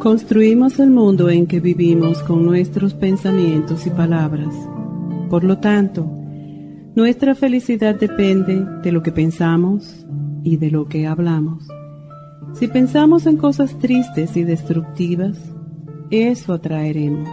Construimos 0.00 0.80
el 0.80 0.90
mundo 0.90 1.28
en 1.28 1.46
que 1.46 1.60
vivimos 1.60 2.22
con 2.22 2.46
nuestros 2.46 2.94
pensamientos 2.94 3.86
y 3.86 3.90
palabras. 3.90 4.48
Por 5.28 5.44
lo 5.44 5.58
tanto, 5.58 6.10
nuestra 6.94 7.34
felicidad 7.34 7.96
depende 7.96 8.64
de 8.82 8.92
lo 8.92 9.02
que 9.02 9.12
pensamos 9.12 10.06
y 10.42 10.56
de 10.56 10.70
lo 10.70 10.86
que 10.86 11.06
hablamos. 11.06 11.68
Si 12.54 12.66
pensamos 12.66 13.26
en 13.26 13.36
cosas 13.36 13.78
tristes 13.78 14.38
y 14.38 14.44
destructivas, 14.44 15.36
eso 16.10 16.54
atraeremos. 16.54 17.28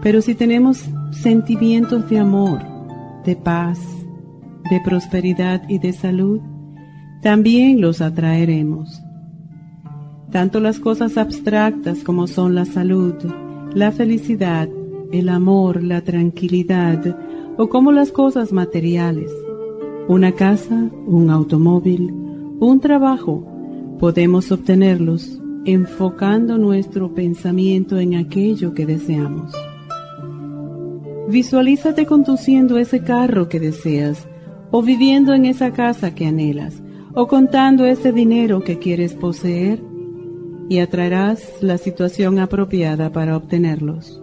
Pero 0.00 0.22
si 0.22 0.36
tenemos 0.36 0.84
sentimientos 1.10 2.08
de 2.08 2.20
amor, 2.20 2.60
de 3.24 3.34
paz, 3.34 3.80
de 4.70 4.80
prosperidad 4.84 5.68
y 5.68 5.80
de 5.80 5.92
salud, 5.92 6.40
también 7.20 7.80
los 7.80 8.00
atraeremos. 8.00 9.02
Tanto 10.30 10.60
las 10.60 10.78
cosas 10.78 11.16
abstractas 11.16 12.04
como 12.04 12.26
son 12.26 12.54
la 12.54 12.66
salud, 12.66 13.14
la 13.72 13.92
felicidad, 13.92 14.68
el 15.10 15.28
amor, 15.30 15.82
la 15.82 16.02
tranquilidad, 16.02 17.16
o 17.56 17.68
como 17.68 17.92
las 17.92 18.12
cosas 18.12 18.52
materiales, 18.52 19.32
una 20.06 20.32
casa, 20.32 20.90
un 21.06 21.30
automóvil, 21.30 22.12
un 22.60 22.80
trabajo, 22.80 23.42
podemos 23.98 24.52
obtenerlos 24.52 25.40
enfocando 25.64 26.58
nuestro 26.58 27.14
pensamiento 27.14 27.98
en 27.98 28.14
aquello 28.14 28.74
que 28.74 28.86
deseamos. 28.86 29.52
Visualízate 31.28 32.06
conduciendo 32.06 32.78
ese 32.78 33.02
carro 33.02 33.48
que 33.48 33.60
deseas, 33.60 34.28
o 34.70 34.82
viviendo 34.82 35.34
en 35.34 35.46
esa 35.46 35.72
casa 35.72 36.14
que 36.14 36.26
anhelas, 36.26 36.82
o 37.14 37.26
contando 37.26 37.86
ese 37.86 38.12
dinero 38.12 38.62
que 38.62 38.78
quieres 38.78 39.14
poseer 39.14 39.87
y 40.68 40.80
atraerás 40.80 41.42
la 41.60 41.78
situación 41.78 42.38
apropiada 42.38 43.10
para 43.10 43.36
obtenerlos. 43.36 44.20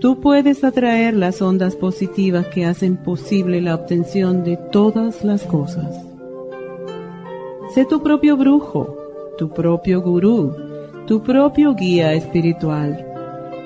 Tú 0.00 0.20
puedes 0.20 0.62
atraer 0.62 1.14
las 1.14 1.40
ondas 1.40 1.74
positivas 1.74 2.46
que 2.48 2.66
hacen 2.66 2.96
posible 2.96 3.60
la 3.60 3.74
obtención 3.74 4.44
de 4.44 4.56
todas 4.70 5.24
las 5.24 5.42
cosas. 5.44 6.04
Sé 7.74 7.84
tu 7.86 8.02
propio 8.02 8.36
brujo, 8.36 8.96
tu 9.38 9.48
propio 9.48 10.02
gurú, 10.02 10.54
tu 11.06 11.22
propio 11.22 11.74
guía 11.74 12.12
espiritual. 12.12 13.04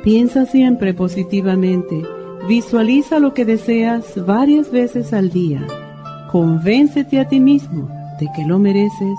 Piensa 0.02 0.47
siempre 0.47 0.95
positivamente, 0.95 2.02
visualiza 2.48 3.19
lo 3.19 3.34
que 3.34 3.45
deseas 3.45 4.24
varias 4.24 4.70
veces 4.70 5.12
al 5.12 5.30
día, 5.30 5.67
convéncete 6.30 7.20
a 7.20 7.28
ti 7.28 7.41
mismo 7.41 7.89
de 8.19 8.28
que 8.34 8.45
lo 8.47 8.58
mereces 8.58 9.19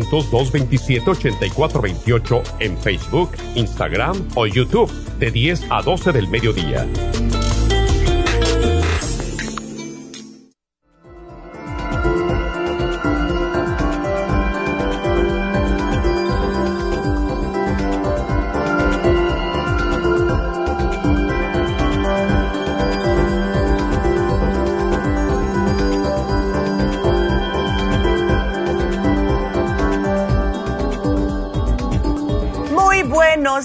227-8428 0.05 2.43
en 2.59 2.77
Facebook, 2.77 3.31
Instagram 3.55 4.27
o 4.35 4.47
YouTube 4.47 4.91
de 5.19 5.31
10 5.31 5.67
a 5.69 5.81
12 5.81 6.11
del 6.11 6.27
mediodía. 6.27 6.85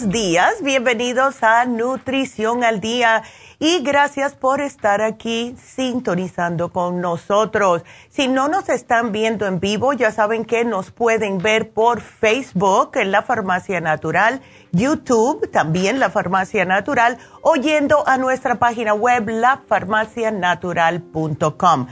Días, 0.04 0.62
bienvenidos 0.62 1.42
a 1.42 1.64
Nutrición 1.64 2.62
al 2.64 2.80
Día 2.80 3.22
y 3.58 3.82
gracias 3.82 4.34
por 4.34 4.60
estar 4.60 5.00
aquí 5.00 5.56
sintonizando 5.56 6.70
con 6.70 7.00
nosotros. 7.00 7.82
Si 8.10 8.28
no 8.28 8.48
nos 8.48 8.68
están 8.68 9.10
viendo 9.10 9.46
en 9.46 9.58
vivo, 9.58 9.94
ya 9.94 10.12
saben 10.12 10.44
que 10.44 10.66
nos 10.66 10.90
pueden 10.90 11.38
ver 11.38 11.70
por 11.70 12.02
Facebook 12.02 12.90
en 12.96 13.10
la 13.10 13.22
Farmacia 13.22 13.80
Natural, 13.80 14.42
YouTube 14.70 15.50
también 15.50 15.98
la 15.98 16.10
Farmacia 16.10 16.66
Natural, 16.66 17.16
oyendo 17.40 18.06
a 18.06 18.18
nuestra 18.18 18.56
página 18.56 18.92
web 18.92 19.30
lafarmacianatural.com. 19.30 21.86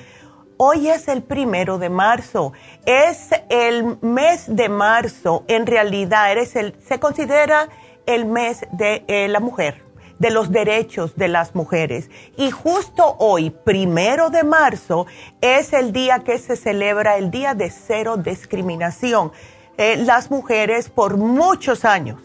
Hoy 0.57 0.89
es 0.89 1.09
el 1.09 1.23
primero 1.23 1.79
de 1.79 1.89
marzo. 1.89 2.53
Es 2.87 3.31
el 3.49 3.99
mes 4.03 4.45
de 4.47 4.69
marzo. 4.69 5.43
En 5.49 5.67
realidad, 5.67 6.31
eres 6.31 6.55
el, 6.55 6.77
se 6.87 7.00
considera 7.00 7.69
el 8.06 8.27
mes 8.27 8.67
de 8.73 9.05
eh, 9.09 9.29
la 9.29 9.41
mujer, 9.41 9.83
de 10.19 10.31
los 10.31 10.51
derechos 10.51 11.17
de 11.17 11.29
las 11.29 11.55
mujeres. 11.55 12.11
Y 12.37 12.51
justo 12.51 13.17
hoy, 13.19 13.51
primero 13.51 14.31
de 14.31 14.45
marzo, 14.45 15.06
es 15.41 15.73
el 15.73 15.93
día 15.93 16.21
que 16.21 16.39
se 16.39 16.56
celebra 16.56 17.17
el 17.17 17.31
Día 17.31 17.55
de 17.55 17.71
Cero 17.71 18.17
Discriminación. 18.17 19.33
Eh, 19.77 19.97
las 19.97 20.31
mujeres 20.31 20.89
por 20.89 21.17
muchos 21.17 21.85
años 21.85 22.21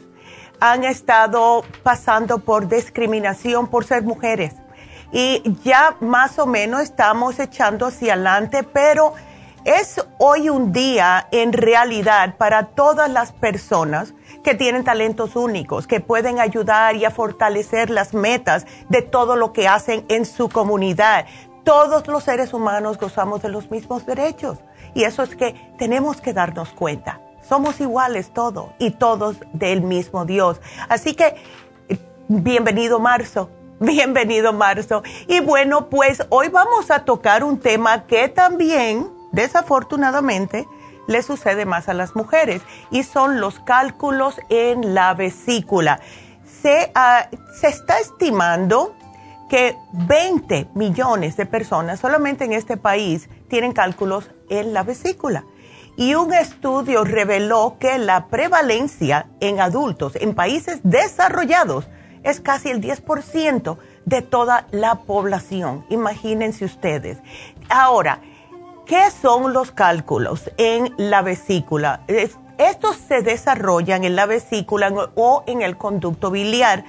han 0.59 0.83
estado 0.83 1.63
pasando 1.83 2.39
por 2.39 2.67
discriminación 2.67 3.67
por 3.67 3.85
ser 3.85 4.03
mujeres 4.03 4.53
y 5.11 5.41
ya 5.63 5.95
más 5.99 6.37
o 6.39 6.45
menos 6.45 6.81
estamos 6.81 7.39
echando 7.39 7.87
hacia 7.87 8.13
adelante, 8.13 8.63
pero 8.63 9.13
es 9.65 10.01
hoy 10.17 10.49
un 10.49 10.71
día 10.71 11.27
en 11.31 11.53
realidad 11.53 12.35
para 12.37 12.67
todas 12.67 13.09
las 13.09 13.31
personas 13.31 14.13
que 14.43 14.55
tienen 14.55 14.83
talentos 14.83 15.35
únicos, 15.35 15.87
que 15.87 15.99
pueden 15.99 16.39
ayudar 16.39 16.95
y 16.95 17.05
a 17.05 17.11
fortalecer 17.11 17.89
las 17.89 18.13
metas 18.13 18.65
de 18.89 19.01
todo 19.01 19.35
lo 19.35 19.53
que 19.53 19.67
hacen 19.67 20.05
en 20.09 20.25
su 20.25 20.49
comunidad. 20.49 21.25
Todos 21.63 22.07
los 22.07 22.23
seres 22.23 22.53
humanos 22.53 22.97
gozamos 22.97 23.41
de 23.41 23.49
los 23.49 23.69
mismos 23.69 24.05
derechos 24.05 24.59
y 24.93 25.03
eso 25.03 25.23
es 25.23 25.35
que 25.35 25.55
tenemos 25.77 26.21
que 26.21 26.33
darnos 26.33 26.69
cuenta. 26.69 27.21
Somos 27.47 27.79
iguales 27.81 28.31
todos 28.33 28.69
y 28.79 28.91
todos 28.91 29.37
del 29.53 29.81
mismo 29.81 30.25
Dios. 30.25 30.61
Así 30.87 31.15
que 31.15 31.35
bienvenido 32.27 32.99
marzo, 32.99 33.49
bienvenido 33.79 34.53
marzo. 34.53 35.03
Y 35.27 35.39
bueno, 35.41 35.89
pues 35.89 36.23
hoy 36.29 36.49
vamos 36.49 36.91
a 36.91 37.05
tocar 37.05 37.43
un 37.43 37.59
tema 37.59 38.05
que 38.05 38.29
también, 38.29 39.09
desafortunadamente, 39.31 40.67
le 41.09 41.23
sucede 41.23 41.65
más 41.65 41.89
a 41.89 41.95
las 41.95 42.15
mujeres 42.15 42.61
y 42.91 43.01
son 43.01 43.41
los 43.41 43.59
cálculos 43.59 44.39
en 44.49 44.93
la 44.93 45.15
vesícula. 45.15 45.99
Se, 46.61 46.91
ah, 46.93 47.27
se 47.59 47.67
está 47.67 47.99
estimando 47.99 48.95
que 49.49 49.75
20 49.91 50.67
millones 50.75 51.35
de 51.35 51.47
personas 51.47 51.99
solamente 51.99 52.45
en 52.45 52.53
este 52.53 52.77
país 52.77 53.27
tienen 53.47 53.73
cálculos 53.73 54.29
en 54.49 54.71
la 54.71 54.83
vesícula. 54.83 55.45
Y 55.97 56.13
un 56.13 56.31
estudio 56.31 57.03
reveló 57.03 57.77
que 57.79 57.97
la 57.97 58.27
prevalencia 58.27 59.25
en 59.39 59.59
adultos 59.59 60.15
en 60.15 60.35
países 60.35 60.79
desarrollados 60.83 61.87
es 62.21 62.39
casi 62.39 62.69
el 62.69 62.81
10% 62.81 63.77
de 64.05 64.21
toda 64.21 64.67
la 64.69 64.95
población. 64.95 65.85
Imagínense 65.89 66.65
ustedes. 66.65 67.17
Ahora, 67.67 68.21
¿qué 68.89 69.11
son 69.11 69.53
los 69.53 69.71
cálculos 69.71 70.49
en 70.57 70.95
la 70.97 71.21
vesícula? 71.21 72.01
estos 72.57 72.97
se 72.97 73.21
desarrollan 73.21 74.03
en 74.03 74.17
la 74.17 74.25
vesícula 74.25 74.91
o 75.15 75.43
en 75.45 75.61
el 75.61 75.77
conducto 75.77 76.29
biliar 76.31 76.83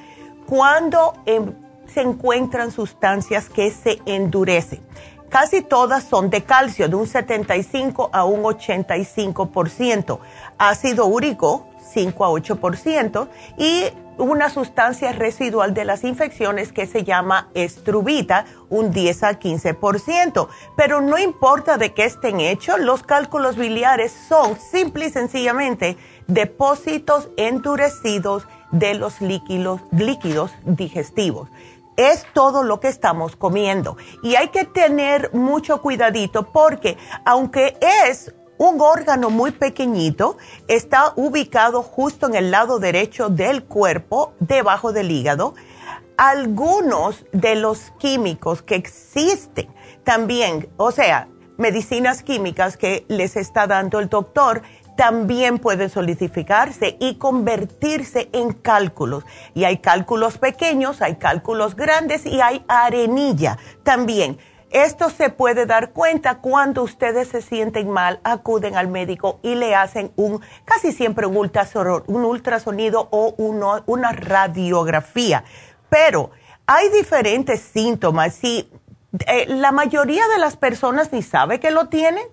cuando 0.47 1.13
em, 1.27 1.53
se 1.87 2.01
encuentran 2.01 2.73
sustancias 2.73 3.49
que 3.49 3.71
se 3.71 4.01
endurecen. 4.07 4.81
Casi 5.29 5.63
todas 5.63 6.03
son 6.03 6.29
de 6.29 6.43
calcio, 6.43 6.89
de 6.89 6.97
un 6.97 7.07
75 7.07 8.11
a 8.13 8.25
un 8.25 8.43
85%. 8.43 10.19
Ácido 10.59 11.07
úrico, 11.07 11.69
5 11.93 12.25
a 12.25 12.31
8%. 12.31 13.29
Y 13.59 13.85
una 14.21 14.51
sustancia 14.51 15.13
residual 15.13 15.75
de 15.75 15.85
las 15.85 16.05
infecciones 16.05 16.73
que 16.73 16.87
se 16.87 17.05
llama 17.05 17.49
estrubita, 17.55 18.45
un 18.69 18.93
10 18.93 19.23
a 19.25 19.41
15%. 19.41 20.49
Pero 20.77 21.01
no 21.01 21.19
importa 21.19 21.79
de 21.79 21.93
qué 21.93 22.05
estén 22.05 22.41
hechos, 22.41 22.79
los 22.81 23.03
cálculos 23.03 23.57
biliares 23.57 24.13
son 24.29 24.59
simple 24.59 25.07
y 25.07 25.11
sencillamente 25.11 25.97
depósitos 26.27 27.29
endurecidos 27.37 28.47
de 28.71 28.95
los 28.95 29.21
líquidos, 29.21 29.81
líquidos 29.91 30.53
digestivos 30.65 31.49
es 31.97 32.25
todo 32.33 32.63
lo 32.63 32.81
que 32.81 32.89
estamos 32.89 33.37
comiendo. 33.37 33.99
Y 34.23 34.35
hay 34.37 34.49
que 34.49 34.65
tener 34.65 35.35
mucho 35.35 35.83
cuidadito 35.83 36.51
porque 36.51 36.97
aunque 37.27 37.77
es 37.81 38.33
un 38.61 38.79
órgano 38.83 39.31
muy 39.31 39.53
pequeñito, 39.53 40.37
está 40.69 41.15
ubicado 41.17 41.83
justo 41.83 42.27
en 42.27 42.35
el 42.35 42.51
lado 42.51 42.79
derecho 42.79 43.31
del 43.31 43.65
cuerpo, 43.65 44.35
debajo 44.39 44.93
del 44.93 45.11
hígado. 45.11 45.55
Algunos 46.19 47.25
de 47.33 47.55
los 47.55 47.91
químicos 47.99 48.61
que 48.61 48.75
existen 48.75 49.69
también, 50.05 50.69
o 50.77 50.93
sea, 50.93 51.27
medicinas 51.57 52.23
químicas 52.23 52.77
que 52.77 53.07
les 53.09 53.37
está 53.37 53.67
dando 53.67 53.99
el 53.99 54.11
doctor, 54.11 54.61
también 54.95 55.59
pueden 55.59 55.89
solidificarse 55.89 56.99
y 57.01 57.15
convertirse 57.15 58.29
en 58.35 58.53
cálculos. 58.53 59.25
Y 59.55 59.65
hay 59.65 59.79
cálculos 59.79 60.37
pequeños, 60.37 61.01
hay 61.01 61.17
cálculos 61.17 61.77
grandes 61.77 62.27
y 62.27 62.43
hay 62.43 62.63
arenilla 62.69 63.57
también. 63.85 64.39
Esto 64.71 65.11
se 65.11 65.31
puede 65.31 65.67
dar 65.67 65.91
cuenta 65.91 66.39
cuando 66.39 66.85
ustedes 66.85 67.29
se 67.29 67.43
sienten 67.43 67.91
mal, 67.91 68.21
acuden 68.23 68.77
al 68.77 68.87
médico 68.87 69.41
y 69.43 69.57
le 69.57 69.75
hacen 69.75 70.13
un, 70.15 70.41
casi 70.65 70.93
siempre 70.93 71.27
un 71.27 71.37
ultrasonido, 71.37 73.09
o 73.11 73.35
una 73.87 74.13
radiografía. 74.13 75.43
Pero 75.89 76.31
hay 76.67 76.89
diferentes 76.91 77.61
síntomas 77.61 78.45
y 78.45 78.71
eh, 79.27 79.47
la 79.49 79.73
mayoría 79.73 80.29
de 80.29 80.39
las 80.39 80.57
personas 80.57 81.13
ni 81.13 81.23
sabe 81.23 81.59
que 81.59 81.73
lo 81.73 81.89
tienen 81.89 82.25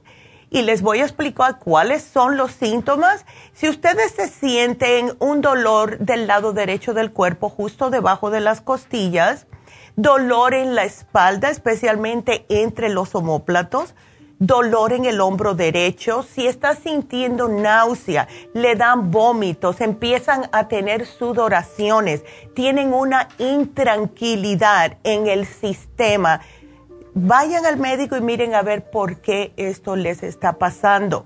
y 0.52 0.62
les 0.62 0.84
voy 0.84 1.00
a 1.00 1.06
explicar 1.06 1.58
cuáles 1.58 2.04
son 2.04 2.38
los 2.38 2.52
síntomas. 2.52 3.26
Si 3.54 3.68
ustedes 3.68 4.12
se 4.12 4.28
sienten 4.28 5.14
un 5.18 5.42
dolor 5.42 5.98
del 5.98 6.28
lado 6.28 6.54
derecho 6.54 6.94
del 6.94 7.12
cuerpo, 7.12 7.50
justo 7.50 7.90
debajo 7.90 8.30
de 8.30 8.42
las 8.42 8.62
costillas, 8.62 9.48
dolor 9.98 10.54
en 10.54 10.76
la 10.76 10.86
espalda, 10.86 11.50
especialmente 11.50 12.46
entre 12.50 12.88
los 12.88 13.16
omóplatos, 13.16 13.96
dolor 14.38 14.94
en 14.94 15.06
el 15.06 15.20
hombro 15.20 15.56
derecho, 15.56 16.22
si 16.22 16.46
está 16.46 16.76
sintiendo 16.76 17.48
náusea, 17.48 18.28
le 18.54 18.76
dan 18.76 19.10
vómitos, 19.10 19.82
empiezan 19.82 20.48
a 20.52 20.68
tener 20.68 21.08
sudoraciones, 21.08 22.24
tienen 22.54 22.94
una 22.94 23.28
intranquilidad 23.40 24.98
en 25.04 25.26
el 25.26 25.48
sistema, 25.48 26.42
vayan 27.18 27.66
al 27.66 27.78
médico 27.78 28.16
y 28.16 28.22
miren 28.22 28.54
a 28.54 28.62
ver 28.62 28.90
por 28.90 29.22
qué 29.22 29.54
esto 29.58 29.96
les 29.96 30.24
está 30.24 30.54
pasando. 30.54 31.26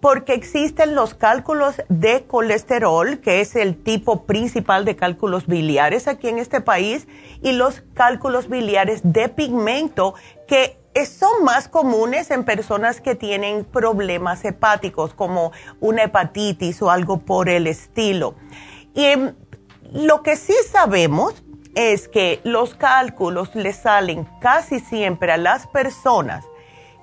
Porque 0.00 0.34
existen 0.34 0.94
los 0.94 1.14
cálculos 1.14 1.82
de 1.88 2.24
colesterol, 2.26 3.20
que 3.20 3.40
es 3.40 3.56
el 3.56 3.82
tipo 3.82 4.24
principal 4.24 4.84
de 4.84 4.96
cálculos 4.96 5.46
biliares 5.46 6.08
aquí 6.08 6.28
en 6.28 6.38
este 6.38 6.60
país, 6.60 7.08
y 7.42 7.52
los 7.52 7.82
cálculos 7.94 8.48
biliares 8.48 9.00
de 9.02 9.28
pigmento, 9.28 10.14
que 10.46 10.78
son 11.06 11.44
más 11.44 11.68
comunes 11.68 12.30
en 12.30 12.44
personas 12.44 13.00
que 13.00 13.14
tienen 13.14 13.64
problemas 13.64 14.44
hepáticos, 14.44 15.14
como 15.14 15.52
una 15.80 16.04
hepatitis 16.04 16.82
o 16.82 16.90
algo 16.90 17.18
por 17.18 17.48
el 17.48 17.66
estilo. 17.66 18.34
Y 18.94 19.14
lo 19.92 20.22
que 20.22 20.36
sí 20.36 20.54
sabemos 20.70 21.42
es 21.74 22.08
que 22.08 22.40
los 22.44 22.74
cálculos 22.74 23.54
le 23.54 23.72
salen 23.72 24.26
casi 24.40 24.80
siempre 24.80 25.32
a 25.32 25.36
las 25.36 25.66
personas 25.66 26.44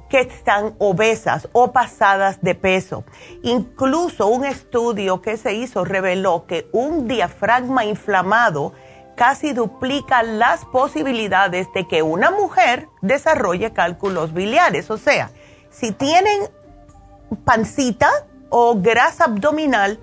que 0.10 0.22
están 0.22 0.76
obesas 0.78 1.50
o 1.52 1.72
pasadas 1.72 2.42
de 2.42 2.56
peso. 2.56 3.04
Incluso 3.44 4.28
un 4.28 4.46
estudio 4.46 5.22
que 5.22 5.38
se 5.38 5.54
hizo 5.54 5.84
reveló 5.84 6.46
que 6.46 6.68
un 6.72 7.08
diafragma 7.08 7.86
inflamado 7.86 8.74
casi 9.16 9.52
duplica 9.52 10.24
las 10.24 10.64
posibilidades 10.66 11.68
de 11.74 11.88
que 11.88 12.04
una 12.04 12.32
mujer 12.32 12.88
desarrolle 13.02 13.74
cálculos 13.74 14.34
biliares. 14.34 14.90
O 14.92 14.98
sea, 14.98 15.32
si 15.70 15.92
tienen 15.92 16.44
pancita 17.44 18.10
o 18.50 18.76
grasa 18.76 19.26
abdominal, 19.26 20.00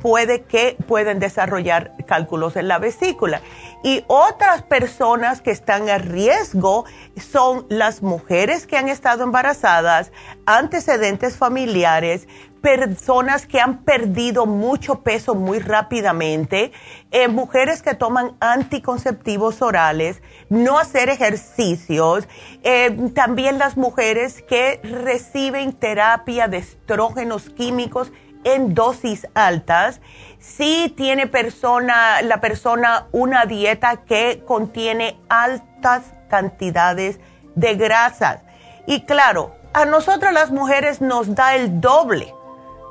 puede 0.00 0.42
que 0.42 0.76
pueden 0.86 1.18
desarrollar 1.18 1.94
cálculos 2.06 2.56
en 2.56 2.68
la 2.68 2.78
vesícula. 2.78 3.40
Y 3.84 4.04
otras 4.08 4.62
personas 4.62 5.40
que 5.40 5.50
están 5.50 5.88
a 5.88 5.98
riesgo 5.98 6.84
son 7.16 7.66
las 7.68 8.02
mujeres 8.02 8.66
que 8.66 8.76
han 8.76 8.88
estado 8.88 9.22
embarazadas, 9.22 10.10
antecedentes 10.46 11.36
familiares, 11.36 12.26
personas 12.60 13.46
que 13.46 13.60
han 13.60 13.84
perdido 13.84 14.46
mucho 14.46 15.02
peso 15.02 15.34
muy 15.34 15.58
rápidamente, 15.58 16.72
eh, 17.10 17.28
mujeres 17.28 17.82
que 17.82 17.94
toman 17.94 18.36
anticonceptivos 18.40 19.62
orales, 19.62 20.22
no 20.48 20.78
hacer 20.78 21.08
ejercicios, 21.08 22.26
eh, 22.62 23.10
también 23.14 23.58
las 23.58 23.76
mujeres 23.76 24.42
que 24.42 24.80
reciben 24.82 25.72
terapia 25.72 26.48
de 26.48 26.58
estrógenos 26.58 27.48
químicos 27.50 28.12
en 28.44 28.74
dosis 28.74 29.26
altas, 29.34 30.00
si 30.38 30.92
tiene 30.96 31.26
persona, 31.26 32.22
la 32.22 32.40
persona 32.40 33.06
una 33.12 33.44
dieta 33.44 33.98
que 34.04 34.42
contiene 34.46 35.18
altas 35.28 36.02
cantidades 36.28 37.20
de 37.54 37.74
grasas. 37.74 38.40
Y 38.86 39.02
claro, 39.02 39.54
a 39.72 39.84
nosotras 39.84 40.32
las 40.32 40.50
mujeres 40.50 41.00
nos 41.00 41.34
da 41.34 41.54
el 41.56 41.80
doble 41.80 42.32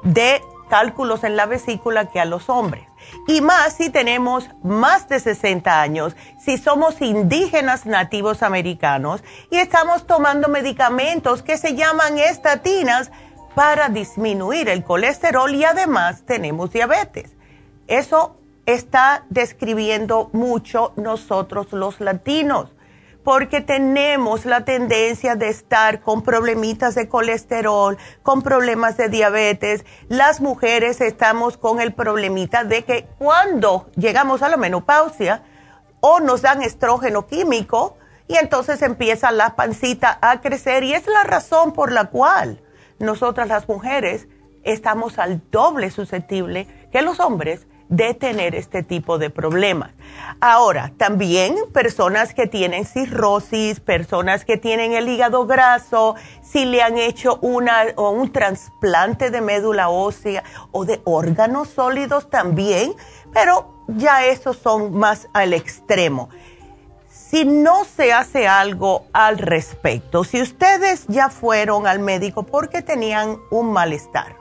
de 0.04 0.42
cálculos 0.70 1.24
en 1.24 1.36
la 1.36 1.46
vesícula 1.46 2.10
que 2.10 2.20
a 2.20 2.26
los 2.26 2.50
hombres. 2.50 2.84
Y 3.28 3.42
más 3.42 3.74
si 3.74 3.90
tenemos 3.90 4.50
más 4.64 5.08
de 5.08 5.20
60 5.20 5.82
años, 5.82 6.16
si 6.40 6.58
somos 6.58 7.02
indígenas 7.02 7.86
nativos 7.86 8.44
americanos 8.44 9.24
y 9.50 9.58
estamos 9.58 10.06
tomando 10.06 10.50
medicamentos 10.50 11.42
que 11.42 11.58
se 11.58 11.76
llaman 11.76 12.18
estatinas 12.18 13.12
para 13.58 13.90
disminuir 13.90 14.70
el 14.70 14.84
colesterol 14.84 15.52
y 15.56 15.64
además 15.64 16.22
tenemos 16.28 16.72
diabetes. 16.72 17.32
Eso 17.88 18.38
está 18.68 19.26
describiendo 19.32 20.30
mucho 20.32 20.94
nosotros 20.96 21.72
los 21.72 22.00
latinos, 22.00 22.76
porque 23.24 23.62
tenemos 23.62 24.46
la 24.46 24.64
tendencia 24.64 25.34
de 25.34 25.50
estar 25.50 26.02
con 26.02 26.22
problemitas 26.22 26.94
de 26.94 27.10
colesterol, 27.10 27.98
con 28.22 28.44
problemas 28.44 28.96
de 28.96 29.10
diabetes. 29.10 29.86
Las 30.08 30.40
mujeres 30.40 31.02
estamos 31.02 31.58
con 31.58 31.82
el 31.82 31.96
problemita 31.96 32.64
de 32.64 32.84
que 32.84 33.08
cuando 33.18 33.90
llegamos 33.96 34.44
a 34.44 34.50
la 34.50 34.58
menopausia 34.58 35.42
o 36.00 36.20
nos 36.20 36.44
dan 36.44 36.62
estrógeno 36.62 37.26
químico 37.26 37.98
y 38.28 38.36
entonces 38.36 38.84
empieza 38.84 39.32
la 39.32 39.56
pancita 39.56 40.20
a 40.22 40.42
crecer 40.42 40.84
y 40.84 40.94
es 40.94 41.08
la 41.08 41.24
razón 41.24 41.74
por 41.74 41.92
la 41.92 42.06
cual 42.12 42.62
nosotras 43.00 43.48
las 43.48 43.68
mujeres 43.68 44.28
estamos 44.64 45.20
al 45.20 45.42
doble 45.52 45.92
susceptible 45.92 46.68
que 46.92 47.02
los 47.02 47.20
hombres 47.20 47.68
de 47.90 48.14
tener 48.14 48.54
este 48.56 48.84
tipo 48.84 49.18
de 49.18 49.30
problemas. 49.30 49.92
Ahora, 50.42 50.92
también 50.98 51.56
personas 51.74 52.34
que 52.34 52.48
tienen 52.48 52.86
cirrosis, 52.86 53.80
personas 53.80 54.44
que 54.44 54.58
tienen 54.58 54.94
el 54.94 55.08
hígado 55.08 55.46
graso, 55.46 56.16
si 56.42 56.66
le 56.66 56.82
han 56.82 56.98
hecho 56.98 57.40
una, 57.42 57.86
o 57.96 58.10
un 58.12 58.32
trasplante 58.32 59.32
de 59.32 59.42
médula 59.42 59.90
ósea 59.90 60.44
o 60.72 60.86
de 60.86 61.02
órganos 61.06 61.70
sólidos 61.70 62.30
también, 62.30 62.94
pero 63.34 63.74
ya 63.88 64.26
esos 64.26 64.58
son 64.58 64.94
más 64.94 65.30
al 65.34 65.54
extremo. 65.54 66.30
Si 67.30 67.44
no 67.44 67.84
se 67.84 68.14
hace 68.14 68.48
algo 68.48 69.08
al 69.12 69.38
respecto, 69.38 70.24
si 70.24 70.42
ustedes 70.42 71.08
ya 71.10 71.30
fueron 71.30 71.86
al 71.86 72.00
médico 72.00 72.44
porque 72.44 72.82
tenían 72.82 73.38
un 73.52 73.74
malestar, 73.74 74.38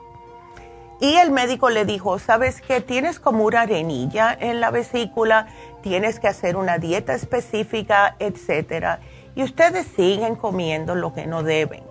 y 1.01 1.15
el 1.15 1.31
médico 1.31 1.69
le 1.69 1.83
dijo, 1.83 2.17
sabes 2.17 2.61
que 2.61 2.79
tienes 2.79 3.19
como 3.19 3.43
una 3.43 3.61
arenilla 3.61 4.35
en 4.39 4.61
la 4.61 4.71
vesícula, 4.71 5.47
tienes 5.81 6.21
que 6.21 6.29
hacer 6.29 6.55
una 6.55 6.77
dieta 6.77 7.13
específica, 7.13 8.15
etcétera. 8.19 9.01
Y 9.35 9.43
ustedes 9.43 9.85
siguen 9.93 10.37
comiendo 10.37 10.95
lo 10.95 11.13
que 11.13 11.27
no 11.27 11.43
deben. 11.43 11.83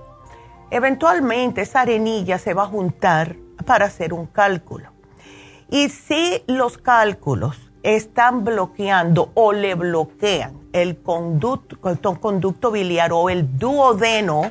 Eventualmente 0.70 1.60
esa 1.60 1.82
arenilla 1.82 2.38
se 2.38 2.54
va 2.54 2.62
a 2.62 2.68
juntar 2.68 3.36
para 3.66 3.84
hacer 3.84 4.14
un 4.14 4.24
cálculo. 4.24 4.92
Y 5.68 5.90
si 5.90 6.42
los 6.46 6.78
cálculos 6.78 7.65
están 7.86 8.44
bloqueando 8.44 9.30
o 9.34 9.52
le 9.52 9.76
bloquean 9.76 10.58
el 10.72 11.00
conducto, 11.02 11.76
conducto 12.20 12.72
biliar 12.72 13.12
o 13.12 13.30
el 13.30 13.58
duodeno, 13.58 14.50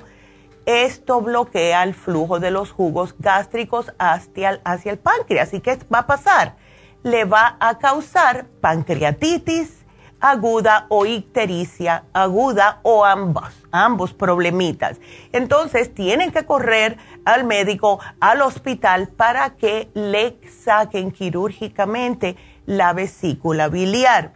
esto 0.66 1.20
bloquea 1.20 1.84
el 1.84 1.94
flujo 1.94 2.40
de 2.40 2.50
los 2.50 2.72
jugos 2.72 3.14
gástricos 3.20 3.92
hacia 4.00 4.52
el, 4.52 4.62
hacia 4.64 4.94
el 4.94 5.00
páncreas. 5.00 5.54
¿Y 5.54 5.60
qué 5.60 5.78
va 5.94 6.00
a 6.00 6.08
pasar? 6.08 6.56
Le 7.04 7.26
va 7.26 7.58
a 7.60 7.78
causar 7.78 8.46
pancreatitis 8.62 9.86
aguda 10.22 10.86
o 10.88 11.06
ictericia 11.06 12.06
aguda 12.14 12.80
o 12.84 13.04
ambos, 13.04 13.54
ambos 13.72 14.14
problemitas. 14.14 15.00
Entonces 15.34 15.94
tienen 15.94 16.32
que 16.32 16.46
correr 16.46 16.98
al 17.26 17.44
médico, 17.44 18.00
al 18.22 18.42
hospital 18.42 19.10
para 19.10 19.52
que 19.52 19.90
le 19.94 20.40
saquen 20.64 21.12
quirúrgicamente 21.12 22.38
la 22.66 22.94
vesícula 22.94 23.70
biliar. 23.70 24.34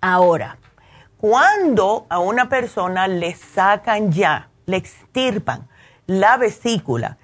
Ahora, 0.00 0.58
cuando 1.18 2.06
a 2.08 2.18
una 2.18 2.48
persona 2.48 3.06
le 3.08 3.34
sacan 3.34 4.10
ya 4.10 4.48
le 4.66 4.76
extirpan 4.76 5.68
la 6.06 6.36
vesícula, 6.36 7.18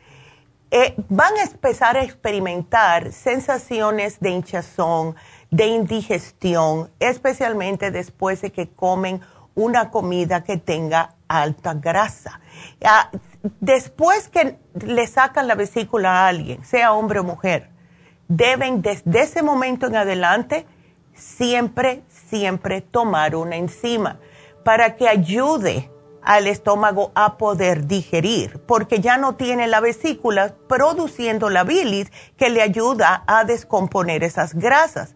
eh, 0.70 0.94
van 1.08 1.34
a 1.38 1.42
empezar 1.42 1.96
a 1.96 2.02
experimentar 2.02 3.12
sensaciones 3.12 4.20
de 4.20 4.30
hinchazón, 4.30 5.16
de 5.50 5.66
indigestión, 5.66 6.90
especialmente 7.00 7.90
después 7.90 8.42
de 8.42 8.52
que 8.52 8.68
comen 8.68 9.20
una 9.54 9.90
comida 9.90 10.44
que 10.44 10.58
tenga 10.58 11.14
alta 11.26 11.74
grasa. 11.74 12.40
Ah, 12.84 13.10
después 13.60 14.28
que 14.28 14.58
le 14.74 15.06
sacan 15.06 15.48
la 15.48 15.54
vesícula 15.54 16.10
a 16.10 16.28
alguien, 16.28 16.64
sea 16.64 16.92
hombre 16.92 17.20
o 17.20 17.24
mujer, 17.24 17.70
deben 18.28 18.82
desde 18.82 19.22
ese 19.22 19.42
momento 19.42 19.86
en 19.86 19.96
adelante 19.96 20.66
siempre, 21.14 22.02
siempre 22.08 22.80
tomar 22.80 23.34
una 23.34 23.56
enzima 23.56 24.20
para 24.64 24.96
que 24.96 25.08
ayude 25.08 25.90
al 26.22 26.46
estómago 26.46 27.10
a 27.14 27.38
poder 27.38 27.86
digerir, 27.86 28.60
porque 28.66 29.00
ya 29.00 29.16
no 29.16 29.36
tiene 29.36 29.66
la 29.66 29.80
vesícula 29.80 30.54
produciendo 30.68 31.48
la 31.48 31.64
bilis 31.64 32.12
que 32.36 32.50
le 32.50 32.60
ayuda 32.60 33.24
a 33.26 33.44
descomponer 33.44 34.22
esas 34.22 34.54
grasas. 34.54 35.14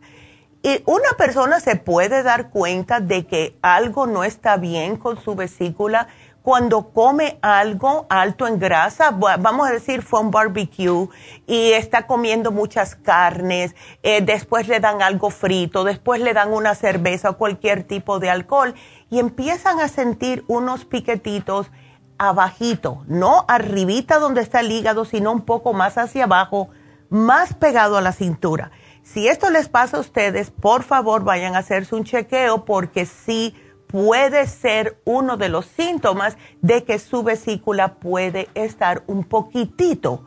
Y 0.63 0.83
una 0.87 1.11
persona 1.19 1.61
se 1.61 1.77
puede 1.77 2.23
dar 2.23 2.49
cuenta 2.49 3.01
de 3.01 3.27
que 3.27 3.59
algo 3.63 4.07
no 4.07 4.25
está 4.25 4.57
bien 4.57 4.97
con 4.97 5.21
su 5.21 5.35
vesícula 5.35 6.07
cuando 6.43 6.93
come 6.93 7.39
algo 7.41 8.07
alto 8.11 8.47
en 8.49 8.59
grasa, 8.59 9.13
vamos 9.13 9.69
a 9.69 9.73
decir 9.73 10.03
fue 10.03 10.21
un 10.21 10.31
barbecue 10.33 11.09
y 11.47 11.73
está 11.73 12.07
comiendo 12.07 12.51
muchas 12.51 12.97
carnes, 12.97 13.77
eh, 14.03 14.21
después 14.23 14.67
le 14.67 14.81
dan 14.81 15.03
algo 15.03 15.31
frito, 15.31 15.85
después 15.85 16.21
le 16.21 16.35
dan 16.35 16.53
una 16.53 16.75
cerveza 16.75 17.31
o 17.31 17.39
cualquier 17.39 17.85
tipo 17.85 18.19
de 18.19 18.31
alcohol 18.31 18.75
y 19.09 19.21
empiezan 19.21 19.79
a 19.81 19.89
sentir 19.89 20.45
unos 20.49 20.85
piquetitos 20.85 21.71
abajito, 22.19 23.05
no 23.07 23.45
arribita 23.49 24.19
donde 24.19 24.43
está 24.43 24.61
el 24.61 24.73
hígado, 24.73 25.05
sino 25.05 25.33
un 25.33 25.43
poco 25.43 25.73
más 25.73 25.97
hacia 25.97 26.25
abajo, 26.25 26.71
más 27.09 27.55
pegado 27.55 27.97
a 27.97 28.01
la 28.01 28.13
cintura. 28.13 28.73
Si 29.03 29.27
esto 29.27 29.51
les 29.51 29.69
pasa 29.69 29.97
a 29.97 30.01
ustedes, 30.01 30.51
por 30.51 30.83
favor 30.83 31.25
vayan 31.25 31.57
a 31.57 31.59
hacerse 31.59 31.95
un 31.95 32.05
chequeo 32.05 32.65
porque 32.65 33.07
sí 33.07 33.55
puede 33.93 34.47
ser 34.47 34.99
uno 35.05 35.37
de 35.37 35.51
los 35.51 35.67
síntomas 35.67 36.39
de 36.63 36.83
que 36.83 36.99
su 36.99 37.23
vesícula 37.23 37.95
puede 37.95 38.49
estar 38.55 39.05
un 39.07 39.23
poquitito 39.23 40.25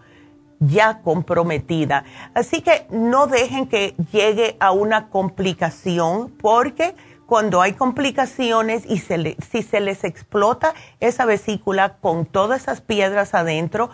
ya 0.60 1.02
comprometida. 1.02 2.06
Así 2.36 2.62
que 2.62 2.86
no 2.92 3.28
dejen 3.28 3.68
que 3.68 3.96
llegue 4.12 4.56
a 4.60 4.72
una 4.72 5.10
complicación 5.10 6.30
porque 6.30 6.96
cuando 7.26 7.62
hay 7.62 7.74
complicaciones 7.74 8.86
y 8.86 9.00
si 9.00 9.64
se 9.64 9.80
les 9.80 10.04
explota 10.04 10.76
esa 11.00 11.26
vesícula 11.26 11.98
con 11.98 12.28
todas 12.28 12.62
esas 12.62 12.82
piedras 12.82 13.34
adentro, 13.34 13.90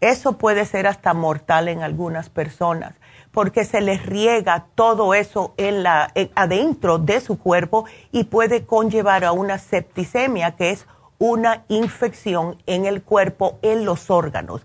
eso 0.00 0.38
puede 0.38 0.64
ser 0.64 0.86
hasta 0.86 1.12
mortal 1.12 1.68
en 1.68 1.82
algunas 1.82 2.30
personas, 2.30 2.94
porque 3.32 3.64
se 3.64 3.80
les 3.80 4.06
riega 4.06 4.66
todo 4.74 5.14
eso 5.14 5.54
en 5.56 5.82
la, 5.82 6.12
adentro 6.34 6.98
de 6.98 7.20
su 7.20 7.38
cuerpo 7.38 7.86
y 8.12 8.24
puede 8.24 8.64
conllevar 8.64 9.24
a 9.24 9.32
una 9.32 9.58
septicemia, 9.58 10.52
que 10.52 10.70
es 10.70 10.86
una 11.18 11.64
infección 11.68 12.62
en 12.66 12.84
el 12.84 13.02
cuerpo, 13.02 13.58
en 13.62 13.84
los 13.84 14.10
órganos 14.10 14.62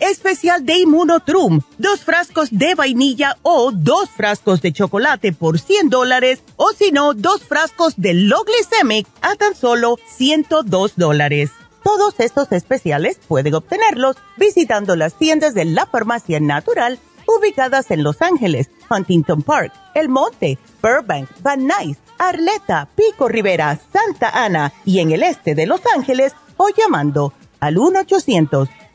especial 0.00 0.64
de 0.64 0.78
Immunotrum, 0.78 1.60
dos 1.78 2.00
frascos 2.00 2.48
de 2.50 2.74
vainilla 2.74 3.36
o 3.42 3.72
dos 3.72 4.10
frascos 4.10 4.60
de 4.62 4.72
chocolate 4.72 5.32
por 5.32 5.58
100 5.58 5.90
dólares 5.90 6.42
o 6.56 6.72
si 6.72 6.92
no, 6.92 7.14
dos 7.14 7.42
frascos 7.44 7.94
de 7.96 8.14
Loglicemic 8.14 9.06
a 9.22 9.36
tan 9.36 9.54
solo 9.54 9.98
102 10.16 10.96
dólares. 10.96 11.50
Todos 11.82 12.14
estos 12.18 12.50
especiales 12.52 13.18
pueden 13.28 13.54
obtenerlos 13.54 14.16
visitando 14.36 14.96
las 14.96 15.14
tiendas 15.14 15.54
de 15.54 15.64
la 15.64 15.86
farmacia 15.86 16.40
natural 16.40 16.98
ubicadas 17.26 17.90
en 17.90 18.02
Los 18.02 18.22
Ángeles, 18.22 18.70
Huntington 18.90 19.42
Park, 19.42 19.72
El 19.94 20.08
Monte, 20.08 20.58
Burbank, 20.82 21.28
Van 21.42 21.66
Nuys, 21.66 21.98
Arleta, 22.18 22.88
Pico 22.94 23.28
Rivera, 23.28 23.78
Santa 23.92 24.30
Ana 24.30 24.72
y 24.84 25.00
en 25.00 25.12
el 25.12 25.22
este 25.22 25.54
de 25.54 25.66
Los 25.66 25.80
Ángeles 25.94 26.34
o 26.56 26.68
llamando 26.70 27.32
al 27.60 27.78
1 27.78 28.00
800 28.00 28.68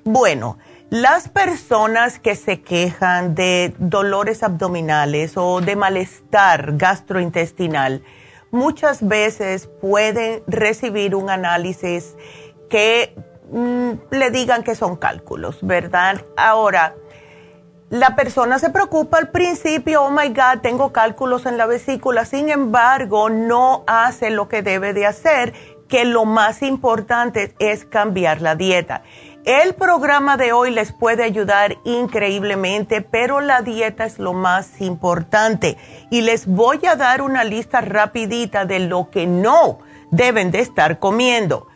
Bueno, 0.04 0.56
las 0.90 1.28
personas 1.28 2.18
que 2.18 2.34
se 2.34 2.62
quejan 2.62 3.34
de 3.34 3.74
dolores 3.78 4.42
abdominales 4.42 5.36
o 5.36 5.60
de 5.60 5.76
malestar 5.76 6.78
gastrointestinal 6.78 8.02
muchas 8.50 9.06
veces 9.06 9.68
pueden 9.82 10.42
recibir 10.46 11.14
un 11.14 11.28
análisis 11.28 12.16
que 12.70 13.14
mm, 13.52 13.90
le 14.12 14.30
digan 14.30 14.62
que 14.62 14.74
son 14.74 14.96
cálculos, 14.96 15.58
¿verdad? 15.60 16.24
Ahora, 16.38 16.94
la 17.90 18.16
persona 18.16 18.58
se 18.58 18.70
preocupa 18.70 19.18
al 19.18 19.30
principio, 19.30 20.04
oh 20.04 20.10
my 20.10 20.28
God, 20.28 20.60
tengo 20.62 20.92
cálculos 20.92 21.44
en 21.44 21.58
la 21.58 21.66
vesícula, 21.66 22.24
sin 22.24 22.48
embargo, 22.48 23.28
no 23.28 23.84
hace 23.86 24.30
lo 24.30 24.48
que 24.48 24.62
debe 24.62 24.94
de 24.94 25.04
hacer, 25.04 25.52
que 25.88 26.04
lo 26.04 26.24
más 26.24 26.62
importante 26.62 27.54
es 27.58 27.84
cambiar 27.84 28.42
la 28.42 28.54
dieta. 28.54 29.02
El 29.44 29.74
programa 29.74 30.36
de 30.36 30.52
hoy 30.52 30.70
les 30.70 30.92
puede 30.92 31.22
ayudar 31.22 31.78
increíblemente, 31.84 33.00
pero 33.00 33.40
la 33.40 33.62
dieta 33.62 34.04
es 34.04 34.18
lo 34.18 34.32
más 34.32 34.80
importante. 34.80 35.78
Y 36.10 36.22
les 36.22 36.46
voy 36.46 36.84
a 36.86 36.96
dar 36.96 37.22
una 37.22 37.44
lista 37.44 37.80
rapidita 37.80 38.64
de 38.64 38.80
lo 38.80 39.10
que 39.10 39.26
no 39.26 39.78
deben 40.10 40.50
de 40.50 40.60
estar 40.60 40.98
comiendo. 40.98 41.68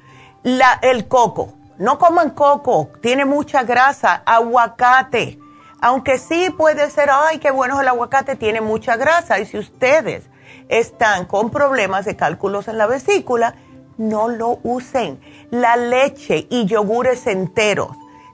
La, 0.42 0.78
el 0.82 1.08
coco. 1.08 1.54
No 1.78 1.98
coman 1.98 2.30
coco, 2.30 2.90
tiene 3.00 3.24
mucha 3.24 3.62
grasa. 3.62 4.22
Aguacate. 4.26 5.38
Aunque 5.80 6.18
sí 6.18 6.50
puede 6.50 6.90
ser, 6.90 7.10
ay, 7.10 7.38
qué 7.38 7.50
bueno 7.50 7.80
el 7.80 7.88
aguacate, 7.88 8.36
tiene 8.36 8.60
mucha 8.60 8.96
grasa. 8.96 9.38
Y 9.38 9.46
si 9.46 9.56
ustedes 9.56 10.24
están 10.68 11.24
con 11.24 11.50
problemas 11.50 12.04
de 12.04 12.16
cálculos 12.16 12.68
en 12.68 12.76
la 12.76 12.86
vesícula, 12.86 13.54
no 13.98 14.28
lo 14.28 14.58
usen. 14.62 15.20
La 15.50 15.76
leche 15.76 16.46
y 16.50 16.66
yogures 16.66 17.26
enteros. 17.26 17.90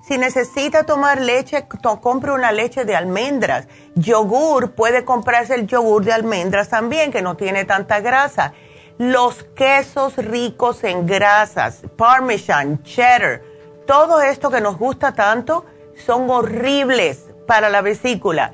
Si 0.09 0.17
necesita 0.17 0.85
tomar 0.85 1.21
leche, 1.21 1.67
compre 2.01 2.33
una 2.33 2.51
leche 2.51 2.87
de 2.87 2.97
almendras. 2.97 3.69
Yogur, 3.95 4.73
puede 4.73 5.05
comprarse 5.05 5.55
el 5.55 5.67
yogur 5.67 6.03
de 6.03 6.13
almendras 6.13 6.71
también, 6.71 7.13
que 7.13 7.21
no 7.21 7.37
tiene 7.37 7.67
tanta 7.67 8.01
grasa. 8.01 8.55
Los 8.97 9.43
quesos 9.55 10.17
ricos 10.17 10.83
en 10.83 11.07
grasas, 11.07 11.83
parmesan, 11.97 12.83
cheddar, 12.83 13.43
todo 13.87 14.23
esto 14.23 14.51
que 14.51 14.61
nos 14.61 14.79
gusta 14.79 15.13
tanto, 15.13 15.67
son 16.07 16.29
horribles 16.31 17.27
para 17.47 17.69
la 17.69 17.83
vesícula. 17.83 18.53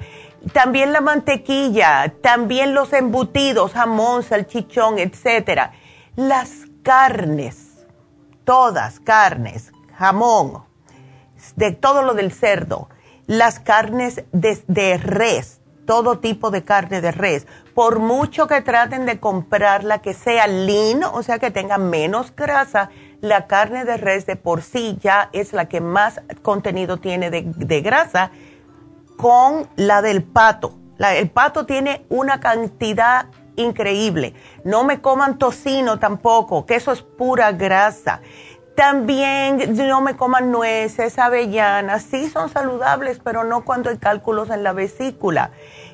También 0.53 0.93
la 0.93 1.01
mantequilla, 1.01 2.13
también 2.21 2.75
los 2.75 2.93
embutidos, 2.93 3.73
jamón, 3.73 4.23
salchichón, 4.23 4.99
etcétera. 4.99 5.73
Las 6.17 6.64
carnes, 6.85 7.87
todas 8.45 9.01
carnes, 9.01 9.73
jamón, 9.97 10.65
de 11.57 11.73
todo 11.73 12.03
lo 12.03 12.15
del 12.15 12.31
cerdo, 12.31 12.89
las 13.27 13.59
carnes 13.59 14.23
de, 14.33 14.99
res, 14.99 15.61
todo 15.87 16.19
tipo 16.19 16.51
de 16.51 16.63
carne 16.63 17.01
de 17.01 17.11
res, 17.11 17.47
por 17.75 18.01
mucho 18.01 18.47
que 18.47 18.61
traten 18.61 19.07
de 19.07 19.19
comprarla 19.19 20.03
que 20.03 20.13
sea 20.13 20.47
lean, 20.47 21.05
o 21.05 21.23
sea 21.23 21.39
que 21.39 21.51
tenga 21.51 21.79
menos 21.79 22.37
grasa, 22.37 22.91
la 23.23 23.47
carne 23.47 23.87
de 23.87 23.97
res 23.97 24.27
de 24.27 24.37
por 24.37 24.61
sí 24.61 24.99
ya 25.01 25.31
es 25.33 25.55
la 25.55 25.67
que 25.71 25.81
más 25.81 26.21
contenido 26.43 26.99
tiene 26.99 27.31
de, 27.31 27.81
grasa 27.81 28.31
con 29.17 29.69
la 29.77 30.03
del 30.03 30.23
pato. 30.23 30.75
el 30.99 31.31
pato 31.31 31.65
tiene 31.65 32.05
una 32.11 32.41
cantidad 32.41 33.29
increíble. 33.57 34.35
No 34.65 34.85
me 34.85 35.01
coman 35.01 35.39
tocino 35.39 35.99
tampoco, 35.99 36.67
que 36.67 36.77
eso 36.77 36.93
es 36.93 37.03
pura 37.03 37.53
grasa. 37.53 38.21
También 38.75 39.77
no 39.77 40.01
me 40.01 40.17
coman 40.17 40.51
nueces, 40.51 41.19
avellanas, 41.19 42.03
sí 42.03 42.29
son 42.29 42.49
saludables, 42.49 43.21
pero 43.23 43.45
no 43.45 43.65
cuando 43.65 43.89
hay 43.89 43.99
cálculos 43.99 44.51
en 44.51 44.65
la 44.65 44.73
vesícula. 44.73 45.53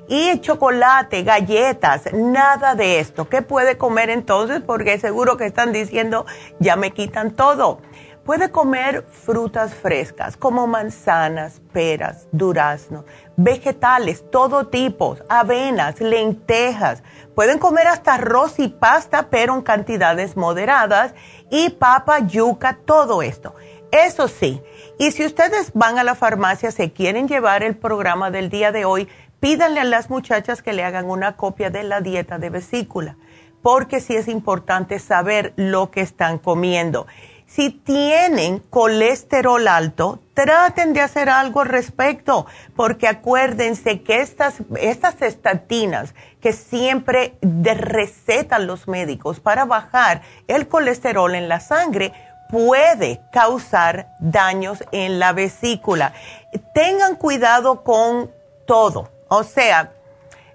Y 0.08 0.40
chocolate, 0.40 1.22
galletas, 1.22 2.12
nada 2.14 2.74
de 2.74 2.98
esto. 2.98 3.28
¿Qué 3.28 3.42
puede 3.42 3.76
comer 3.76 4.08
entonces? 4.08 4.62
Porque 4.62 4.98
seguro 4.98 5.36
que 5.36 5.44
están 5.44 5.72
diciendo, 5.72 6.24
ya 6.58 6.76
me 6.76 6.92
quitan 6.92 7.32
todo. 7.32 7.80
Puede 8.24 8.50
comer 8.50 9.06
frutas 9.10 9.74
frescas 9.74 10.36
como 10.36 10.66
manzanas, 10.66 11.60
peras, 11.72 12.28
duraznos, 12.32 13.04
vegetales, 13.42 14.24
todo 14.30 14.68
tipo, 14.68 15.16
avenas, 15.28 16.00
lentejas. 16.00 17.02
Pueden 17.34 17.58
comer 17.58 17.88
hasta 17.88 18.14
arroz 18.14 18.58
y 18.58 18.68
pasta, 18.68 19.28
pero 19.30 19.54
en 19.54 19.62
cantidades 19.62 20.36
moderadas, 20.36 21.14
y 21.50 21.70
papa, 21.70 22.20
yuca, 22.20 22.78
todo 22.84 23.22
esto. 23.22 23.54
Eso 23.90 24.28
sí, 24.28 24.62
y 24.98 25.10
si 25.10 25.24
ustedes 25.24 25.72
van 25.74 25.98
a 25.98 26.04
la 26.04 26.14
farmacia, 26.14 26.70
se 26.70 26.92
quieren 26.92 27.26
llevar 27.26 27.62
el 27.62 27.76
programa 27.76 28.30
del 28.30 28.50
día 28.50 28.70
de 28.72 28.84
hoy, 28.84 29.08
pídanle 29.40 29.80
a 29.80 29.84
las 29.84 30.10
muchachas 30.10 30.62
que 30.62 30.72
le 30.72 30.84
hagan 30.84 31.10
una 31.10 31.36
copia 31.36 31.70
de 31.70 31.82
la 31.82 32.00
dieta 32.00 32.38
de 32.38 32.50
vesícula 32.50 33.16
porque 33.62 34.00
sí 34.00 34.16
es 34.16 34.28
importante 34.28 34.98
saber 34.98 35.52
lo 35.56 35.90
que 35.90 36.00
están 36.00 36.38
comiendo. 36.38 37.06
Si 37.52 37.70
tienen 37.70 38.60
colesterol 38.60 39.66
alto, 39.66 40.20
traten 40.34 40.92
de 40.92 41.00
hacer 41.00 41.28
algo 41.28 41.62
al 41.62 41.68
respecto, 41.68 42.46
porque 42.76 43.08
acuérdense 43.08 44.02
que 44.02 44.20
estas, 44.20 44.54
estas 44.78 45.20
estatinas 45.20 46.14
que 46.40 46.52
siempre 46.52 47.34
recetan 47.42 48.68
los 48.68 48.86
médicos 48.86 49.40
para 49.40 49.64
bajar 49.64 50.22
el 50.46 50.68
colesterol 50.68 51.34
en 51.34 51.48
la 51.48 51.58
sangre, 51.58 52.12
puede 52.50 53.20
causar 53.32 54.14
daños 54.20 54.84
en 54.92 55.18
la 55.18 55.32
vesícula. 55.32 56.12
Tengan 56.72 57.16
cuidado 57.16 57.82
con 57.82 58.30
todo. 58.64 59.10
O 59.28 59.42
sea, 59.42 59.92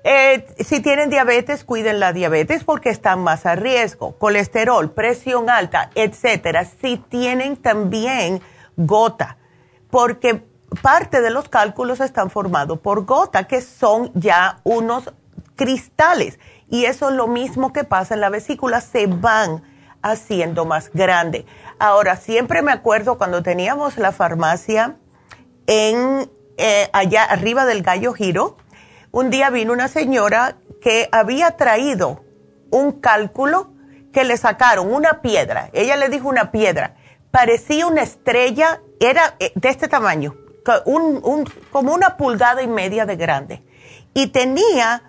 eh, 0.07 0.45
si 0.59 0.81
tienen 0.81 1.09
diabetes, 1.09 1.63
cuiden 1.63 1.99
la 1.99 2.13
diabetes 2.13 2.63
porque 2.63 2.91
están 2.91 3.23
más 3.23 3.47
a 3.47 3.55
riesgo. 3.55 4.15
Colesterol, 4.19 4.91
presión 4.91 5.49
alta, 5.49 5.89
etcétera. 5.95 6.63
Si 6.63 6.97
tienen 6.97 7.57
también 7.57 8.39
gota, 8.77 9.37
porque 9.89 10.43
parte 10.83 11.21
de 11.21 11.31
los 11.31 11.49
cálculos 11.49 12.01
están 12.01 12.29
formados 12.29 12.77
por 12.81 13.05
gota, 13.05 13.45
que 13.45 13.61
son 13.61 14.11
ya 14.13 14.59
unos 14.63 15.11
cristales. 15.55 16.37
Y 16.69 16.85
eso 16.85 17.09
es 17.09 17.15
lo 17.15 17.27
mismo 17.27 17.73
que 17.73 17.83
pasa 17.83 18.13
en 18.13 18.21
la 18.21 18.29
vesícula, 18.29 18.81
se 18.81 19.07
van 19.07 19.63
haciendo 20.03 20.65
más 20.65 20.91
grande. 20.93 21.47
Ahora, 21.79 22.15
siempre 22.15 22.61
me 22.61 22.71
acuerdo 22.71 23.17
cuando 23.17 23.41
teníamos 23.41 23.97
la 23.97 24.11
farmacia 24.11 24.97
en 25.65 26.29
eh, 26.57 26.89
allá 26.93 27.23
arriba 27.23 27.65
del 27.65 27.81
Gallo 27.81 28.13
Giro, 28.13 28.57
un 29.15 29.29
día 29.29 29.49
vino 29.49 29.71
una 29.71 29.87
señora 29.87 30.57
que 30.81 31.07
había 31.09 31.51
traído 31.51 32.25
un 32.69 32.99
cálculo 32.99 33.71
que 34.11 34.25
le 34.25 34.35
sacaron, 34.35 34.93
una 34.93 35.21
piedra. 35.21 35.69
Ella 35.71 35.95
le 35.95 36.09
dijo 36.09 36.27
una 36.27 36.51
piedra. 36.51 36.97
Parecía 37.31 37.87
una 37.87 38.01
estrella, 38.01 38.81
era 38.99 39.35
eh, 39.39 39.53
de 39.55 39.69
este 39.69 39.87
tamaño, 39.87 40.35
como 41.71 41.93
una 41.93 42.17
pulgada 42.17 42.61
y 42.61 42.67
media 42.67 43.05
de 43.05 43.15
grande. 43.15 43.63
Y 44.13 44.27
tenía 44.27 45.03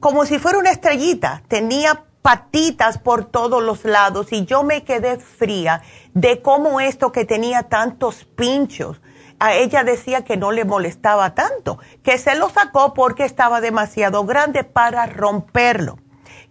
como 0.00 0.26
si 0.26 0.40
fuera 0.40 0.58
una 0.58 0.72
estrellita, 0.72 1.44
tenía 1.46 2.04
patitas 2.22 2.98
por 2.98 3.26
todos 3.26 3.62
los 3.62 3.84
lados 3.84 4.32
y 4.32 4.44
yo 4.44 4.64
me 4.64 4.82
quedé 4.82 5.18
fría 5.18 5.82
de 6.14 6.42
cómo 6.42 6.80
esto 6.80 7.12
que 7.12 7.24
tenía 7.24 7.62
tantos 7.62 8.24
pinchos 8.24 9.00
a 9.38 9.54
ella 9.54 9.84
decía 9.84 10.24
que 10.24 10.36
no 10.36 10.52
le 10.52 10.64
molestaba 10.64 11.34
tanto, 11.34 11.78
que 12.02 12.18
se 12.18 12.34
lo 12.34 12.48
sacó 12.48 12.94
porque 12.94 13.24
estaba 13.24 13.60
demasiado 13.60 14.24
grande 14.24 14.64
para 14.64 15.06
romperlo. 15.06 15.98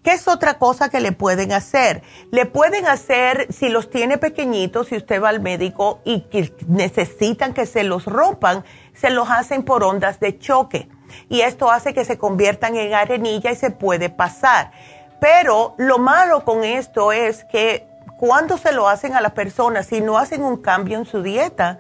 ¿Qué 0.04 0.12
es 0.12 0.28
otra 0.28 0.60
cosa 0.60 0.90
que 0.90 1.00
le 1.00 1.14
pueden 1.14 1.52
hacer? 1.52 2.04
Le 2.30 2.46
pueden 2.46 2.86
hacer, 2.86 3.52
si 3.52 3.70
los 3.70 3.90
tiene 3.90 4.20
pequeñitos, 4.20 4.90
si 4.90 4.98
usted 4.98 5.20
va 5.20 5.30
al 5.30 5.40
médico 5.40 6.00
y 6.04 6.22
que 6.30 6.54
necesitan 6.68 7.56
que 7.56 7.66
se 7.66 7.84
los 7.84 8.06
rompan, 8.06 8.64
se 8.94 9.10
los 9.10 9.32
hacen 9.32 9.64
por 9.64 9.84
ondas 9.84 10.20
de 10.20 10.38
choque. 10.38 10.90
Y 11.28 11.42
esto 11.42 11.72
hace 11.72 11.96
que 11.96 12.06
se 12.06 12.20
conviertan 12.20 12.76
en 12.76 12.94
arenilla 12.94 13.52
y 13.52 13.56
se 13.56 13.72
puede 13.72 14.10
pasar. 14.10 14.72
Pero 15.20 15.74
lo 15.80 15.98
malo 15.98 16.46
con 16.46 16.64
esto 16.64 17.12
es 17.12 17.44
que 17.46 17.88
cuando 18.20 18.60
se 18.60 18.74
lo 18.74 18.88
hacen 18.88 19.16
a 19.16 19.22
las 19.22 19.32
personas, 19.32 19.88
si 19.88 20.02
no 20.02 20.20
hacen 20.20 20.44
un 20.44 20.58
cambio 20.58 21.00
en 21.00 21.06
su 21.06 21.24
dieta, 21.24 21.80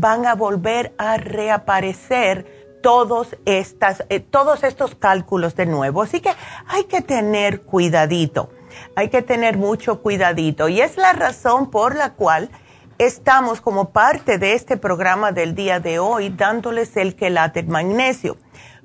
van 0.00 0.26
a 0.26 0.34
volver 0.34 0.94
a 0.96 1.16
reaparecer 1.16 2.78
todos, 2.82 3.36
estas, 3.44 4.04
eh, 4.08 4.20
todos 4.20 4.62
estos 4.62 4.94
cálculos 4.94 5.56
de 5.56 5.66
nuevo. 5.66 6.02
Así 6.02 6.20
que 6.20 6.30
hay 6.68 6.84
que 6.84 7.02
tener 7.02 7.62
cuidadito, 7.62 8.50
hay 8.94 9.08
que 9.08 9.22
tener 9.22 9.56
mucho 9.56 10.00
cuidadito. 10.00 10.68
Y 10.68 10.80
es 10.80 10.96
la 10.96 11.12
razón 11.12 11.70
por 11.70 11.96
la 11.96 12.14
cual 12.14 12.50
estamos 12.98 13.60
como 13.60 13.90
parte 13.90 14.38
de 14.38 14.54
este 14.54 14.76
programa 14.76 15.32
del 15.32 15.56
día 15.56 15.80
de 15.80 15.98
hoy 15.98 16.28
dándoles 16.28 16.96
el 16.96 17.16
quelate 17.16 17.64
magnesio. 17.64 18.36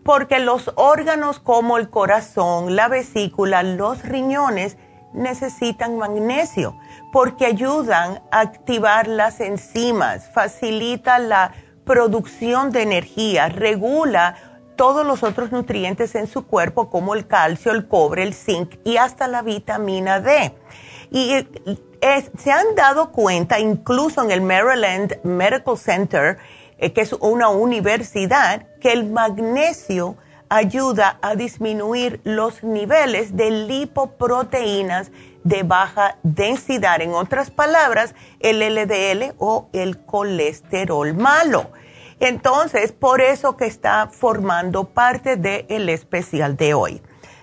Porque 0.04 0.40
los 0.40 0.72
órganos 0.76 1.40
como 1.40 1.78
el 1.78 1.90
corazón, 1.90 2.76
la 2.76 2.88
vesícula, 2.88 3.64
los 3.64 4.04
riñones 4.04 4.78
necesitan 5.14 5.98
magnesio 5.98 6.76
porque 7.14 7.46
ayudan 7.46 8.24
a 8.32 8.40
activar 8.40 9.08
las 9.08 9.40
enzimas, 9.40 10.32
facilita 10.34 11.20
la 11.20 11.54
producción 11.86 12.72
de 12.72 12.82
energía, 12.82 13.50
regula 13.50 14.36
todos 14.76 15.06
los 15.06 15.22
otros 15.22 15.52
nutrientes 15.52 16.16
en 16.16 16.26
su 16.26 16.48
cuerpo 16.48 16.90
como 16.90 17.14
el 17.14 17.28
calcio, 17.28 17.72
el 17.72 17.88
cobre, 17.88 18.24
el 18.24 18.34
zinc 18.34 18.78
y 18.84 18.98
hasta 18.98 19.28
la 19.28 19.44
vitamina 19.44 20.20
D. 20.20 20.56
Y 21.12 21.48
se 22.40 22.52
han 22.52 22.74
dado 22.76 23.12
cuenta, 23.12 23.60
incluso 23.60 24.24
en 24.24 24.32
el 24.32 24.42
Maryland 24.42 25.24
Medical 25.24 25.78
Center, 25.78 26.40
eh, 26.80 26.94
que 26.94 27.02
es 27.02 27.14
una 27.14 27.50
universidad, 27.50 28.66
que 28.82 28.92
el 28.92 29.12
magnesio 29.12 30.18
ayuda 30.50 31.20
a 31.22 31.36
disminuir 31.36 32.22
los 32.24 32.64
niveles 32.64 33.38
de 33.38 33.52
lipoproteínas 33.52 35.12
de 35.44 35.64
baja 35.64 36.18
densidad, 36.24 37.02
en 37.02 37.14
otras 37.14 37.52
palabras, 37.52 38.16
el 38.40 38.60
LDL 38.60 39.36
o 39.38 39.70
el 39.74 39.98
colesterol 40.06 41.14
malo. 41.14 41.72
Entonces, 42.20 42.92
por 42.92 43.22
eso 43.22 43.58
que 43.58 43.66
está 43.66 44.10
formando 44.12 44.86
parte 44.86 45.36
del 45.36 45.90
especial 45.90 46.56
de 46.56 46.74
hoy. 46.74 47.02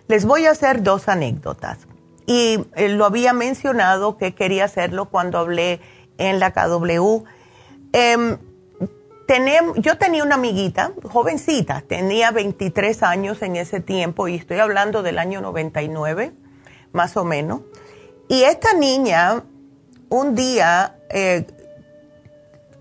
Les 0.09 0.25
voy 0.25 0.47
a 0.47 0.53
hacer 0.53 0.83
dos 0.83 1.09
anécdotas. 1.09 1.87
Y 2.27 2.65
eh, 2.77 2.89
lo 2.89 3.05
había 3.05 3.33
mencionado 3.33 4.17
que 4.17 4.35
quería 4.35 4.65
hacerlo 4.65 5.07
cuando 5.07 5.39
hablé 5.39 5.81
en 6.19 6.39
la 6.39 6.53
KW. 6.53 7.25
Em, 7.93 8.39
yo 9.77 9.97
tenía 9.97 10.25
una 10.25 10.35
amiguita, 10.35 10.93
jovencita, 11.05 11.83
tenía 11.83 12.33
23 12.33 13.03
años 13.05 13.43
en 13.43 13.57
ese 13.57 13.81
tiempo 13.81 14.27
y 14.27 14.35
estoy 14.35 14.59
hablando 14.59 15.03
del 15.03 15.19
año 15.19 15.41
99, 15.41 16.33
más 16.93 17.17
o 17.17 17.25
menos. 17.25 17.61
Y 18.31 18.45
esta 18.45 18.75
niña 18.75 19.43
un 20.09 20.37
día 20.37 20.95
eh, 21.09 21.49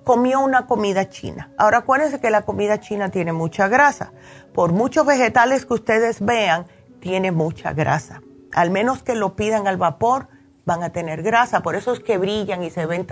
comió 0.04 0.42
una 0.42 0.68
comida 0.68 1.10
china. 1.10 1.50
Ahora 1.58 1.80
acuérdense 1.80 2.20
que 2.20 2.30
la 2.30 2.44
comida 2.44 2.80
china 2.80 3.10
tiene 3.10 3.34
mucha 3.34 3.68
grasa. 3.68 4.12
Por 4.54 4.74
muchos 4.74 5.08
vegetales 5.08 5.66
que 5.66 5.74
ustedes 5.74 6.24
vean, 6.24 6.68
tiene 7.00 7.32
mucha 7.32 7.74
grasa. 7.74 8.22
Al 8.54 8.70
menos 8.70 9.02
que 9.02 9.16
lo 9.16 9.36
pidan 9.36 9.68
al 9.68 9.78
vapor, 9.78 10.28
van 10.66 10.84
a 10.84 10.92
tener 10.92 11.24
grasa. 11.24 11.62
Por 11.62 11.76
eso 11.76 11.94
es 11.94 12.00
que 12.00 12.20
brillan 12.20 12.64
y 12.64 12.70
se 12.70 12.86
ven 12.86 13.08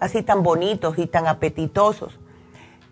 así 0.00 0.24
tan 0.24 0.42
bonitos 0.42 0.98
y 0.98 1.06
tan 1.06 1.28
apetitosos. 1.28 2.18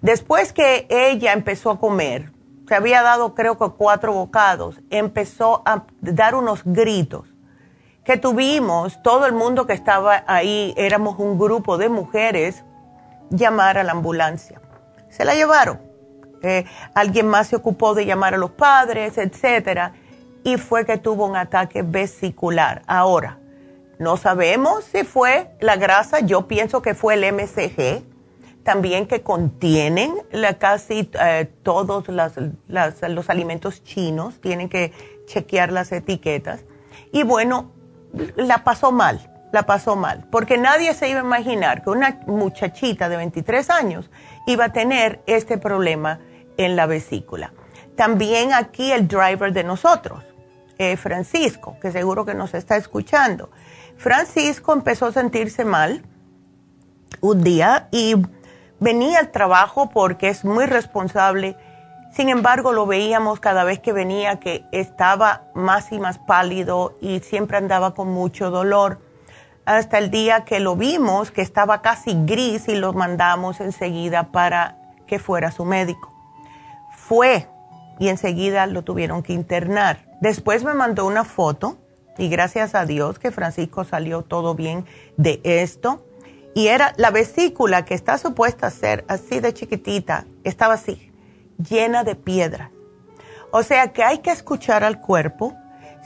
Después 0.03 0.53
que 0.53 0.87
ella 0.89 1.33
empezó 1.33 1.73
a 1.73 1.81
comer, 1.81 2.31
se 2.69 2.77
había 2.77 3.03
dado 3.03 3.35
creo 3.35 3.59
que 3.59 3.71
cuatro 3.71 4.13
bocados, 4.13 4.81
empezó 4.91 5.63
a 5.67 5.85
dar 6.01 6.37
unos 6.37 6.63
gritos 6.65 7.34
que 8.05 8.19
tuvimos, 8.19 9.03
todo 9.03 9.27
el 9.27 9.33
mundo 9.33 9.67
que 9.67 9.73
estaba 9.73 10.25
ahí, 10.27 10.75
éramos 10.77 11.19
un 11.19 11.39
grupo 11.39 11.79
de 11.79 11.89
mujeres, 11.89 12.63
llamar 13.31 13.79
a 13.79 13.85
la 13.85 13.93
ambulancia. 13.93 14.61
Se 15.09 15.25
la 15.25 15.35
llevaron. 15.35 15.81
Eh, 16.43 16.67
alguien 16.95 17.27
más 17.27 17.49
se 17.49 17.57
ocupó 17.57 17.95
de 17.95 18.05
llamar 18.05 18.35
a 18.35 18.37
los 18.37 18.51
padres, 18.51 19.17
etcétera, 19.17 19.95
y 20.43 20.59
fue 20.59 20.85
que 20.85 20.99
tuvo 20.99 21.25
un 21.27 21.37
ataque 21.37 21.83
vesicular. 21.83 22.83
Ahora, 22.87 23.39
no 23.99 24.19
sabemos 24.19 24.85
si 24.85 25.05
fue 25.05 25.51
la 25.61 25.77
grasa, 25.77 26.21
yo 26.21 26.47
pienso 26.47 26.83
que 26.83 26.95
fue 26.95 27.15
el 27.15 27.33
MCG, 27.33 28.03
también 28.63 29.07
que 29.07 29.23
contienen 29.23 30.15
la, 30.31 30.59
casi 30.59 31.11
eh, 31.21 31.51
todos 31.63 32.07
los 32.09 33.31
alimentos 33.31 33.83
chinos, 33.83 34.41
tienen 34.43 34.69
que 34.69 34.93
chequear 35.27 35.73
las 35.73 35.93
etiquetas. 35.93 36.65
Y 37.13 37.23
bueno, 37.23 37.71
la 38.37 38.65
pasó 38.65 38.93
mal, 38.93 39.31
la 39.53 39.65
pasó 39.65 39.97
mal, 39.97 40.27
porque 40.31 40.59
nadie 40.59 40.95
se 40.95 41.09
iba 41.09 41.21
a 41.21 41.25
imaginar 41.25 41.83
que 41.83 41.91
una 41.91 42.21
muchachita 42.27 43.09
de 43.09 43.17
23 43.17 43.71
años 43.71 44.11
iba 44.47 44.67
a 44.67 44.73
tener 44.73 45.23
este 45.27 45.59
problema 45.59 46.21
en 46.57 46.77
la 46.77 46.87
vesícula. 46.87 47.53
También 47.97 48.53
aquí 48.53 48.91
el 48.93 49.07
driver 49.07 49.53
de 49.53 49.65
nosotros, 49.65 50.25
eh, 50.79 50.97
Francisco, 50.97 51.77
que 51.81 51.93
seguro 51.93 52.25
que 52.25 52.35
nos 52.35 52.55
está 52.55 52.77
escuchando. 52.77 53.51
Francisco 53.97 54.73
empezó 54.73 55.07
a 55.07 55.13
sentirse 55.13 55.65
mal 55.65 56.03
un 57.21 57.45
día 57.45 57.89
y 57.93 58.17
venía 58.81 59.21
al 59.21 59.31
trabajo 59.31 59.91
porque 59.91 60.29
es 60.29 60.45
muy 60.45 60.67
responsable 60.67 61.57
sin 62.15 62.29
embargo, 62.29 62.73
lo 62.73 62.87
veíamos 62.87 63.41
cada 63.41 63.65
vez 63.65 63.81
que 63.81 63.93
venía 63.93 64.39
que 64.39 64.65
estaba 64.71 65.49
más 65.55 65.91
y 65.91 65.99
más 65.99 66.19
pálido 66.19 66.97
y 67.01 67.19
siempre 67.21 67.57
andaba 67.57 67.95
con 67.95 68.13
mucho 68.13 68.51
dolor. 68.51 69.01
Hasta 69.65 69.99
el 69.99 70.11
día 70.11 70.45
que 70.45 70.61
lo 70.61 70.77
vimos, 70.77 71.33
que 71.33 71.43
estaba 71.43 71.83
casi 71.83 72.15
gris 72.25 72.69
y 72.69 72.77
lo 72.77 72.93
mandamos 72.93 73.61
enseguida 73.61 74.31
para 74.31 74.77
que 75.09 75.19
fuera 75.19 75.51
su 75.51 75.65
médico. 75.65 76.15
Fue 76.97 77.49
y 77.99 78.09
enseguida 78.09 78.67
lo 78.67 78.83
tuvieron 78.83 79.25
que 79.25 79.33
internar. 79.33 80.05
Después 80.21 80.63
me 80.63 80.75
mandó 80.75 81.07
una 81.07 81.25
foto 81.25 81.79
y 82.17 82.29
gracias 82.29 82.77
a 82.77 82.87
Dios 82.87 83.19
que 83.19 83.33
Francisco 83.33 83.83
salió 83.83 84.23
todo 84.23 84.55
bien 84.55 84.85
de 85.17 85.41
esto. 85.43 86.07
Y 86.55 86.69
era 86.69 86.95
la 86.97 87.11
vesícula 87.11 87.85
que 87.85 87.95
está 87.95 88.19
supuesta 88.19 88.69
a 88.69 88.71
ser 88.71 89.05
así 89.09 89.41
de 89.41 89.53
chiquitita, 89.53 90.27
estaba 90.45 90.75
así, 90.75 91.11
llena 91.59 92.05
de 92.05 92.15
piedra. 92.15 92.71
O 93.51 93.63
sea 93.63 93.93
que 93.93 94.03
hay 94.03 94.19
que 94.19 94.31
escuchar 94.31 94.85
al 94.85 95.01
cuerpo. 95.01 95.55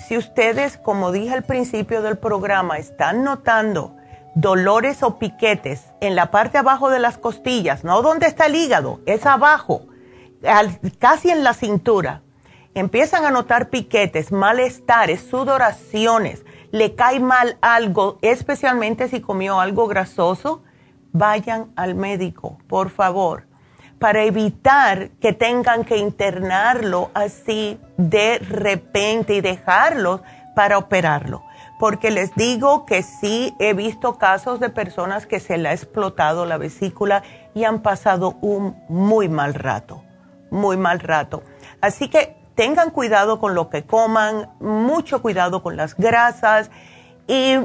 Si 0.06 0.16
ustedes, 0.16 0.76
como 0.76 1.12
dije 1.12 1.32
al 1.32 1.44
principio 1.44 2.02
del 2.02 2.18
programa, 2.18 2.78
están 2.78 3.24
notando 3.24 3.96
dolores 4.34 5.02
o 5.02 5.18
piquetes 5.18 5.86
en 6.00 6.14
la 6.14 6.30
parte 6.30 6.58
abajo 6.58 6.90
de 6.90 7.00
las 7.00 7.18
costillas, 7.18 7.82
no 7.82 8.02
donde 8.02 8.26
está 8.26 8.46
el 8.46 8.54
hígado, 8.54 9.00
es 9.04 9.26
abajo, 9.26 9.86
casi 11.00 11.30
en 11.30 11.42
la 11.42 11.54
cintura, 11.54 12.22
empiezan 12.74 13.24
a 13.24 13.32
notar 13.32 13.68
piquetes, 13.68 14.30
malestares, 14.30 15.22
sudoraciones, 15.22 16.44
le 16.70 16.94
cae 16.94 17.18
mal 17.18 17.58
algo, 17.60 18.18
especialmente 18.22 19.08
si 19.08 19.20
comió 19.20 19.58
algo 19.58 19.88
grasoso, 19.88 20.62
vayan 21.12 21.72
al 21.74 21.96
médico, 21.96 22.58
por 22.68 22.90
favor, 22.90 23.47
para 23.98 24.22
evitar 24.22 25.10
que 25.20 25.32
tengan 25.32 25.84
que 25.84 25.96
internarlo 25.96 27.10
así 27.14 27.80
de 27.96 28.38
repente 28.38 29.34
y 29.34 29.40
dejarlos 29.40 30.20
para 30.54 30.78
operarlo. 30.78 31.44
Porque 31.78 32.10
les 32.10 32.34
digo 32.34 32.86
que 32.86 33.02
sí 33.02 33.54
he 33.60 33.72
visto 33.72 34.18
casos 34.18 34.58
de 34.58 34.68
personas 34.68 35.26
que 35.26 35.38
se 35.38 35.58
le 35.58 35.68
ha 35.68 35.72
explotado 35.72 36.44
la 36.44 36.58
vesícula 36.58 37.22
y 37.54 37.64
han 37.64 37.82
pasado 37.82 38.36
un 38.40 38.76
muy 38.88 39.28
mal 39.28 39.54
rato, 39.54 40.02
muy 40.50 40.76
mal 40.76 40.98
rato. 40.98 41.42
Así 41.80 42.08
que 42.08 42.36
tengan 42.56 42.90
cuidado 42.90 43.38
con 43.38 43.54
lo 43.54 43.70
que 43.70 43.84
coman, 43.84 44.50
mucho 44.58 45.22
cuidado 45.22 45.62
con 45.62 45.76
las 45.76 45.96
grasas 45.96 46.70
y 47.28 47.56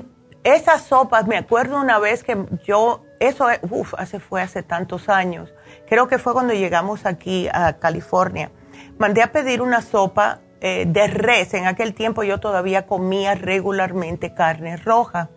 esas 0.44 0.84
sopas, 0.84 1.26
me 1.26 1.38
acuerdo 1.38 1.80
una 1.80 2.00
vez 2.00 2.24
que 2.24 2.38
yo, 2.66 3.04
eso 3.20 3.48
uf, 3.64 3.94
hace, 3.98 4.20
fue 4.20 4.42
hace 4.42 4.62
tantos 4.62 5.10
años, 5.10 5.54
creo 5.94 6.08
que 6.08 6.18
fue 6.18 6.34
cuando 6.34 6.56
llegamos 6.56 7.06
aquí 7.06 7.48
a 7.54 7.74
California, 7.74 8.50
mandé 8.98 9.22
a 9.22 9.32
pedir 9.32 9.62
una 9.62 9.84
sopa 9.84 10.40
eh, 10.60 10.86
de 10.88 11.06
res, 11.06 11.54
en 11.54 11.68
aquel 11.68 11.94
tiempo 11.94 12.24
yo 12.24 12.40
todavía 12.40 12.88
comía 12.88 13.36
regularmente 13.36 14.34
carne 14.34 14.76
roja 14.78 15.30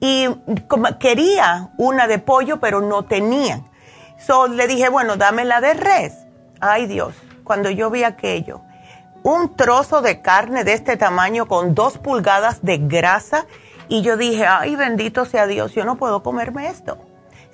y 0.00 0.26
quería 0.98 1.68
una 1.76 2.06
de 2.06 2.18
pollo 2.18 2.60
pero 2.60 2.80
no 2.80 3.04
tenía. 3.04 3.60
So 4.18 4.48
le 4.48 4.66
dije, 4.68 4.88
bueno, 4.88 5.18
dame 5.18 5.44
la 5.44 5.60
de 5.60 5.74
res. 5.74 6.14
Ay 6.60 6.86
Dios, 6.86 7.14
cuando 7.42 7.68
yo 7.68 7.90
vi 7.90 8.04
aquello, 8.04 8.62
un 9.22 9.54
trozo 9.54 10.00
de 10.00 10.22
carne 10.22 10.64
de 10.64 10.72
este 10.72 10.96
tamaño 10.96 11.44
con 11.44 11.74
dos 11.74 11.98
pulgadas 11.98 12.62
de 12.62 12.78
grasa 12.78 13.44
y 13.88 14.00
yo 14.00 14.16
dije, 14.16 14.46
ay 14.46 14.76
bendito 14.76 15.26
sea 15.26 15.46
Dios, 15.46 15.74
yo 15.74 15.84
no 15.84 15.96
puedo 15.96 16.22
comerme 16.22 16.68
esto. 16.68 16.96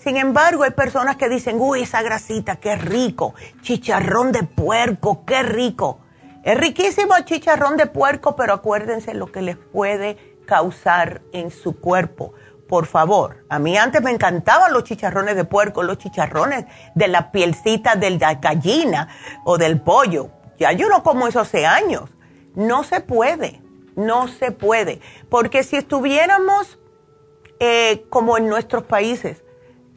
Sin 0.03 0.17
embargo, 0.17 0.63
hay 0.63 0.71
personas 0.71 1.17
que 1.17 1.29
dicen, 1.29 1.57
uy, 1.61 1.83
esa 1.83 2.03
grasita, 2.03 2.57
qué 2.57 2.77
rico, 2.77 3.35
chicharrón 3.61 4.33
de 4.33 4.43
puerco, 4.45 5.25
qué 5.25 5.43
rico. 5.43 6.01
Es 6.43 6.57
riquísimo 6.59 7.15
el 7.17 7.25
chicharrón 7.25 7.77
de 7.77 7.87
puerco, 7.87 8.35
pero 8.35 8.55
acuérdense 8.55 9.13
lo 9.15 9.31
que 9.31 9.43
les 9.43 9.57
puede 9.57 10.39
causar 10.47 11.21
en 11.33 11.51
su 11.51 11.79
cuerpo. 11.79 12.33
Por 12.67 12.87
favor, 12.87 13.45
a 13.49 13.59
mí 13.59 13.77
antes 13.77 14.01
me 14.01 14.11
encantaban 14.11 14.73
los 14.73 14.85
chicharrones 14.85 15.37
de 15.37 15.45
puerco, 15.45 15.83
los 15.83 15.99
chicharrones 15.99 16.65
de 16.95 17.09
la 17.09 17.31
pielcita 17.31 17.97
de 17.97 18.11
la 18.11 18.35
gallina 18.35 19.09
o 19.45 19.59
del 19.59 19.81
pollo 19.81 20.31
ya 20.61 20.73
yo 20.73 20.91
no 20.91 21.03
como 21.03 21.27
eso 21.27 21.41
hace 21.41 21.67
años. 21.67 22.11
No 22.55 22.85
se 22.85 23.01
puede, 23.01 23.63
no 23.97 24.29
se 24.29 24.53
puede. 24.53 25.01
Porque 25.31 25.65
si 25.65 25.77
estuviéramos 25.77 26.79
eh, 27.59 28.05
como 28.11 28.37
en 28.37 28.47
nuestros 28.47 28.85
países, 28.85 29.43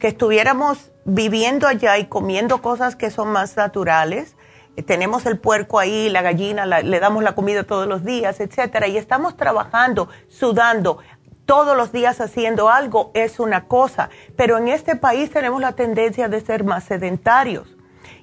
que 0.04 0.08
estuviéramos 0.08 0.92
viviendo 1.06 1.66
allá 1.66 1.96
y 1.96 2.08
comiendo 2.08 2.60
cosas 2.60 2.94
que 2.94 3.10
son 3.10 3.28
más 3.28 3.56
naturales, 3.56 4.36
eh, 4.76 4.82
tenemos 4.82 5.24
el 5.24 5.38
puerco 5.38 5.78
ahí, 5.78 6.10
la 6.10 6.20
gallina, 6.20 6.66
le 6.66 7.00
damos 7.00 7.22
la 7.22 7.34
comida 7.34 7.64
todos 7.64 7.88
los 7.88 8.04
días, 8.04 8.38
etcétera, 8.38 8.86
y 8.86 8.98
estamos 8.98 9.34
trabajando, 9.34 10.10
sudando, 10.28 10.98
todos 11.46 11.74
los 11.74 11.90
días 11.90 12.20
haciendo 12.20 12.68
algo, 12.68 13.12
es 13.14 13.40
una 13.40 13.64
cosa. 13.64 14.10
Pero 14.36 14.58
en 14.58 14.68
este 14.68 14.94
país 14.94 15.30
tenemos 15.30 15.58
la 15.62 15.72
tendencia 15.72 16.28
de 16.28 16.42
ser 16.42 16.64
más 16.64 16.84
sedentarios. 16.84 17.74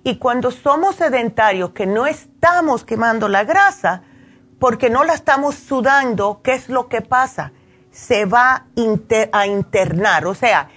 Y 0.03 0.19
cuando 0.19 0.51
somos 0.51 0.97
sedentarios, 0.97 1.71
que 1.71 1.87
no 1.87 2.05
estamos 2.05 2.85
quemando 2.85 3.27
la 3.27 3.43
grasa, 3.43 4.03
porque 4.59 4.91
no 4.91 5.03
la 5.03 5.15
estamos 5.15 5.55
sudando, 5.55 6.41
¿qué 6.43 6.53
es 6.53 6.69
lo 6.69 6.89
que 6.89 7.01
pasa? 7.01 7.53
Se 7.89 8.25
va 8.25 8.67
a 9.31 9.47
internar, 9.47 10.27
o 10.27 10.35
sea, 10.35 10.69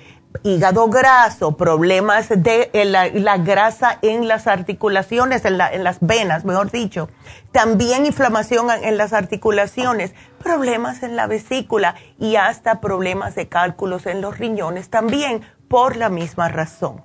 hígado 0.45 0.89
graso, 0.89 1.57
problemas 1.57 2.29
de 2.29 2.71
la, 2.85 3.39
grasa 3.39 3.99
en 4.03 4.29
las 4.29 4.47
articulaciones, 4.47 5.43
en, 5.47 5.59
en, 5.59 5.83
las 5.83 5.99
venas, 6.01 6.45
mejor 6.45 6.71
dicho. 6.71 7.09
También 7.51 8.05
inflamación 8.05 8.71
en 8.71 8.99
las 8.99 9.15
articulaciones, 9.15 10.15
problemas 10.43 11.03
en 11.03 11.17
la 11.17 11.27
vesícula 11.27 11.95
y 12.19 12.37
hasta 12.37 12.83
problemas 12.83 13.35
de 13.35 13.49
cálculos 13.49 14.05
en 14.05 14.21
los 14.21 14.39
riñones 14.39 14.91
también 14.91 15.41
por 15.69 15.97
la 15.97 16.11
misma 16.11 16.51
razón. 16.51 17.03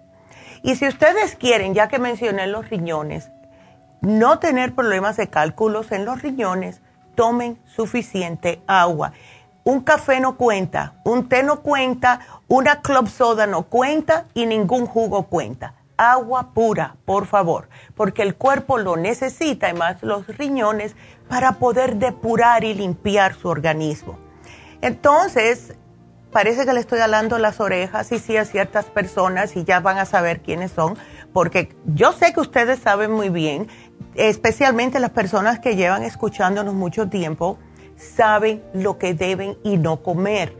Y 0.61 0.75
si 0.75 0.85
ustedes 0.89 1.37
quieren, 1.37 1.73
ya 1.73 1.87
que 1.87 1.97
mencioné 1.97 2.45
los 2.47 2.69
riñones, 2.69 3.31
no 4.01 4.39
tener 4.39 4.75
problemas 4.75 5.15
de 5.15 5.29
cálculos 5.29 5.93
en 5.93 6.03
los 6.03 6.21
riñones, 6.21 6.81
tomen 7.15 7.59
suficiente 7.65 8.61
agua. 8.67 9.13
Un 9.69 9.81
café 9.81 10.19
no 10.19 10.35
cuenta, 10.35 10.95
un 11.05 11.29
té 11.29 11.43
no 11.43 11.61
cuenta, 11.61 12.21
una 12.47 12.81
club 12.81 13.07
soda 13.07 13.45
no 13.45 13.67
cuenta 13.67 14.25
y 14.33 14.47
ningún 14.47 14.87
jugo 14.87 15.27
cuenta. 15.27 15.75
Agua 15.95 16.55
pura, 16.55 16.95
por 17.05 17.27
favor, 17.27 17.69
porque 17.93 18.23
el 18.23 18.33
cuerpo 18.33 18.79
lo 18.79 18.97
necesita 18.97 19.69
y 19.69 19.75
más 19.75 20.01
los 20.01 20.25
riñones 20.25 20.95
para 21.27 21.59
poder 21.59 21.97
depurar 21.97 22.63
y 22.63 22.73
limpiar 22.73 23.35
su 23.35 23.47
organismo. 23.47 24.17
Entonces, 24.81 25.75
parece 26.31 26.65
que 26.65 26.73
le 26.73 26.79
estoy 26.79 27.01
alando 27.01 27.37
las 27.37 27.59
orejas 27.59 28.11
y 28.11 28.17
sí 28.17 28.37
a 28.37 28.45
ciertas 28.45 28.85
personas 28.85 29.55
y 29.55 29.65
ya 29.65 29.81
van 29.81 29.99
a 29.99 30.05
saber 30.05 30.41
quiénes 30.41 30.71
son, 30.71 30.97
porque 31.31 31.75
yo 31.85 32.11
sé 32.11 32.33
que 32.33 32.39
ustedes 32.39 32.79
saben 32.79 33.11
muy 33.11 33.29
bien, 33.29 33.67
especialmente 34.15 34.99
las 34.99 35.11
personas 35.11 35.59
que 35.59 35.75
llevan 35.75 36.01
escuchándonos 36.01 36.73
mucho 36.73 37.07
tiempo, 37.07 37.59
saben 37.99 38.63
lo 38.73 38.97
que 38.97 39.13
deben 39.13 39.57
y 39.63 39.77
no 39.77 40.01
comer. 40.01 40.55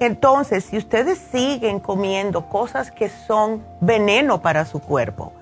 Entonces, 0.00 0.64
si 0.64 0.78
ustedes 0.78 1.18
siguen 1.18 1.78
comiendo 1.80 2.48
cosas 2.48 2.90
que 2.90 3.10
son 3.10 3.62
veneno 3.80 4.40
para 4.40 4.64
su 4.64 4.80
cuerpo, 4.80 5.34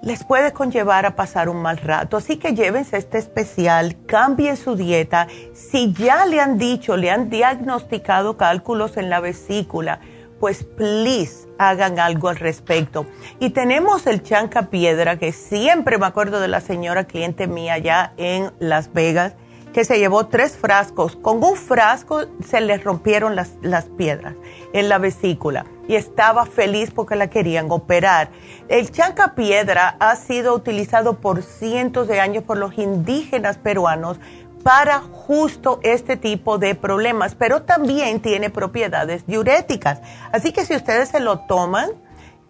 les 0.00 0.24
puede 0.24 0.52
conllevar 0.52 1.06
a 1.06 1.14
pasar 1.14 1.48
un 1.48 1.60
mal 1.60 1.76
rato. 1.76 2.16
Así 2.16 2.36
que 2.36 2.54
llévense 2.54 2.96
este 2.96 3.18
especial, 3.18 3.96
cambien 4.06 4.56
su 4.56 4.74
dieta. 4.74 5.28
Si 5.52 5.92
ya 5.92 6.26
le 6.26 6.40
han 6.40 6.58
dicho, 6.58 6.96
le 6.96 7.10
han 7.10 7.30
diagnosticado 7.30 8.36
cálculos 8.36 8.96
en 8.96 9.10
la 9.10 9.20
vesícula, 9.20 10.00
pues 10.42 10.64
please 10.64 11.46
hagan 11.56 12.00
algo 12.00 12.28
al 12.28 12.34
respecto. 12.34 13.06
Y 13.38 13.50
tenemos 13.50 14.08
el 14.08 14.24
chanca 14.24 14.70
piedra, 14.70 15.16
que 15.16 15.30
siempre 15.30 15.98
me 15.98 16.06
acuerdo 16.06 16.40
de 16.40 16.48
la 16.48 16.60
señora 16.60 17.04
cliente 17.04 17.46
mía 17.46 17.74
allá 17.74 18.12
en 18.16 18.50
Las 18.58 18.92
Vegas, 18.92 19.34
que 19.72 19.84
se 19.84 20.00
llevó 20.00 20.26
tres 20.26 20.56
frascos. 20.56 21.14
Con 21.14 21.44
un 21.44 21.54
frasco 21.54 22.22
se 22.44 22.60
le 22.60 22.76
rompieron 22.78 23.36
las, 23.36 23.52
las 23.62 23.84
piedras 23.84 24.34
en 24.72 24.88
la 24.88 24.98
vesícula 24.98 25.64
y 25.86 25.94
estaba 25.94 26.44
feliz 26.44 26.90
porque 26.90 27.14
la 27.14 27.30
querían 27.30 27.70
operar. 27.70 28.30
El 28.68 28.90
chanca 28.90 29.36
piedra 29.36 29.96
ha 30.00 30.16
sido 30.16 30.54
utilizado 30.54 31.20
por 31.20 31.44
cientos 31.44 32.08
de 32.08 32.18
años 32.18 32.42
por 32.42 32.56
los 32.58 32.78
indígenas 32.78 33.58
peruanos 33.58 34.18
para 34.62 35.00
justo 35.00 35.80
este 35.82 36.16
tipo 36.16 36.58
de 36.58 36.74
problemas, 36.74 37.34
pero 37.34 37.62
también 37.62 38.20
tiene 38.20 38.50
propiedades 38.50 39.26
diuréticas. 39.26 40.00
Así 40.32 40.52
que 40.52 40.64
si 40.64 40.74
ustedes 40.74 41.10
se 41.10 41.20
lo 41.20 41.40
toman 41.40 41.90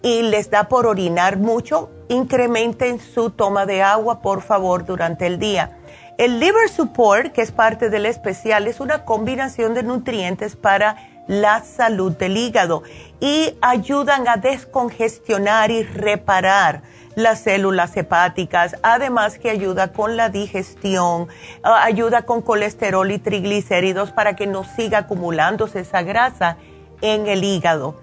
y 0.03 0.23
les 0.23 0.51
da 0.51 0.69
por 0.69 0.87
orinar 0.87 1.39
mucho, 1.39 1.91
incrementen 2.09 3.01
su 3.01 3.31
toma 3.31 3.67
de 3.67 3.83
agua, 3.83 4.21
por 4.21 4.43
favor, 4.43 4.85
durante 4.85 5.27
el 5.27 5.39
día. 5.39 5.79
El 6.19 6.41
Liver 6.41 6.69
Support, 6.69 7.33
que 7.33 7.43
es 7.43 7.53
parte 7.53 7.89
del 7.89 8.07
especial, 8.07 8.67
es 8.67 8.81
una 8.81 9.05
combinación 9.05 9.75
de 9.75 9.83
nutrientes 9.83 10.57
para 10.57 10.97
la 11.27 11.63
salud 11.63 12.13
del 12.17 12.37
hígado 12.37 12.83
y 13.21 13.57
ayudan 13.61 14.29
a 14.29 14.37
descongestionar 14.37 15.71
y 15.71 15.85
reparar 15.85 16.83
las 17.15 17.41
células 17.41 17.97
hepáticas, 17.97 18.77
además 18.83 19.39
que 19.39 19.51
ayuda 19.51 19.93
con 19.93 20.17
la 20.17 20.29
digestión, 20.29 21.29
ah, 21.63 21.83
ayuda 21.85 22.23
con 22.23 22.43
colesterol 22.43 23.11
y 23.11 23.19
triglicéridos 23.19 24.13
para 24.13 24.37
que 24.37 24.47
no 24.47 24.65
siga 24.65 24.99
acumulándose 24.99 25.81
esa 25.81 26.03
grasa 26.03 26.57
en 27.01 27.27
el 27.27 27.45
hígado. 27.45 27.97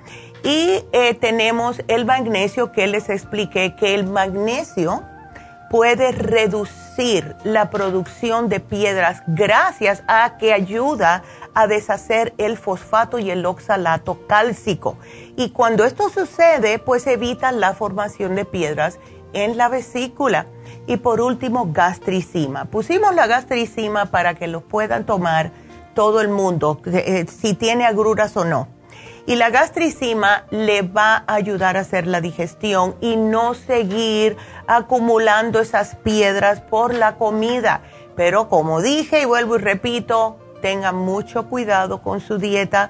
Y 0.44 0.84
eh, 0.94 1.14
tenemos 1.16 1.82
el 1.88 2.06
magnesio 2.06 2.72
que 2.72 2.88
les 2.88 3.10
expliqué 3.10 3.76
que 3.76 3.94
el 3.94 4.06
magnesio 4.06 5.04
puede 5.70 6.12
reducir 6.12 7.36
la 7.44 7.70
producción 7.70 8.50
de 8.50 8.60
piedras 8.60 9.22
gracias 9.28 10.04
a 10.08 10.38
que 10.38 10.54
ayuda 10.54 11.24
a 11.54 11.68
deshacer 11.68 12.34
el 12.38 12.58
fosfato 12.58 13.20
y 13.20 13.32
el 13.32 13.46
oxalato 13.46 14.26
cálcico. 14.28 14.98
Y 15.36 15.52
cuando 15.52 15.86
esto 15.86 16.10
sucede, 16.10 16.80
pues 16.80 17.08
evita 17.08 17.52
la 17.52 17.74
formación 17.74 18.36
de 18.36 18.46
piedras 18.46 19.00
en 19.34 19.58
la 19.58 19.70
vesícula. 19.70 20.48
Y 20.88 20.98
por 20.98 21.22
último, 21.22 21.70
gastricima. 21.72 22.66
Pusimos 22.66 23.14
la 23.14 23.28
gastricima 23.28 24.08
para 24.08 24.34
que 24.34 24.48
lo 24.48 24.62
puedan 24.62 25.06
tomar 25.06 25.52
todo 25.94 26.22
el 26.22 26.30
mundo, 26.30 26.80
eh, 26.86 27.26
si 27.28 27.54
tiene 27.54 27.86
agruras 27.86 28.36
o 28.38 28.46
no. 28.46 28.79
Y 29.30 29.36
la 29.36 29.52
gastricima 29.52 30.46
le 30.50 30.82
va 30.82 31.24
a 31.28 31.36
ayudar 31.36 31.78
a 31.78 31.82
hacer 31.82 32.08
la 32.08 32.20
digestión 32.20 32.96
y 33.00 33.16
no 33.16 33.54
seguir 33.54 34.36
acumulando 34.66 35.60
esas 35.60 35.98
piedras 35.98 36.62
por 36.62 36.96
la 36.96 37.16
comida. 37.16 37.82
Pero 38.16 38.50
como 38.50 38.82
dije 38.82 39.22
y 39.22 39.26
vuelvo 39.26 39.58
y 39.58 39.60
repito, 39.60 40.40
tengan 40.64 40.96
mucho 40.96 41.46
cuidado 41.46 42.02
con 42.02 42.22
su 42.22 42.40
dieta, 42.40 42.90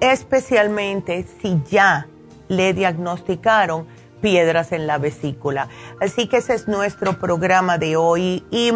especialmente 0.00 1.26
si 1.40 1.58
ya 1.70 2.06
le 2.48 2.74
diagnosticaron 2.74 3.86
piedras 4.20 4.72
en 4.72 4.86
la 4.86 4.98
vesícula. 4.98 5.68
Así 6.02 6.26
que 6.26 6.36
ese 6.36 6.52
es 6.52 6.68
nuestro 6.68 7.18
programa 7.18 7.78
de 7.78 7.96
hoy 7.96 8.44
y 8.50 8.74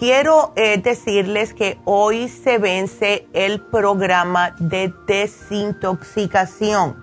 quiero 0.00 0.52
eh, 0.56 0.80
decirles 0.82 1.52
que 1.52 1.78
hoy 1.84 2.28
se 2.30 2.56
vence 2.56 3.28
el 3.34 3.60
programa 3.60 4.56
de 4.58 4.94
desintoxicación. 5.06 6.96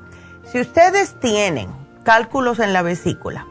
Si 0.44 0.60
ustedes 0.60 1.20
tienen 1.20 1.70
cálculos 2.04 2.58
en 2.58 2.74
la 2.74 2.82
vesícula 2.82 3.46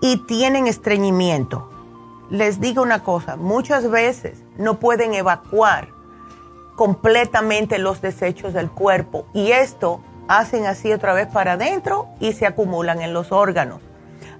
y 0.00 0.24
tienen 0.24 0.66
estreñimiento, 0.68 1.68
les 2.30 2.62
digo 2.62 2.82
una 2.82 3.02
cosa, 3.02 3.36
muchas 3.36 3.90
veces 3.90 4.42
no 4.56 4.80
pueden 4.80 5.12
evacuar 5.12 5.88
completamente 6.76 7.78
los 7.78 8.00
desechos 8.00 8.54
del 8.54 8.70
cuerpo 8.70 9.26
y 9.34 9.52
esto 9.52 10.00
hacen 10.28 10.64
así 10.64 10.90
otra 10.94 11.12
vez 11.12 11.26
para 11.26 11.52
adentro 11.52 12.08
y 12.20 12.32
se 12.32 12.46
acumulan 12.46 13.02
en 13.02 13.12
los 13.12 13.32
órganos. 13.32 13.82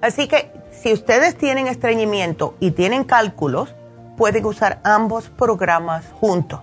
Así 0.00 0.26
que 0.26 0.50
si 0.70 0.94
ustedes 0.94 1.36
tienen 1.36 1.66
estreñimiento 1.66 2.54
y 2.60 2.70
tienen 2.70 3.04
cálculos, 3.04 3.74
pueden 4.20 4.44
usar 4.44 4.78
ambos 4.84 5.30
programas 5.30 6.04
juntos. 6.20 6.60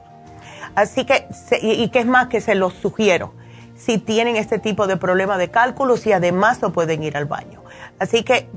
Así 0.75 1.05
que, 1.05 1.27
y 1.59 1.89
que 1.89 1.97
es 1.97 2.05
más 2.05 2.27
que 2.27 2.39
se 2.39 2.53
los 2.53 2.73
sugiero, 2.73 3.33
si 3.75 3.97
tienen 3.97 4.35
este 4.35 4.59
tipo 4.59 4.85
de 4.85 4.95
problema 4.95 5.39
de 5.39 5.49
cálculos 5.49 6.05
y 6.05 6.11
además 6.11 6.61
no 6.61 6.71
pueden 6.71 7.01
ir 7.01 7.17
al 7.17 7.25
baño. 7.25 7.63
Así 7.97 8.21
que 8.21 8.47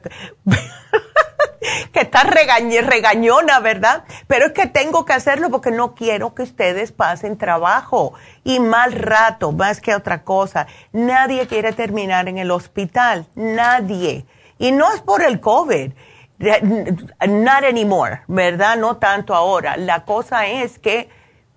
está 2.01 2.23
regañona, 2.23 3.61
¿verdad? 3.61 4.05
Pero 4.27 4.47
es 4.47 4.53
que 4.53 4.67
tengo 4.67 5.05
que 5.05 5.13
hacerlo 5.13 5.51
porque 5.51 5.71
no 5.71 5.95
quiero 5.95 6.35
que 6.35 6.43
ustedes 6.43 6.93
pasen 6.93 7.37
trabajo 7.37 8.15
y 8.45 8.61
mal 8.61 8.93
rato, 8.93 9.53
más 9.53 9.81
que 9.81 9.95
otra 9.95 10.23
cosa. 10.23 10.67
Nadie 10.93 11.47
quiere 11.47 11.73
terminar 11.73 12.29
en 12.29 12.39
el 12.39 12.51
hospital, 12.51 13.27
nadie. 13.35 14.27
Y 14.59 14.73
no 14.73 14.93
es 14.93 15.01
por 15.01 15.23
el 15.23 15.41
COVID, 15.41 15.93
not 16.41 17.65
anymore, 17.65 18.23
¿verdad? 18.27 18.77
No 18.77 18.97
tanto 18.97 19.35
ahora. 19.35 19.77
La 19.77 20.05
cosa 20.05 20.47
es 20.47 20.79
que 20.79 21.11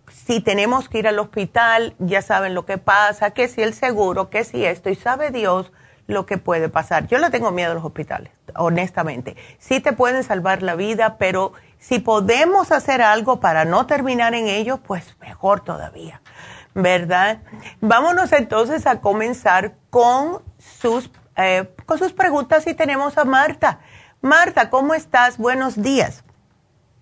si 0.07 0.41
tenemos 0.41 0.89
que 0.89 0.99
ir 0.99 1.07
al 1.07 1.19
hospital, 1.19 1.95
ya 1.99 2.21
saben 2.21 2.53
lo 2.53 2.65
que 2.65 2.77
pasa, 2.77 3.31
que 3.31 3.47
si 3.47 3.61
el 3.61 3.73
seguro, 3.73 4.29
que 4.29 4.43
si 4.43 4.65
esto, 4.65 4.89
y 4.89 4.95
sabe 4.95 5.31
Dios 5.31 5.71
lo 6.07 6.25
que 6.25 6.37
puede 6.37 6.69
pasar. 6.69 7.07
Yo 7.07 7.17
le 7.17 7.29
tengo 7.29 7.51
miedo 7.51 7.71
a 7.71 7.75
los 7.75 7.85
hospitales, 7.85 8.31
honestamente. 8.55 9.37
Sí 9.57 9.79
te 9.79 9.93
pueden 9.93 10.23
salvar 10.23 10.61
la 10.61 10.75
vida, 10.75 11.17
pero 11.17 11.53
si 11.79 11.99
podemos 11.99 12.71
hacer 12.71 13.01
algo 13.01 13.39
para 13.39 13.65
no 13.65 13.85
terminar 13.85 14.33
en 14.33 14.47
ellos, 14.47 14.79
pues 14.85 15.15
mejor 15.19 15.61
todavía, 15.61 16.21
¿verdad? 16.73 17.39
Vámonos 17.81 18.31
entonces 18.33 18.85
a 18.85 18.99
comenzar 18.99 19.73
con 19.89 20.41
sus, 20.57 21.09
eh, 21.37 21.73
con 21.85 21.97
sus 21.97 22.13
preguntas 22.13 22.67
y 22.67 22.73
tenemos 22.73 23.17
a 23.17 23.23
Marta. 23.23 23.79
Marta, 24.23 24.69
¿cómo 24.69 24.93
estás? 24.93 25.37
Buenos 25.37 25.83
días. 25.83 26.23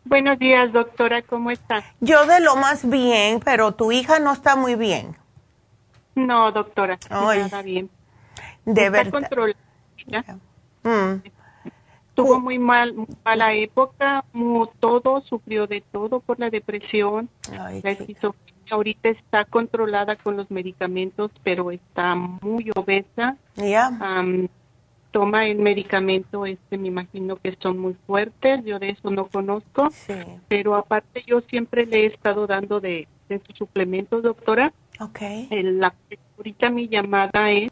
Buenos 0.06 0.40
días, 0.40 0.74
doctora, 0.74 1.22
¿cómo 1.22 1.52
está? 1.52 1.84
Yo 2.00 2.26
de 2.26 2.40
lo 2.40 2.56
más 2.56 2.90
bien, 2.90 3.40
pero 3.46 3.74
tu 3.74 3.92
hija 3.92 4.18
no 4.18 4.34
está 4.34 4.56
muy 4.56 4.74
bien. 4.74 5.16
No, 6.16 6.52
doctora, 6.52 6.98
nada 7.12 7.62
bien. 7.62 7.92
De 8.66 8.90
verdad. 8.90 9.14
Mm. 10.82 11.22
Tuvo 12.16 12.40
muy 12.40 12.58
mal, 12.58 12.96
mala 13.24 13.54
época, 13.54 14.26
todo, 14.80 15.22
sufrió 15.22 15.68
de 15.68 15.82
todo 15.92 16.22
por 16.22 16.40
la 16.40 16.50
depresión. 16.50 17.30
ahorita 18.72 19.10
está 19.10 19.46
controlada 19.46 20.16
con 20.16 20.38
los 20.38 20.50
medicamentos, 20.50 21.30
pero 21.44 21.70
está 21.70 22.16
muy 22.16 22.72
obesa. 22.76 23.38
Ya. 23.58 23.92
Toma 25.12 25.46
el 25.46 25.60
medicamento, 25.60 26.46
este 26.46 26.78
me 26.78 26.88
imagino 26.88 27.36
que 27.36 27.56
son 27.62 27.78
muy 27.78 27.96
fuertes, 28.08 28.64
yo 28.66 28.80
de 28.80 28.92
eso 28.92 29.12
no 29.12 29.28
conozco, 29.28 29.90
pero 30.48 30.76
aparte 30.76 31.24
yo 31.28 31.42
siempre 31.42 31.86
le 31.86 32.04
he 32.04 32.06
estado 32.08 32.48
dando 32.48 32.80
de, 32.80 33.08
de 33.30 33.42
sus 33.46 33.58
suplementos, 33.58 34.24
doctora. 34.24 34.74
Okay. 35.00 35.48
la, 35.52 35.94
ahorita 36.38 36.70
mi 36.70 36.88
llamada 36.88 37.52
es 37.52 37.70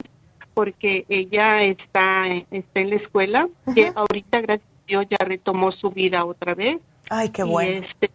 porque 0.54 1.06
ella 1.10 1.64
está, 1.64 2.28
está 2.52 2.80
en 2.80 2.90
la 2.90 2.96
escuela, 2.96 3.48
que 3.74 3.92
ahorita, 3.96 4.42
gracias 4.42 4.68
a 4.68 4.86
Dios, 4.88 5.06
ya 5.10 5.18
retomó 5.24 5.72
su 5.72 5.92
vida 5.92 6.26
otra 6.26 6.56
vez. 6.56 6.82
Ay, 7.10 7.30
qué 7.30 7.44
bueno. 7.44 7.86
Este, 7.86 8.10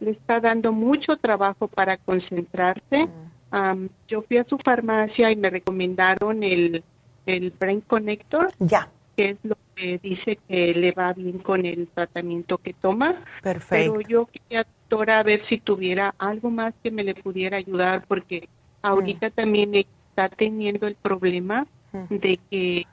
le 0.00 0.10
está 0.10 0.40
dando 0.40 0.72
mucho 0.72 1.16
trabajo 1.16 1.68
para 1.68 1.96
concentrarse. 1.96 3.08
Mm. 3.52 3.86
yo 4.08 4.22
fui 4.22 4.36
a 4.36 4.44
su 4.44 4.58
farmacia 4.58 5.30
y 5.30 5.36
me 5.36 5.48
recomendaron 5.48 6.42
el, 6.42 6.84
el 7.26 7.50
Brain 7.50 7.80
Connector. 7.82 8.52
Ya. 8.58 8.88
Que 9.16 9.30
es 9.30 9.38
lo 9.42 9.56
que 9.74 9.98
dice 10.02 10.38
que 10.48 10.74
le 10.74 10.92
va 10.92 11.12
bien 11.12 11.38
con 11.38 11.66
el 11.66 11.88
tratamiento 11.88 12.58
que 12.58 12.72
toma. 12.72 13.22
Perfecto. 13.42 13.94
Pero 13.94 14.08
yo 14.08 14.26
quería, 14.26 14.64
doctora, 14.64 15.20
a 15.20 15.22
ver 15.22 15.44
si 15.48 15.58
tuviera 15.58 16.14
algo 16.18 16.50
más 16.50 16.74
que 16.82 16.90
me 16.90 17.04
le 17.04 17.14
pudiera 17.14 17.56
ayudar, 17.56 18.04
porque 18.06 18.48
ahorita 18.82 19.28
mm. 19.28 19.32
también 19.32 19.74
está 19.74 20.28
teniendo 20.28 20.86
el 20.86 20.94
problema 20.94 21.66
de 22.10 22.38
que 22.50 22.86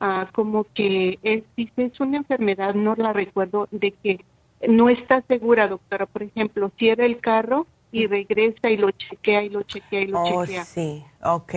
ah, 0.00 0.28
como 0.32 0.64
que 0.74 1.18
es, 1.22 1.44
dice, 1.56 1.84
es 1.84 2.00
una 2.00 2.18
enfermedad, 2.18 2.74
no 2.74 2.94
la 2.96 3.12
recuerdo, 3.12 3.68
de 3.70 3.92
que 3.92 4.24
no 4.66 4.88
está 4.88 5.22
segura, 5.22 5.68
doctora. 5.68 6.06
Por 6.06 6.22
ejemplo, 6.22 6.70
cierra 6.76 7.04
el 7.04 7.20
carro 7.20 7.66
y 7.92 8.06
regresa 8.06 8.70
y 8.70 8.76
lo 8.76 8.90
chequea 8.90 9.42
y 9.44 9.48
lo 9.48 9.62
chequea 9.62 10.00
y 10.00 10.06
lo 10.08 10.22
oh, 10.22 10.44
chequea. 10.44 10.64
Sí, 10.64 11.04
ok. 11.22 11.54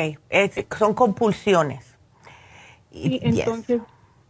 son 0.77 0.93
compulsiones. 0.93 1.90
Y 2.91 3.19
entonces 3.23 3.81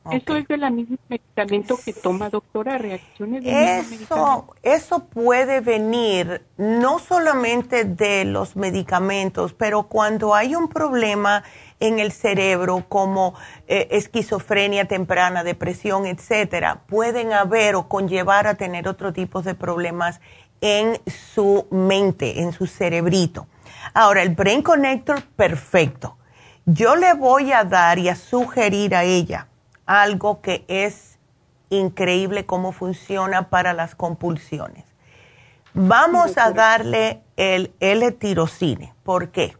¿Eso 0.09 0.35
es 0.35 0.47
de 0.47 0.57
la 0.57 0.71
misma 0.71 0.97
medicamento 1.09 1.77
que 1.77 1.93
toma, 1.93 2.29
doctora? 2.29 2.79
¿Reacciones 2.79 3.43
de 3.43 3.79
eso, 3.79 4.55
eso 4.63 5.05
puede 5.05 5.61
venir 5.61 6.43
no 6.57 6.97
solamente 6.97 7.83
de 7.85 8.25
los 8.25 8.55
medicamentos, 8.55 9.53
pero 9.53 9.83
cuando 9.83 10.33
hay 10.33 10.55
un 10.55 10.69
problema 10.69 11.43
en 11.79 11.99
el 11.99 12.11
cerebro 12.11 12.85
como 12.89 13.35
eh, 13.67 13.89
esquizofrenia 13.91 14.85
temprana, 14.85 15.43
depresión, 15.43 16.07
etcétera, 16.07 16.81
pueden 16.87 17.31
haber 17.31 17.75
o 17.75 17.87
conllevar 17.87 18.47
a 18.47 18.55
tener 18.55 18.87
otro 18.87 19.13
tipo 19.13 19.43
de 19.43 19.53
problemas 19.53 20.19
en 20.61 20.99
su 21.05 21.67
mente, 21.69 22.41
en 22.41 22.53
su 22.53 22.65
cerebrito. 22.65 23.45
Ahora, 23.93 24.23
el 24.23 24.29
Brain 24.29 24.63
Connector, 24.63 25.21
perfecto. 25.35 26.17
Yo 26.65 26.95
le 26.95 27.13
voy 27.13 27.51
a 27.51 27.63
dar 27.63 27.97
y 27.99 28.09
a 28.09 28.15
sugerir 28.15 28.95
a 28.95 29.03
ella 29.03 29.47
algo 29.85 30.41
que 30.41 30.63
es 30.67 31.17
increíble 31.69 32.45
cómo 32.45 32.71
funciona 32.71 33.49
para 33.49 33.73
las 33.73 33.95
compulsiones. 33.95 34.85
Vamos 35.73 36.37
a 36.37 36.51
darle 36.51 37.21
el 37.37 37.73
L-tirocine. 37.79 38.93
¿Por 39.03 39.31
qué? 39.31 39.57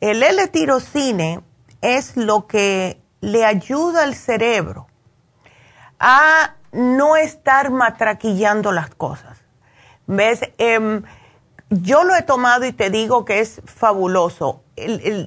El 0.00 0.22
L-tirocine 0.22 1.40
es 1.82 2.16
lo 2.16 2.46
que 2.46 3.00
le 3.20 3.44
ayuda 3.44 4.02
al 4.02 4.14
cerebro 4.14 4.86
a 6.00 6.56
no 6.72 7.16
estar 7.16 7.70
matraquillando 7.70 8.72
las 8.72 8.90
cosas. 8.94 9.38
¿Ves? 10.06 10.40
Em, 10.58 11.02
yo 11.82 12.04
lo 12.04 12.14
he 12.14 12.22
tomado 12.22 12.64
y 12.64 12.72
te 12.72 12.90
digo 12.90 13.24
que 13.24 13.40
es 13.40 13.60
fabuloso. 13.64 14.62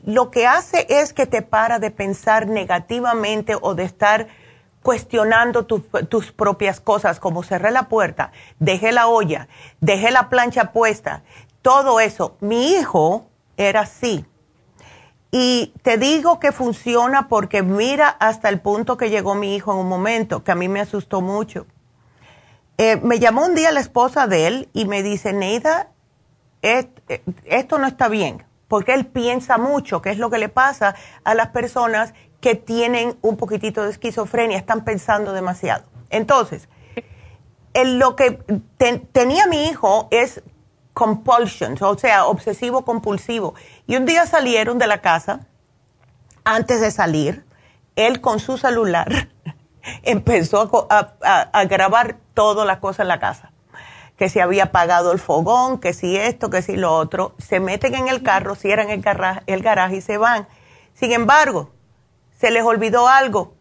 lo 0.05 0.29
que 0.29 0.45
hace 0.45 0.85
es 0.89 1.13
que 1.13 1.25
te 1.25 1.41
para 1.41 1.79
de 1.79 1.91
pensar 1.91 2.47
negativamente 2.47 3.55
o 3.59 3.75
de 3.75 3.83
estar 3.83 4.27
cuestionando 4.81 5.65
tus 5.65 6.31
propias 6.31 6.79
cosas, 6.79 7.19
como 7.19 7.43
cerré 7.43 7.71
la 7.71 7.89
puerta, 7.89 8.31
dejé 8.59 8.91
la 8.91 9.07
olla, 9.07 9.49
dejé 9.81 10.11
la 10.11 10.29
plancha 10.29 10.71
puesta, 10.71 11.23
todo 11.61 11.99
eso. 11.99 12.37
Mi 12.39 12.71
hijo 12.71 13.27
era 13.57 13.81
así. 13.81 14.25
Y 15.31 15.73
te 15.81 15.97
digo 15.97 16.39
que 16.39 16.53
funciona 16.53 17.27
porque 17.27 17.63
mira 17.63 18.07
hasta 18.07 18.47
el 18.47 18.61
punto 18.61 18.95
que 18.95 19.09
llegó 19.09 19.35
mi 19.35 19.55
hijo 19.55 19.73
en 19.73 19.79
un 19.79 19.89
momento, 19.89 20.43
que 20.43 20.51
a 20.51 20.55
mí 20.55 20.69
me 20.69 20.79
asustó 20.79 21.19
mucho. 21.19 21.65
Eh, 22.77 22.97
me 23.03 23.19
llamó 23.19 23.45
un 23.45 23.55
día 23.55 23.71
la 23.71 23.81
esposa 23.81 24.27
de 24.27 24.47
él 24.47 24.69
y 24.71 24.85
me 24.85 25.03
dice, 25.03 25.33
Neida, 25.33 25.89
esto 26.61 27.77
no 27.77 27.87
está 27.87 28.07
bien, 28.07 28.43
porque 28.67 28.93
él 28.93 29.05
piensa 29.05 29.57
mucho, 29.57 30.01
que 30.01 30.09
es 30.09 30.17
lo 30.17 30.29
que 30.29 30.37
le 30.37 30.49
pasa 30.49 30.95
a 31.23 31.33
las 31.33 31.49
personas 31.49 32.13
que 32.41 32.55
tienen 32.55 33.17
un 33.21 33.37
poquitito 33.37 33.83
de 33.83 33.91
esquizofrenia, 33.91 34.57
están 34.57 34.83
pensando 34.83 35.33
demasiado. 35.33 35.85
Entonces, 36.09 36.69
lo 37.73 38.15
que 38.15 38.39
tenía 39.11 39.47
mi 39.47 39.67
hijo 39.67 40.07
es 40.11 40.41
compulsions, 40.93 41.81
o 41.81 41.97
sea, 41.97 42.25
obsesivo 42.25 42.83
compulsivo. 42.83 43.53
Y 43.85 43.95
un 43.97 44.05
día 44.05 44.25
salieron 44.25 44.79
de 44.79 44.87
la 44.87 45.01
casa, 45.01 45.41
antes 46.43 46.81
de 46.81 46.89
salir, 46.91 47.45
él 47.95 48.21
con 48.21 48.39
su 48.39 48.57
celular 48.57 49.29
empezó 50.03 50.87
a, 50.89 51.63
grabar 51.65 52.17
todas 52.33 52.65
las 52.65 52.79
cosas 52.79 53.01
en 53.01 53.07
la 53.09 53.19
casa. 53.19 53.51
Que 54.17 54.29
si 54.29 54.39
había 54.39 54.65
apagado 54.65 55.11
el 55.11 55.19
fogón, 55.19 55.79
que 55.79 55.93
si 55.93 56.17
esto, 56.17 56.49
que 56.49 56.61
si 56.61 56.75
lo 56.75 56.93
otro. 56.93 57.35
Se 57.37 57.59
meten 57.59 57.95
en 57.95 58.07
el 58.07 58.23
carro, 58.23 58.55
cierran 58.55 58.89
el 58.89 59.03
el 59.45 59.61
garaje 59.61 59.97
y 59.97 60.01
se 60.01 60.17
van. 60.17 60.47
Sin 60.93 61.11
embargo, 61.11 61.71
se 62.37 62.51
les 62.51 62.63
olvidó 62.63 63.07
algo, 63.07 63.53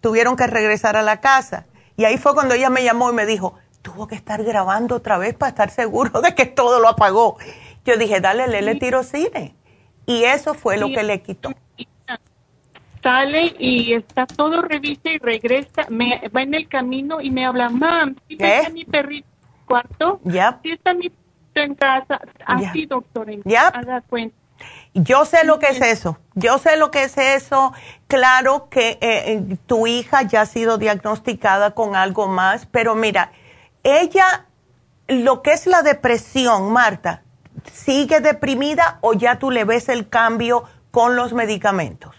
tuvieron 0.00 0.36
que 0.36 0.46
regresar 0.46 0.96
a 0.96 1.02
la 1.02 1.20
casa. 1.20 1.66
Y 1.96 2.04
ahí 2.04 2.18
fue 2.18 2.34
cuando 2.34 2.54
ella 2.54 2.70
me 2.70 2.84
llamó 2.84 3.10
y 3.10 3.14
me 3.14 3.26
dijo, 3.26 3.54
tuvo 3.82 4.06
que 4.06 4.14
estar 4.14 4.42
grabando 4.42 4.96
otra 4.96 5.18
vez 5.18 5.34
para 5.34 5.50
estar 5.50 5.70
seguro 5.70 6.20
de 6.20 6.34
que 6.34 6.46
todo 6.46 6.80
lo 6.80 6.88
apagó. 6.88 7.36
Yo 7.84 7.96
dije, 7.96 8.20
dale, 8.20 8.46
le 8.46 8.74
tiro 8.76 9.02
cine. 9.02 9.54
Y 10.06 10.24
eso 10.24 10.54
fue 10.54 10.76
lo 10.76 10.88
que 10.88 11.02
le 11.02 11.22
quitó. 11.22 11.50
Sale 13.02 13.54
y 13.58 13.92
está 13.92 14.26
todo, 14.26 14.62
revisa 14.62 15.10
y 15.10 15.18
regresa, 15.18 15.86
me, 15.90 16.26
va 16.34 16.42
en 16.42 16.54
el 16.54 16.68
camino 16.68 17.20
y 17.20 17.30
me 17.30 17.44
habla, 17.44 17.68
mam, 17.68 18.16
¿sí 18.26 18.38
mi 18.72 18.84
perrito 18.86 19.28
cuarto? 19.64 20.20
Ya. 20.24 20.60
¿Sí 20.62 20.72
está 20.72 20.94
mi 20.94 21.10
perrito 21.10 21.60
en 21.60 21.74
casa? 21.74 22.20
Así, 22.46 22.86
doctor, 22.86 23.28
ya. 23.44 23.68
haga 23.68 24.00
cuenta. 24.02 24.36
Yo 24.94 25.24
sé 25.24 25.44
lo 25.44 25.58
que 25.58 25.66
es 25.66 25.80
eso, 25.80 26.18
yo 26.34 26.58
sé 26.58 26.76
lo 26.76 26.92
que 26.92 27.04
es 27.04 27.18
eso. 27.18 27.72
Claro 28.06 28.68
que 28.70 28.90
eh, 28.90 28.98
eh, 29.00 29.56
tu 29.66 29.88
hija 29.88 30.22
ya 30.22 30.42
ha 30.42 30.46
sido 30.46 30.78
diagnosticada 30.78 31.72
con 31.72 31.96
algo 31.96 32.28
más, 32.28 32.66
pero 32.66 32.94
mira, 32.94 33.32
ella, 33.82 34.46
lo 35.08 35.42
que 35.42 35.52
es 35.52 35.66
la 35.66 35.82
depresión, 35.82 36.72
Marta, 36.72 37.22
¿sigue 37.64 38.20
deprimida 38.20 38.98
o 39.00 39.14
ya 39.14 39.38
tú 39.38 39.50
le 39.50 39.64
ves 39.64 39.88
el 39.88 40.08
cambio 40.08 40.64
con 40.92 41.16
los 41.16 41.32
medicamentos? 41.32 42.14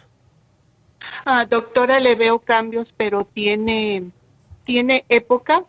Ah, 1.26 1.46
doctora, 1.46 2.00
le 2.00 2.16
veo 2.16 2.40
cambios, 2.40 2.94
pero 2.98 3.26
tiene, 3.26 4.12
tiene 4.66 5.06
época. 5.10 5.64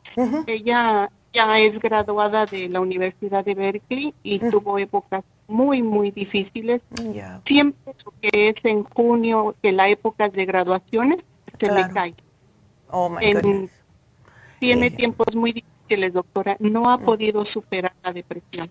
Ella 0.46 1.08
ya 1.36 1.58
es 1.58 1.78
graduada 1.78 2.46
de 2.46 2.68
la 2.68 2.80
Universidad 2.80 3.44
de 3.44 3.54
Berkeley 3.54 4.14
y 4.22 4.38
tuvo 4.38 4.78
épocas 4.78 5.22
muy, 5.48 5.82
muy 5.82 6.10
difíciles. 6.10 6.80
Siempre 7.46 7.94
que 8.22 8.48
es 8.48 8.56
en 8.64 8.84
junio, 8.84 9.54
que 9.62 9.70
la 9.70 9.88
época 9.90 10.30
de 10.30 10.46
graduaciones, 10.46 11.18
se 11.60 11.70
le 11.70 11.88
cae. 11.92 12.14
Oh, 12.90 13.10
my 13.10 13.32
goodness. 13.34 13.70
Tiene 14.58 14.90
tiempos 14.90 15.34
muy 15.34 15.52
difíciles, 15.52 16.14
doctora. 16.14 16.56
No 16.58 16.88
ha 16.88 16.96
mm. 16.96 17.04
podido 17.04 17.44
superar 17.44 17.92
la 18.02 18.12
depresión. 18.12 18.70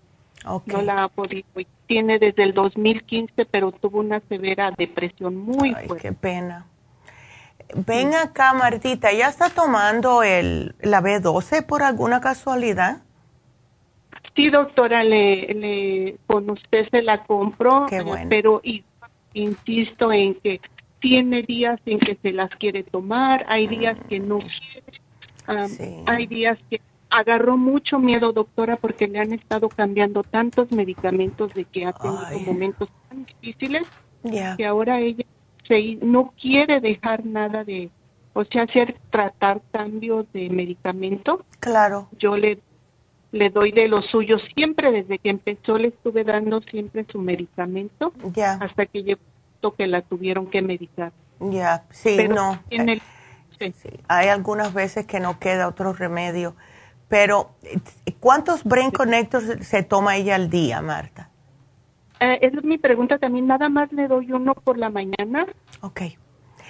No 0.66 0.82
la 0.82 1.04
ha 1.04 1.10
podido. 1.10 1.46
Tiene 1.86 2.18
desde 2.18 2.44
el 2.44 2.54
2015, 2.54 3.46
pero 3.46 3.72
tuvo 3.72 4.00
una 4.00 4.22
severa 4.22 4.72
depresión 4.76 5.36
muy 5.36 5.74
Ay, 5.76 5.88
qué 6.02 6.12
pena. 6.12 6.66
Ven 7.76 8.14
acá, 8.16 8.54
Martita, 8.54 9.12
¿ya 9.12 9.28
está 9.28 9.50
tomando 9.50 10.24
el, 10.24 10.76
la 10.80 11.02
B12 11.02 11.66
por 11.66 11.84
alguna 11.84 12.22
casualidad? 12.22 13.02
Sí, 14.34 14.50
doctora, 14.50 15.04
le, 15.04 15.54
le, 15.54 16.18
con 16.26 16.50
usted 16.50 16.88
se 16.90 17.02
la 17.02 17.24
compró, 17.24 17.86
eh, 17.92 18.26
pero 18.30 18.62
insisto 19.34 20.12
en 20.14 20.36
que 20.36 20.62
tiene 21.00 21.44
días 21.44 21.80
en 21.86 22.00
que 22.00 22.18
se 22.22 22.32
las 22.32 22.50
quiere 22.52 22.84
tomar, 22.84 23.46
hay 23.50 23.68
días 23.68 23.98
que 24.08 24.20
no 24.20 24.40
quiere, 24.40 25.02
hay 26.06 26.28
días 26.28 26.58
que 26.70 26.82
agarró 27.10 27.58
mucho 27.58 28.00
miedo, 28.00 28.32
doctora, 28.32 28.78
porque 28.78 29.08
le 29.08 29.20
han 29.20 29.34
estado 29.34 29.68
cambiando 29.68 30.24
tantos 30.24 30.72
medicamentos 30.72 31.54
de 31.54 31.66
que 31.66 31.86
ha 31.86 31.94
tenido 31.94 32.40
momentos 32.46 32.90
tan 33.10 33.26
difíciles 33.26 33.84
que 34.58 34.66
ahora 34.66 35.00
ella 35.00 35.26
se, 35.68 35.98
no 36.02 36.34
quiere 36.40 36.80
dejar 36.80 37.26
nada 37.26 37.64
de, 37.64 37.90
o 38.34 38.44
sea, 38.46 38.64
hacer 38.64 38.96
tratar 39.10 39.62
cambios 39.72 40.32
de 40.34 40.50
medicamento. 40.50 41.46
Claro. 41.60 42.10
Yo 42.18 42.38
le 42.38 42.60
le 43.32 43.50
doy 43.50 43.74
de 43.74 43.90
lo 43.90 44.02
suyo. 44.02 44.38
Siempre 44.56 44.92
desde 44.92 45.20
que 45.20 45.30
empezó 45.30 45.78
le 45.78 45.90
estuve 45.90 46.24
dando 46.24 46.62
siempre 46.62 47.06
su 47.12 47.20
medicamento 47.20 48.14
ya. 48.34 48.54
hasta 48.54 48.86
que 48.86 49.04
llegó 49.04 49.20
que 49.74 49.88
la 49.88 50.02
tuvieron 50.02 50.48
que 50.48 50.62
medicar. 50.62 51.12
Ya, 51.40 51.86
sí, 51.90 52.28
no. 52.30 52.60
Eh, 52.70 53.02
Hay 54.08 54.28
algunas 54.28 54.74
veces 54.74 55.06
que 55.06 55.20
no 55.20 55.40
queda 55.40 55.68
otro 55.68 55.94
remedio. 55.94 56.56
Pero, 57.08 57.52
¿cuántos 58.20 58.64
Brain 58.64 58.92
Connectors 58.92 59.68
se 59.68 59.84
toma 59.84 60.18
ella 60.18 60.36
al 60.36 60.50
día, 60.50 60.82
Marta? 60.82 61.30
Eh, 62.20 62.40
esa 62.42 62.58
es 62.58 62.64
mi 62.64 62.78
pregunta 62.78 63.18
también. 63.18 63.48
Nada 63.48 63.70
más 63.70 63.92
le 63.92 64.08
doy 64.08 64.32
uno 64.32 64.54
por 64.54 64.78
la 64.78 64.90
mañana. 64.90 65.46
Ok. 65.82 66.02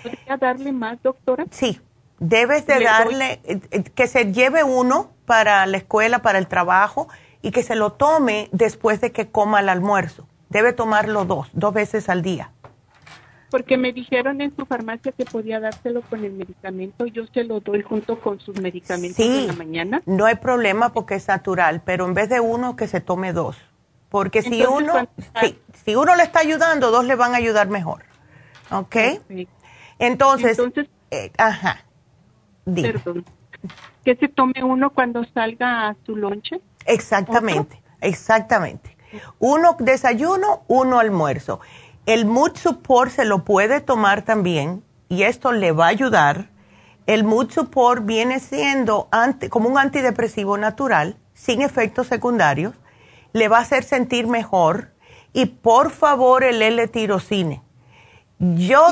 ¿Podría 0.03 0.37
darle 0.37 0.71
más, 0.71 1.01
doctora? 1.01 1.45
Sí, 1.51 1.79
debes 2.19 2.65
de 2.67 2.83
darle, 2.83 3.39
eh, 3.43 3.83
que 3.95 4.07
se 4.07 4.31
lleve 4.31 4.63
uno 4.63 5.11
para 5.25 5.65
la 5.65 5.77
escuela, 5.77 6.19
para 6.19 6.37
el 6.37 6.47
trabajo 6.47 7.07
y 7.41 7.51
que 7.51 7.63
se 7.63 7.75
lo 7.75 7.93
tome 7.93 8.49
después 8.51 9.01
de 9.01 9.11
que 9.11 9.27
coma 9.27 9.59
el 9.59 9.69
almuerzo. 9.69 10.27
Debe 10.49 10.73
tomarlo 10.73 11.25
dos, 11.25 11.49
dos 11.53 11.73
veces 11.73 12.09
al 12.09 12.21
día. 12.21 12.51
Porque 13.51 13.77
me 13.77 13.93
dijeron 13.93 14.41
en 14.41 14.55
su 14.55 14.65
farmacia 14.65 15.11
que 15.11 15.25
podía 15.25 15.59
dárselo 15.59 16.01
con 16.01 16.23
el 16.23 16.33
medicamento. 16.33 17.05
Yo 17.05 17.25
se 17.27 17.43
lo 17.43 17.59
doy 17.59 17.83
junto 17.83 18.19
con 18.19 18.39
sus 18.39 18.59
medicamentos 18.59 19.19
en 19.19 19.47
la 19.47 19.53
mañana. 19.53 20.01
No 20.05 20.25
hay 20.25 20.35
problema 20.35 20.91
porque 20.91 21.15
es 21.15 21.27
natural, 21.27 21.81
pero 21.85 22.05
en 22.05 22.13
vez 22.13 22.29
de 22.29 22.39
uno, 22.39 22.75
que 22.75 22.87
se 22.87 23.01
tome 23.01 23.31
dos. 23.31 23.57
Porque 24.15 24.41
si 24.41 24.63
uno, 24.63 25.09
si 25.83 25.95
uno 25.95 26.15
le 26.15 26.23
está 26.23 26.39
ayudando, 26.39 26.89
dos 26.89 27.03
le 27.03 27.15
van 27.15 27.33
a 27.33 27.37
ayudar 27.37 27.67
mejor. 27.67 28.05
¿Ok? 28.71 28.95
Entonces, 29.99 30.57
Entonces 30.57 30.87
eh, 31.11 31.33
ajá. 31.37 31.83
Perdón 32.63 33.25
que 34.05 34.15
se 34.15 34.29
tome 34.29 34.63
uno 34.63 34.91
cuando 34.91 35.25
salga 35.33 35.89
a 35.89 35.95
su 36.05 36.15
lonche. 36.15 36.61
Exactamente, 36.85 37.81
exactamente. 37.99 38.95
Uno 39.39 39.75
desayuno, 39.79 40.63
uno 40.67 40.99
almuerzo. 40.99 41.59
El 42.05 42.25
Mood 42.25 42.55
Support 42.55 43.11
se 43.11 43.25
lo 43.25 43.43
puede 43.43 43.81
tomar 43.81 44.21
también 44.21 44.83
y 45.09 45.23
esto 45.23 45.51
le 45.51 45.71
va 45.71 45.87
a 45.87 45.89
ayudar. 45.89 46.49
El 47.07 47.23
Mood 47.23 47.51
Support 47.51 48.05
viene 48.05 48.39
siendo 48.39 49.09
como 49.49 49.67
un 49.67 49.77
antidepresivo 49.77 50.57
natural, 50.57 51.17
sin 51.33 51.61
efectos 51.61 52.07
secundarios. 52.07 52.75
Le 53.35 53.47
va 53.47 53.59
a 53.59 53.61
hacer 53.61 53.83
sentir 53.83 54.27
mejor. 54.27 54.91
Y 55.33 55.45
por 55.45 55.91
favor, 55.91 56.43
el 56.43 56.61
L-tirocine. 56.61 57.61
Yo, 58.39 58.87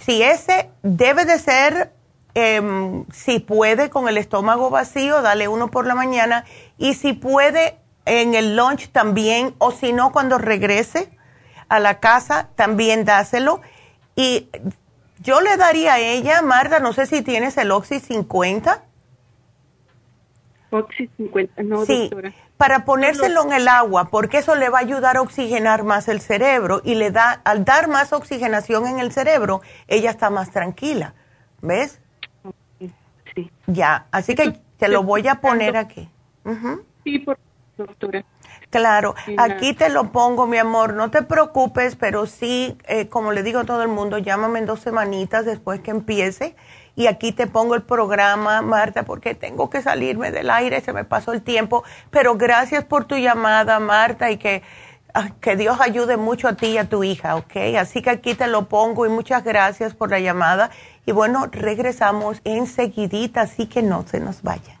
si 0.00 0.22
ese 0.22 0.70
debe 0.82 1.24
de 1.24 1.38
ser 1.38 1.92
Em, 2.38 3.06
si 3.12 3.38
puede 3.38 3.88
con 3.88 4.10
el 4.10 4.18
estómago 4.18 4.68
vacío, 4.68 5.22
dale 5.22 5.48
uno 5.48 5.70
por 5.70 5.86
la 5.86 5.94
mañana 5.94 6.44
y 6.76 6.92
si 6.92 7.14
puede 7.14 7.78
en 8.04 8.34
el 8.34 8.56
lunch 8.56 8.90
también 8.90 9.54
o 9.56 9.70
si 9.70 9.94
no 9.94 10.12
cuando 10.12 10.36
regrese 10.36 11.08
a 11.70 11.80
la 11.80 11.98
casa 11.98 12.50
también 12.54 13.06
dáselo 13.06 13.62
y 14.16 14.50
yo 15.20 15.40
le 15.40 15.56
daría 15.56 15.94
a 15.94 15.98
ella, 15.98 16.42
Marta, 16.42 16.78
no 16.78 16.92
sé 16.92 17.06
si 17.06 17.22
tienes 17.22 17.56
el 17.56 17.70
Oxy 17.70 18.00
50. 18.00 18.84
Oxy 20.72 21.08
50, 21.16 21.62
no, 21.62 21.86
sí, 21.86 22.10
Para 22.56 22.84
ponérselo 22.84 23.44
en 23.44 23.52
el 23.52 23.68
agua, 23.68 24.08
porque 24.10 24.38
eso 24.38 24.54
le 24.54 24.70
va 24.70 24.78
a 24.78 24.82
ayudar 24.82 25.18
a 25.18 25.22
oxigenar 25.22 25.84
más 25.84 26.08
el 26.08 26.20
cerebro 26.20 26.80
y 26.84 26.94
le 26.94 27.10
da, 27.10 27.40
al 27.44 27.64
dar 27.64 27.88
más 27.88 28.12
oxigenación 28.12 28.86
en 28.86 28.98
el 28.98 29.12
cerebro, 29.12 29.60
ella 29.88 30.10
está 30.10 30.30
más 30.30 30.50
tranquila. 30.50 31.14
¿Ves? 31.60 32.00
sí. 33.34 33.50
Ya, 33.66 34.06
así 34.10 34.34
que 34.34 34.58
te 34.78 34.88
lo 34.88 35.02
voy 35.02 35.28
a 35.28 35.36
poner 35.36 35.76
aquí. 35.76 36.08
Sí, 37.04 37.18
por 37.18 37.38
doctora. 37.76 38.24
Claro, 38.70 39.14
aquí 39.38 39.74
te 39.74 39.88
lo 39.88 40.10
pongo, 40.10 40.46
mi 40.46 40.58
amor, 40.58 40.94
no 40.94 41.10
te 41.10 41.22
preocupes, 41.22 41.94
pero 41.96 42.26
sí, 42.26 42.76
eh, 42.88 43.08
como 43.08 43.32
le 43.32 43.42
digo 43.42 43.60
a 43.60 43.64
todo 43.64 43.82
el 43.82 43.88
mundo, 43.88 44.18
llámame 44.18 44.58
en 44.58 44.66
dos 44.66 44.80
semanitas 44.80 45.44
después 45.44 45.80
que 45.80 45.92
empiece 45.92 46.56
y 46.96 47.06
aquí 47.06 47.30
te 47.30 47.46
pongo 47.46 47.74
el 47.74 47.82
programa, 47.82 48.62
Marta, 48.62 49.04
porque 49.04 49.34
tengo 49.34 49.68
que 49.68 49.82
salirme 49.82 50.30
del 50.32 50.50
aire, 50.50 50.80
se 50.80 50.94
me 50.94 51.04
pasó 51.04 51.32
el 51.32 51.42
tiempo, 51.42 51.84
pero 52.10 52.36
gracias 52.36 52.84
por 52.84 53.04
tu 53.04 53.16
llamada, 53.16 53.78
Marta, 53.78 54.30
y 54.30 54.38
que, 54.38 54.62
ah, 55.12 55.28
que 55.40 55.56
Dios 55.56 55.78
ayude 55.80 56.16
mucho 56.16 56.48
a 56.48 56.54
ti 56.54 56.68
y 56.68 56.78
a 56.78 56.88
tu 56.88 57.04
hija, 57.04 57.36
¿ok? 57.36 57.56
Así 57.78 58.00
que 58.00 58.08
aquí 58.08 58.34
te 58.34 58.46
lo 58.46 58.68
pongo 58.68 59.04
y 59.04 59.10
muchas 59.10 59.44
gracias 59.44 59.94
por 59.94 60.10
la 60.10 60.20
llamada. 60.20 60.70
Y 61.04 61.12
bueno, 61.12 61.48
regresamos 61.52 62.40
enseguidita, 62.44 63.42
así 63.42 63.66
que 63.66 63.82
no 63.82 64.04
se 64.06 64.18
nos 64.18 64.42
vaya. 64.42 64.80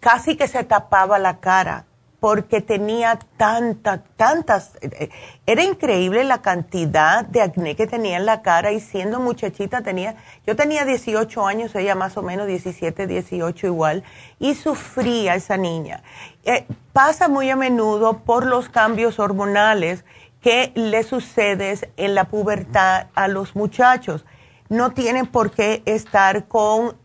casi 0.00 0.36
que 0.36 0.48
se 0.48 0.64
tapaba 0.64 1.18
la 1.18 1.40
cara 1.40 1.84
porque 2.20 2.60
tenía 2.60 3.18
tantas, 3.38 4.00
tantas, 4.16 4.72
eh, 4.82 5.08
era 5.46 5.64
increíble 5.64 6.22
la 6.24 6.42
cantidad 6.42 7.24
de 7.24 7.40
acné 7.40 7.74
que 7.74 7.86
tenía 7.86 8.18
en 8.18 8.26
la 8.26 8.42
cara 8.42 8.72
y 8.72 8.80
siendo 8.80 9.20
muchachita 9.20 9.80
tenía, 9.80 10.16
yo 10.46 10.54
tenía 10.54 10.84
18 10.84 11.46
años, 11.46 11.74
ella 11.74 11.94
más 11.94 12.18
o 12.18 12.22
menos 12.22 12.46
17, 12.46 13.06
18 13.06 13.66
igual, 13.66 14.04
y 14.38 14.54
sufría 14.54 15.34
esa 15.34 15.56
niña. 15.56 16.02
Eh, 16.44 16.66
pasa 16.92 17.26
muy 17.28 17.48
a 17.48 17.56
menudo 17.56 18.18
por 18.18 18.44
los 18.44 18.68
cambios 18.68 19.18
hormonales 19.18 20.04
que 20.42 20.72
le 20.74 21.02
suceden 21.02 21.78
en 21.96 22.14
la 22.14 22.24
pubertad 22.24 23.06
a 23.14 23.28
los 23.28 23.56
muchachos. 23.56 24.26
No 24.68 24.92
tienen 24.92 25.26
por 25.26 25.50
qué 25.50 25.82
estar 25.86 26.48
con, 26.48 26.96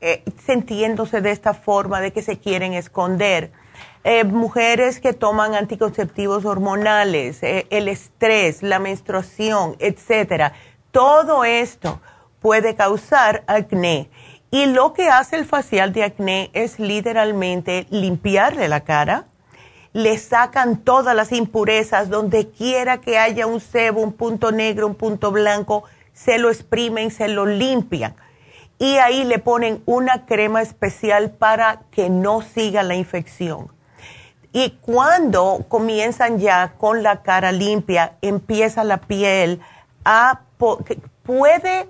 eh, 0.00 0.22
sintiéndose 0.46 1.20
de 1.20 1.30
esta 1.30 1.52
forma, 1.52 2.00
de 2.00 2.12
que 2.12 2.22
se 2.22 2.38
quieren 2.38 2.72
esconder 2.72 3.52
eh, 4.06 4.22
mujeres 4.24 5.00
que 5.00 5.14
toman 5.14 5.54
anticonceptivos 5.54 6.44
hormonales, 6.44 7.42
eh, 7.42 7.66
el 7.70 7.88
estrés, 7.88 8.62
la 8.62 8.78
menstruación, 8.78 9.76
etcétera. 9.78 10.52
Todo 10.90 11.42
esto 11.46 12.02
puede 12.38 12.74
causar 12.74 13.44
acné. 13.46 14.10
Y 14.50 14.66
lo 14.66 14.92
que 14.92 15.08
hace 15.08 15.36
el 15.36 15.46
facial 15.46 15.94
de 15.94 16.04
acné 16.04 16.50
es 16.52 16.78
literalmente 16.78 17.86
limpiarle 17.88 18.68
la 18.68 18.80
cara, 18.80 19.24
le 19.94 20.18
sacan 20.18 20.84
todas 20.84 21.16
las 21.16 21.32
impurezas, 21.32 22.10
donde 22.10 22.50
quiera 22.50 23.00
que 23.00 23.18
haya 23.18 23.46
un 23.46 23.60
sebo, 23.60 24.02
un 24.02 24.12
punto 24.12 24.52
negro, 24.52 24.86
un 24.86 24.96
punto 24.96 25.32
blanco, 25.32 25.84
se 26.12 26.36
lo 26.36 26.50
exprimen, 26.50 27.10
se 27.10 27.28
lo 27.28 27.46
limpian. 27.46 28.14
Y 28.78 28.96
ahí 28.96 29.24
le 29.24 29.38
ponen 29.38 29.82
una 29.86 30.26
crema 30.26 30.60
especial 30.60 31.30
para 31.30 31.84
que 31.90 32.10
no 32.10 32.42
siga 32.42 32.82
la 32.82 32.96
infección 32.96 33.73
Y 34.56 34.78
cuando 34.80 35.64
comienzan 35.68 36.38
ya 36.38 36.74
con 36.78 37.02
la 37.02 37.22
cara 37.22 37.50
limpia, 37.50 38.12
empieza 38.22 38.84
la 38.84 38.98
piel 38.98 39.60
a 40.04 40.42
puede 41.24 41.88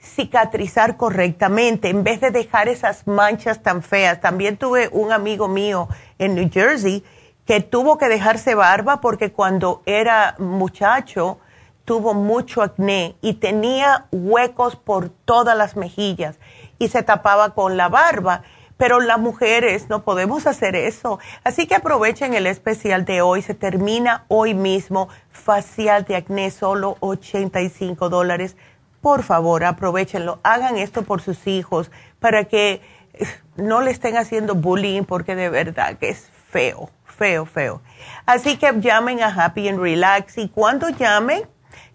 cicatrizar 0.00 0.96
correctamente 0.96 1.88
en 1.88 2.04
vez 2.04 2.20
de 2.20 2.30
dejar 2.30 2.68
esas 2.68 3.08
manchas 3.08 3.60
tan 3.60 3.82
feas. 3.82 4.20
También 4.20 4.56
tuve 4.56 4.88
un 4.92 5.10
amigo 5.10 5.48
mío 5.48 5.88
en 6.20 6.36
New 6.36 6.48
Jersey 6.48 7.02
que 7.44 7.60
tuvo 7.60 7.98
que 7.98 8.08
dejarse 8.08 8.54
barba 8.54 9.00
porque 9.00 9.32
cuando 9.32 9.82
era 9.84 10.36
muchacho 10.38 11.40
tuvo 11.84 12.14
mucho 12.14 12.62
acné 12.62 13.16
y 13.20 13.34
tenía 13.34 14.06
huecos 14.12 14.76
por 14.76 15.08
todas 15.08 15.58
las 15.58 15.74
mejillas 15.74 16.38
y 16.78 16.86
se 16.86 17.02
tapaba 17.02 17.52
con 17.54 17.76
la 17.76 17.88
barba 17.88 18.42
pero 18.76 19.00
las 19.00 19.18
mujeres 19.18 19.88
no 19.88 20.02
podemos 20.02 20.46
hacer 20.46 20.76
eso. 20.76 21.18
Así 21.44 21.66
que 21.66 21.74
aprovechen 21.74 22.34
el 22.34 22.46
especial 22.46 23.04
de 23.04 23.22
hoy. 23.22 23.42
Se 23.42 23.54
termina 23.54 24.24
hoy 24.28 24.54
mismo. 24.54 25.08
Facial 25.30 26.04
de 26.04 26.16
acné, 26.16 26.50
solo 26.50 26.96
85 27.00 28.08
dólares. 28.08 28.56
Por 29.00 29.22
favor, 29.22 29.64
aprovechenlo. 29.64 30.40
Hagan 30.42 30.76
esto 30.76 31.02
por 31.02 31.22
sus 31.22 31.46
hijos 31.46 31.90
para 32.18 32.44
que 32.44 32.82
eh, 33.14 33.26
no 33.56 33.80
le 33.80 33.90
estén 33.90 34.16
haciendo 34.16 34.54
bullying 34.54 35.04
porque 35.04 35.34
de 35.34 35.48
verdad 35.48 35.96
que 35.96 36.10
es 36.10 36.30
feo, 36.50 36.90
feo, 37.04 37.46
feo. 37.46 37.82
Así 38.26 38.56
que 38.56 38.72
llamen 38.80 39.22
a 39.22 39.28
Happy 39.28 39.68
and 39.68 39.80
Relax 39.80 40.38
y 40.38 40.48
cuando 40.48 40.88
llamen, 40.88 41.46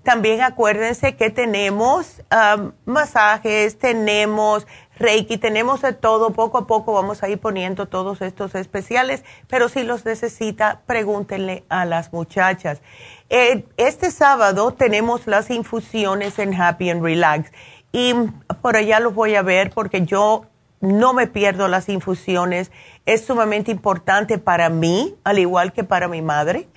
también 0.03 0.41
acuérdense 0.41 1.15
que 1.15 1.29
tenemos 1.29 2.23
um, 2.31 2.71
masajes, 2.85 3.77
tenemos 3.77 4.65
Reiki, 5.01 5.37
tenemos 5.37 5.81
de 5.81 5.93
todo, 5.93 6.29
poco 6.29 6.59
a 6.59 6.67
poco 6.67 6.93
vamos 6.93 7.23
a 7.23 7.29
ir 7.29 7.39
poniendo 7.39 7.87
todos 7.87 8.21
estos 8.21 8.53
especiales, 8.53 9.23
pero 9.47 9.67
si 9.67 9.81
los 9.81 10.05
necesita, 10.05 10.81
pregúntenle 10.85 11.63
a 11.69 11.85
las 11.85 12.13
muchachas. 12.13 12.81
Eh, 13.29 13.65
este 13.77 14.11
sábado 14.11 14.73
tenemos 14.73 15.25
las 15.25 15.49
infusiones 15.49 16.37
en 16.37 16.53
Happy 16.53 16.91
and 16.91 17.01
Relax 17.01 17.51
y 17.91 18.13
por 18.61 18.75
allá 18.75 18.99
los 18.99 19.15
voy 19.15 19.33
a 19.33 19.41
ver 19.41 19.71
porque 19.71 20.05
yo 20.05 20.45
no 20.81 21.13
me 21.13 21.25
pierdo 21.25 21.67
las 21.67 21.89
infusiones. 21.89 22.71
Es 23.07 23.25
sumamente 23.25 23.71
importante 23.71 24.37
para 24.37 24.69
mí, 24.69 25.15
al 25.23 25.39
igual 25.39 25.73
que 25.73 25.83
para 25.83 26.07
mi 26.09 26.21
madre, 26.21 26.67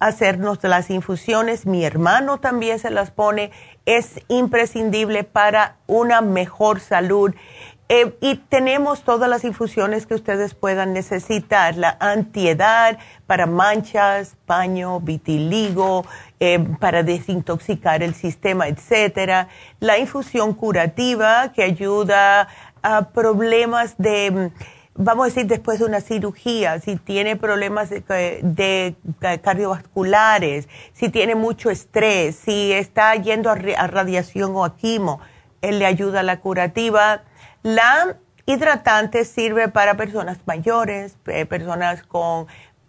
hacernos 0.00 0.58
las 0.64 0.90
infusiones. 0.90 1.66
Mi 1.66 1.84
hermano 1.84 2.38
también 2.40 2.78
se 2.78 2.90
las 2.90 3.10
pone. 3.10 3.52
Es 3.86 4.20
imprescindible 4.28 5.24
para 5.24 5.76
una 5.86 6.20
mejor 6.20 6.80
salud. 6.80 7.34
Eh, 7.92 8.16
y 8.20 8.36
tenemos 8.36 9.02
todas 9.02 9.28
las 9.28 9.42
infusiones 9.42 10.06
que 10.06 10.14
ustedes 10.14 10.54
puedan 10.54 10.92
necesitar, 10.92 11.76
la 11.76 11.96
antiedad 11.98 13.00
para 13.26 13.46
manchas, 13.46 14.36
paño, 14.46 15.00
vitiligo, 15.00 16.04
eh, 16.38 16.64
para 16.78 17.02
desintoxicar 17.02 18.04
el 18.04 18.14
sistema, 18.14 18.68
etcétera. 18.68 19.48
La 19.80 19.98
infusión 19.98 20.54
curativa 20.54 21.50
que 21.52 21.64
ayuda 21.64 22.46
a 22.80 23.08
problemas 23.08 23.96
de, 23.98 24.52
vamos 24.94 25.24
a 25.24 25.26
decir, 25.30 25.46
después 25.46 25.80
de 25.80 25.86
una 25.86 26.00
cirugía, 26.00 26.78
si 26.78 26.94
tiene 26.94 27.34
problemas 27.34 27.90
de, 27.90 28.94
cardiovasculares, 29.42 30.68
si 30.92 31.08
tiene 31.08 31.34
mucho 31.34 31.70
estrés, 31.70 32.36
si 32.36 32.70
está 32.70 33.16
yendo 33.16 33.50
a, 33.50 33.54
a 33.54 33.86
radiación 33.88 34.54
o 34.54 34.64
a 34.64 34.76
quimo, 34.76 35.18
él 35.60 35.80
le 35.80 35.86
ayuda 35.86 36.20
a 36.20 36.22
la 36.22 36.38
curativa 36.38 37.24
la 37.62 38.16
hidratante 38.46 39.24
sirve 39.24 39.68
para 39.68 39.96
personas 39.96 40.38
mayores, 40.46 41.16
eh, 41.26 41.46
personas 41.46 42.02
con 42.02 42.46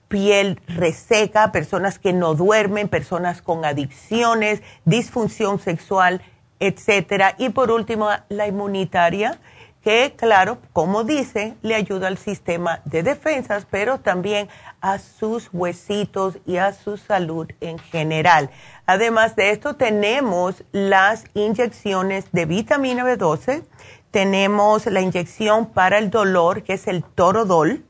piel 0.08 0.60
reseca, 0.68 1.52
personas 1.52 1.98
que 1.98 2.14
no 2.14 2.34
duermen, 2.36 2.90
personas 2.90 3.42
con 3.42 3.64
adicciones, 3.64 4.62
disfunción 4.86 5.60
sexual, 5.60 6.22
etcétera. 6.60 7.36
Y 7.38 7.50
por 7.50 7.72
último, 7.72 8.10
la 8.30 8.48
inmunitaria, 8.48 9.40
que 9.82 10.14
claro, 10.16 10.60
como 10.74 11.04
dice, 11.04 11.56
le 11.64 11.76
ayuda 11.76 12.08
al 12.08 12.18
sistema 12.18 12.82
de 12.86 13.04
defensas, 13.04 13.66
pero 13.70 14.00
también 14.00 14.48
a 14.80 15.00
sus 15.00 15.50
huesitos 15.54 16.38
y 16.46 16.58
a 16.58 16.74
su 16.74 16.98
salud 16.98 17.48
en 17.62 17.80
general. 17.80 18.52
Además 18.86 19.36
de 19.36 19.52
esto, 19.52 19.76
tenemos 19.76 20.64
las 20.72 21.24
inyecciones 21.34 22.32
de 22.32 22.46
vitamina 22.46 23.04
B12 23.06 23.64
tenemos 24.12 24.86
la 24.86 25.02
inyección 25.02 25.68
para 25.68 25.98
el 25.98 26.10
dolor, 26.10 26.64
que 26.64 26.74
es 26.74 26.88
el 26.88 27.04
torodol, 27.04 27.86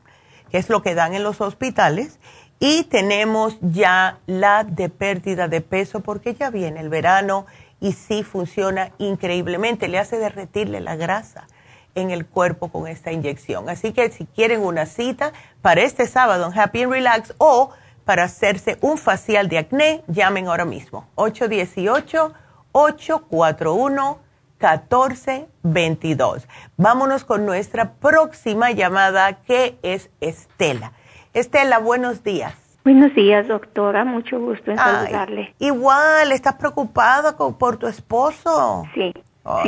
que 0.50 0.58
es 0.58 0.68
lo 0.68 0.82
que 0.82 0.94
dan 0.94 1.14
en 1.14 1.24
los 1.24 1.40
hospitales, 1.40 2.18
y 2.60 2.84
tenemos 2.84 3.58
ya 3.60 4.20
la 4.26 4.62
de 4.62 4.88
pérdida 4.88 5.48
de 5.48 5.60
peso, 5.60 6.00
porque 6.00 6.34
ya 6.34 6.50
viene 6.50 6.80
el 6.80 6.88
verano 6.88 7.46
y 7.80 7.92
sí 7.92 8.22
funciona 8.22 8.92
increíblemente, 8.98 9.88
le 9.88 9.98
hace 9.98 10.18
derretirle 10.18 10.80
la 10.80 10.94
grasa 10.94 11.48
en 11.96 12.10
el 12.10 12.24
cuerpo 12.24 12.68
con 12.68 12.86
esta 12.86 13.10
inyección. 13.10 13.68
Así 13.68 13.92
que 13.92 14.10
si 14.10 14.26
quieren 14.26 14.60
una 14.60 14.86
cita 14.86 15.32
para 15.60 15.82
este 15.82 16.06
sábado 16.06 16.46
en 16.46 16.58
Happy 16.58 16.82
and 16.82 16.92
Relax 16.92 17.34
o 17.38 17.70
para 18.04 18.24
hacerse 18.24 18.78
un 18.80 18.96
facial 18.96 19.48
de 19.48 19.58
acné, 19.58 20.04
llamen 20.06 20.46
ahora 20.46 20.64
mismo. 20.64 21.08
818 21.16 22.32
841 22.72 24.18
1422. 24.62 26.48
Vámonos 26.76 27.24
con 27.24 27.44
nuestra 27.44 27.94
próxima 27.94 28.70
llamada 28.70 29.42
que 29.42 29.76
es 29.82 30.10
Estela. 30.20 30.92
Estela, 31.34 31.80
buenos 31.80 32.22
días. 32.22 32.54
Buenos 32.84 33.12
días, 33.14 33.48
doctora. 33.48 34.04
Mucho 34.04 34.38
gusto 34.38 34.70
en 34.70 34.76
saludarle. 34.76 35.54
Igual, 35.58 36.30
¿estás 36.32 36.54
preocupada 36.54 37.36
por 37.36 37.76
tu 37.76 37.88
esposo? 37.88 38.84
Sí, 38.94 39.12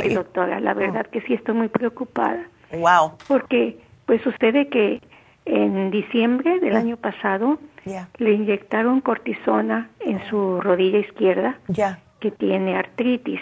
sí, 0.01 0.13
doctora. 0.13 0.59
La 0.59 0.73
verdad 0.73 1.05
que 1.07 1.21
sí 1.21 1.33
estoy 1.33 1.55
muy 1.55 1.67
preocupada. 1.67 2.47
Wow. 2.71 3.17
Porque, 3.27 3.79
pues 4.05 4.21
sucede 4.21 4.69
que 4.69 5.01
en 5.45 5.91
diciembre 5.91 6.59
del 6.59 6.75
año 6.75 6.97
pasado 6.97 7.59
le 8.17 8.31
inyectaron 8.31 9.01
cortisona 9.01 9.89
en 9.99 10.25
su 10.29 10.59
rodilla 10.61 10.99
izquierda. 10.99 11.57
Ya 11.67 11.99
que 12.25 12.31
tiene 12.31 12.75
artritis, 12.75 13.39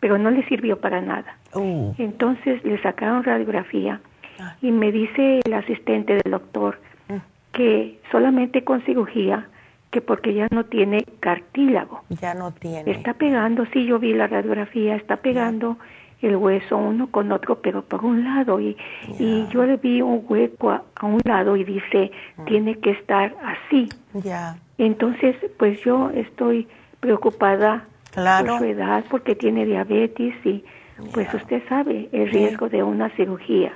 pero 0.00 0.16
no 0.16 0.30
le 0.30 0.48
sirvió 0.48 0.80
para 0.80 1.02
nada. 1.02 1.36
Uh. 1.52 1.92
Entonces 1.98 2.64
le 2.64 2.80
sacaron 2.80 3.22
radiografía 3.22 4.00
ah. 4.40 4.56
y 4.62 4.72
me 4.72 4.90
dice 4.92 5.40
el 5.44 5.52
asistente 5.52 6.14
del 6.14 6.32
doctor 6.32 6.80
mm. 7.10 7.16
que 7.52 8.00
solamente 8.10 8.64
con 8.64 8.80
cirugía, 8.86 9.46
que 9.90 10.00
porque 10.00 10.32
ya 10.32 10.48
no 10.52 10.64
tiene 10.64 11.04
cartílago. 11.20 12.02
Ya 12.08 12.32
no 12.32 12.50
tiene. 12.52 12.90
Está 12.92 13.12
pegando, 13.12 13.66
sí, 13.74 13.84
yo 13.84 13.98
vi 13.98 14.14
la 14.14 14.26
radiografía, 14.26 14.96
está 14.96 15.18
pegando 15.18 15.76
el 16.22 16.36
hueso 16.36 16.78
uno 16.78 17.08
con 17.08 17.30
otro, 17.30 17.60
pero 17.60 17.82
por 17.82 18.06
un 18.06 18.24
lado. 18.24 18.58
Y, 18.58 18.74
y 19.18 19.46
yo 19.48 19.66
le 19.66 19.76
vi 19.76 20.00
un 20.00 20.24
hueco 20.26 20.70
a, 20.70 20.82
un 21.02 21.20
lado 21.24 21.58
y 21.58 21.64
dice, 21.64 22.10
mm. 22.38 22.44
tiene 22.46 22.74
que 22.76 22.92
estar 22.92 23.34
así. 23.42 23.90
Ya. 24.14 24.56
Entonces, 24.78 25.36
pues 25.58 25.78
yo 25.84 26.08
estoy 26.08 26.66
preocupada 27.00 27.84
claro. 28.14 28.46
por 28.46 28.58
su 28.58 28.64
edad, 28.64 29.04
porque 29.10 29.34
tiene 29.34 29.66
diabetes 29.66 30.34
y 30.44 30.64
pues 31.12 31.32
usted 31.34 31.62
sabe 31.68 32.08
el 32.12 32.30
riesgo 32.30 32.68
de 32.68 32.82
una 32.82 33.10
cirugía. 33.10 33.72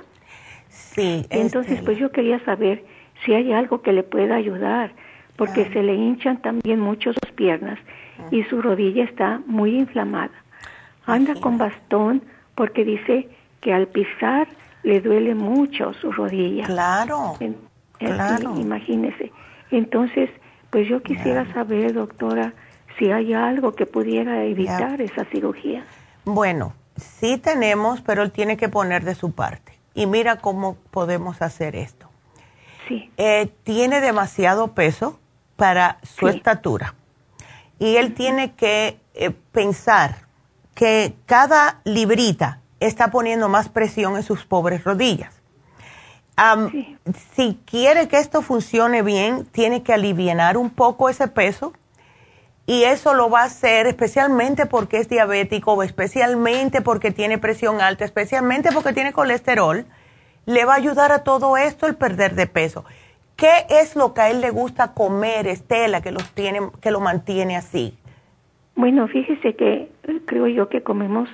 Sí. 0.69 1.25
Entonces, 1.29 1.73
este 1.73 1.85
pues 1.85 1.97
yo 1.97 2.11
quería 2.11 2.43
saber 2.45 2.83
si 3.25 3.33
hay 3.33 3.51
algo 3.51 3.81
que 3.81 3.91
le 3.91 4.03
pueda 4.03 4.35
ayudar, 4.35 4.91
porque 5.35 5.69
se 5.71 5.83
le 5.83 5.95
hinchan 5.95 6.41
también 6.41 6.79
mucho 6.79 7.13
sus 7.13 7.31
piernas 7.33 7.79
y 8.31 8.43
su 8.43 8.61
rodilla 8.61 9.03
está 9.03 9.41
muy 9.45 9.77
inflamada. 9.77 10.33
Anda 11.05 11.35
con 11.35 11.57
bastón 11.57 12.21
porque 12.55 12.83
dice 12.83 13.29
que 13.61 13.73
al 13.73 13.87
pisar 13.87 14.47
le 14.83 15.01
duele 15.01 15.35
mucho 15.35 15.93
su 15.93 16.11
rodilla. 16.11 16.65
Claro. 16.65 17.35
claro. 17.97 18.55
imagínese. 18.57 19.31
Entonces, 19.71 20.29
pues 20.69 20.87
yo 20.87 21.01
quisiera 21.01 21.51
saber, 21.53 21.93
doctora, 21.93 22.53
si 22.99 23.11
hay 23.11 23.33
algo 23.33 23.73
que 23.73 23.85
pudiera 23.85 24.43
evitar 24.43 25.01
esa 25.01 25.25
cirugía. 25.25 25.85
Bueno, 26.25 26.73
sí 26.97 27.37
tenemos, 27.37 28.01
pero 28.01 28.21
él 28.21 28.31
tiene 28.31 28.57
que 28.57 28.69
poner 28.69 29.03
de 29.05 29.15
su 29.15 29.31
parte. 29.31 29.79
Y 29.95 30.05
mira 30.05 30.35
cómo 30.35 30.75
podemos 30.91 31.41
hacer 31.41 31.75
esto. 31.75 32.07
Sí. 32.87 33.09
Eh, 33.17 33.49
tiene 33.63 34.01
demasiado 34.01 34.73
peso 34.73 35.19
para 35.55 35.97
su 36.03 36.27
estatura. 36.27 36.93
Y 37.79 37.95
él 37.95 38.13
tiene 38.13 38.53
que 38.53 38.99
eh, 39.13 39.31
pensar 39.51 40.27
que 40.75 41.15
cada 41.25 41.81
librita 41.85 42.61
está 42.79 43.09
poniendo 43.11 43.49
más 43.49 43.69
presión 43.69 44.15
en 44.15 44.23
sus 44.23 44.45
pobres 44.45 44.83
rodillas. 44.83 45.35
Si 47.35 47.59
quiere 47.65 48.07
que 48.07 48.17
esto 48.17 48.41
funcione 48.41 49.01
bien, 49.01 49.45
tiene 49.45 49.83
que 49.83 49.93
aliviar 49.93 50.55
un 50.55 50.69
poco 50.69 51.09
ese 51.09 51.27
peso 51.27 51.73
y 52.69 52.83
eso 52.83 53.15
lo 53.15 53.31
va 53.31 53.41
a 53.41 53.45
hacer 53.45 53.87
especialmente 53.87 54.67
porque 54.67 54.97
es 54.97 55.09
diabético, 55.09 55.81
especialmente 55.81 56.81
porque 56.81 57.09
tiene 57.09 57.39
presión 57.39 57.81
alta, 57.81 58.05
especialmente 58.05 58.69
porque 58.71 58.93
tiene 58.93 59.11
colesterol. 59.11 59.85
Le 60.45 60.65
va 60.65 60.73
a 60.73 60.75
ayudar 60.75 61.11
a 61.11 61.23
todo 61.23 61.57
esto 61.57 61.87
el 61.87 61.95
perder 61.95 62.35
de 62.35 62.45
peso. 62.45 62.85
¿Qué 63.35 63.65
es 63.71 63.95
lo 63.95 64.13
que 64.13 64.21
a 64.21 64.29
él 64.29 64.41
le 64.41 64.51
gusta 64.51 64.93
comer, 64.93 65.47
Estela, 65.47 66.01
que, 66.01 66.11
los 66.11 66.29
tiene, 66.35 66.59
que 66.79 66.91
lo 66.91 66.99
mantiene 66.99 67.57
así? 67.57 67.97
Bueno, 68.75 69.07
fíjese 69.07 69.55
que 69.55 69.91
creo 70.27 70.45
yo 70.45 70.69
que 70.69 70.83
comemos 70.83 71.27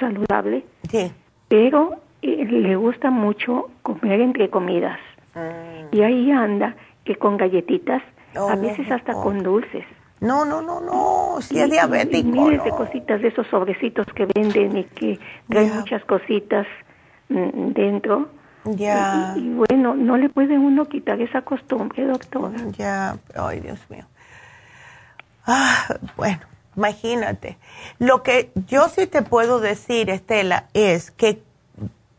saludable, 0.00 0.64
sí. 0.90 1.12
pero 1.48 1.96
eh, 2.22 2.46
le 2.46 2.76
gusta 2.76 3.10
mucho 3.10 3.68
comer 3.82 4.22
entre 4.22 4.48
comidas. 4.48 4.98
Mm. 5.34 5.94
Y 5.94 6.00
ahí 6.00 6.30
anda 6.30 6.76
que 7.04 7.16
con 7.16 7.36
galletitas, 7.36 8.02
a 8.34 8.44
oh, 8.44 8.58
veces 8.58 8.90
hasta 8.90 9.12
con 9.12 9.42
dulces. 9.42 9.84
No, 10.22 10.44
no, 10.44 10.62
no, 10.62 10.80
no, 10.80 11.42
si 11.42 11.58
es 11.58 11.68
diabético. 11.68 12.28
Y 12.28 12.30
miles 12.30 12.62
de 12.62 12.70
cositas 12.70 13.20
de 13.20 13.26
esos 13.26 13.44
sobrecitos 13.48 14.06
que 14.14 14.24
venden 14.32 14.76
y 14.78 14.84
que 14.84 15.18
traen 15.48 15.74
muchas 15.74 16.04
cositas 16.04 16.64
mm, 17.28 17.72
dentro. 17.72 18.28
Ya. 18.64 19.34
Y, 19.36 19.48
bueno, 19.48 19.96
no 19.96 20.16
le 20.16 20.28
puede 20.28 20.56
uno 20.56 20.84
quitar 20.84 21.20
esa 21.20 21.42
costumbre, 21.42 22.06
doctora. 22.06 22.56
Ya, 22.78 23.16
ay, 23.34 23.58
Dios 23.58 23.80
mío. 23.90 24.04
Ah, 25.44 25.88
bueno, 26.16 26.42
imagínate. 26.76 27.58
Lo 27.98 28.22
que 28.22 28.52
yo 28.68 28.88
sí 28.90 29.08
te 29.08 29.22
puedo 29.22 29.58
decir, 29.58 30.08
Estela, 30.08 30.68
es 30.72 31.10
que 31.10 31.42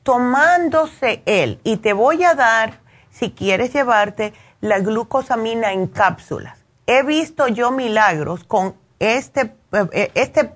tomándose 0.04 1.24
él, 1.26 1.58
y 1.64 1.78
te 1.78 1.94
voy 1.94 2.26
a 2.26 2.36
dar, 2.36 2.82
si 3.12 3.32
quieres 3.32 3.74
llevarte, 3.74 4.34
la 4.60 4.80
glucosamina 4.80 5.72
en 5.72 5.88
cápsulas 5.88 6.63
he 6.88 7.04
visto 7.04 7.48
yo 7.48 7.72
milagros 7.72 8.44
con 8.44 8.76
este, 9.00 9.56
eh, 9.92 10.12
este, 10.16 10.54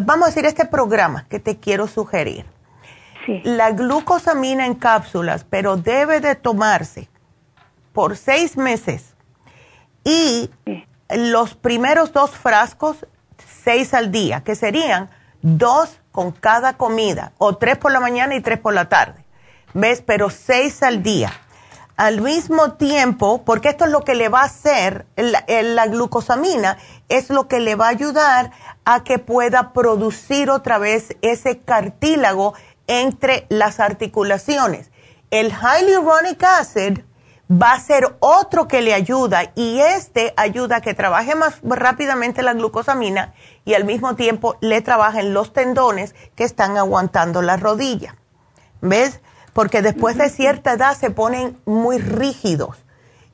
vamos 0.00 0.24
a 0.24 0.26
decir, 0.28 0.46
este 0.46 0.66
programa 0.66 1.26
que 1.28 1.38
te 1.38 1.58
quiero 1.58 1.86
sugerir. 1.86 2.46
Sí. 3.26 3.42
La 3.44 3.70
glucosamina 3.72 4.66
en 4.66 4.74
cápsulas, 4.74 5.44
pero 5.44 5.76
debe 5.76 6.20
de 6.20 6.34
tomarse 6.34 7.08
por 7.92 8.16
seis 8.16 8.56
meses 8.56 9.14
y 10.04 10.50
los 11.10 11.54
primeros 11.54 12.12
dos 12.12 12.30
frascos, 12.30 13.06
seis 13.62 13.92
al 13.94 14.10
día, 14.10 14.42
que 14.42 14.54
serían 14.54 15.10
dos 15.42 15.98
con 16.12 16.32
cada 16.32 16.76
comida, 16.76 17.32
o 17.38 17.56
tres 17.56 17.78
por 17.78 17.92
la 17.92 18.00
mañana 18.00 18.34
y 18.34 18.40
tres 18.40 18.58
por 18.58 18.74
la 18.74 18.88
tarde. 18.88 19.24
¿Ves? 19.74 20.02
Pero 20.04 20.30
seis 20.30 20.82
al 20.82 21.02
día 21.02 21.30
al 22.00 22.22
mismo 22.22 22.72
tiempo, 22.72 23.42
porque 23.44 23.68
esto 23.68 23.84
es 23.84 23.90
lo 23.90 24.04
que 24.04 24.14
le 24.14 24.30
va 24.30 24.40
a 24.40 24.44
hacer, 24.44 25.04
la, 25.16 25.86
glucosamina 25.86 26.78
es 27.10 27.28
lo 27.28 27.46
que 27.46 27.60
le 27.60 27.74
va 27.74 27.88
a 27.88 27.90
ayudar 27.90 28.52
a 28.86 29.04
que 29.04 29.18
pueda 29.18 29.74
producir 29.74 30.48
otra 30.48 30.78
vez 30.78 31.14
ese 31.20 31.58
cartílago 31.58 32.54
entre 32.86 33.44
las 33.50 33.80
articulaciones. 33.80 34.90
El 35.30 35.52
hyaluronic 35.52 36.42
acid 36.42 37.00
va 37.50 37.74
a 37.74 37.80
ser 37.80 38.16
otro 38.20 38.66
que 38.66 38.80
le 38.80 38.94
ayuda 38.94 39.52
y 39.54 39.80
este 39.80 40.32
ayuda 40.38 40.76
a 40.76 40.80
que 40.80 40.94
trabaje 40.94 41.34
más 41.34 41.60
rápidamente 41.62 42.42
la 42.42 42.54
glucosamina 42.54 43.34
y 43.66 43.74
al 43.74 43.84
mismo 43.84 44.16
tiempo 44.16 44.56
le 44.62 44.80
trabajen 44.80 45.34
los 45.34 45.52
tendones 45.52 46.14
que 46.34 46.44
están 46.44 46.78
aguantando 46.78 47.42
la 47.42 47.58
rodilla. 47.58 48.16
¿Ves? 48.80 49.20
Porque 49.52 49.82
después 49.82 50.16
de 50.16 50.28
cierta 50.28 50.72
edad 50.72 50.94
se 50.94 51.10
ponen 51.10 51.56
muy 51.66 51.98
rígidos. 51.98 52.84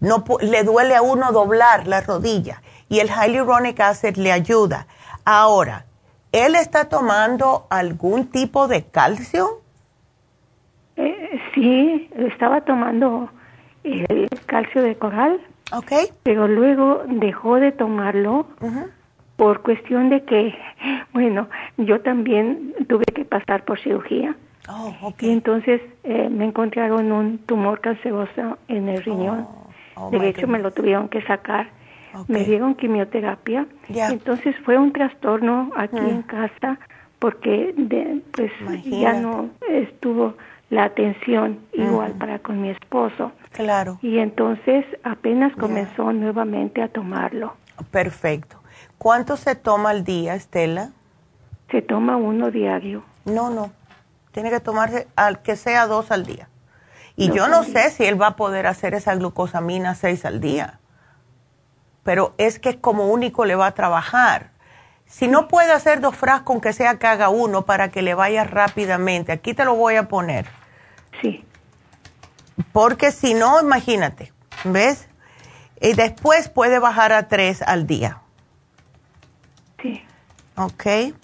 No 0.00 0.24
le 0.40 0.62
duele 0.64 0.94
a 0.94 1.02
uno 1.02 1.32
doblar 1.32 1.86
la 1.86 2.00
rodilla 2.00 2.62
y 2.88 3.00
el 3.00 3.08
hyaluronic 3.08 3.80
acid 3.80 4.16
le 4.16 4.32
ayuda. 4.32 4.86
Ahora, 5.24 5.86
¿él 6.32 6.54
está 6.54 6.88
tomando 6.88 7.66
algún 7.70 8.26
tipo 8.30 8.68
de 8.68 8.84
calcio? 8.84 9.62
Eh, 10.96 11.40
sí, 11.54 12.08
estaba 12.16 12.60
tomando 12.62 13.30
el 13.84 14.28
calcio 14.46 14.82
de 14.82 14.96
coral. 14.96 15.40
Ok. 15.72 15.92
Pero 16.22 16.46
luego 16.46 17.02
dejó 17.06 17.56
de 17.56 17.72
tomarlo 17.72 18.46
por 19.36 19.62
cuestión 19.62 20.08
de 20.10 20.24
que, 20.24 20.54
bueno, 21.12 21.48
yo 21.76 22.00
también 22.00 22.74
tuve 22.88 23.04
que 23.04 23.24
pasar 23.24 23.64
por 23.64 23.78
cirugía. 23.80 24.36
Oh, 24.68 25.12
y 25.20 25.30
entonces 25.30 25.80
eh, 26.02 26.28
me 26.28 26.46
encontraron 26.46 27.12
un 27.12 27.38
tumor 27.38 27.80
canceroso 27.80 28.58
en 28.68 28.88
el 28.88 29.02
riñón. 29.02 29.46
Oh, 29.94 30.06
oh, 30.06 30.10
de 30.10 30.28
hecho, 30.28 30.46
me 30.46 30.58
lo 30.58 30.72
tuvieron 30.72 31.08
que 31.08 31.22
sacar. 31.22 31.68
Me 32.28 32.44
dieron 32.44 32.74
quimioterapia. 32.74 33.66
Entonces 33.88 34.56
fue 34.64 34.78
un 34.78 34.92
trastorno 34.92 35.70
aquí 35.76 36.00
mm. 36.00 36.08
en 36.08 36.22
casa 36.22 36.78
porque 37.18 37.74
de, 37.76 38.22
pues 38.32 38.50
ya 38.84 39.12
no 39.12 39.50
estuvo 39.68 40.34
la 40.70 40.84
atención 40.84 41.60
igual 41.72 42.12
para 42.12 42.38
con 42.38 42.60
mi 42.60 42.70
esposo. 42.70 43.32
Claro. 43.52 43.98
Y 44.02 44.18
entonces 44.18 44.84
apenas 45.02 45.54
comenzó 45.56 46.12
nuevamente 46.12 46.82
a 46.82 46.88
tomarlo. 46.88 47.54
Perfecto. 47.90 48.62
¿Cuánto 48.98 49.36
se 49.36 49.54
toma 49.54 49.90
al 49.90 50.04
día, 50.04 50.34
Estela? 50.34 50.90
Se 51.70 51.82
toma 51.82 52.16
uno 52.16 52.50
diario. 52.50 53.04
No, 53.24 53.50
no. 53.50 53.72
Tiene 54.36 54.50
que 54.50 54.60
tomarse 54.60 55.08
al 55.16 55.40
que 55.40 55.56
sea 55.56 55.86
dos 55.86 56.10
al 56.10 56.26
día. 56.26 56.50
Y 57.16 57.32
yo 57.32 57.48
no 57.48 57.64
sé 57.64 57.90
si 57.90 58.04
él 58.04 58.20
va 58.20 58.26
a 58.26 58.36
poder 58.36 58.66
hacer 58.66 58.92
esa 58.92 59.14
glucosamina 59.14 59.94
seis 59.94 60.26
al 60.26 60.42
día. 60.42 60.78
Pero 62.02 62.34
es 62.36 62.58
que 62.58 62.78
como 62.78 63.06
único 63.06 63.46
le 63.46 63.54
va 63.54 63.68
a 63.68 63.70
trabajar. 63.72 64.50
Si 65.06 65.26
no 65.26 65.48
puede 65.48 65.72
hacer 65.72 66.02
dos 66.02 66.14
frascos, 66.14 66.52
aunque 66.52 66.74
sea 66.74 66.98
que 66.98 67.06
haga 67.06 67.30
uno 67.30 67.64
para 67.64 67.88
que 67.88 68.02
le 68.02 68.12
vaya 68.12 68.44
rápidamente. 68.44 69.32
Aquí 69.32 69.54
te 69.54 69.64
lo 69.64 69.74
voy 69.74 69.96
a 69.96 70.06
poner. 70.06 70.44
Sí. 71.22 71.42
Porque 72.72 73.12
si 73.12 73.32
no, 73.32 73.58
imagínate, 73.58 74.34
¿ves? 74.64 75.08
Y 75.80 75.94
después 75.94 76.50
puede 76.50 76.78
bajar 76.78 77.14
a 77.14 77.28
tres 77.28 77.62
al 77.62 77.86
día. 77.86 78.20
Sí. 79.80 80.04
Ok. 80.56 81.14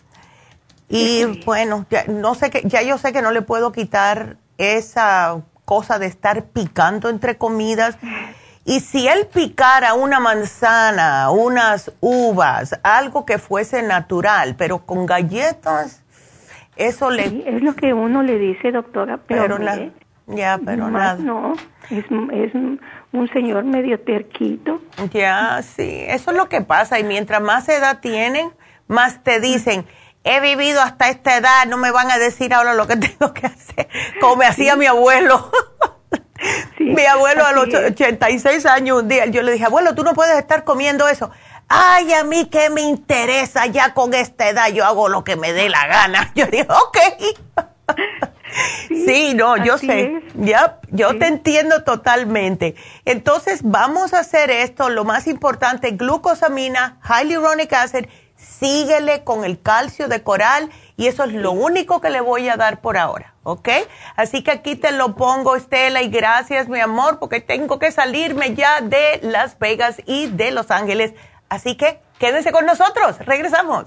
Y 0.93 1.25
bueno, 1.47 1.87
ya, 1.91 2.05
no 2.07 2.35
sé 2.35 2.51
que, 2.51 2.63
ya 2.65 2.83
yo 2.83 2.99
sé 2.99 3.13
que 3.13 3.23
no 3.23 3.33
le 3.33 3.43
puedo 3.43 3.73
quitar 3.73 4.37
esa 4.59 5.41
cosa 5.65 5.99
de 5.99 6.07
estar 6.07 6.45
picando 6.45 7.09
entre 7.09 7.39
comidas. 7.39 7.97
Y 8.65 8.81
si 8.81 9.09
él 9.09 9.27
picara 9.33 9.95
una 9.95 10.21
manzana, 10.21 11.31
unas 11.31 11.93
uvas, 12.01 12.79
algo 12.85 13.25
que 13.25 13.39
fuese 13.39 13.83
natural, 13.83 14.55
pero 14.57 14.85
con 14.85 15.07
galletas, 15.07 16.05
eso 16.77 17.11
le... 17.11 17.43
es 17.47 17.63
lo 17.63 17.75
que 17.75 17.93
uno 17.93 18.23
le 18.23 18.39
dice, 18.39 18.71
doctora, 18.71 19.19
pero, 19.27 19.59
ya, 20.27 20.61
pero 20.65 20.91
nada. 20.91 21.17
No, 21.17 21.55
es, 21.91 22.05
es 22.05 22.55
un 22.55 23.29
señor 23.33 23.65
medio 23.65 23.99
terquito. 23.99 24.81
Ya, 25.13 25.61
sí, 25.63 26.05
eso 26.07 26.31
es 26.31 26.37
lo 26.37 26.49
que 26.49 26.61
pasa. 26.61 27.01
Y 27.01 27.05
mientras 27.05 27.41
más 27.41 27.69
edad 27.69 28.01
tienen, 28.01 28.51
más 28.87 29.25
te 29.25 29.41
dicen 29.41 29.87
he 30.25 30.41
vivido 30.41 30.81
hasta 30.81 31.09
esta 31.09 31.37
edad, 31.37 31.67
no 31.67 31.77
me 31.77 31.91
van 31.91 32.11
a 32.11 32.19
decir 32.19 32.55
ahora 32.55 32.75
lo 32.75 32.87
que 32.87 32.97
tengo 32.97 33.33
que 33.33 33.47
hacer, 33.47 33.89
como 34.21 34.37
me 34.37 34.47
hacía 34.47 34.77
mi 34.77 34.87
abuelo. 34.87 35.51
mi 36.79 37.07
abuelo 37.07 37.47
a 37.47 37.53
los 37.53 37.73
86 37.73 38.67
años 38.67 39.03
un 39.03 39.09
día, 39.09 39.27
yo 39.27 39.43
le 39.43 39.53
dije, 39.53 39.65
abuelo, 39.65 39.95
tú 39.95 40.03
no 40.03 40.15
puedes 40.15 40.37
estar 40.39 40.65
comiendo 40.65 41.09
eso. 41.09 41.31
Ay, 41.69 42.13
a 42.13 42.25
mí 42.25 42.49
qué 42.51 42.69
me 42.69 42.83
interesa, 42.83 43.67
ya 43.67 43.95
con 43.95 44.13
esta 44.13 44.49
edad 44.49 44.69
yo 44.69 44.85
hago 44.85 45.09
lo 45.09 45.25
que 45.25 45.37
me 45.37 45.53
dé 45.53 45.69
la 45.69 45.87
gana. 45.87 46.31
Yo 46.35 46.47
digo, 46.47 46.75
ok. 46.75 46.99
Sí, 48.89 49.33
no, 49.35 49.57
yo 49.57 49.79
sé, 49.79 50.23
ya, 50.35 50.79
yo 50.91 51.19
te 51.19 51.27
entiendo 51.27 51.85
totalmente. 51.85 52.75
Entonces, 53.07 53.61
vamos 53.63 54.13
a 54.13 54.19
hacer 54.21 54.51
esto, 54.51 54.91
lo 54.91 55.05
más 55.05 55.27
importante, 55.27 55.93
glucosamina, 55.93 56.99
hyaluronic 57.03 57.73
acid 57.73 58.05
síguele 58.43 59.25
con 59.25 59.45
el 59.45 59.61
calcio 59.61 60.09
de 60.09 60.23
coral 60.23 60.71
y 60.97 61.07
eso 61.07 61.25
es 61.25 61.33
lo 61.33 61.53
único 61.53 62.01
que 62.01 62.11
le 62.11 62.21
voy 62.21 62.49
a 62.49 62.57
dar 62.57 62.81
por 62.81 62.97
ahora, 62.97 63.35
¿ok? 63.43 63.69
Así 64.17 64.43
que 64.43 64.51
aquí 64.51 64.77
te 64.77 64.93
lo 64.93 65.15
pongo, 65.17 65.57
Estela, 65.57 66.03
y 66.03 66.11
gracias, 66.11 66.69
mi 66.69 66.81
amor, 66.81 67.19
porque 67.19 67.41
tengo 67.41 67.79
que 67.79 67.91
salirme 67.91 68.55
ya 68.55 68.81
de 68.81 69.21
Las 69.23 69.59
Vegas 69.59 70.03
y 70.07 70.27
de 70.27 70.51
Los 70.51 70.71
Ángeles. 70.71 71.13
Así 71.49 71.77
que 71.77 72.01
quédense 72.19 72.53
con 72.53 72.67
nosotros, 72.67 73.19
regresamos. 73.21 73.87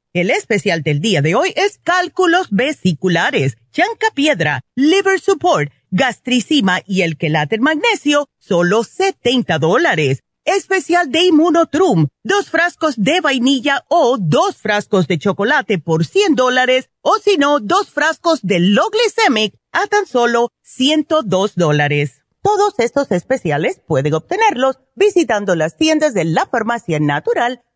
El 0.13 0.29
especial 0.29 0.83
del 0.83 0.99
día 0.99 1.21
de 1.21 1.35
hoy 1.35 1.53
es 1.55 1.79
cálculos 1.81 2.47
vesiculares, 2.49 3.55
chanca 3.71 4.07
piedra, 4.13 4.59
liver 4.75 5.21
support, 5.21 5.71
gastricima 5.89 6.81
y 6.85 7.03
el 7.03 7.15
quelate 7.15 7.57
magnesio, 7.59 8.27
solo 8.37 8.83
70 8.83 9.57
dólares. 9.57 10.19
Especial 10.43 11.11
de 11.11 11.23
Immunotrum, 11.27 12.07
dos 12.23 12.49
frascos 12.49 12.95
de 12.97 13.21
vainilla 13.21 13.85
o 13.87 14.17
dos 14.19 14.57
frascos 14.57 15.07
de 15.07 15.17
chocolate 15.17 15.79
por 15.79 16.03
100 16.03 16.35
dólares, 16.35 16.89
o 16.99 17.15
si 17.23 17.37
no, 17.37 17.61
dos 17.61 17.89
frascos 17.89 18.41
de 18.41 18.59
Loglicemic 18.59 19.55
a 19.71 19.87
tan 19.87 20.07
solo 20.07 20.49
102 20.63 21.55
dólares. 21.55 22.23
Todos 22.41 22.73
estos 22.79 23.11
especiales 23.11 23.79
pueden 23.87 24.15
obtenerlos 24.15 24.79
visitando 24.93 25.55
las 25.55 25.77
tiendas 25.77 26.13
de 26.13 26.25
la 26.25 26.47
farmacia 26.47 26.99
natural 26.99 27.61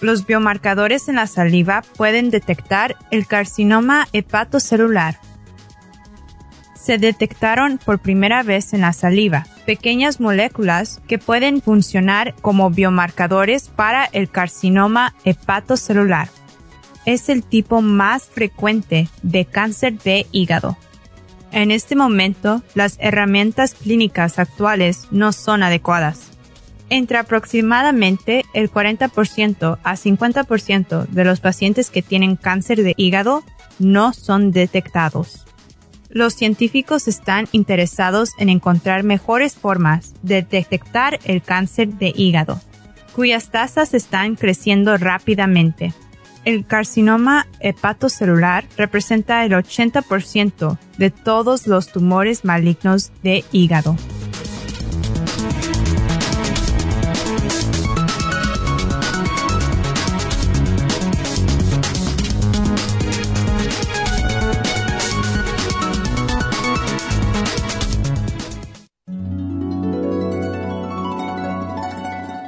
Los 0.00 0.26
biomarcadores 0.26 1.08
en 1.08 1.16
la 1.16 1.26
saliva 1.26 1.82
pueden 1.96 2.30
detectar 2.30 2.96
el 3.10 3.26
carcinoma 3.26 4.06
hepatocelular. 4.12 5.18
Se 6.74 6.98
detectaron 6.98 7.78
por 7.78 7.98
primera 7.98 8.42
vez 8.44 8.72
en 8.72 8.82
la 8.82 8.92
saliva 8.92 9.46
pequeñas 9.66 10.20
moléculas 10.20 11.02
que 11.08 11.18
pueden 11.18 11.60
funcionar 11.60 12.34
como 12.40 12.70
biomarcadores 12.70 13.68
para 13.68 14.04
el 14.04 14.30
carcinoma 14.30 15.14
hepatocelular. 15.24 16.28
Es 17.04 17.28
el 17.28 17.42
tipo 17.42 17.82
más 17.82 18.24
frecuente 18.24 19.08
de 19.22 19.44
cáncer 19.44 19.98
de 19.98 20.26
hígado. 20.32 20.78
En 21.50 21.70
este 21.70 21.96
momento, 21.96 22.62
las 22.74 22.96
herramientas 23.00 23.74
clínicas 23.74 24.38
actuales 24.38 25.08
no 25.10 25.32
son 25.32 25.62
adecuadas 25.62 26.37
entre 26.90 27.18
aproximadamente 27.18 28.44
el 28.54 28.70
40% 28.70 29.78
a 29.82 29.96
50% 29.96 31.06
de 31.06 31.24
los 31.24 31.40
pacientes 31.40 31.90
que 31.90 32.02
tienen 32.02 32.36
cáncer 32.36 32.82
de 32.82 32.94
hígado 32.96 33.42
no 33.78 34.12
son 34.12 34.50
detectados. 34.50 35.44
Los 36.10 36.34
científicos 36.34 37.06
están 37.06 37.48
interesados 37.52 38.30
en 38.38 38.48
encontrar 38.48 39.02
mejores 39.02 39.56
formas 39.56 40.14
de 40.22 40.42
detectar 40.42 41.18
el 41.24 41.42
cáncer 41.42 41.88
de 41.94 42.12
hígado, 42.16 42.60
cuyas 43.14 43.50
tasas 43.50 43.92
están 43.92 44.36
creciendo 44.36 44.96
rápidamente. 44.96 45.92
El 46.44 46.64
carcinoma 46.64 47.46
hepatocelular 47.60 48.64
representa 48.76 49.44
el 49.44 49.52
80% 49.52 50.78
de 50.96 51.10
todos 51.10 51.66
los 51.66 51.92
tumores 51.92 52.44
malignos 52.44 53.12
de 53.22 53.44
hígado. 53.52 53.96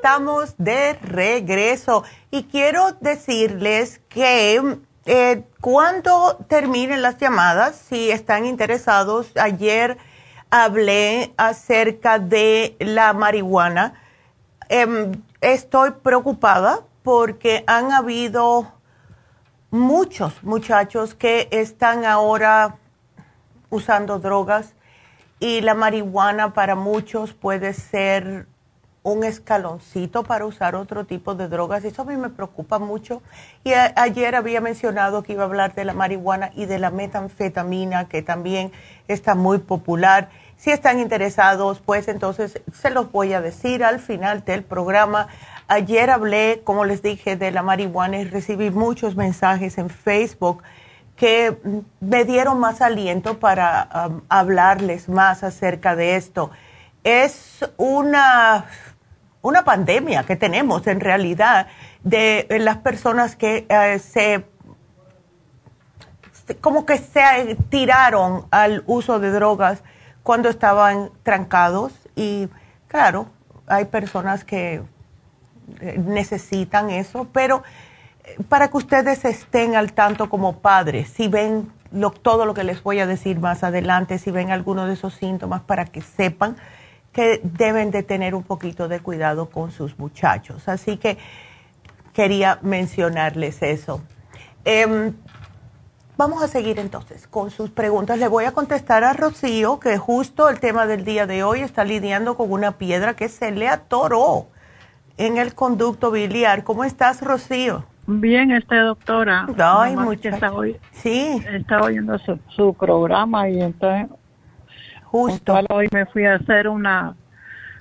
Estamos 0.00 0.54
de 0.56 0.94
regreso 0.94 2.04
y 2.30 2.44
quiero 2.44 2.92
decirles 3.00 4.00
que 4.08 4.78
eh, 5.04 5.44
cuando 5.60 6.38
terminen 6.48 7.02
las 7.02 7.18
llamadas, 7.18 7.76
si 7.76 8.10
están 8.10 8.46
interesados, 8.46 9.30
ayer 9.36 9.98
hablé 10.48 11.34
acerca 11.36 12.18
de 12.18 12.76
la 12.80 13.12
marihuana. 13.12 13.92
Em, 14.70 15.12
estoy 15.42 15.90
preocupada 15.90 16.80
porque 17.02 17.62
han 17.66 17.92
habido 17.92 18.72
muchos 19.70 20.42
muchachos 20.42 21.14
que 21.14 21.46
están 21.50 22.06
ahora 22.06 22.76
usando 23.68 24.18
drogas 24.18 24.74
y 25.40 25.60
la 25.60 25.74
marihuana 25.74 26.54
para 26.54 26.74
muchos 26.74 27.34
puede 27.34 27.74
ser 27.74 28.46
un 29.02 29.24
escaloncito 29.24 30.24
para 30.24 30.44
usar 30.44 30.74
otro 30.74 31.04
tipo 31.04 31.34
de 31.34 31.48
drogas. 31.48 31.84
Eso 31.84 32.02
a 32.02 32.04
mí 32.04 32.16
me 32.16 32.28
preocupa 32.28 32.78
mucho. 32.78 33.22
Y 33.64 33.72
ayer 33.72 34.34
había 34.34 34.60
mencionado 34.60 35.22
que 35.22 35.32
iba 35.32 35.42
a 35.42 35.46
hablar 35.46 35.74
de 35.74 35.84
la 35.84 35.94
marihuana 35.94 36.50
y 36.54 36.66
de 36.66 36.78
la 36.78 36.90
metanfetamina, 36.90 38.08
que 38.08 38.22
también 38.22 38.72
está 39.08 39.34
muy 39.34 39.58
popular. 39.58 40.28
Si 40.56 40.70
están 40.70 41.00
interesados, 41.00 41.80
pues 41.80 42.08
entonces 42.08 42.60
se 42.74 42.90
los 42.90 43.10
voy 43.10 43.32
a 43.32 43.40
decir 43.40 43.82
al 43.82 44.00
final 44.00 44.44
del 44.44 44.62
programa. 44.62 45.28
Ayer 45.68 46.10
hablé, 46.10 46.60
como 46.64 46.84
les 46.84 47.02
dije, 47.02 47.36
de 47.36 47.50
la 47.50 47.62
marihuana 47.62 48.18
y 48.18 48.24
recibí 48.24 48.70
muchos 48.70 49.16
mensajes 49.16 49.78
en 49.78 49.88
Facebook 49.88 50.62
que 51.16 51.56
me 52.00 52.24
dieron 52.24 52.58
más 52.60 52.80
aliento 52.80 53.38
para 53.38 53.88
um, 54.08 54.20
hablarles 54.30 55.08
más 55.08 55.44
acerca 55.44 55.94
de 55.94 56.16
esto. 56.16 56.50
Es 57.04 57.64
una, 57.76 58.64
una 59.42 59.64
pandemia 59.64 60.24
que 60.24 60.36
tenemos 60.36 60.86
en 60.86 61.00
realidad 61.00 61.66
de 62.02 62.46
las 62.60 62.78
personas 62.78 63.36
que 63.36 63.66
eh, 63.68 63.98
se 63.98 64.44
como 66.60 66.84
que 66.84 66.98
se 66.98 67.56
tiraron 67.68 68.46
al 68.50 68.82
uso 68.86 69.20
de 69.20 69.30
drogas 69.30 69.82
cuando 70.22 70.48
estaban 70.48 71.10
trancados. 71.22 71.92
Y 72.16 72.48
claro, 72.88 73.26
hay 73.66 73.84
personas 73.84 74.44
que 74.44 74.82
eh, 75.80 76.02
necesitan 76.04 76.90
eso, 76.90 77.28
pero 77.32 77.62
para 78.48 78.68
que 78.68 78.76
ustedes 78.76 79.24
estén 79.24 79.76
al 79.76 79.92
tanto 79.92 80.28
como 80.28 80.58
padres, 80.58 81.08
si 81.08 81.28
ven 81.28 81.70
todo 82.22 82.46
lo 82.46 82.54
que 82.54 82.64
les 82.64 82.82
voy 82.82 83.00
a 83.00 83.06
decir 83.06 83.40
más 83.40 83.64
adelante, 83.64 84.18
si 84.18 84.30
ven 84.30 84.50
alguno 84.50 84.86
de 84.86 84.94
esos 84.94 85.14
síntomas, 85.14 85.62
para 85.62 85.86
que 85.86 86.00
sepan 86.00 86.56
que 87.12 87.40
deben 87.42 87.90
de 87.90 88.02
tener 88.02 88.34
un 88.34 88.42
poquito 88.42 88.88
de 88.88 89.00
cuidado 89.00 89.50
con 89.50 89.72
sus 89.72 89.98
muchachos. 89.98 90.68
Así 90.68 90.96
que 90.96 91.18
quería 92.12 92.58
mencionarles 92.62 93.62
eso. 93.62 94.02
Em, 94.64 95.14
vamos 96.16 96.42
a 96.42 96.48
seguir 96.48 96.78
entonces 96.78 97.26
con 97.26 97.50
sus 97.50 97.70
preguntas. 97.70 98.18
Le 98.18 98.28
voy 98.28 98.44
a 98.44 98.52
contestar 98.52 99.04
a 99.04 99.12
Rocío, 99.12 99.80
que 99.80 99.96
justo 99.98 100.48
el 100.48 100.60
tema 100.60 100.86
del 100.86 101.04
día 101.04 101.26
de 101.26 101.42
hoy 101.42 101.60
está 101.60 101.84
lidiando 101.84 102.36
con 102.36 102.52
una 102.52 102.72
piedra 102.72 103.14
que 103.14 103.28
se 103.28 103.50
le 103.50 103.68
atoró 103.68 104.48
en 105.16 105.36
el 105.38 105.54
conducto 105.54 106.10
biliar. 106.10 106.64
¿Cómo 106.64 106.84
estás, 106.84 107.22
Rocío? 107.22 107.84
Bien, 108.06 108.50
este 108.50 108.76
doctora. 108.76 109.46
Ay, 109.56 109.94
está, 110.22 110.52
sí. 110.92 111.42
Está 111.52 111.82
oyendo 111.82 112.18
su, 112.48 112.74
programa 112.74 113.48
y 113.48 113.60
entonces 113.60 114.08
justo. 115.10 115.54
Hoy 115.68 115.88
me 115.92 116.06
fui 116.06 116.24
a 116.24 116.34
hacer 116.34 116.68
una 116.68 117.14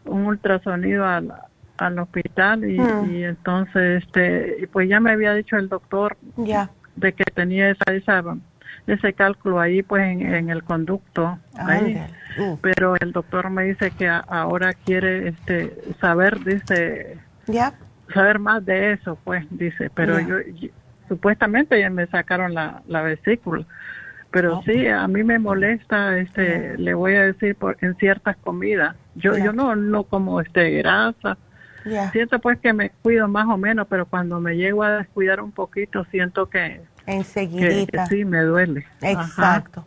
un 0.05 0.25
ultrasonido 0.25 1.05
al, 1.05 1.31
al 1.77 1.99
hospital 1.99 2.69
y, 2.69 2.79
hmm. 2.79 3.11
y 3.11 3.23
entonces 3.23 4.03
este 4.03 4.67
pues 4.71 4.89
ya 4.89 4.99
me 4.99 5.11
había 5.11 5.33
dicho 5.33 5.57
el 5.57 5.69
doctor 5.69 6.17
ya. 6.37 6.69
de 6.95 7.13
que 7.13 7.25
tenía 7.25 7.69
esa, 7.69 7.93
esa 7.93 8.23
ese 8.87 9.13
cálculo 9.13 9.59
ahí 9.59 9.83
pues 9.83 10.01
en, 10.03 10.49
el 10.49 10.63
conducto 10.63 11.37
ahí. 11.55 12.01
pero 12.61 12.95
el 12.95 13.11
doctor 13.11 13.49
me 13.49 13.65
dice 13.65 13.91
que 13.91 14.07
ahora 14.07 14.73
quiere 14.73 15.27
este 15.27 15.75
saber 16.01 16.43
dice 16.43 17.19
ya. 17.45 17.73
saber 18.13 18.39
más 18.39 18.65
de 18.65 18.93
eso, 18.93 19.17
pues, 19.23 19.45
dice, 19.49 19.89
pero 19.93 20.19
yo, 20.19 20.37
supuestamente 21.07 21.79
ya 21.79 21.89
me 21.89 22.07
sacaron 22.07 22.53
la, 22.53 22.81
la 22.87 23.01
vesícula, 23.01 23.65
pero 24.31 24.61
sí, 24.63 24.87
a 24.87 25.07
mí 25.07 25.23
me 25.23 25.39
molesta, 25.39 26.17
este, 26.17 26.77
le 26.77 26.93
voy 26.93 27.15
a 27.15 27.23
decir, 27.23 27.55
por, 27.55 27.77
en 27.81 27.95
ciertas 27.95 28.37
comidas, 28.37 28.95
yo, 29.15 29.37
yo 29.37 29.53
no, 29.53 29.75
no 29.75 30.03
como 30.03 30.39
este 30.41 30.69
grasa, 30.71 31.37
siento 32.11 32.39
pues 32.39 32.59
que 32.59 32.73
me 32.73 32.91
cuido 33.01 33.27
más 33.27 33.47
o 33.47 33.57
menos, 33.57 33.87
pero 33.89 34.05
cuando 34.05 34.39
me 34.39 34.55
llego 34.55 34.83
a 34.83 34.97
descuidar 34.97 35.41
un 35.41 35.51
poquito, 35.51 36.05
siento 36.11 36.49
que, 36.49 36.81
enseguida 37.05 38.05
sí, 38.05 38.25
me 38.25 38.41
duele. 38.41 38.85
Exacto. 39.01 39.85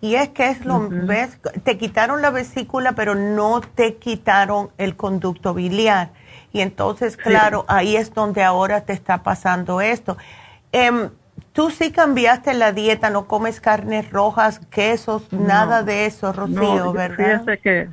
Y 0.00 0.16
es 0.16 0.30
que 0.30 0.48
es 0.48 0.64
lo, 0.64 0.88
ves, 0.88 1.38
te 1.62 1.78
quitaron 1.78 2.22
la 2.22 2.30
vesícula, 2.30 2.92
pero 2.92 3.14
no 3.14 3.60
te 3.60 3.94
quitaron 3.96 4.70
el 4.76 4.96
conducto 4.96 5.54
biliar. 5.54 6.10
Y 6.52 6.60
entonces, 6.60 7.16
claro, 7.16 7.64
ahí 7.68 7.94
es 7.96 8.12
donde 8.12 8.42
ahora 8.42 8.80
te 8.80 8.92
está 8.92 9.22
pasando 9.22 9.80
esto. 9.80 10.16
Em, 10.72 11.10
tú 11.52 11.70
sí 11.70 11.92
cambiaste 11.92 12.54
la 12.54 12.72
dieta, 12.72 13.10
no 13.10 13.26
comes 13.26 13.60
carnes 13.60 14.10
rojas, 14.10 14.60
quesos, 14.70 15.32
nada 15.32 15.82
de 15.82 16.06
eso, 16.06 16.32
Rocío, 16.32 16.92
¿verdad? 16.92 17.42
Fíjese 17.42 17.58
que 17.58 17.88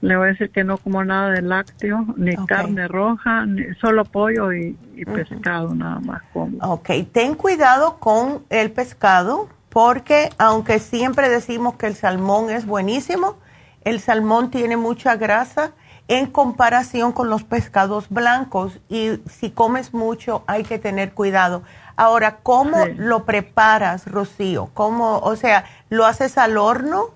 le 0.00 0.16
voy 0.16 0.28
a 0.28 0.30
decir 0.30 0.50
que 0.50 0.62
no 0.62 0.78
como 0.78 1.04
nada 1.04 1.30
de 1.30 1.42
lácteo, 1.42 2.04
ni 2.16 2.36
carne 2.46 2.86
roja, 2.86 3.46
ni, 3.46 3.74
solo 3.80 4.04
pollo 4.04 4.52
y, 4.52 4.76
pescado 5.04 5.74
nada 5.74 6.00
más 6.00 6.22
como. 6.32 6.56
Ok, 6.64 6.90
ten 7.12 7.34
cuidado 7.34 7.98
con 7.98 8.44
el 8.50 8.70
pescado 8.70 9.48
porque 9.70 10.30
aunque 10.38 10.78
siempre 10.78 11.28
decimos 11.28 11.74
que 11.74 11.86
el 11.86 11.94
salmón 11.94 12.50
es 12.50 12.64
buenísimo, 12.64 13.38
el 13.82 14.00
salmón 14.00 14.50
tiene 14.50 14.76
mucha 14.76 15.16
grasa 15.16 15.72
en 16.06 16.26
comparación 16.26 17.12
con 17.12 17.28
los 17.28 17.44
pescados 17.44 18.08
blancos 18.08 18.80
y 18.88 19.20
si 19.28 19.50
comes 19.50 19.92
mucho 19.92 20.42
hay 20.46 20.62
que 20.62 20.78
tener 20.78 21.12
cuidado. 21.12 21.62
Ahora, 21.98 22.36
¿cómo 22.44 22.86
lo 22.96 23.24
preparas, 23.24 24.06
Rocío? 24.06 24.70
¿Cómo, 24.72 25.18
o 25.18 25.34
sea, 25.34 25.64
lo 25.88 26.06
haces 26.06 26.38
al 26.38 26.56
horno? 26.56 27.06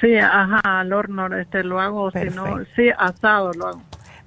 Sí, 0.00 0.16
ajá, 0.16 0.60
al 0.62 0.92
horno 0.92 1.36
este 1.36 1.64
lo 1.64 1.80
hago, 1.80 2.12
sí, 2.12 2.90
asado 2.96 3.52
lo 3.54 3.66
hago. 3.66 3.82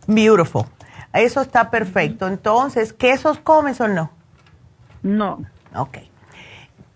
Beautiful. 0.07 0.65
Eso 1.13 1.39
está 1.39 1.71
perfecto. 1.71 2.27
Entonces, 2.27 2.91
¿quesos 2.91 3.39
comes 3.39 3.79
o 3.79 3.87
no? 3.87 4.11
No. 5.03 5.45
Ok. 5.73 5.99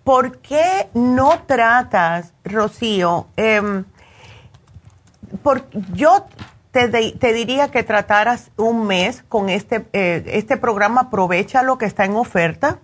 ¿Por 0.03 0.39
qué 0.39 0.89
no 0.93 1.43
tratas, 1.47 2.33
Rocío? 2.43 3.27
Eh, 3.37 3.85
por, 5.41 5.69
yo 5.93 6.25
te, 6.73 7.11
te, 7.11 7.33
diría 7.33 7.69
que 7.69 7.83
trataras 7.83 8.49
un 8.57 8.87
mes 8.87 9.23
con 9.29 9.49
este, 9.49 9.85
eh, 9.93 10.23
este 10.25 10.57
programa, 10.57 11.01
aprovecha 11.01 11.61
lo 11.61 11.77
que 11.77 11.85
está 11.85 12.03
en 12.05 12.15
oferta. 12.15 12.79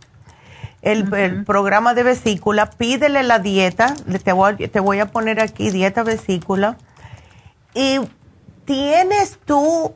El, 0.82 1.44
programa 1.44 1.94
de 1.94 2.04
vesícula, 2.04 2.70
pídele 2.70 3.24
la 3.24 3.40
dieta, 3.40 3.96
te 4.24 4.32
voy, 4.32 4.56
te 4.56 4.80
voy 4.80 5.00
a 5.00 5.08
poner 5.08 5.42
aquí 5.42 5.72
dieta 5.72 6.04
vesícula. 6.04 6.78
Y 7.74 8.00
tienes 8.64 9.40
tú, 9.44 9.94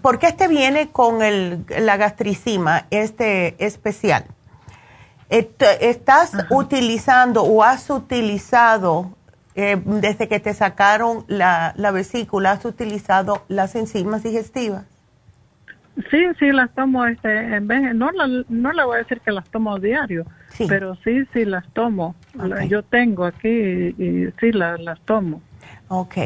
porque 0.00 0.28
este 0.28 0.48
viene 0.48 0.90
con 0.90 1.20
el, 1.20 1.66
la 1.80 1.96
gastricima, 1.96 2.86
este 2.90 3.56
especial. 3.58 4.24
¿Estás 5.28 6.32
utilizando 6.48 7.42
o 7.42 7.64
has 7.64 7.90
utilizado 7.90 9.15
eh, 9.56 9.80
desde 9.84 10.28
que 10.28 10.38
te 10.38 10.52
sacaron 10.54 11.24
la, 11.28 11.72
la 11.76 11.90
vesícula, 11.90 12.52
has 12.52 12.64
utilizado 12.64 13.42
las 13.48 13.74
enzimas 13.74 14.22
digestivas? 14.22 14.84
Sí, 16.10 16.26
sí, 16.38 16.52
las 16.52 16.70
tomo, 16.74 17.06
este, 17.06 17.56
en 17.56 17.66
vez, 17.66 17.94
no, 17.94 18.10
la, 18.12 18.28
no 18.50 18.72
le 18.72 18.84
voy 18.84 18.96
a 18.96 18.98
decir 18.98 19.20
que 19.22 19.32
las 19.32 19.48
tomo 19.48 19.78
diario, 19.78 20.26
pero 20.68 20.94
sí, 20.96 21.24
sí 21.32 21.46
las 21.46 21.66
tomo. 21.72 22.14
Yo 22.68 22.82
tengo 22.82 23.24
aquí 23.24 23.48
y, 23.48 24.30
sí 24.38 24.52
las, 24.52 24.78
las 24.78 25.00
tomo. 25.00 25.40
Ok, 25.88 26.16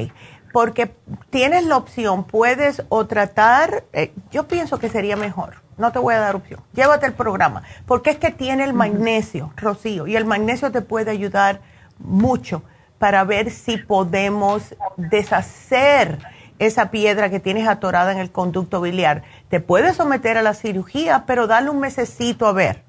porque 0.53 0.91
tienes 1.31 1.67
la 1.67 1.77
opción, 1.77 2.25
puedes 2.25 2.83
o 2.89 3.07
tratar, 3.07 3.85
eh, 3.93 4.13
yo 4.33 4.49
pienso 4.49 4.81
que 4.81 4.89
sería 4.89 5.15
mejor, 5.15 5.55
no 5.79 5.93
te 5.93 6.01
voy 6.01 6.15
a 6.15 6.19
dar 6.19 6.35
opción, 6.35 6.61
llévate 6.75 7.07
el 7.07 7.13
programa, 7.13 7.63
porque 7.87 8.11
es 8.11 8.17
que 8.17 8.33
tiene 8.33 8.65
el 8.65 8.73
magnesio, 8.73 9.53
Rocío, 9.57 10.09
y 10.09 10.17
el 10.17 10.25
magnesio 10.25 10.73
te 10.73 10.83
puede 10.83 11.13
ayudar 11.13 11.61
mucho 12.01 12.65
para 13.01 13.25
ver 13.25 13.51
si 13.51 13.79
podemos 13.79 14.77
deshacer 14.99 16.19
esa 16.59 16.91
piedra 16.91 17.31
que 17.31 17.41
tienes 17.41 17.67
atorada 17.67 18.13
en 18.13 18.19
el 18.19 18.31
conducto 18.31 18.83
biliar. 18.83 19.23
Te 19.49 19.59
puedes 19.59 19.97
someter 19.97 20.37
a 20.37 20.43
la 20.43 20.53
cirugía, 20.53 21.25
pero 21.27 21.47
dale 21.47 21.71
un 21.71 21.81
mesecito 21.81 22.47
a 22.47 22.53
ver. 22.53 22.83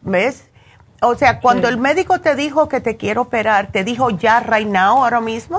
¿Ves? 0.00 0.48
O 1.02 1.16
sea, 1.16 1.40
cuando 1.40 1.68
el 1.68 1.76
médico 1.76 2.20
te 2.20 2.36
dijo 2.36 2.68
que 2.68 2.80
te 2.80 2.96
quiere 2.96 3.18
operar, 3.18 3.72
¿te 3.72 3.82
dijo 3.82 4.10
ya 4.10 4.38
right 4.38 4.68
now, 4.68 5.02
ahora 5.02 5.20
mismo? 5.20 5.58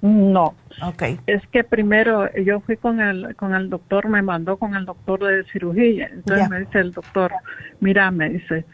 No. 0.00 0.54
Okay. 0.82 1.20
Es 1.26 1.46
que 1.48 1.62
primero 1.62 2.32
yo 2.36 2.60
fui 2.60 2.78
con 2.78 3.00
el 3.00 3.36
con 3.36 3.54
el 3.54 3.68
doctor, 3.68 4.08
me 4.08 4.22
mandó 4.22 4.56
con 4.56 4.74
el 4.74 4.86
doctor 4.86 5.22
de 5.24 5.44
cirugía. 5.52 6.08
Entonces 6.10 6.48
me 6.48 6.60
dice 6.60 6.78
el 6.78 6.92
doctor, 6.92 7.32
mira, 7.80 8.10
me 8.10 8.30
dice, 8.30 8.64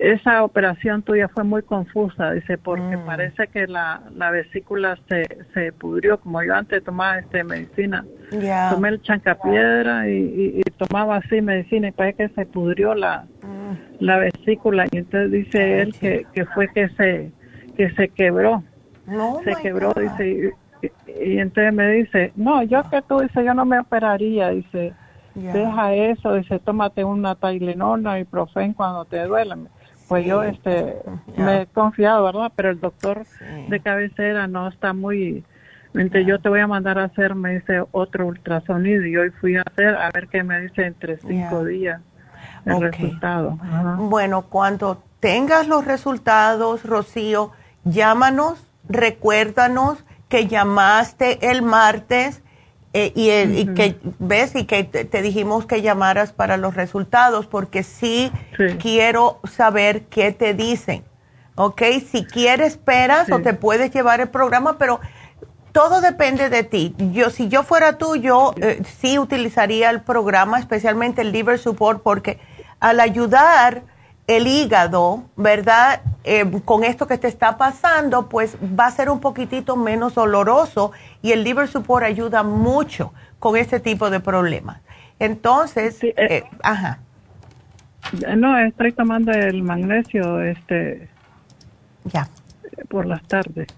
esa 0.00 0.42
operación 0.44 1.02
tuya 1.02 1.28
fue 1.28 1.44
muy 1.44 1.62
confusa, 1.62 2.32
dice, 2.32 2.58
porque 2.58 2.96
Mm. 2.96 3.06
parece 3.06 3.46
que 3.48 3.66
la, 3.66 4.02
la 4.14 4.30
vesícula 4.30 4.98
se, 5.08 5.24
se 5.54 5.72
pudrió, 5.72 6.18
como 6.18 6.42
yo 6.42 6.54
antes 6.54 6.82
tomaba 6.84 7.18
este 7.18 7.44
medicina. 7.44 8.04
Tomé 8.70 8.88
el 8.90 9.02
chancapiedra 9.02 10.08
y, 10.08 10.12
y- 10.16 10.58
y 10.60 10.62
tomaba 10.76 11.16
así 11.16 11.40
medicina 11.40 11.88
y 11.88 11.92
parece 11.92 12.28
que 12.28 12.34
se 12.34 12.46
pudrió 12.46 12.94
la, 12.94 13.26
Mm. 13.42 13.72
la 14.00 14.18
vesícula 14.18 14.86
y 14.90 14.98
entonces 14.98 15.30
dice 15.30 15.82
él 15.82 15.94
que, 16.00 16.26
que 16.32 16.44
fue 16.46 16.68
que 16.68 16.88
se 16.90 17.32
que 17.76 17.90
se 17.92 18.08
quebró 18.10 18.62
No, 19.06 19.40
se 19.44 19.54
quebró 19.62 19.92
God. 19.94 20.02
dice 20.02 20.28
y, 20.82 20.86
y- 20.86 21.34
y 21.34 21.38
entonces 21.38 21.72
me 21.72 21.90
dice 21.92 22.32
no 22.36 22.62
yo 22.62 22.82
que 22.90 23.00
tú 23.02 23.20
dice 23.20 23.44
yo 23.44 23.54
no 23.54 23.64
me 23.64 23.78
operaría 23.78 24.50
dice 24.50 24.94
Deja 25.34 25.94
eso 25.94 26.34
dice 26.34 26.58
tómate 26.58 27.04
una 27.04 27.34
Tylenol 27.34 28.04
y 28.20 28.24
profen 28.24 28.74
cuando 28.74 29.04
te 29.04 29.22
duele. 29.24 29.56
Pues 30.08 30.26
yo 30.26 30.42
este 30.42 30.96
me 31.36 31.62
he 31.62 31.66
confiado 31.66 32.24
verdad 32.24 32.52
pero 32.54 32.70
el 32.70 32.80
doctor 32.80 33.24
Sí. 33.24 33.44
de 33.68 33.80
cabecera 33.80 34.46
no 34.46 34.68
está 34.68 34.92
muy 34.92 35.44
entonces 35.94 36.26
yo 36.26 36.38
te 36.40 36.48
voy 36.48 36.60
a 36.60 36.66
mandar 36.66 36.98
a 36.98 37.04
hacer 37.04 37.34
me 37.34 37.54
dice 37.54 37.82
otro 37.92 38.26
ultrasonido 38.26 39.04
y 39.06 39.16
hoy 39.16 39.30
fui 39.40 39.56
a 39.56 39.62
hacer 39.62 39.94
a 39.94 40.10
ver 40.10 40.28
qué 40.28 40.42
me 40.42 40.60
dice 40.60 40.86
entre 40.86 41.18
cinco 41.18 41.64
días 41.64 42.00
el 42.64 42.80
resultado. 42.80 43.58
Bueno, 43.98 44.42
cuando 44.42 45.02
tengas 45.20 45.66
los 45.68 45.84
resultados, 45.84 46.84
Rocío, 46.84 47.50
llámanos, 47.84 48.66
recuérdanos 48.88 50.04
que 50.28 50.46
llamaste 50.46 51.50
el 51.50 51.62
martes 51.62 52.41
eh, 52.94 53.12
y, 53.14 53.30
el- 53.30 53.58
y 53.58 53.66
que 53.74 53.96
ves 54.18 54.54
y 54.54 54.64
que 54.64 54.84
te, 54.84 55.04
te 55.04 55.22
dijimos 55.22 55.64
que 55.66 55.80
llamaras 55.82 56.32
para 56.32 56.56
los 56.56 56.74
resultados 56.74 57.46
porque 57.46 57.82
sí, 57.82 58.30
Sí. 58.56 58.76
quiero 58.80 59.40
saber 59.44 60.02
qué 60.04 60.32
te 60.32 60.54
dicen. 60.54 61.04
¿Ok? 61.54 61.82
Si 62.10 62.24
quieres, 62.24 62.68
esperas 62.74 63.30
o 63.30 63.40
te 63.40 63.52
puedes 63.52 63.90
llevar 63.92 64.20
el 64.22 64.28
programa, 64.30 64.78
pero 64.78 65.00
todo 65.72 66.00
depende 66.00 66.48
de 66.48 66.64
ti. 66.64 66.94
Yo, 67.12 67.28
si 67.30 67.48
yo 67.48 67.62
fuera 67.62 67.98
tú, 67.98 68.16
yo 68.16 68.54
eh, 68.60 68.82
sí 69.00 69.18
utilizaría 69.18 69.90
el 69.90 70.00
programa, 70.00 70.58
especialmente 70.58 71.20
el 71.22 71.30
liver 71.32 71.58
support, 71.58 72.02
porque 72.02 72.38
al 72.80 73.00
ayudar 73.00 73.82
el 74.26 74.46
hígado, 74.46 75.24
¿verdad? 75.36 76.02
Eh, 76.24 76.48
con 76.64 76.84
esto 76.84 77.06
que 77.06 77.18
te 77.18 77.28
está 77.28 77.56
pasando, 77.58 78.28
pues 78.28 78.56
va 78.78 78.86
a 78.86 78.90
ser 78.90 79.10
un 79.10 79.20
poquitito 79.20 79.76
menos 79.76 80.14
doloroso 80.14 80.92
y 81.22 81.32
el 81.32 81.44
liver 81.44 81.68
support 81.68 82.04
ayuda 82.04 82.42
mucho 82.42 83.12
con 83.38 83.56
este 83.56 83.80
tipo 83.80 84.10
de 84.10 84.20
problemas. 84.20 84.80
Entonces, 85.18 85.98
Sí, 86.00 86.08
eh. 86.16 86.26
eh, 86.28 86.44
ajá, 86.62 87.00
No, 88.36 88.58
estoy 88.58 88.92
tomando 88.92 89.32
el 89.32 89.62
magnesio 89.62 90.40
este 90.42 91.08
ya, 92.04 92.28
por 92.88 93.06
las 93.06 93.22
tardes. 93.24 93.68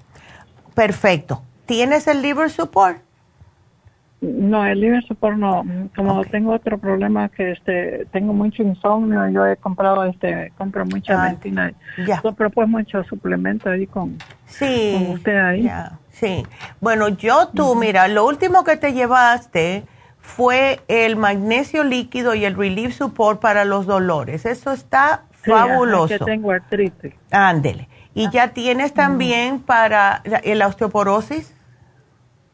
perfecto. 0.74 1.42
¿Tienes 1.66 2.06
el 2.08 2.22
liver 2.22 2.50
support? 2.50 2.98
No, 4.26 4.64
el 4.64 4.80
liver 4.80 5.04
support 5.06 5.36
no. 5.36 5.64
Como 5.94 6.24
tengo 6.24 6.52
otro 6.52 6.78
problema 6.78 7.28
que 7.28 7.52
este 7.52 8.06
tengo 8.12 8.32
mucho 8.32 8.62
insomnio, 8.62 9.28
yo 9.28 9.46
he 9.46 9.56
comprado 9.56 10.04
este 10.04 10.52
compro 10.56 10.86
mucha 10.86 11.22
Ah, 11.22 11.36
ya. 12.06 12.20
Compro 12.22 12.48
pues 12.50 12.68
muchos 12.68 13.06
suplementos 13.06 13.66
ahí 13.72 13.86
con 13.86 14.16
Sí. 14.46 14.92
con 14.94 15.14
usted 15.16 15.36
ahí. 15.36 15.62
ya, 15.64 15.98
sí. 16.10 16.44
Bueno, 16.80 17.08
yo 17.08 17.48
tú, 17.54 17.74
mira, 17.74 18.08
lo 18.08 18.26
último 18.26 18.64
que 18.64 18.76
te 18.76 18.92
llevaste 18.92 19.84
fue 20.20 20.80
el 20.88 21.16
magnesio 21.16 21.84
líquido 21.84 22.34
y 22.34 22.44
el 22.46 22.54
relief 22.56 22.94
support 22.94 23.40
para 23.40 23.64
los 23.66 23.84
dolores. 23.86 24.46
Eso 24.46 24.72
está 24.72 25.24
Sí, 25.42 25.50
fabuloso. 25.50 26.18
que 26.18 26.24
tengo 26.24 26.50
artritis. 26.50 27.12
Ándele. 27.30 27.88
Y 28.14 28.30
ya 28.30 28.48
tienes 28.54 28.94
también 28.94 29.60
para 29.60 30.22
la, 30.24 30.40
la 30.44 30.66
osteoporosis, 30.68 31.52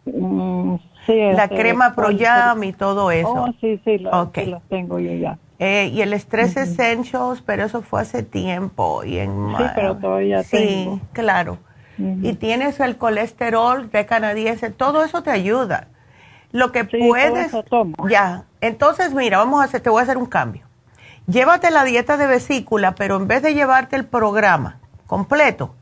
Mm, 0.06 0.76
sí, 1.11 1.36
la 1.36 1.48
crema 1.48 1.94
¿cuál- 1.94 2.06
Proyam 2.06 2.64
y 2.64 2.72
todo 2.72 3.11
eso. 3.11 3.28
Oh, 3.32 3.46
sí, 3.61 3.80
sí, 3.84 3.98
sí 3.98 3.98
los 3.98 4.62
tengo 4.68 4.98
yo 4.98 5.12
ya. 5.14 5.38
Eh, 5.58 5.90
y 5.92 6.00
el 6.00 6.14
Stress 6.14 6.56
Essentials, 6.56 7.42
pero 7.42 7.64
eso 7.64 7.82
fue 7.82 8.00
hace 8.00 8.22
tiempo. 8.22 9.04
Y 9.04 9.18
en 9.18 9.54
Sí, 9.58 9.64
pero 9.74 9.96
todavía 9.96 10.42
Sí, 10.42 10.56
tengo. 10.56 11.00
claro. 11.12 11.58
Y 12.22 12.32
tienes 12.32 12.80
el 12.80 12.96
colesterol 12.96 13.90
de 13.90 14.06
canadiense, 14.06 14.70
todo 14.70 15.04
eso 15.04 15.22
te 15.22 15.30
ayuda. 15.30 15.88
Lo 16.50 16.72
que 16.72 16.84
Sí, 16.84 16.98
todo 16.98 17.08
puedes... 17.11 17.48
eso 17.48 17.62
tomo. 17.62 18.08
Ya, 18.08 18.44
entonces 18.62 19.12
mira, 19.12 19.36
vamos 19.36 19.61
a 19.61 19.64
hacer, 19.64 19.82
te 19.82 19.90
voy 19.90 20.00
a 20.00 20.04
hacer 20.04 20.16
un 20.16 20.24
cambio. 20.24 20.62
Llévate 21.26 21.70
la 21.70 21.84
dieta 21.84 22.16
de 22.16 22.26
vesícula, 22.26 22.94
pero 22.94 23.16
en 23.16 23.28
vez 23.28 23.42
de 23.42 23.52
llevarte 23.52 23.96
el 23.96 24.06
programa 24.06 24.78
completo, 25.06 25.74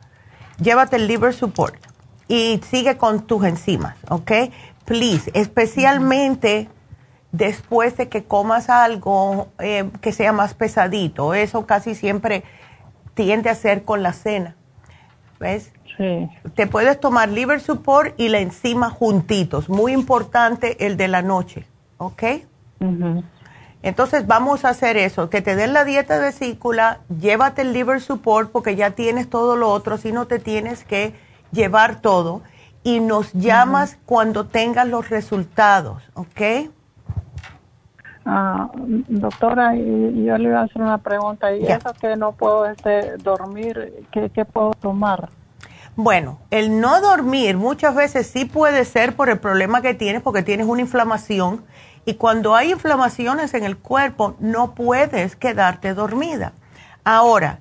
llévate 0.60 0.96
el 0.96 1.06
liver 1.06 1.32
support 1.34 1.76
y 2.26 2.60
sigue 2.68 2.96
con 2.96 3.22
tus 3.22 3.44
enzimas, 3.44 3.94
¿ok? 4.10 4.32
Please, 4.88 5.30
especialmente 5.34 6.70
después 7.30 7.98
de 7.98 8.08
que 8.08 8.24
comas 8.24 8.70
algo 8.70 9.48
eh, 9.58 9.90
que 10.00 10.12
sea 10.12 10.32
más 10.32 10.54
pesadito. 10.54 11.34
Eso 11.34 11.66
casi 11.66 11.94
siempre 11.94 12.42
tiende 13.12 13.50
a 13.50 13.54
ser 13.54 13.84
con 13.84 14.02
la 14.02 14.14
cena. 14.14 14.56
¿Ves? 15.38 15.72
Sí. 15.98 16.30
Te 16.54 16.66
puedes 16.66 16.98
tomar 16.98 17.28
liver 17.28 17.60
support 17.60 18.18
y 18.18 18.30
la 18.30 18.38
enzima 18.38 18.88
juntitos. 18.88 19.68
Muy 19.68 19.92
importante 19.92 20.86
el 20.86 20.96
de 20.96 21.08
la 21.08 21.20
noche, 21.20 21.66
¿ok? 21.98 22.22
Ujú. 22.80 23.22
Entonces 23.82 24.26
vamos 24.26 24.64
a 24.64 24.70
hacer 24.70 24.96
eso, 24.96 25.28
que 25.28 25.42
te 25.42 25.54
den 25.54 25.74
la 25.74 25.84
dieta 25.84 26.14
de 26.14 26.26
vesícula, 26.26 27.00
llévate 27.20 27.60
el 27.60 27.74
liver 27.74 28.00
support 28.00 28.50
porque 28.50 28.74
ya 28.74 28.92
tienes 28.92 29.28
todo 29.28 29.54
lo 29.54 29.70
otro, 29.70 29.98
si 29.98 30.12
no 30.12 30.26
te 30.26 30.38
tienes 30.38 30.82
que 30.82 31.12
llevar 31.52 32.00
todo 32.00 32.40
y 32.88 33.00
nos 33.00 33.34
llamas 33.34 33.98
cuando 34.06 34.46
tengas 34.46 34.88
los 34.88 35.10
resultados, 35.10 36.02
¿ok? 36.14 36.70
Ah, 38.24 38.70
doctora, 39.08 39.76
y- 39.76 40.24
yo 40.24 40.38
le 40.38 40.48
iba 40.48 40.60
a 40.60 40.64
hacer 40.64 40.80
una 40.80 40.96
pregunta. 40.98 41.54
¿Y 41.54 41.66
eso 41.66 41.92
que 42.00 42.16
no 42.16 42.32
puedo 42.32 42.64
este, 42.64 43.18
dormir, 43.18 44.06
¿qué, 44.10 44.30
qué 44.30 44.44
puedo 44.46 44.70
tomar? 44.72 45.28
Bueno, 45.96 46.38
el 46.50 46.80
no 46.80 47.00
dormir 47.02 47.58
muchas 47.58 47.94
veces 47.94 48.26
sí 48.26 48.46
puede 48.46 48.86
ser 48.86 49.14
por 49.16 49.28
el 49.28 49.38
problema 49.38 49.82
que 49.82 49.92
tienes, 49.92 50.22
porque 50.22 50.42
tienes 50.42 50.66
una 50.66 50.80
inflamación 50.80 51.64
y 52.06 52.14
cuando 52.14 52.54
hay 52.54 52.70
inflamaciones 52.72 53.52
en 53.52 53.64
el 53.64 53.76
cuerpo 53.76 54.34
no 54.40 54.74
puedes 54.74 55.36
quedarte 55.36 55.92
dormida. 55.92 56.52
Ahora, 57.04 57.58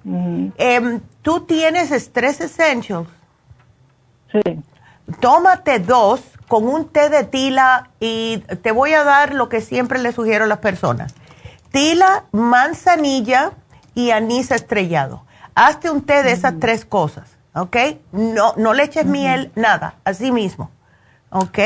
em, 0.57 1.01
tú 1.21 1.41
tienes 1.41 1.91
Stress 1.91 2.39
Essentials, 2.41 3.09
Sí. 4.31 4.41
Tómate 5.19 5.79
dos 5.79 6.21
con 6.47 6.67
un 6.67 6.87
té 6.87 7.09
de 7.09 7.23
tila 7.23 7.89
y 7.99 8.37
te 8.61 8.71
voy 8.71 8.93
a 8.93 9.03
dar 9.03 9.33
lo 9.33 9.49
que 9.49 9.61
siempre 9.61 9.99
le 9.99 10.11
sugiero 10.11 10.45
a 10.45 10.47
las 10.47 10.59
personas. 10.59 11.13
Tila, 11.71 12.25
manzanilla 12.31 13.51
y 13.93 14.11
anís 14.11 14.51
estrellado. 14.51 15.23
Hazte 15.55 15.89
un 15.89 16.03
té 16.03 16.23
de 16.23 16.31
esas 16.31 16.59
tres 16.59 16.85
cosas, 16.85 17.29
¿ok? 17.53 17.77
No, 18.11 18.53
no 18.57 18.73
le 18.73 18.83
eches 18.83 19.05
miel, 19.05 19.51
nada, 19.55 19.95
así 20.05 20.31
mismo, 20.31 20.69
¿ok? 21.31 21.59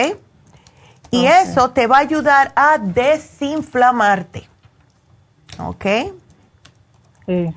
Y 1.11 1.25
eso 1.25 1.71
te 1.71 1.87
va 1.87 1.97
a 1.97 1.99
ayudar 1.99 2.53
a 2.55 2.77
desinflamarte, 2.77 4.47
¿ok? 5.59 5.85
Sí. 7.25 7.53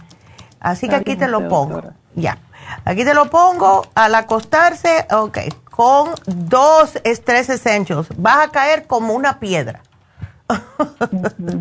Así 0.58 0.88
que 0.88 0.96
aquí 0.96 1.14
te 1.14 1.28
lo 1.28 1.48
pongo. 1.48 1.82
Ya. 2.16 2.38
Aquí 2.84 3.04
te 3.04 3.14
lo 3.14 3.30
pongo 3.30 3.86
al 3.94 4.14
acostarse, 4.14 5.06
ok, 5.10 5.38
con 5.74 6.10
dos 6.26 6.94
Stress 7.04 7.48
Essentials. 7.50 8.08
Vas 8.16 8.46
a 8.46 8.52
caer 8.52 8.86
como 8.86 9.12
una 9.12 9.40
piedra. 9.40 9.80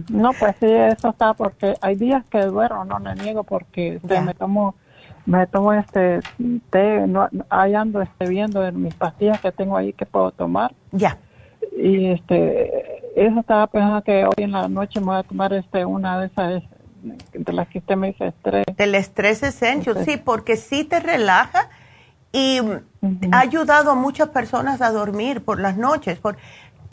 No, 0.10 0.34
pues 0.34 0.56
sí, 0.60 0.68
eso 0.70 1.10
está 1.10 1.34
porque 1.34 1.74
hay 1.82 1.96
días 1.96 2.24
que 2.30 2.42
duermo, 2.46 2.86
no 2.86 3.00
le 3.00 3.16
niego 3.16 3.44
porque 3.44 3.96
este, 3.96 4.22
me 4.22 4.36
tomo 4.36 4.76
me 5.26 5.48
tomo 5.48 5.74
este 5.74 6.20
té, 6.70 7.08
no, 7.08 7.28
ahí 7.50 7.74
ando 7.74 8.02
este, 8.02 8.28
viendo 8.28 8.64
en 8.68 8.84
mis 8.84 8.94
pastillas 8.94 9.40
que 9.40 9.52
tengo 9.54 9.78
ahí 9.78 9.94
que 9.94 10.06
puedo 10.06 10.32
tomar 10.32 10.74
Ya. 10.92 11.18
y 11.76 12.12
este 12.12 13.02
eso 13.16 13.40
estaba 13.40 13.68
pensando 13.68 14.04
que 14.04 14.26
hoy 14.26 14.34
en 14.44 14.52
la 14.52 14.68
noche 14.68 15.00
me 15.00 15.08
voy 15.08 15.18
a 15.18 15.24
tomar 15.24 15.54
este 15.54 15.86
una 15.86 16.20
de 16.20 16.26
esas 16.28 16.64
de 17.34 17.54
las 17.54 17.68
que 17.70 17.80
usted 17.80 17.96
me 17.96 18.08
dice 18.08 18.28
estrés. 18.28 18.66
El 18.78 18.96
Stress 18.96 19.44
Essentials, 19.44 20.02
Ok. 20.02 20.06
sí, 20.06 20.18
porque 20.18 20.56
sí 20.58 20.84
te 20.84 21.00
relaja 21.00 21.70
y 22.32 22.60
ha 23.32 23.40
ayudado 23.40 23.92
a 23.92 23.96
muchas 23.96 24.30
personas 24.30 24.82
a 24.82 24.92
dormir 24.92 25.44
por 25.44 25.60
las 25.60 25.78
noches. 25.78 26.20
Por, 26.20 26.38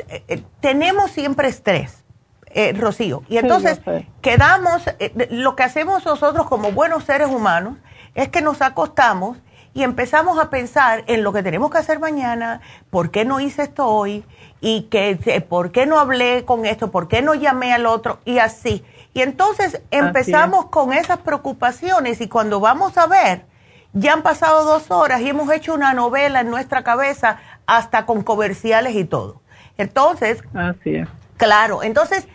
eh, 0.09 0.24
eh, 0.28 0.43
tenemos 0.61 1.11
siempre 1.11 1.49
estrés, 1.49 2.05
eh, 2.53 2.73
Rocío. 2.73 3.23
Y 3.28 3.39
entonces 3.39 3.81
quedamos, 4.23 4.82
eh, 4.99 5.28
lo 5.31 5.55
que 5.55 5.62
hacemos 5.62 6.05
nosotros 6.05 6.49
como 6.49 6.73
buenos 6.73 7.05
seres 7.05 7.28
humanos 7.28 7.77
es 8.16 8.28
que 8.28 8.43
nos 8.43 8.61
acostamos 8.61 9.39
y 9.73 9.85
empezamos 9.85 10.37
a 10.41 10.51
pensar 10.51 11.05
en 11.07 11.23
lo 11.23 11.32
que 11.32 11.45
tenemos 11.45 11.70
que 11.70 11.78
hacer 11.78 12.01
mañana, 12.01 12.61
por 12.91 13.12
qué 13.12 13.24
no 13.24 13.39
hice 13.39 13.62
esto 13.62 13.87
hoy 13.87 14.24
y 14.61 14.82
que 14.91 15.45
por 15.49 15.70
qué 15.70 15.87
no 15.87 16.01
hablé 16.01 16.45
con 16.45 16.66
esto, 16.66 16.91
por 16.91 17.07
qué 17.07 17.23
no 17.23 17.35
llamé 17.35 17.73
al 17.73 17.87
otro 17.87 18.19
y 18.24 18.39
así. 18.39 18.85
Y 19.15 19.23
entonces 19.23 19.81
empezamos 19.93 20.66
con 20.66 20.93
esas 20.93 21.19
preocupaciones 21.19 22.20
y 22.20 22.28
cuando 22.28 22.59
vamos 22.59 22.99
a 22.99 23.07
ver, 23.07 23.47
ya 23.93 24.12
han 24.12 24.23
pasado 24.23 24.65
dos 24.65 24.91
horas 24.91 25.21
y 25.21 25.29
hemos 25.29 25.51
hecho 25.53 25.75
una 25.75 25.93
novela 25.95 26.41
en 26.41 26.51
nuestra 26.51 26.85
cabeza 26.85 27.39
hasta 27.67 28.07
con 28.07 28.23
comerciales 28.23 28.95
y 28.95 29.05
todo. 29.05 29.41
Entonces, 29.79 30.43
Así 30.55 30.97
es. 30.97 31.09
claro, 31.37 31.83
entonces 31.83 32.29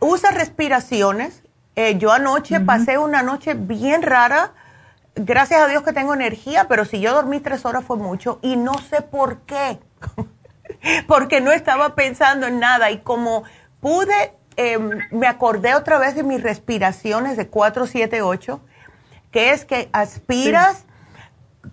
usa 0.00 0.30
respiraciones. 0.30 1.42
Eh, 1.76 1.96
yo 1.98 2.12
anoche 2.12 2.60
pasé 2.60 2.98
una 2.98 3.22
noche 3.22 3.54
bien 3.54 4.02
rara. 4.02 4.52
Gracias 5.14 5.60
a 5.60 5.68
Dios 5.68 5.82
que 5.82 5.92
tengo 5.92 6.14
energía, 6.14 6.66
pero 6.68 6.84
si 6.84 7.00
yo 7.00 7.14
dormí 7.14 7.40
tres 7.40 7.64
horas 7.64 7.84
fue 7.84 7.96
mucho 7.96 8.38
y 8.42 8.56
no 8.56 8.74
sé 8.78 9.02
por 9.02 9.40
qué. 9.42 9.78
Porque 11.06 11.40
no 11.40 11.52
estaba 11.52 11.94
pensando 11.94 12.46
en 12.46 12.58
nada 12.60 12.90
y 12.90 12.98
como 12.98 13.44
pude, 13.80 14.34
eh, 14.56 14.78
me 15.10 15.26
acordé 15.26 15.74
otra 15.74 15.98
vez 15.98 16.14
de 16.14 16.22
mis 16.22 16.42
respiraciones 16.42 17.36
de 17.36 17.48
4, 17.48 17.86
7, 17.86 18.22
8, 18.22 18.60
que 19.30 19.50
es 19.50 19.64
que 19.64 19.88
aspiras 19.92 20.84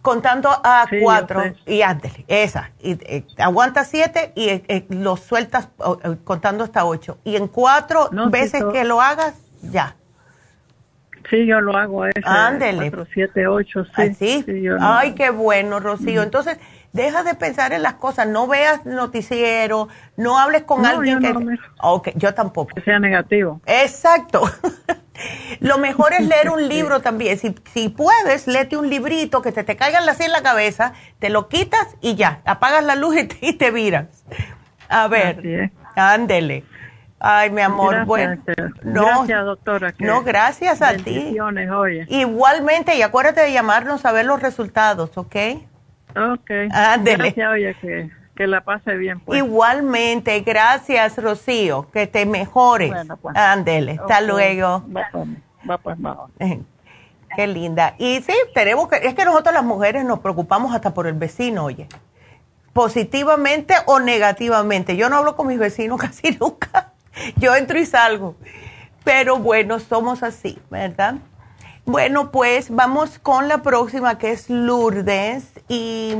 contando 0.01 0.49
a 0.63 0.87
Sí, 0.89 0.97
cuatro 1.01 1.43
y 1.65 1.81
ándale, 1.81 2.25
esa. 2.27 2.71
Y, 2.79 2.91
eh, 3.03 3.23
aguanta 3.37 3.83
siete 3.85 4.31
y 4.35 4.49
eh, 4.49 4.63
eh, 4.67 4.85
lo 4.89 5.17
sueltas 5.17 5.69
oh, 5.77 5.97
eh, 6.03 6.17
contando 6.23 6.63
hasta 6.63 6.85
ocho. 6.85 7.17
Y 7.23 7.35
en 7.35 7.47
cuatro 7.47 8.09
No, 8.11 8.29
veces 8.29 8.63
que 8.71 8.83
lo 8.83 9.01
hagas, 9.01 9.35
ya. 9.61 9.95
Sí, 11.29 11.45
yo 11.47 11.59
lo 11.59 11.75
hago 11.75 12.05
ese. 12.05 12.21
Ándele. 12.23 12.91
4, 12.91 13.07
7, 13.13 13.47
8, 13.47 13.85
sí. 13.85 13.91
Así. 13.95 14.43
sí, 14.45 14.67
Ay, 14.79 15.13
qué 15.13 15.31
bueno, 15.31 15.79
Rocío. 15.79 16.21
Entonces, 16.21 16.59
deja 16.93 17.23
de 17.23 17.33
pensar 17.33 17.73
en 17.73 17.81
las 17.81 17.95
cosas. 17.95 18.27
No 18.27 18.47
veas 18.47 18.85
noticiero, 18.85 19.87
no 20.17 20.37
hables 20.37 20.63
con 20.63 20.83
No, 20.83 20.87
alguien 20.89 21.15
yo 21.19 21.27
que... 21.27 21.33
no 21.33 21.39
me- 21.41 21.59
Ok, 21.81 22.09
yo 22.15 22.33
tampoco. 22.33 22.75
Que 22.75 22.81
sea 22.81 22.99
negativo. 22.99 23.59
Exacto. 23.65 24.43
Lo 25.59 25.77
mejor 25.77 26.13
es 26.13 26.27
leer 26.27 26.49
un 26.49 26.67
libro 26.69 27.01
también. 27.01 27.37
Si, 27.37 27.55
si 27.73 27.89
puedes, 27.89 28.47
léete 28.47 28.77
un 28.77 28.89
librito 28.89 29.41
que 29.41 29.51
te, 29.51 29.63
te 29.63 29.75
caigan 29.75 30.07
así 30.07 30.23
en 30.23 30.31
la 30.31 30.41
cabeza, 30.43 30.93
te 31.19 31.29
lo 31.29 31.47
quitas 31.47 31.95
y 32.01 32.15
ya, 32.15 32.41
apagas 32.45 32.83
la 32.83 32.95
luz 32.95 33.15
y 33.19 33.23
te, 33.25 33.37
y 33.41 33.53
te 33.53 33.71
viras. 33.71 34.25
A 34.89 35.07
ver, 35.07 35.71
ándele. 35.95 36.63
Ay, 37.19 37.49
mi 37.49 37.61
amor, 37.61 37.91
Gracias, 37.91 38.07
bueno. 38.07 38.43
No, 38.83 39.05
gracias, 39.05 39.45
doctora. 39.45 39.93
no, 39.99 40.21
gracias 40.23 40.81
a 40.81 40.93
ti. 40.95 41.35
oye. 41.39 42.05
Igualmente, 42.09 42.95
y 42.95 43.01
acuérdate 43.01 43.41
de 43.41 43.53
llamarnos 43.53 44.05
a 44.05 44.11
ver 44.11 44.25
los 44.25 44.41
resultados, 44.41 45.17
¿ok? 45.17 45.35
Ok. 46.15 46.51
Ándele. 46.71 47.31
Gracias, 47.31 47.51
oye, 47.51 47.75
que, 47.81 48.09
que 48.35 48.47
la 48.47 48.61
pase 48.61 48.95
bien. 48.95 49.19
Pues. 49.19 49.39
Igualmente, 49.39 50.39
gracias, 50.41 51.17
Rocío. 51.17 51.89
Que 51.91 52.07
te 52.07 52.25
mejores. 52.25 52.91
Bueno, 52.91 53.17
pues. 53.17 53.35
Ándele, 53.35 53.97
hasta 53.99 54.21
luego. 54.21 54.83
Va, 54.95 55.07
pues, 55.11 55.27
va, 55.69 55.77
pues, 55.77 55.97
va. 55.97 56.27
Qué 57.35 57.47
linda. 57.47 57.95
Y 57.97 58.21
sí, 58.21 58.33
tenemos 58.53 58.87
que, 58.87 58.97
es 58.97 59.13
que 59.13 59.25
nosotros 59.25 59.53
las 59.53 59.63
mujeres 59.63 60.05
nos 60.05 60.19
preocupamos 60.19 60.73
hasta 60.73 60.93
por 60.93 61.07
el 61.07 61.13
vecino, 61.13 61.65
oye. 61.65 61.87
Positivamente 62.71 63.73
o 63.85 63.99
negativamente. 63.99 64.95
Yo 64.95 65.09
no 65.09 65.17
hablo 65.17 65.35
con 65.35 65.47
mis 65.47 65.59
vecinos 65.59 65.99
casi 66.01 66.37
nunca. 66.39 66.93
Yo 67.37 67.55
entro 67.55 67.79
y 67.79 67.85
salgo. 67.85 68.35
Pero 69.03 69.37
bueno, 69.37 69.79
somos 69.79 70.23
así, 70.23 70.59
¿verdad? 70.69 71.15
Bueno, 71.85 72.31
pues 72.31 72.73
vamos 72.73 73.19
con 73.19 73.47
la 73.47 73.59
próxima 73.59 74.17
que 74.17 74.31
es 74.31 74.49
Lourdes. 74.49 75.51
Y 75.67 76.15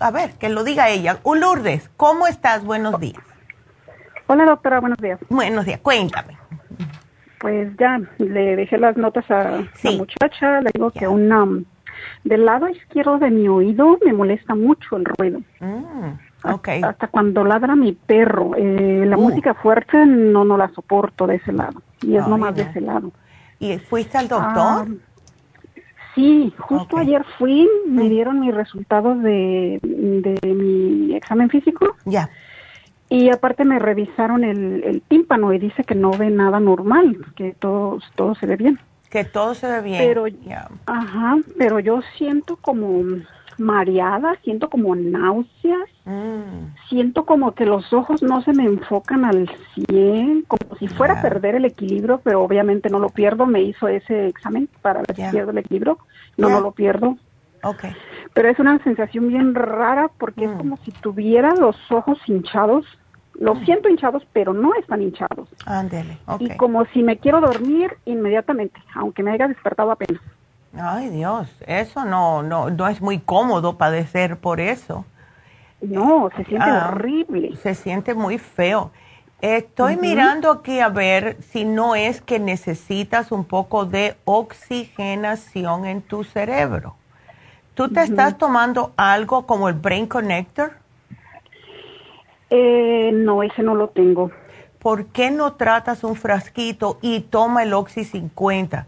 a 0.00 0.10
ver, 0.10 0.32
que 0.38 0.48
lo 0.48 0.64
diga 0.64 0.88
ella. 0.88 1.18
Lourdes, 1.24 1.90
¿cómo 1.96 2.26
estás? 2.26 2.64
Buenos 2.64 2.98
días. 3.00 3.22
Hola 4.26 4.44
doctora, 4.44 4.80
buenos 4.80 4.98
días. 4.98 5.18
Buenos 5.28 5.64
días, 5.64 5.80
cuéntame. 5.80 6.36
Pues 7.38 7.70
ya 7.78 8.00
le 8.18 8.56
dejé 8.56 8.78
las 8.78 8.96
notas 8.96 9.30
a 9.30 9.62
Sí. 9.74 9.92
la 9.92 9.98
muchacha, 9.98 10.60
le 10.62 10.70
digo 10.74 10.90
que 10.90 11.06
um, 11.06 11.64
del 12.24 12.44
lado 12.44 12.68
izquierdo 12.68 13.18
de 13.18 13.30
mi 13.30 13.48
oído 13.48 13.98
me 14.04 14.12
molesta 14.12 14.54
mucho 14.54 14.96
el 14.96 15.04
ruido. 15.04 15.40
Mm, 15.60 16.50
ok. 16.52 16.68
Hasta 16.82 17.08
cuando 17.08 17.44
ladra 17.44 17.76
mi 17.76 17.92
perro, 17.92 18.52
eh, 18.56 19.04
la 19.06 19.16
Uh. 19.16 19.20
música 19.22 19.54
fuerte 19.54 20.04
no 20.06 20.44
no 20.44 20.56
la 20.56 20.68
soporto 20.70 21.26
de 21.26 21.36
ese 21.36 21.52
lado 21.52 21.80
y 22.02 22.16
es 22.16 22.24
Ay, 22.24 22.30
nomás 22.30 22.54
de 22.56 22.62
ese 22.62 22.80
lado. 22.80 23.12
¿Y 23.58 23.78
fuiste 23.78 24.18
al 24.18 24.28
doctor? 24.28 24.52
Ah, 24.56 24.86
sí, 26.16 26.52
justo 26.58 26.96
ayer 26.96 27.24
fui, 27.38 27.68
me 27.86 28.08
dieron 28.08 28.40
mis 28.40 28.52
resultados 28.52 29.22
de, 29.22 29.78
de 29.82 30.54
mi 30.54 31.14
examen 31.14 31.48
físico 31.48 31.94
ya. 32.04 32.28
Y 33.08 33.28
aparte 33.30 33.64
me 33.64 33.78
revisaron 33.78 34.42
el, 34.42 34.82
el 34.82 35.00
tímpano 35.02 35.52
y 35.52 35.60
dice 35.60 35.84
que 35.84 35.94
no 35.94 36.10
ve 36.10 36.28
nada 36.30 36.58
normal, 36.58 37.16
que 37.36 37.52
todo, 37.52 38.00
todo 38.16 38.34
se 38.34 38.46
ve 38.46 38.56
bien. 38.56 38.80
Que 39.10 39.22
todo 39.22 39.54
se 39.54 39.68
ve 39.68 39.80
bien. 39.80 39.98
Pero, 39.98 40.26
Ya. 40.26 40.68
ajá, 40.86 41.36
pero 41.56 41.78
yo 41.78 42.00
siento 42.18 42.56
como 42.56 43.04
mareada, 43.58 44.36
siento 44.44 44.68
como 44.70 44.94
náuseas, 44.94 45.88
Mm, 46.04 46.72
siento 46.88 47.24
como 47.26 47.52
que 47.56 47.66
los 47.66 47.92
ojos 47.92 48.22
no 48.22 48.40
se 48.42 48.52
me 48.52 48.62
enfocan 48.64 49.24
al 49.24 49.50
100, 49.74 50.42
como 50.46 50.76
si 50.78 50.86
fuera 50.86 51.14
a 51.18 51.22
perder 51.22 51.56
el 51.56 51.64
equilibrio, 51.64 52.20
pero 52.22 52.42
obviamente 52.44 52.88
no 52.90 53.00
lo 53.00 53.08
pierdo. 53.08 53.44
Me 53.44 53.60
hizo 53.62 53.88
ese 53.88 54.28
examen 54.28 54.68
para 54.82 55.00
ver 55.00 55.16
Ya. 55.16 55.26
si 55.26 55.32
pierdo 55.32 55.50
el 55.50 55.58
equilibrio. 55.58 55.98
No, 56.36 56.48
no 56.48 56.60
lo 56.60 56.70
pierdo. 56.72 57.16
ok. 57.64 57.84
Pero 58.34 58.48
es 58.50 58.58
una 58.60 58.78
sensación 58.84 59.26
bien 59.28 59.54
rara 59.54 60.08
porque 60.18 60.44
es 60.44 60.50
Mm. 60.52 60.58
como 60.58 60.76
si 60.78 60.92
tuviera 60.92 61.54
los 61.54 61.74
ojos 61.90 62.18
hinchados. 62.28 62.84
Los 63.34 63.58
siento 63.64 63.88
hinchados, 63.88 64.22
pero 64.32 64.54
no 64.54 64.72
están 64.74 65.02
hinchados. 65.02 65.48
Ándele. 65.66 66.18
Ok. 66.26 66.40
Y 66.42 66.56
como 66.56 66.84
si 66.86 67.02
me 67.02 67.18
quiero 67.18 67.40
dormir 67.40 67.90
inmediatamente, 68.04 68.78
aunque 68.94 69.22
me 69.24 69.32
haya 69.32 69.48
despertado 69.48 69.90
apenas. 69.90 70.22
Ay, 70.80 71.08
Dios. 71.10 71.48
Eso 71.66 72.04
no, 72.04 72.42
no, 72.42 72.70
no 72.70 72.88
es 72.88 73.00
muy 73.00 73.18
cómodo 73.18 73.76
padecer 73.78 74.36
por 74.36 74.60
eso. 74.60 75.04
No, 75.80 76.30
se 76.36 76.44
siente 76.44 76.68
Ah, 76.68 76.90
horrible. 76.92 77.56
Se 77.56 77.74
siente 77.74 78.14
muy 78.14 78.38
feo. 78.38 78.90
Estoy 79.40 79.96
mirando 79.96 80.50
aquí 80.50 80.80
a 80.80 80.88
ver 80.88 81.36
si 81.42 81.64
no 81.64 81.94
es 81.94 82.22
que 82.22 82.38
necesitas 82.38 83.32
un 83.32 83.44
poco 83.44 83.84
de 83.84 84.16
oxigenación 84.24 85.84
en 85.84 86.00
tu 86.00 86.24
cerebro. 86.24 86.96
¿Tú 87.74 87.90
te 87.90 88.02
estás 88.02 88.38
tomando 88.38 88.92
algo 88.96 89.46
como 89.46 89.68
el 89.68 89.74
Brain 89.74 90.06
Connector? 90.06 90.72
Eh, 92.48 93.10
no, 93.12 93.42
ese 93.42 93.62
no 93.62 93.74
lo 93.74 93.88
tengo. 93.88 94.30
¿Por 94.78 95.06
qué 95.06 95.30
no 95.30 95.52
tratas 95.54 96.02
un 96.04 96.16
frasquito 96.16 96.98
y 97.02 97.20
toma 97.20 97.64
el 97.64 97.74
Oxy 97.74 98.04
50? 98.04 98.86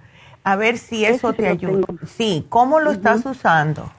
A 0.49 0.57
ver 0.57 0.79
si 0.79 1.05
eso 1.05 1.35
te 1.35 1.47
ayuda. 1.47 1.87
Sí, 2.07 2.47
¿cómo 2.49 2.81
lo 2.81 2.91
estás 2.91 3.27
usando? 3.27 3.93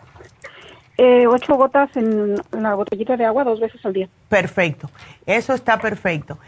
Eh, 0.98 1.28
ocho 1.28 1.54
gotas 1.54 1.96
en 1.96 2.42
la 2.50 2.74
botellita 2.74 3.16
de 3.16 3.24
agua 3.24 3.44
dos 3.44 3.60
veces 3.60 3.86
al 3.86 3.94
día. 3.94 4.10
Perfecto, 4.30 4.90
eso 5.28 5.54
está 5.54 5.78
perfecto. 5.78 6.40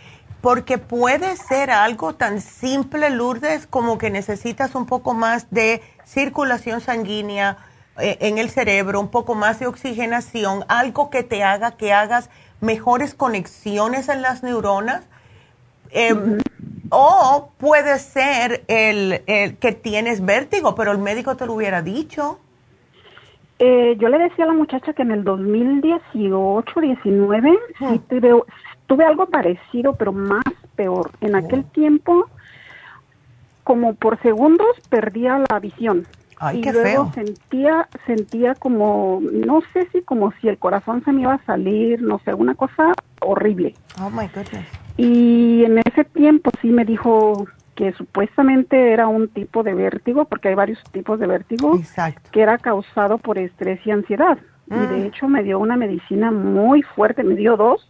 Porque 0.42 0.80
puede 0.80 1.38
ser 1.38 1.70
algo 1.70 2.16
tan 2.16 2.42
simple, 2.42 3.12
Lourdes, 3.12 3.68
como 3.68 4.00
que 4.00 4.10
necesitas 4.10 4.74
un 4.74 4.88
poco 4.88 5.14
más 5.14 5.52
de 5.52 5.84
circulación 6.04 6.82
sanguínea 6.82 7.58
eh, 8.00 8.18
en 8.22 8.40
el 8.40 8.50
cerebro, 8.50 9.00
un 9.00 9.10
poco 9.10 9.36
más 9.36 9.60
de 9.60 9.68
oxigenación, 9.68 10.66
algo 10.68 11.12
que 11.12 11.22
te 11.22 11.44
haga 11.44 11.74
que 11.78 11.94
hagas 11.94 12.32
mejores 12.60 13.14
conexiones 13.14 14.10
en 14.10 14.24
las 14.24 14.42
neuronas. 14.42 15.04
Eh, 15.92 16.16
O 16.90 17.52
puede 17.58 18.00
ser 18.00 18.64
el, 18.68 19.22
el 19.28 19.58
que 19.58 19.72
tienes 19.72 20.24
vértigo, 20.26 20.76
pero 20.76 20.92
el 20.92 20.98
médico 20.98 21.36
te 21.38 21.46
lo 21.46 21.54
hubiera 21.54 21.82
dicho. 21.82 22.40
Eh, 23.60 23.96
yo 24.00 24.10
le 24.10 24.18
decía 24.18 24.46
a 24.46 24.48
la 24.48 24.54
muchacha 24.54 24.92
que 24.94 25.04
en 25.04 25.12
el 25.12 25.24
2018, 25.24 26.80
19, 26.82 27.50
Hmm. 27.80 27.94
sí 27.94 28.00
tuve, 28.10 28.44
tuve 28.88 29.06
algo 29.06 29.28
parecido, 29.28 29.94
pero 29.94 30.12
más 30.12 30.44
peor. 30.76 31.12
En 31.22 31.36
aquel 31.36 31.64
tiempo, 31.66 32.26
como 33.64 33.94
por 33.94 34.20
segundos, 34.22 34.68
perdía 34.90 35.44
la 35.50 35.60
visión. 35.60 36.08
Ay, 36.44 36.58
y 36.58 36.62
qué 36.62 36.74
luego 36.74 37.12
feo. 37.12 37.24
sentía, 37.26 37.88
sentía 38.08 38.56
como, 38.56 39.20
no 39.22 39.62
sé 39.74 39.88
si 39.92 40.02
como 40.02 40.32
si 40.42 40.48
el 40.48 40.58
corazón 40.58 41.04
se 41.06 41.12
me 41.12 41.22
iba 41.22 41.36
a 41.36 41.46
salir, 41.46 42.02
no 42.02 42.20
sé, 42.26 42.34
una 42.34 42.56
cosa 42.56 42.94
horrible. 43.22 43.76
Oh 44.02 44.10
my 44.10 44.28
goodness. 44.34 44.66
Y 44.98 45.64
en 45.66 45.78
ese 45.80 46.04
tiempo 46.06 46.52
sí 46.62 46.70
me 46.70 46.86
dijo 46.86 47.48
que 47.76 47.94
supuestamente 47.94 48.92
era 48.92 49.08
un 49.08 49.28
tipo 49.30 49.64
de 49.64 49.74
vértigo, 49.74 50.26
porque 50.26 50.50
hay 50.50 50.56
varios 50.56 50.82
tipos 50.92 51.20
de 51.20 51.28
vértigo, 51.28 51.76
Exacto. 51.78 52.30
que 52.32 52.42
era 52.42 52.58
causado 52.58 53.18
por 53.18 53.38
estrés 53.38 53.80
y 53.86 53.92
ansiedad. 53.92 54.38
Y 54.70 54.74
Mm. 54.74 54.90
de 54.90 55.08
hecho 55.08 55.28
me 55.28 55.44
dio 55.44 55.60
una 55.60 55.76
medicina 55.78 56.32
muy 56.32 56.82
fuerte, 56.84 57.24
me 57.24 57.36
dio 57.36 57.58
dos. 57.58 57.90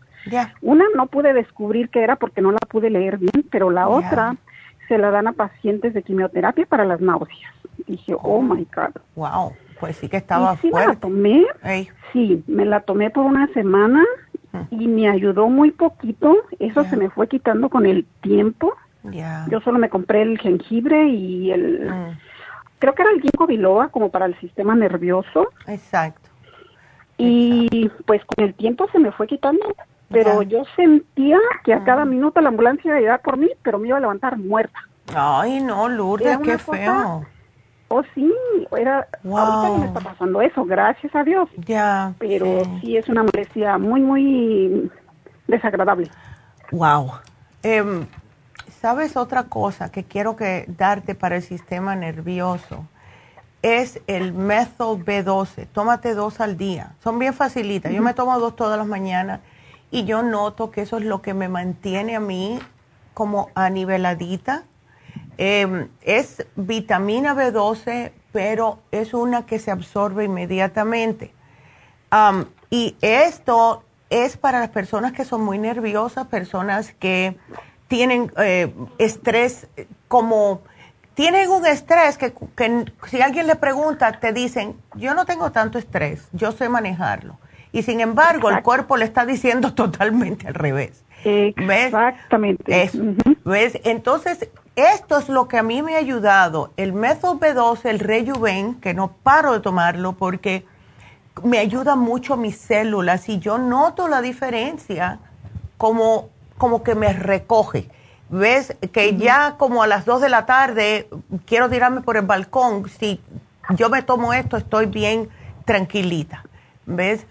Una 0.62 0.86
no 0.96 1.08
pude 1.08 1.34
descubrir 1.34 1.90
qué 1.90 2.04
era 2.04 2.16
porque 2.16 2.42
no 2.42 2.52
la 2.52 2.60
pude 2.60 2.90
leer 2.92 3.18
bien, 3.18 3.44
pero 3.52 3.72
la 3.72 3.88
otra 3.88 4.36
se 4.88 4.98
la 5.00 5.10
dan 5.10 5.28
a 5.28 5.34
pacientes 5.34 5.94
de 5.96 6.04
quimioterapia 6.04 6.66
para 6.68 6.86
las 6.86 7.02
náuseas. 7.02 7.52
Dije, 7.88 8.14
oh 8.22 8.42
my 8.42 8.68
God. 8.76 9.02
Wow. 9.16 9.54
Pues 9.80 9.98
sí 9.98 10.08
que 10.10 10.18
estaba 10.18 10.54
Y 10.54 10.58
sí 10.58 10.72
me 10.72 10.86
la 10.86 10.96
tomé, 10.96 11.46
sí, 12.14 12.44
me 12.48 12.66
la 12.66 12.82
tomé 12.82 13.10
por 13.10 13.26
una 13.26 13.48
semana 13.48 14.06
y 14.70 14.88
me 14.88 15.10
ayudó 15.10 15.48
muy 15.50 15.72
poquito. 15.72 16.36
Eso 16.60 16.84
se 16.86 16.98
me 16.98 17.10
fue 17.10 17.28
quitando 17.28 17.70
con 17.70 17.86
el 17.86 18.06
tiempo. 18.22 18.74
Yo 19.50 19.62
solo 19.62 19.80
me 19.80 19.90
compré 19.90 20.22
el 20.22 20.38
jengibre 20.40 21.08
y 21.08 21.52
el, 21.52 21.90
Mm. 21.90 22.18
creo 22.80 22.94
que 22.94 23.02
era 23.02 23.12
el 23.12 23.22
ginkgo 23.22 23.48
biloba 23.48 23.90
como 23.90 24.10
para 24.10 24.26
el 24.26 24.40
sistema 24.40 24.76
nervioso. 24.76 25.50
Exacto. 25.68 26.30
Y 27.18 27.90
pues 28.06 28.22
con 28.26 28.46
el 28.46 28.54
tiempo 28.54 28.88
se 28.92 29.00
me 29.00 29.12
fue 29.12 29.28
quitando. 29.28 29.66
Pero 30.10 30.42
yo 30.42 30.64
sentía 30.76 31.40
que 31.64 31.74
a 31.74 31.84
cada 31.86 32.04
minuto 32.04 32.42
la 32.42 32.50
ambulancia 32.50 32.90
iba 32.90 32.98
a 32.98 33.00
llegar 33.00 33.22
por 33.22 33.38
mí, 33.38 33.50
pero 33.64 33.80
me 33.80 33.88
iba 33.88 33.98
a 33.98 34.02
levantar 34.02 34.38
muerta. 34.38 34.78
Ay, 35.16 35.62
no, 35.62 35.88
Lourdes, 35.88 36.38
qué 36.40 36.58
feo. 36.58 37.26
Oh, 37.94 38.04
sí, 38.16 38.34
era, 38.78 39.06
ahorita 39.26 39.68
no 39.68 39.78
me 39.80 39.86
está 39.88 40.00
pasando 40.00 40.42
eso, 40.42 40.64
gracias 40.64 41.14
a 41.14 41.26
Dios. 41.26 41.50
Ya. 41.58 42.14
Pero 42.20 42.64
sí, 42.80 42.96
es 42.96 43.10
una 43.10 43.22
molestia 43.22 43.78
muy, 43.78 44.00
muy 44.00 44.90
desagradable. 45.48 46.10
Wow. 46.72 47.12
Em, 47.62 48.08
¿Sabes 48.80 49.18
otra 49.18 49.44
cosa 49.44 49.92
que 49.92 50.06
quiero 50.06 50.38
que 50.38 50.66
darte 50.70 51.16
para 51.16 51.36
el 51.36 51.42
sistema 51.42 51.96
nervioso? 51.98 52.88
Es 53.62 54.02
el 54.08 54.32
Methyl 54.32 55.04
B12. 55.06 55.68
Tómate 55.68 56.14
dos 56.14 56.40
al 56.40 56.56
día. 56.56 56.94
Son 57.04 57.20
bien 57.20 57.34
facilitas. 57.34 57.92
Yo 57.92 58.02
me 58.02 58.14
tomo 58.14 58.40
dos 58.40 58.56
todas 58.56 58.78
las 58.78 58.88
mañanas 58.88 59.42
y 59.92 60.06
yo 60.06 60.24
noto 60.24 60.72
que 60.72 60.82
eso 60.82 60.98
es 60.98 61.04
lo 61.04 61.22
que 61.22 61.34
me 61.34 61.50
mantiene 61.50 62.16
a 62.16 62.22
mí 62.22 62.58
como 63.14 63.50
aniveladita. 63.54 64.64
Em, 65.38 65.90
es 66.02 66.46
vitamina 66.56 67.34
B12, 67.34 68.12
pero 68.32 68.80
es 68.92 69.14
una 69.14 69.46
que 69.46 69.60
se 69.60 69.72
absorbe 69.72 70.26
inmediatamente. 70.26 71.34
Am, 72.10 72.46
y 72.70 72.96
esto 73.02 73.84
es 74.10 74.38
para 74.38 74.60
las 74.60 74.70
personas 74.70 75.14
que 75.14 75.26
son 75.26 75.42
muy 75.44 75.58
nerviosas, 75.58 76.28
personas 76.28 76.94
que 76.94 77.38
tienen 77.88 78.32
eh, 78.38 78.74
estrés 78.98 79.68
como... 80.08 80.62
Tienen 81.14 81.50
un 81.50 81.66
estrés 81.66 82.18
que, 82.18 82.34
que 82.56 82.86
si 83.08 83.22
alguien 83.22 83.46
le 83.46 83.56
pregunta, 83.56 84.14
te 84.14 84.32
dicen, 84.32 84.78
yo 84.96 85.14
no 85.14 85.26
tengo 85.26 85.52
tanto 85.52 85.78
estrés, 85.78 86.28
yo 86.32 86.54
sé 86.54 86.70
manejarlo. 86.70 87.38
Y 87.74 87.84
sin 87.84 88.00
embargo, 88.00 88.50
el 88.50 88.62
cuerpo 88.64 88.98
le 88.98 89.06
está 89.06 89.26
diciendo 89.26 89.74
totalmente 89.76 90.48
al 90.48 90.54
revés. 90.54 91.04
Exactamente. 91.24 92.84
Eso. 92.84 93.00
¿Ves? 93.46 93.80
Entonces, 93.84 94.50
esto 94.82 95.18
es 95.18 95.30
lo 95.30 95.48
que 95.48 95.58
a 95.58 95.64
mí 95.64 95.82
me 95.82 95.96
ha 95.96 96.00
ayudado. 96.00 96.72
El 96.78 96.94
método 96.94 97.40
B12, 97.40 97.86
el 97.86 98.00
Rejuven, 98.00 98.76
que 98.76 98.94
no 98.94 99.12
paro 99.12 99.54
de 99.54 99.60
tomarlo 99.60 100.14
porque 100.14 100.66
me 101.44 101.60
ayuda 101.60 101.96
mucho 101.96 102.34
a 102.34 102.38
mis 102.38 102.58
células 102.58 103.30
y 103.30 103.40
yo 103.40 103.58
noto 103.58 104.08
la 104.08 104.22
diferencia 104.22 105.20
como, 105.78 106.30
como 106.58 106.84
que 106.84 106.96
me 106.96 107.14
recoge. 107.14 107.90
¿Ves? 108.30 108.76
Que 108.94 109.18
ya 109.18 109.56
como 109.58 109.84
a 109.84 109.88
las 109.88 110.06
2 110.06 110.22
de 110.22 110.30
la 110.30 110.46
tarde 110.46 111.10
quiero 111.46 111.70
tirarme 111.70 112.02
por 112.02 112.16
el 112.16 112.26
balcón. 112.26 112.88
Si 112.90 113.20
yo 113.72 113.90
me 113.90 114.04
tomo 114.04 114.34
esto, 114.34 114.58
estoy 114.58 114.86
bien 114.86 115.30
tranquilita. 115.66 116.46
¿Ves? 116.86 117.26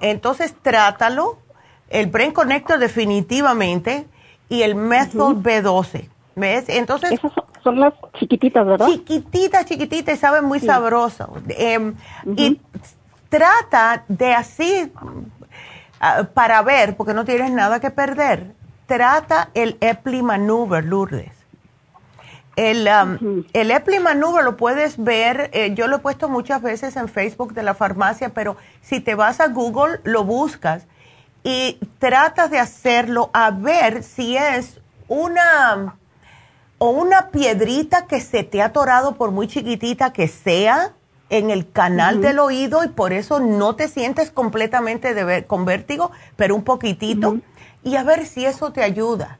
Entonces 0.00 0.54
trátalo. 0.60 1.38
El 1.88 2.08
Brain 2.08 2.32
Connector 2.32 2.78
definitivamente 2.78 4.06
y 4.48 4.62
el 4.62 4.74
Methyl 4.74 5.36
B12. 5.42 6.08
¿Ves? 6.36 6.64
Entonces... 6.68 7.12
Esas 7.12 7.32
son, 7.62 7.80
las 7.80 7.94
chiquititas, 8.18 8.66
¿verdad? 8.66 8.86
Chiquititas, 8.88 9.66
chiquititas 9.66 10.14
y 10.14 10.18
saben 10.18 10.44
muy 10.44 10.60
Sí. 10.60 10.66
sabroso. 10.66 11.34
Em, 11.48 11.94
Y 12.36 12.60
trata 13.28 14.04
de 14.08 14.32
así, 14.34 14.92
ah, 16.00 16.24
para 16.34 16.62
ver, 16.62 16.96
porque 16.96 17.14
no 17.14 17.24
tienes 17.24 17.50
nada 17.50 17.80
que 17.80 17.90
perder, 17.90 18.52
trata 18.86 19.50
el 19.54 19.76
Epli 19.80 20.22
Maneuver, 20.22 20.84
Lourdes. 20.84 21.32
El, 22.56 22.88
um, 22.88 23.44
el 23.52 23.72
Maneuver 24.00 24.44
lo 24.44 24.56
puedes 24.56 25.02
ver, 25.02 25.50
eh, 25.52 25.74
yo 25.74 25.88
lo 25.88 25.96
he 25.96 25.98
puesto 25.98 26.28
muchas 26.28 26.62
veces 26.62 26.96
en 26.96 27.08
Facebook 27.08 27.52
de 27.52 27.64
la 27.64 27.74
farmacia, 27.74 28.28
pero 28.28 28.56
si 28.80 29.00
te 29.00 29.16
vas 29.16 29.40
a 29.40 29.48
Google, 29.48 29.98
lo 30.04 30.22
buscas 30.22 30.86
y 31.42 31.78
tratas 31.98 32.50
de 32.50 32.60
hacerlo 32.60 33.30
a 33.32 33.50
ver 33.50 34.04
si 34.04 34.36
es 34.36 34.80
una 35.08 35.96
o 36.84 36.90
una 36.90 37.30
piedrita 37.30 38.06
que 38.06 38.20
se 38.20 38.44
te 38.44 38.60
ha 38.60 38.66
atorado 38.66 39.14
por 39.14 39.30
muy 39.30 39.48
chiquitita 39.48 40.12
que 40.12 40.28
sea 40.28 40.92
en 41.30 41.48
el 41.50 41.70
canal 41.72 42.20
del 42.20 42.38
oído 42.38 42.84
y 42.84 42.88
por 42.88 43.14
eso 43.14 43.40
no 43.40 43.74
te 43.74 43.88
sientes 43.88 44.30
completamente 44.30 45.14
de 45.14 45.24
ver- 45.24 45.46
con 45.46 45.64
vértigo, 45.64 46.10
pero 46.36 46.54
un 46.54 46.62
poquitito 46.62 47.38
y 47.82 47.96
a 47.96 48.02
ver 48.04 48.26
si 48.26 48.44
eso 48.44 48.70
te 48.70 48.82
ayuda. 48.82 49.38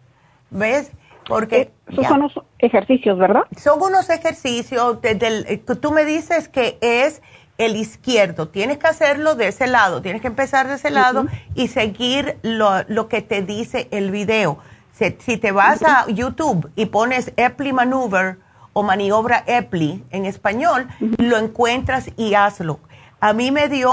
¿Ves? 0.50 0.90
Porque 1.28 1.70
ya. 1.90 2.08
son 2.08 2.20
los 2.20 2.32
ejercicios, 2.60 3.18
¿verdad? 3.18 3.42
Son 3.58 3.82
unos 3.82 4.08
ejercicios, 4.08 5.02
desde 5.02 5.26
el- 5.26 5.46
eh, 5.46 5.60
que 5.60 5.74
tú 5.74 5.92
me 5.92 6.06
dices 6.06 6.48
que 6.48 6.78
es 6.80 7.20
el 7.58 7.76
izquierdo, 7.76 8.48
tienes 8.48 8.78
que 8.78 8.86
hacerlo 8.86 9.34
de 9.34 9.48
ese 9.48 9.66
lado, 9.66 10.00
tienes 10.00 10.22
que 10.22 10.28
empezar 10.28 10.66
de 10.66 10.76
ese 10.76 10.90
lado 10.90 11.26
y 11.54 11.68
seguir 11.68 12.38
lo, 12.42 12.84
lo 12.88 13.08
que 13.08 13.20
te 13.20 13.42
dice 13.42 13.86
el 13.90 14.10
video. 14.10 14.58
Si, 14.96 15.16
si 15.18 15.36
te 15.36 15.52
vas 15.52 15.82
a 15.82 16.06
YouTube 16.08 16.70
y 16.76 16.86
pones 16.86 17.32
Epli 17.36 17.72
Maneuver 17.72 18.38
o 18.72 18.82
maniobra 18.82 19.42
Epli 19.46 20.04
en 20.10 20.24
español, 20.24 20.88
lo 21.18 21.36
encuentras 21.36 22.10
y 22.16 22.34
hazlo. 22.34 22.78
A 23.20 23.32
mí 23.32 23.50
me 23.50 23.68
dio, 23.68 23.90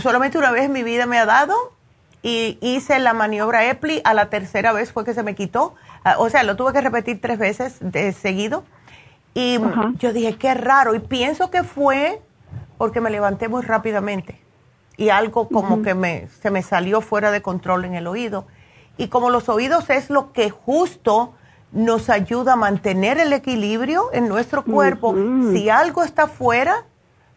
solamente 0.00 0.38
una 0.38 0.50
vez 0.50 0.64
en 0.64 0.72
mi 0.72 0.82
vida 0.82 1.06
me 1.06 1.18
ha 1.18 1.26
dado, 1.26 1.54
y 2.22 2.58
hice 2.60 2.98
la 2.98 3.12
maniobra 3.12 3.66
Epli, 3.66 4.00
a 4.04 4.14
la 4.14 4.28
tercera 4.28 4.72
vez 4.72 4.92
fue 4.92 5.04
que 5.04 5.14
se 5.14 5.22
me 5.22 5.34
quitó. 5.34 5.74
Ah, 6.04 6.16
O 6.18 6.28
sea, 6.30 6.42
lo 6.42 6.56
tuve 6.56 6.72
que 6.72 6.80
repetir 6.80 7.20
tres 7.20 7.38
veces 7.38 7.76
de 7.80 8.12
seguido. 8.12 8.64
Y 9.34 9.58
yo 9.98 10.12
dije, 10.12 10.36
qué 10.36 10.54
raro. 10.54 10.94
Y 10.94 10.98
pienso 10.98 11.50
que 11.50 11.62
fue 11.62 12.20
porque 12.76 13.00
me 13.00 13.10
levanté 13.10 13.48
muy 13.48 13.62
rápidamente. 13.62 14.40
Y 14.96 15.10
algo 15.10 15.48
como 15.48 15.82
que 15.82 15.94
me, 15.94 16.28
se 16.42 16.50
me 16.50 16.62
salió 16.62 17.00
fuera 17.00 17.30
de 17.30 17.40
control 17.40 17.84
en 17.84 17.94
el 17.94 18.08
oído. 18.08 18.46
Y 18.98 19.08
como 19.08 19.30
los 19.30 19.48
oídos 19.48 19.88
es 19.88 20.10
lo 20.10 20.32
que 20.32 20.50
justo 20.50 21.32
nos 21.72 22.10
ayuda 22.10 22.54
a 22.54 22.56
mantener 22.56 23.18
el 23.18 23.32
equilibrio 23.32 24.10
en 24.12 24.28
nuestro 24.28 24.64
cuerpo, 24.64 25.14
si 25.52 25.70
algo 25.70 26.02
está 26.02 26.26
fuera, 26.26 26.84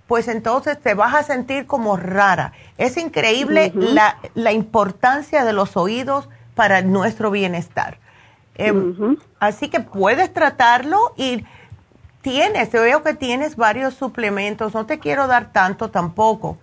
pues 0.08 0.28
entonces 0.28 0.80
te 0.82 0.94
vas 0.94 1.16
a 1.16 1.24
sentir 1.24 1.68
como 1.68 1.96
rara. 1.96 2.52
Es 2.78 2.98
increíble 2.98 3.72
la, 3.76 4.18
la 4.34 4.52
importancia 4.52 5.46
de 5.46 5.54
los 5.54 5.78
oídos 5.78 6.28
para 6.56 6.82
nuestro 6.82 7.32
bienestar. 7.32 7.98
Em, 8.56 9.18
Así 9.40 9.70
que 9.70 9.80
puedes 9.80 10.34
tratarlo 10.34 11.14
y 11.16 11.46
tienes, 12.22 12.70
te 12.70 12.80
veo 12.80 13.04
que 13.04 13.14
tienes 13.14 13.56
varios 13.56 13.94
suplementos, 13.94 14.74
no 14.74 14.86
te 14.86 15.00
quiero 15.00 15.28
dar 15.28 15.52
tanto 15.52 15.90
tampoco. 15.90 16.58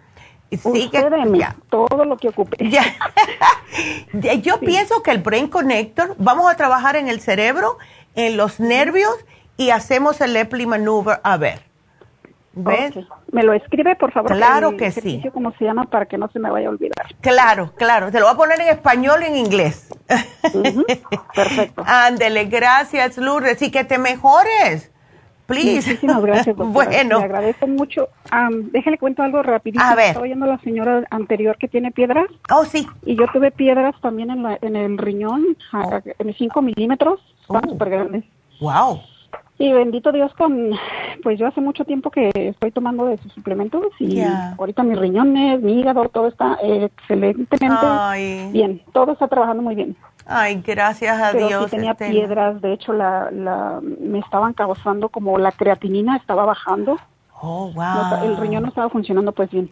Sigue, 0.51 0.87
Usted 0.87 1.11
deme 1.11 1.39
ya. 1.39 1.57
todo 1.69 2.05
lo 2.05 2.17
que. 2.17 2.31
Ya. 2.71 2.83
Ya, 4.13 4.35
Yo 4.35 4.59
pienso 4.61 5.03
que 5.03 5.11
el 5.11 5.19
Brain 5.19 5.49
Connector, 5.49 6.17
vamos 6.19 6.51
a 6.51 6.57
trabajar 6.57 6.97
en 6.97 7.09
el 7.09 7.21
cerebro, 7.21 7.79
en 8.15 8.37
los 8.37 8.59
nervios 8.59 9.15
y 9.57 9.71
hacemos 9.71 10.21
el 10.21 10.35
Epli 10.37 10.67
Maneuver 10.67 11.21
a 11.23 11.37
ver. 11.37 11.69
¿Ves? 12.55 12.95
¿Me 13.31 13.45
lo 13.45 13.53
escribe, 13.53 13.95
por 13.95 14.11
favor? 14.11 14.33
Claro 14.33 14.77
que 14.77 14.91
sí. 14.91 15.23
¿Cómo 15.33 15.53
se 15.59 15.65
llama? 15.65 15.85
Para 15.85 16.07
que 16.07 16.19
no 16.19 16.29
se 16.29 16.41
me 16.41 16.51
vaya 16.51 16.67
a 16.69 16.71
olvidar. 16.71 17.15
Claro, 17.21 17.73
claro. 17.77 18.11
Te 18.11 18.19
lo 18.19 18.27
voy 18.27 18.35
a 18.35 18.37
poner 18.37 18.61
en 18.61 18.69
español 18.69 19.21
y 19.23 19.27
en 19.27 19.37
inglés. 19.37 19.89
Perfecto. 21.35 21.83
Ándele, 21.87 22.47
gracias, 22.47 23.17
Lourdes. 23.19 23.63
Y 23.63 23.71
que 23.71 23.85
te 23.85 23.99
mejores. 23.99 24.91
Please. 25.49 25.89
Muchísimas 25.91 26.23
gracias, 26.23 26.57
doctora. 26.57 26.71
bueno. 26.91 27.19
Le 27.19 27.25
agradezco 27.25 27.67
mucho. 27.67 28.09
Am, 28.31 28.71
déjele 28.71 28.99
cuento 28.99 29.23
algo 29.23 29.43
rapidito. 29.43 29.83
A 29.83 29.95
ver. 29.97 30.09
Estaba 30.09 30.25
oyendo 30.25 30.45
a 30.45 30.49
la 30.49 30.59
señora 30.59 31.03
anterior 31.11 31.57
que 31.59 31.67
tiene 31.69 31.91
piedras. 31.91 32.27
Oh, 32.55 32.65
sí. 32.65 32.87
Y 33.05 33.17
yo 33.17 33.25
tuve 33.33 33.51
piedras 33.51 33.95
también 34.01 34.31
en, 34.31 34.43
la, 34.43 34.59
en 34.61 34.77
el 34.77 34.99
riñón, 34.99 35.57
a- 35.73 36.03
en 36.19 36.35
5 36.35 36.63
milímetros. 36.63 37.19
Están 37.41 37.63
Oh. 37.67 37.71
súper 37.71 37.91
grandes. 37.91 38.25
Wow. 38.61 39.01
Y 39.61 39.73
bendito 39.73 40.13
Dios 40.13 40.33
con, 40.35 40.71
pues 41.25 41.37
yo 41.39 41.47
hace 41.49 41.61
mucho 41.61 41.85
tiempo 41.85 42.11
que 42.13 42.31
estoy 42.35 42.71
tomando 42.71 43.07
de 43.07 43.19
sus 43.19 43.33
suplementos 43.33 43.83
y 43.99 44.17
Ya. 44.17 44.55
ahorita 44.57 44.85
mis 44.85 44.97
riñones, 44.97 45.61
mi 45.61 45.81
hígado, 45.81 46.09
todo 46.11 46.29
está 46.29 46.59
excelentemente 46.63 47.77
Ay. 47.83 48.51
bien. 48.53 48.83
Todo 48.93 49.13
está 49.13 49.27
trabajando 49.27 49.63
muy 49.65 49.75
bien. 49.75 49.97
Ay, 50.29 50.63
gracias 50.65 51.19
a 51.21 51.33
Pero 51.33 51.49
Dios. 51.49 51.65
sí 51.65 51.71
tenía 51.71 51.93
Estela. 51.93 52.11
piedras, 52.13 52.61
de 52.61 52.73
hecho 52.75 52.93
la, 52.93 53.31
la, 53.31 53.81
me 53.83 54.19
estaban 54.19 54.53
causando 54.53 55.09
como 55.09 55.39
la 55.39 55.53
creatinina 55.53 56.17
estaba 56.17 56.45
bajando. 56.45 56.99
Oh, 57.41 57.73
wow. 57.73 58.25
El 58.25 58.37
riñón 58.37 58.63
no 58.65 58.69
estaba 58.69 58.91
funcionando 58.91 59.33
pues 59.33 59.51
bien. 59.51 59.71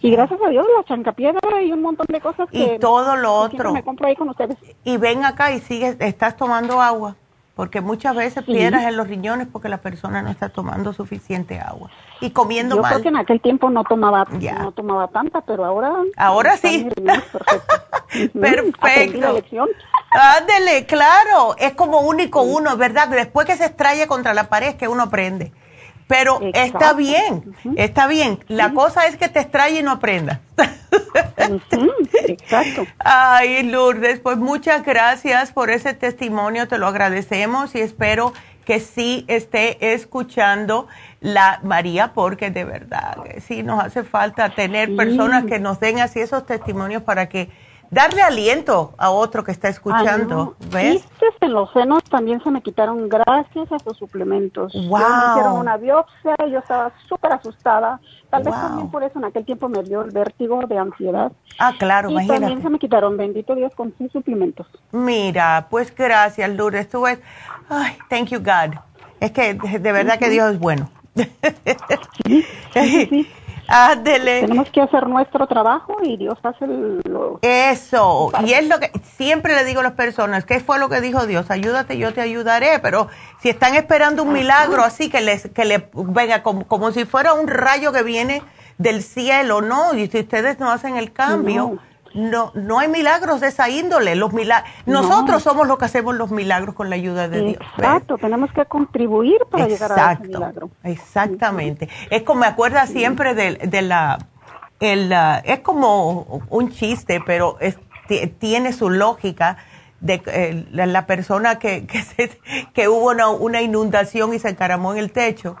Y 0.00 0.10
gracias 0.10 0.40
a 0.44 0.50
Dios 0.50 0.66
la 0.76 0.84
chancapiedra 0.84 1.62
y 1.62 1.72
un 1.72 1.80
montón 1.80 2.06
de 2.08 2.20
cosas 2.20 2.48
Y 2.50 2.78
todo 2.80 3.16
lo 3.16 3.32
otro. 3.34 3.72
me 3.72 3.82
compro 3.82 4.08
ahí 4.08 4.16
con 4.16 4.28
ustedes. 4.28 4.56
Y 4.84 4.96
ven 4.96 5.24
acá 5.24 5.52
y 5.52 5.60
sigues, 5.60 5.96
estás 6.00 6.36
tomando 6.36 6.82
agua. 6.82 7.16
Porque 7.54 7.80
muchas 7.80 8.16
veces 8.16 8.44
piedras 8.44 8.84
en 8.84 8.96
los 8.96 9.08
riñones 9.08 9.46
porque 9.50 9.68
la 9.68 9.78
persona 9.78 10.22
no 10.22 10.30
está 10.30 10.48
tomando 10.48 10.92
suficiente 10.92 11.60
agua 11.60 11.90
y 12.20 12.30
comiendo 12.30 12.76
Yo 12.76 12.82
mal. 12.82 12.92
creo 12.92 13.02
que 13.02 13.08
en 13.08 13.16
aquel 13.16 13.40
tiempo 13.40 13.68
no 13.68 13.84
tomaba, 13.84 14.26
no 14.30 14.72
tomaba 14.72 15.08
tanta, 15.08 15.42
pero 15.42 15.64
ahora... 15.64 15.92
Ahora 16.16 16.56
sí. 16.56 16.88
riñones 16.96 17.24
Perfecto. 18.32 19.32
lección. 19.32 19.68
Ándele, 20.10 20.86
claro, 20.86 21.56
es 21.58 21.72
como 21.74 22.00
único 22.00 22.42
uno, 22.42 22.76
¿verdad? 22.76 23.08
Después 23.08 23.46
que 23.46 23.56
se 23.56 23.66
estrella 23.66 24.06
contra 24.06 24.34
la 24.34 24.48
pared 24.48 24.68
es 24.68 24.74
que 24.74 24.88
uno 24.88 25.04
aprende. 25.04 25.52
Pero 26.12 26.40
está 26.52 26.92
bien, 26.92 27.54
está 27.76 28.06
bien. 28.06 28.38
La 28.48 28.74
cosa 28.74 29.06
es 29.06 29.16
que 29.16 29.28
te 29.28 29.40
estrelle 29.40 29.80
y 29.80 29.82
no 29.82 29.92
aprendas. 29.92 30.40
Exacto. 32.26 32.86
Ay, 32.98 33.62
Lourdes, 33.62 34.20
pues 34.20 34.36
muchas 34.36 34.84
gracias 34.84 35.52
por 35.52 35.70
ese 35.70 35.94
testimonio, 35.94 36.68
te 36.68 36.76
lo 36.76 36.86
agradecemos 36.86 37.74
y 37.74 37.80
espero 37.80 38.34
que 38.66 38.78
sí 38.78 39.24
esté 39.26 39.94
escuchando 39.94 40.86
la 41.20 41.60
María, 41.62 42.12
porque 42.12 42.50
de 42.50 42.64
verdad 42.64 43.16
que 43.24 43.40
sí 43.40 43.62
nos 43.62 43.82
hace 43.82 44.04
falta 44.04 44.50
tener 44.50 44.90
Sí. 44.90 44.96
personas 44.96 45.44
que 45.46 45.58
nos 45.58 45.80
den 45.80 45.98
así 45.98 46.20
esos 46.20 46.44
testimonios 46.46 47.02
para 47.02 47.28
que 47.28 47.48
darle 47.92 48.22
aliento 48.22 48.94
a 48.98 49.10
otro 49.10 49.44
que 49.44 49.52
está 49.52 49.68
escuchando, 49.68 50.56
Ay, 50.60 50.66
no. 50.66 50.70
¿ves? 50.72 51.02
Quistes 51.02 51.34
en 51.42 51.52
los 51.52 51.70
senos 51.72 52.02
también 52.04 52.42
se 52.42 52.50
me 52.50 52.62
quitaron 52.62 53.08
gracias 53.08 53.70
a 53.70 53.78
sus 53.78 53.96
suplementos. 53.98 54.72
Wow. 54.72 54.98
Me 54.98 55.30
hicieron 55.30 55.52
una 55.58 55.76
biopsia 55.76 56.34
y 56.46 56.50
yo 56.50 56.58
estaba 56.58 56.90
súper 57.08 57.32
asustada. 57.34 58.00
Tal 58.30 58.42
vez 58.42 58.54
Wow. 58.54 58.62
también 58.62 58.90
por 58.90 59.04
eso 59.04 59.18
en 59.18 59.26
aquel 59.26 59.44
tiempo 59.44 59.68
me 59.68 59.82
dio 59.82 60.00
el 60.02 60.10
vértigo 60.10 60.60
de 60.66 60.78
ansiedad. 60.78 61.30
Ah, 61.58 61.74
claro, 61.78 62.08
y 62.08 62.12
imagínate. 62.14 62.40
también 62.40 62.62
se 62.62 62.70
me 62.70 62.78
quitaron, 62.78 63.16
bendito 63.18 63.54
Dios, 63.54 63.72
con 63.76 63.94
sus 63.98 64.10
suplementos. 64.10 64.66
Mira, 64.90 65.66
pues 65.70 65.94
gracias, 65.94 66.48
Lourdes. 66.50 66.88
Tú 66.88 67.02
ves, 67.02 67.20
ay, 67.68 67.96
thank 68.08 68.28
you, 68.30 68.38
God. 68.40 68.74
Es 69.20 69.30
que 69.32 69.52
de 69.54 69.78
de 69.78 69.92
verdad 69.92 70.18
que 70.18 70.30
Dios 70.30 70.52
es 70.54 70.58
bueno. 70.58 70.88
Ándele. 73.74 74.42
Tenemos 74.42 74.70
que 74.70 74.82
hacer 74.82 75.06
nuestro 75.06 75.46
trabajo 75.46 75.96
y 76.02 76.18
Dios 76.18 76.38
hace 76.42 76.66
lo... 76.66 77.38
Eso, 77.40 78.30
y 78.44 78.52
es 78.52 78.68
lo 78.68 78.78
que 78.78 78.90
siempre 79.16 79.54
le 79.54 79.64
digo 79.64 79.80
a 79.80 79.82
las 79.82 79.92
personas, 79.92 80.44
¿qué 80.44 80.60
fue 80.60 80.78
lo 80.78 80.90
que 80.90 81.00
dijo 81.00 81.26
Dios? 81.26 81.50
Ayúdate, 81.50 81.96
yo 81.96 82.12
te 82.12 82.20
ayudaré, 82.20 82.80
pero 82.80 83.08
si 83.40 83.48
están 83.48 83.74
esperando 83.74 84.24
un 84.24 84.32
milagro 84.32 84.82
así 84.82 85.08
que 85.08 85.22
les 85.22 85.48
que 85.50 85.64
le 85.64 85.88
venga 85.94 86.42
como, 86.42 86.66
como 86.66 86.90
si 86.92 87.06
fuera 87.06 87.32
un 87.32 87.48
rayo 87.48 87.92
que 87.92 88.02
viene 88.02 88.42
del 88.76 89.02
cielo, 89.02 89.62
no, 89.62 89.94
y 89.94 90.06
si 90.08 90.20
ustedes 90.20 90.58
no 90.58 90.70
hacen 90.70 90.98
el 90.98 91.12
cambio, 91.12 91.72
no 91.74 91.91
no, 92.14 92.78
hay 92.78 92.88
milagros 92.88 93.40
de 93.40 93.48
esa 93.48 93.68
índole, 93.68 94.14
los 94.16 94.32
milagros, 94.32 94.70
No. 94.86 95.02
nosotros 95.02 95.42
somos 95.42 95.66
los 95.66 95.78
que 95.78 95.86
hacemos 95.86 96.14
los 96.14 96.30
milagros 96.30 96.74
con 96.74 96.90
la 96.90 96.96
ayuda 96.96 97.28
de 97.28 97.40
Dios. 97.42 97.58
Exacto, 97.76 98.18
tenemos 98.18 98.52
que 98.52 98.64
contribuir 98.66 99.38
para 99.50 99.66
llegar 99.66 99.92
a 99.98 100.12
ese 100.12 100.22
milagro. 100.28 100.70
exactamente. 100.84 101.88
Es 102.10 102.22
como 102.22 102.40
me 102.40 102.46
acuerda 102.46 102.86
siempre 102.86 103.34
de, 103.34 103.54
de 103.56 103.82
la, 103.82 104.18
el, 104.80 105.12
ah, 105.12 105.40
es 105.44 105.60
como 105.60 106.42
un 106.50 106.70
chiste, 106.70 107.20
pero 107.24 107.56
es- 107.60 107.78
ti- 108.08 108.26
tiene 108.38 108.72
su 108.72 108.90
lógica 108.90 109.56
de 110.00 110.20
eh, 110.26 110.66
la, 110.72 110.86
la 110.86 111.06
persona 111.06 111.58
que, 111.58 111.86
que, 111.86 112.02
se- 112.02 112.40
que 112.74 112.88
hubo 112.88 113.10
una, 113.10 113.28
una 113.28 113.62
inundación 113.62 114.34
y 114.34 114.38
se 114.38 114.48
encaramó 114.50 114.92
en 114.92 114.98
el 114.98 115.12
techo. 115.12 115.56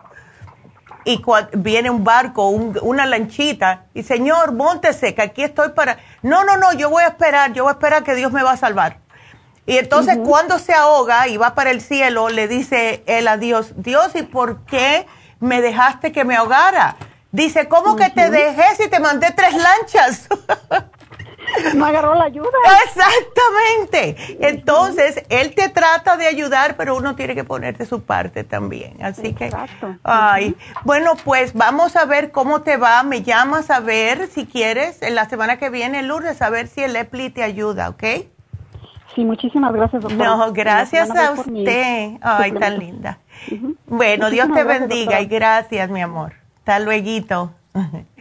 Y 1.04 1.20
viene 1.54 1.90
un 1.90 2.04
barco, 2.04 2.48
un- 2.48 2.78
una 2.82 3.06
lanchita, 3.06 3.84
y 3.94 4.02
señor, 4.04 4.52
móntese, 4.52 5.14
que 5.14 5.22
aquí 5.22 5.42
estoy 5.42 5.70
para... 5.70 5.98
No, 6.22 6.44
no, 6.44 6.56
no, 6.56 6.72
yo 6.72 6.90
voy 6.90 7.02
a 7.02 7.08
esperar, 7.08 7.52
yo 7.52 7.64
voy 7.64 7.70
a 7.70 7.74
esperar 7.74 8.04
que 8.04 8.14
Dios 8.14 8.30
me 8.32 8.42
va 8.42 8.52
a 8.52 8.56
salvar. 8.56 8.98
Y 9.66 9.78
entonces 9.78 10.18
cuando 10.24 10.58
se 10.58 10.74
ahoga 10.74 11.28
y 11.28 11.36
va 11.36 11.54
para 11.54 11.70
el 11.70 11.80
cielo, 11.80 12.28
le 12.28 12.48
dice 12.48 13.02
él 13.06 13.28
a 13.28 13.36
Dios, 13.36 13.72
Dios, 13.76 14.14
¿y 14.14 14.22
por 14.22 14.64
qué 14.64 15.06
me 15.40 15.60
dejaste 15.60 16.10
que 16.12 16.24
me 16.24 16.36
ahogara? 16.36 16.96
Dice, 17.30 17.68
¿cómo 17.68 17.96
que 17.96 18.10
te 18.10 18.28
dejé 18.30 18.64
si 18.76 18.88
te 18.88 19.00
mandé 19.00 19.30
tres 19.30 19.54
lanchas? 19.54 20.28
No 21.74 21.86
agarró 21.86 22.14
la 22.14 22.24
ayuda. 22.24 22.48
Exactamente. 22.84 24.36
Entonces, 24.40 25.22
él 25.28 25.54
te 25.54 25.68
trata 25.68 26.16
de 26.16 26.26
ayudar, 26.26 26.76
pero 26.76 26.96
uno 26.96 27.14
tiene 27.14 27.34
que 27.34 27.44
poner 27.44 27.76
de 27.76 27.86
su 27.86 28.02
parte 28.02 28.44
también. 28.44 29.02
Así 29.02 29.34
que, 29.34 29.50
ay, 30.04 30.56
bueno, 30.84 31.12
pues 31.24 31.54
vamos 31.54 31.96
a 31.96 32.04
ver 32.04 32.30
cómo 32.30 32.62
te 32.62 32.76
va. 32.76 33.02
Me 33.02 33.22
llamas 33.22 33.70
a 33.70 33.80
ver 33.80 34.28
si 34.28 34.46
quieres 34.46 35.02
en 35.02 35.14
la 35.14 35.28
semana 35.28 35.56
que 35.58 35.70
viene, 35.70 36.00
el 36.00 36.08
lunes, 36.08 36.42
a 36.42 36.50
ver 36.50 36.68
si 36.68 36.82
el 36.82 36.94
EPLI 36.96 37.30
te 37.30 37.42
ayuda, 37.42 37.88
¿ok? 37.88 38.04
Sí, 39.14 39.24
muchísimas 39.24 39.72
gracias, 39.74 40.02
doctora. 40.02 40.24
No, 40.24 40.52
gracias 40.52 41.10
a 41.10 41.32
usted. 41.32 42.18
Ay, 42.22 42.52
tan 42.52 42.78
linda. 42.78 43.18
Bueno, 43.86 44.30
Dios 44.30 44.46
te 44.48 44.64
gracias, 44.64 44.80
bendiga 44.80 45.18
doctora. 45.18 45.20
y 45.20 45.26
gracias, 45.26 45.90
mi 45.90 46.00
amor. 46.00 46.34
Hasta 46.58 46.78
luego. 46.78 47.52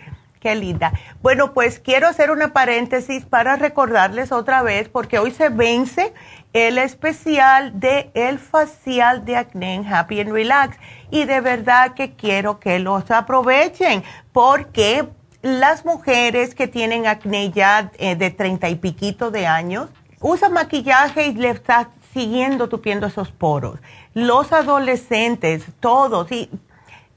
Qué 0.42 0.56
linda. 0.56 0.92
Bueno, 1.22 1.54
pues 1.54 1.78
quiero 1.80 2.08
hacer 2.08 2.32
una 2.32 2.52
paréntesis 2.52 3.26
para 3.26 3.58
recordarles 3.58 4.32
otra 4.32 4.64
vez, 4.64 4.90
porque 4.90 5.20
hoy 5.20 5.30
se 5.30 5.50
vence 5.50 6.16
el 6.54 6.80
especial 6.80 7.80
de 7.80 8.10
el 8.16 8.40
facial 8.40 9.24
de 9.24 9.38
acné 9.38 9.86
Happy 9.88 10.20
and 10.20 10.32
Relax. 10.32 10.78
Y 11.12 11.26
de 11.26 11.42
verdad 11.42 11.94
que 11.94 12.16
quiero 12.16 12.60
que 12.60 12.80
los 12.80 13.12
aprovechen, 13.12 14.04
porque 14.34 15.08
las 15.44 15.86
mujeres 15.86 16.56
que 16.56 16.68
tienen 16.68 17.06
acné 17.06 17.52
ya 17.52 17.92
eh, 18.00 18.16
de 18.16 18.32
treinta 18.32 18.68
y 18.68 18.76
piquito 18.76 19.30
de 19.30 19.46
años, 19.46 19.90
usan 20.22 20.54
maquillaje 20.54 21.28
y 21.28 21.34
le 21.36 21.52
está 21.52 21.90
siguiendo 22.14 22.68
tupiendo 22.68 23.06
esos 23.06 23.30
poros. 23.32 23.80
Los 24.16 24.52
adolescentes, 24.54 25.66
todos, 25.80 26.32
y 26.32 26.50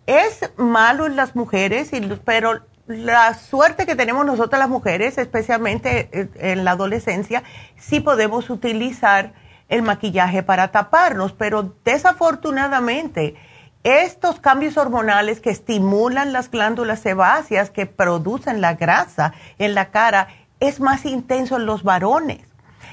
es 0.06 0.50
malo 0.58 1.06
en 1.06 1.16
las 1.16 1.34
mujeres, 1.34 1.90
y- 1.94 2.00
pero 2.22 2.60
la 2.86 3.34
suerte 3.34 3.86
que 3.86 3.96
tenemos 3.96 4.26
nosotras 4.26 4.58
las 4.58 4.68
mujeres, 4.68 5.18
especialmente 5.18 6.08
eh, 6.12 6.28
en 6.36 6.64
la 6.64 6.72
adolescencia, 6.72 7.42
sí 7.76 8.00
podemos 8.00 8.50
utilizar 8.50 9.32
el 9.68 9.82
maquillaje 9.82 10.42
para 10.42 10.70
taparnos, 10.70 11.32
pero 11.32 11.74
desafortunadamente 11.84 13.34
estos 13.82 14.40
cambios 14.40 14.76
hormonales 14.76 15.40
que 15.40 15.50
estimulan 15.50 16.32
las 16.32 16.50
glándulas 16.50 17.00
sebáceas 17.00 17.70
que 17.70 17.86
producen 17.86 18.60
la 18.60 18.74
grasa 18.74 19.34
en 19.58 19.74
la 19.74 19.90
cara 19.90 20.28
es 20.60 20.80
más 20.80 21.04
intenso 21.04 21.56
en 21.56 21.66
los 21.66 21.82
varones. 21.82 22.40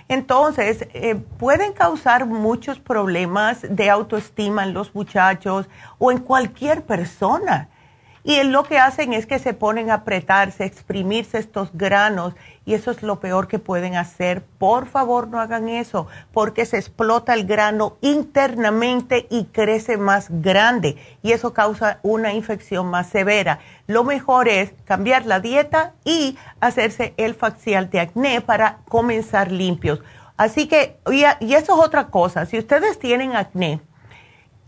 Entonces, 0.09 0.87
eh, 0.93 1.15
pueden 1.15 1.71
causar 1.71 2.25
muchos 2.25 2.79
problemas 2.79 3.59
de 3.61 3.89
autoestima 3.89 4.63
en 4.63 4.73
los 4.73 4.93
muchachos 4.93 5.69
o 5.97 6.11
en 6.11 6.17
cualquier 6.17 6.83
persona. 6.83 7.69
Y 8.23 8.43
lo 8.43 8.63
que 8.63 8.77
hacen 8.77 9.13
es 9.13 9.25
que 9.25 9.39
se 9.39 9.53
ponen 9.53 9.89
a 9.89 9.95
apretarse, 9.95 10.63
exprimirse 10.65 11.39
estos 11.39 11.71
granos 11.73 12.35
y 12.65 12.75
eso 12.75 12.91
es 12.91 13.01
lo 13.01 13.19
peor 13.19 13.47
que 13.47 13.57
pueden 13.57 13.95
hacer. 13.95 14.43
Por 14.59 14.87
favor, 14.87 15.27
no 15.27 15.39
hagan 15.39 15.69
eso 15.69 16.07
porque 16.31 16.65
se 16.65 16.77
explota 16.77 17.33
el 17.33 17.45
grano 17.45 17.97
internamente 18.01 19.27
y 19.31 19.45
crece 19.45 19.97
más 19.97 20.27
grande 20.29 20.97
y 21.23 21.31
eso 21.31 21.53
causa 21.53 21.99
una 22.03 22.33
infección 22.33 22.87
más 22.87 23.07
severa. 23.07 23.59
Lo 23.87 24.03
mejor 24.03 24.47
es 24.47 24.71
cambiar 24.85 25.25
la 25.25 25.39
dieta 25.39 25.93
y 26.05 26.37
hacerse 26.59 27.15
el 27.17 27.33
facial 27.33 27.89
de 27.89 28.01
acné 28.01 28.41
para 28.41 28.79
comenzar 28.87 29.51
limpios. 29.51 29.99
Así 30.37 30.67
que, 30.67 30.97
y, 31.11 31.23
y 31.39 31.53
eso 31.55 31.73
es 31.73 31.85
otra 31.85 32.07
cosa, 32.07 32.45
si 32.45 32.57
ustedes 32.57 32.97
tienen 32.97 33.35
acné, 33.35 33.81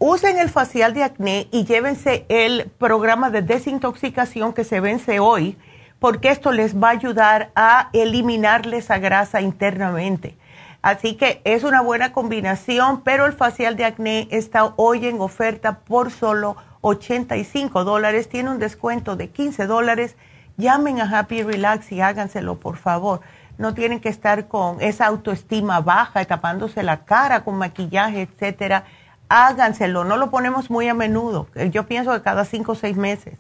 usen 0.06 0.38
el 0.38 0.50
facial 0.50 0.94
de 0.94 1.02
acné 1.02 1.48
y 1.50 1.64
llévense 1.64 2.26
el 2.28 2.70
programa 2.78 3.30
de 3.30 3.42
desintoxicación 3.42 4.52
que 4.52 4.66
se 4.66 4.82
vence 4.82 5.22
hoy, 5.22 5.58
porque 6.00 6.28
esto 6.28 6.52
les 6.52 6.76
va 6.76 6.90
a 6.90 6.92
ayudar 6.92 7.52
a 7.56 7.90
eliminarle 7.94 8.80
esa 8.80 8.98
grasa 8.98 9.40
internamente. 9.40 10.36
Así 10.82 11.16
que 11.16 11.42
es 11.46 11.64
una 11.64 11.80
buena 11.80 12.12
combinación, 12.12 13.00
pero 13.00 13.26
el 13.26 13.32
facial 13.32 13.78
de 13.78 13.86
acné 13.86 14.28
está 14.30 14.74
hoy 14.76 15.08
en 15.08 15.22
oferta 15.22 15.80
por 15.80 16.12
solo 16.12 16.58
85 16.82 17.86
dólares. 17.86 18.28
Tiene 18.28 18.50
un 18.50 18.60
descuento 18.60 19.16
de 19.16 19.30
15 19.30 19.68
dólares. 19.68 20.18
Llamen 20.58 21.00
a 21.00 21.18
Happy 21.18 21.44
Relax 21.44 21.94
y 21.94 22.02
háganselo, 22.02 22.60
por 22.60 22.76
favor. 22.76 23.22
No 23.58 23.74
tienen 23.74 24.02
que 24.02 24.10
estar 24.10 24.50
con 24.50 24.82
esa 24.82 25.06
autoestima 25.06 25.80
baja, 25.80 26.26
tapándose 26.26 26.84
la 26.84 27.06
cara 27.06 27.46
con 27.46 27.56
maquillaje, 27.56 28.24
etcétera 28.24 28.84
háganselo, 29.30 30.04
no 30.04 30.18
lo 30.18 30.30
ponemos 30.30 30.70
muy 30.70 30.88
a 30.88 30.94
menudo, 30.94 31.48
eh, 31.56 31.70
yo 31.70 31.86
pienso 31.88 32.12
que 32.14 32.22
cada 32.22 32.46
cinco 32.46 32.74
o 32.74 32.76
seis 32.76 32.98
meses. 32.98 33.38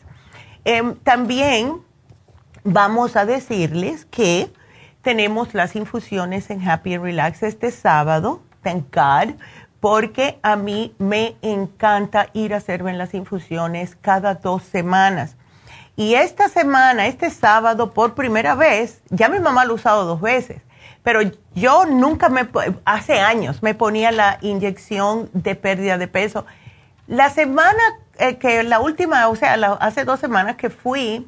Em, 0.65 0.95
también 0.95 1.81
vamos 2.64 3.15
a 3.15 3.26
decirles 3.26 4.05
que 4.05 4.51
tenemos 5.01 5.53
las 5.53 5.76
infusiones 5.76 6.49
en 6.49 6.68
Happy 6.68 6.97
Relax 6.97 7.43
este 7.43 7.72
sábado, 7.72 8.41
thank 8.64 8.95
God, 8.95 9.35
porque 9.81 10.39
a 10.43 10.55
mí 10.55 10.95
me 10.97 11.35
encanta 11.41 12.27
ir 12.31 12.53
a 12.53 12.57
hacerme 12.57 12.93
las 12.93 13.14
infusiones 13.14 13.97
cada 13.99 14.35
dos 14.35 14.64
semanas. 14.64 15.35
Y 15.97 16.15
esta 16.15 16.47
semana, 16.47 17.05
este 17.05 17.30
sábado, 17.30 17.93
por 17.93 18.15
primera 18.15 18.55
vez, 18.55 19.01
ya 19.10 19.27
mi 19.27 19.39
mamá 19.39 19.65
lo 19.65 19.73
ha 19.73 19.76
usado 19.76 20.05
dos 20.05 20.22
veces, 20.22 20.61
Pero 21.03 21.21
yo 21.53 21.85
nunca 21.85 22.30
me, 22.30 22.47
hace 22.85 23.19
años 23.19 23.61
me 23.61 23.73
ponía 23.75 24.11
la 24.11 24.38
inyección 24.41 25.30
de 25.34 25.55
pérdida 25.55 25.97
de 25.97 26.07
peso. 26.07 26.45
La 27.07 27.30
semana 27.30 27.81
eh, 28.17 28.38
que 28.38 28.63
la 28.63 28.80
última, 28.80 29.27
o 29.27 29.35
sea, 29.35 29.53
hace 29.80 30.05
dos 30.05 30.19
semanas 30.19 30.55
que 30.55 30.69
fui, 30.69 31.27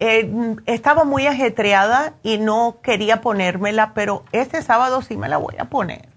eh, 0.00 0.56
estaba 0.66 1.04
muy 1.04 1.26
ajetreada 1.26 2.14
y 2.22 2.38
no 2.38 2.78
quería 2.82 3.20
ponérmela, 3.20 3.94
pero 3.94 4.24
este 4.32 4.60
sábado 4.62 5.02
sí 5.02 5.16
me 5.16 5.28
la 5.28 5.36
voy 5.36 5.54
a 5.58 5.66
poner. 5.66 6.08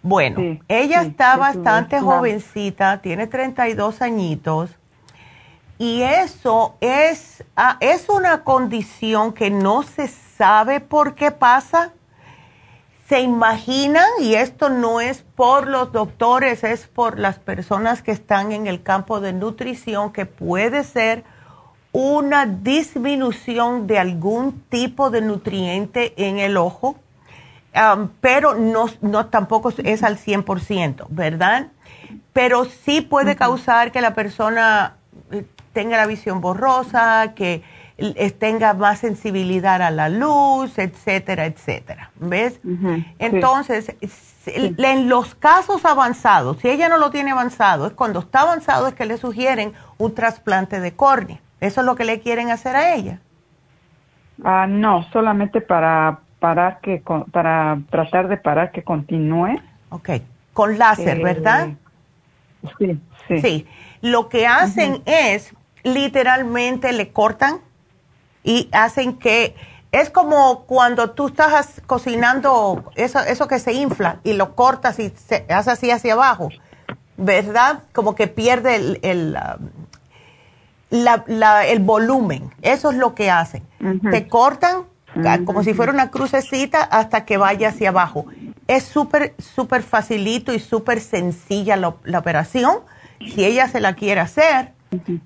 Bueno, 0.03 0.59
ella 0.69 1.03
está 1.03 1.37
bastante 1.37 2.01
jovencita, 2.01 3.03
tiene 3.03 3.27
32 3.27 4.01
añitos 4.01 4.71
y 5.81 6.03
eso 6.03 6.77
es, 6.83 7.43
ah, 7.57 7.79
es 7.81 8.11
una 8.11 8.45
condición 8.45 9.33
que 9.33 9.51
no 9.51 9.83
se 9.83 10.09
sabe 10.09 10.81
por 10.81 11.15
qué 11.15 11.31
pasa. 11.31 11.93
Se 13.09 13.23
imaginan, 13.23 14.05
y 14.21 14.35
esto 14.35 14.69
no 14.69 15.01
es 15.01 15.23
por 15.23 15.67
los 15.67 15.91
doctores, 15.91 16.65
es 16.65 16.87
por 16.87 17.19
las 17.19 17.39
personas 17.39 18.03
que 18.03 18.13
están 18.13 18.53
en 18.53 18.67
el 18.67 18.83
campo 18.83 19.21
de 19.21 19.33
nutrición, 19.33 20.13
que 20.13 20.27
puede 20.27 20.85
ser 20.85 21.25
una 21.93 22.45
disminución 22.45 23.87
de 23.87 23.99
algún 23.99 24.61
tipo 24.69 25.09
de 25.09 25.23
nutriente 25.23 26.13
en 26.19 26.39
el 26.39 26.59
ojo, 26.59 26.97
pero 28.21 28.55
no, 28.55 28.87
no 29.01 29.27
tampoco 29.27 29.73
es 29.85 30.03
al 30.03 30.17
100%, 30.19 31.07
¿verdad? 31.09 31.69
Pero 32.33 32.65
sí 32.65 33.01
puede 33.01 33.37
causar 33.37 33.93
que 33.93 34.01
la 34.01 34.15
persona 34.15 34.97
tenga 35.73 35.97
la 35.97 36.07
visión 36.07 36.41
borrosa, 36.41 37.33
que 37.35 37.63
tenga 38.39 38.73
más 38.75 38.99
sensibilidad 39.01 39.83
a 39.83 39.91
la 39.91 40.09
luz, 40.09 40.79
etcétera, 40.79 41.45
etcétera. 41.47 42.11
¿Ves? 42.17 42.61
Entonces, 43.19 43.95
en 44.47 45.09
los 45.09 45.35
casos 45.35 45.85
avanzados, 45.85 46.59
si 46.59 46.71
ella 46.71 46.89
no 46.89 46.97
lo 46.97 47.11
tiene 47.11 47.31
avanzado, 47.31 47.87
es 47.87 47.93
cuando 47.93 48.21
está 48.21 48.41
avanzado 48.41 48.89
es 48.89 48.95
que 48.95 49.05
le 49.05 49.19
sugieren 49.19 49.75
un 49.99 50.15
trasplante 50.15 50.81
de 50.81 50.93
córnea. 50.93 51.41
¿Eso 51.61 51.83
es 51.83 51.87
lo 51.87 51.95
que 51.95 52.05
le 52.05 52.21
quieren 52.21 52.51
hacer 52.51 52.75
a 52.75 52.95
ella? 52.95 53.21
Ah, 54.43 54.67
no, 54.67 55.03
solamente 55.13 55.61
para 55.61 56.21
parar 56.41 56.81
que 56.81 57.03
para 57.33 57.79
tratar 57.91 58.27
de 58.29 58.37
parar 58.37 58.73
que 58.73 58.83
continúe. 58.83 59.61
Ok, 59.91 60.11
con 60.53 60.79
láser, 60.79 61.19
Eh, 61.19 61.23
¿verdad? 61.23 61.69
Sí, 62.79 63.01
sí. 63.29 63.41
Sí. 63.41 63.67
Lo 64.03 64.29
que 64.29 64.47
hacen 64.47 65.03
es 65.07 65.55
literalmente 65.85 66.93
le 66.93 67.13
cortan 67.13 67.59
y 68.43 68.69
hacen 68.73 69.19
que 69.19 69.55
es 69.93 70.11
como 70.11 70.65
cuando 70.65 71.11
tú 71.11 71.29
estás 71.29 71.81
cocinando 71.87 72.91
eso, 72.95 73.19
eso 73.21 73.47
que 73.49 73.59
se 73.59 73.73
infla 73.73 74.21
y 74.25 74.33
lo 74.35 74.55
cortas 74.55 74.99
y 74.99 75.11
se 75.11 75.45
hace 75.49 75.71
así 75.71 75.91
hacia 75.91 76.13
abajo, 76.15 76.49
¿verdad? 77.17 77.81
Como 77.93 78.15
que 78.15 78.27
pierde 78.29 78.77
el, 78.77 78.99
el, 79.03 79.37
um, 79.37 79.69
la- 80.91 81.25
la- 81.27 81.67
el 81.67 81.81
volumen. 81.81 82.51
Eso 82.63 82.91
es 82.91 82.97
lo 82.97 83.15
que 83.15 83.31
hacen. 83.31 83.63
Te 84.11 84.29
cortan 84.29 84.83
como 85.45 85.63
si 85.63 85.75
fuera 85.75 85.93
una 85.93 86.11
crucecita 86.11 86.83
hasta 86.83 87.25
que 87.25 87.37
vaya 87.37 87.69
hacia 87.69 87.91
abajo. 87.91 88.27
Es 88.67 88.85
súper, 88.85 89.35
súper 89.39 89.83
facilito 89.83 90.53
y 90.53 90.61
súper 90.61 91.01
sencilla 91.01 91.77
la, 91.77 91.89
operación. 92.19 92.79
Si 93.19 93.45
ella 93.45 93.69
se 93.69 93.81
la 93.81 93.95
quiere 93.95 94.21
hacer, 94.21 94.73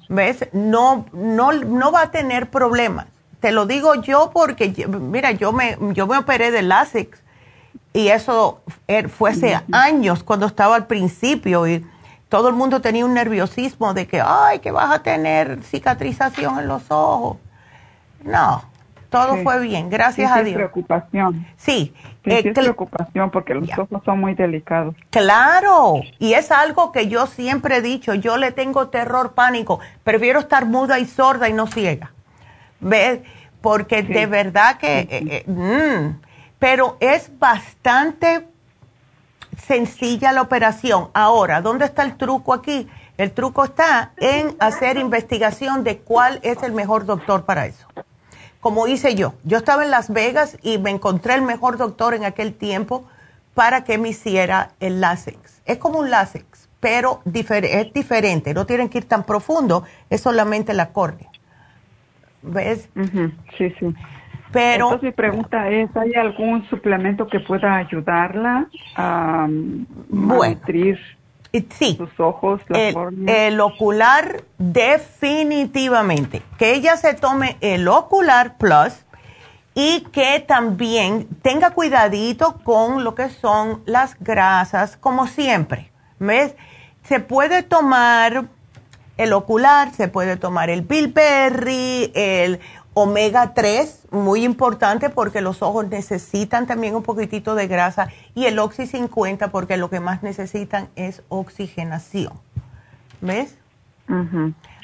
¿ves? 0.09 0.49
No, 0.53 1.07
no, 1.12 1.53
no 1.53 1.93
va 1.93 2.03
a 2.03 2.11
tener 2.11 2.51
problemas. 2.51 3.07
Te 3.41 3.53
lo 3.53 3.66
digo 3.66 3.95
yo 3.97 4.31
porque, 4.33 4.87
mira, 4.89 5.33
yo 5.33 5.53
me, 5.53 5.77
yo 5.93 6.07
me 6.07 6.16
operé 6.19 6.51
de 6.51 6.62
LASIK 6.62 7.16
y 7.93 8.09
eso 8.09 8.61
er- 8.89 9.09
fue 9.09 9.31
hace 9.31 9.61
años 9.71 10.25
cuando 10.25 10.47
estaba 10.47 10.75
al 10.77 10.87
principio 10.87 11.66
y 11.69 11.87
todo 12.29 12.49
el 12.49 12.55
mundo 12.55 12.81
tenía 12.81 13.05
un 13.05 13.15
nerviosismo 13.15 13.95
de 13.95 14.07
que, 14.09 14.21
ay, 14.25 14.59
que 14.59 14.71
vas 14.73 14.91
a 14.93 15.03
tener 15.03 15.62
cicatrización 15.62 16.59
en 16.59 16.66
los 16.69 16.83
ojos. 16.89 17.37
No, 18.25 18.65
todo 19.15 19.35
Sí. 19.36 19.43
fue 19.43 19.61
bien, 19.61 19.89
gracias 19.91 20.32
Sí, 20.32 20.39
a 20.39 20.43
Dios. 20.43 20.55
preocupación. 20.57 21.47
Sí, 21.57 21.95
Sí, 22.24 22.31
eh, 22.31 22.43
sí 22.43 22.49
es 22.49 22.55
cl- 22.55 22.62
preocupación 22.62 23.31
porque 23.31 23.55
los 23.55 23.69
ojos 23.78 24.03
son 24.05 24.20
muy 24.20 24.35
delicados. 24.35 24.95
Claro, 25.11 26.01
y 26.19 26.35
es 26.35 26.51
algo 26.51 26.91
que 26.93 27.09
yo 27.09 27.27
siempre 27.27 27.77
he 27.77 27.82
dicho, 27.82 28.15
yo 28.15 28.36
le 28.36 28.51
tengo 28.53 28.89
terror, 28.89 29.32
pánico, 29.35 29.81
prefiero 30.03 30.41
estar 30.41 30.66
muda 30.66 30.99
y 30.99 31.05
sorda 31.05 31.49
y 31.49 31.53
no 31.53 31.66
ciega. 31.66 32.12
¿Ves? 32.81 33.20
Porque 33.61 34.03
de 34.03 34.27
verdad 34.27 34.77
que, 34.78 35.01
eh, 35.01 35.09
eh, 35.11 35.51
mm, 35.51 36.20
pero 36.59 36.97
es 37.01 37.31
bastante 37.39 38.47
sencilla 39.66 40.32
la 40.32 40.43
operación. 40.43 41.09
Ahora, 41.15 41.61
¿dónde 41.62 41.85
está 41.85 42.03
el 42.03 42.16
truco 42.16 42.53
aquí? 42.53 42.89
El 43.16 43.31
truco 43.32 43.65
está 43.65 44.11
en 44.16 44.57
hacer 44.59 44.97
investigación 44.97 45.85
de 45.85 45.99
cuál 45.99 46.41
es 46.43 46.62
el 46.62 46.73
mejor 46.73 47.07
doctor 47.07 47.45
para 47.45 47.66
eso. 47.66 47.86
Como 48.65 48.86
hice 48.86 49.15
yo, 49.15 49.35
yo 49.45 49.59
estaba 49.59 49.85
en 49.85 49.91
Las 49.91 50.11
Vegas 50.11 50.57
y 50.62 50.78
me 50.78 50.89
encontré 50.89 51.35
el 51.35 51.43
mejor 51.43 51.77
doctor 51.77 52.15
en 52.15 52.24
aquel 52.24 52.55
tiempo 52.55 53.05
para 53.53 53.85
que 53.85 53.99
me 53.99 54.09
hiciera 54.09 54.70
el 54.81 55.03
lásex. 55.03 55.61
Es 55.66 55.77
como 55.77 55.99
un 55.99 56.09
lásex, 56.11 56.66
pero 56.81 57.20
difer- 57.27 57.66
es 57.70 57.93
diferente. 57.93 58.55
No 58.55 58.65
tienen 58.65 58.89
que 58.89 58.97
ir 58.97 59.05
tan 59.07 59.24
profundo, 59.24 59.85
es 60.09 60.23
solamente 60.23 60.73
la 60.73 60.93
córnea. 60.95 61.28
¿Ves? 62.41 62.89
Sí, 63.59 63.69
sí. 63.78 63.95
Pero- 64.51 64.86
Entonces 64.86 65.03
mi 65.03 65.12
pregunta 65.12 65.69
es, 65.69 65.95
¿hay 65.95 66.15
algún 66.15 66.66
suplemento 66.70 67.27
que 67.27 67.41
pueda 67.41 67.77
ayudarla 67.77 68.69
a 68.97 69.47
nutrir 70.09 70.99
sí. 71.79 71.97
sus 71.97 72.19
ojos, 72.21 72.61
la 72.69 72.89
el, 72.89 73.29
el 73.29 73.61
ocular 73.61 74.45
definitivamente. 74.59 76.43
Que 76.59 76.75
ella 76.75 76.97
se 76.97 77.15
tome 77.15 77.57
el 77.61 77.89
ocular 77.89 78.57
plus 78.59 78.93
y 79.75 80.01
que 80.13 80.41
también 80.41 81.27
tenga 81.43 81.71
cuidadito 81.71 82.61
con 82.63 83.05
lo 83.05 83.15
que 83.15 83.29
son 83.29 83.83
las 83.87 84.17
grasas, 84.21 84.97
como 84.97 85.27
siempre. 85.27 85.91
¿Ves? 86.19 86.55
se 87.05 87.21
puede 87.21 87.63
tomar 87.63 88.47
el 89.17 89.33
ocular, 89.33 89.93
se 89.93 90.09
puede 90.09 90.37
tomar 90.37 90.71
el 90.71 90.83
bilberry, 90.83 92.11
el 92.15 92.61
omega 92.95 93.55
3, 93.55 94.07
muy 94.12 94.45
importante 94.45 95.11
porque 95.11 95.41
los 95.41 95.62
ojos 95.62 95.89
necesitan 95.89 96.66
también 96.66 96.95
un 96.95 97.03
poquitito 97.03 97.55
de 97.55 97.66
grasa, 97.66 98.09
y 98.35 98.47
el 98.47 98.59
Oxy 98.59 98.87
50 98.87 99.51
porque 99.51 99.77
lo 99.77 99.91
que 99.91 100.01
más 100.01 100.23
necesitan 100.23 100.89
es 100.97 101.23
oxigenación. 101.29 102.33
¿Ves? 103.21 103.57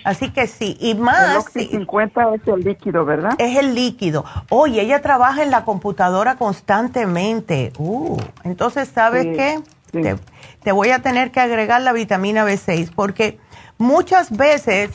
Así 0.05 0.31
que 0.31 0.47
sí, 0.47 0.77
y 0.81 0.95
más... 0.95 1.31
El 1.31 1.37
Oxy 1.37 1.67
50 1.67 2.35
es 2.35 2.49
el 2.49 2.61
líquido, 2.61 3.05
¿verdad? 3.05 3.33
Es 3.39 3.57
el 3.59 3.75
líquido. 3.75 4.25
Oye, 4.49 4.83
ella 4.83 5.03
trabaja 5.03 5.43
en 5.43 5.51
la 5.51 5.65
computadora 5.65 6.37
constantemente. 6.37 7.73
Uh, 7.79 8.19
entonces, 8.45 8.89
¿sabes 8.89 9.27
qué? 9.37 9.61
Te, 9.93 10.17
te 10.63 10.73
voy 10.73 10.91
a 10.91 11.01
tener 11.01 11.31
que 11.31 11.41
agregar 11.41 11.83
la 11.83 11.93
vitamina 11.93 12.45
B6 12.45 12.93
porque 12.95 13.39
muchas 13.77 14.35
veces 14.37 14.91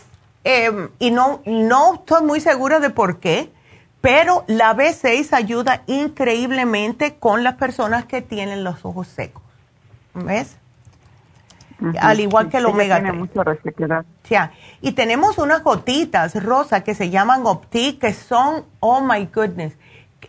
Em, 0.48 0.90
y 1.00 1.10
no, 1.10 1.42
no 1.46 1.96
estoy 1.96 2.24
muy 2.24 2.40
segura 2.40 2.80
de 2.80 2.92
por 2.92 3.20
qué, 3.20 3.52
pero 4.00 4.44
la 4.46 4.76
B6 4.76 5.34
ayuda 5.34 5.82
increíblemente 5.88 7.16
con 7.16 7.44
las 7.44 7.56
personas 7.56 8.06
que 8.06 8.22
tienen 8.22 8.64
los 8.64 8.86
ojos 8.86 9.08
secos. 9.08 9.42
¿Ves? 10.14 10.56
Al 12.00 12.20
igual 12.20 12.50
que 12.50 12.58
el 12.58 12.68
omega 12.68 13.02
3. 13.02 13.16
Mucha 13.16 13.44
resequedad. 13.44 14.06
Ya. 14.30 14.52
Y 14.82 14.92
tenemos 14.92 15.40
unas 15.40 15.64
gotitas 15.64 16.42
rosa 16.42 16.84
que 16.84 16.94
se 16.94 17.10
llaman 17.10 17.42
Opti, 17.48 17.94
que 17.94 18.14
son, 18.14 18.66
oh 18.82 19.02
my 19.02 19.26
goodness, 19.34 19.74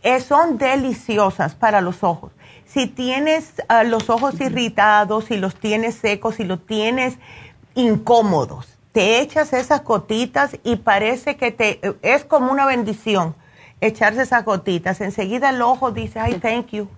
eh, 0.02 0.20
son 0.20 0.56
deliciosas 0.56 1.54
para 1.54 1.82
los 1.82 2.02
ojos. 2.02 2.32
Si 2.64 2.86
tienes 2.86 3.52
ah, 3.68 3.84
los 3.84 4.08
ojos 4.08 4.40
irritados, 4.40 5.26
si 5.26 5.36
los 5.36 5.54
tienes 5.56 5.96
secos, 5.96 6.36
si 6.36 6.44
los 6.44 6.64
tienes 6.64 7.18
incómodos, 7.74 8.75
te 8.96 9.20
echas 9.20 9.52
esas 9.52 9.84
gotitas 9.84 10.58
y 10.64 10.76
parece 10.76 11.36
que 11.36 11.50
te 11.50 11.80
es 12.00 12.24
como 12.24 12.50
una 12.50 12.64
bendición 12.64 13.34
echarse 13.82 14.22
esas 14.22 14.42
gotitas. 14.42 15.02
Enseguida 15.02 15.50
el 15.50 15.60
ojo 15.60 15.90
dice, 15.90 16.18
ay, 16.18 16.38
thank 16.38 16.68
you. 16.68 16.88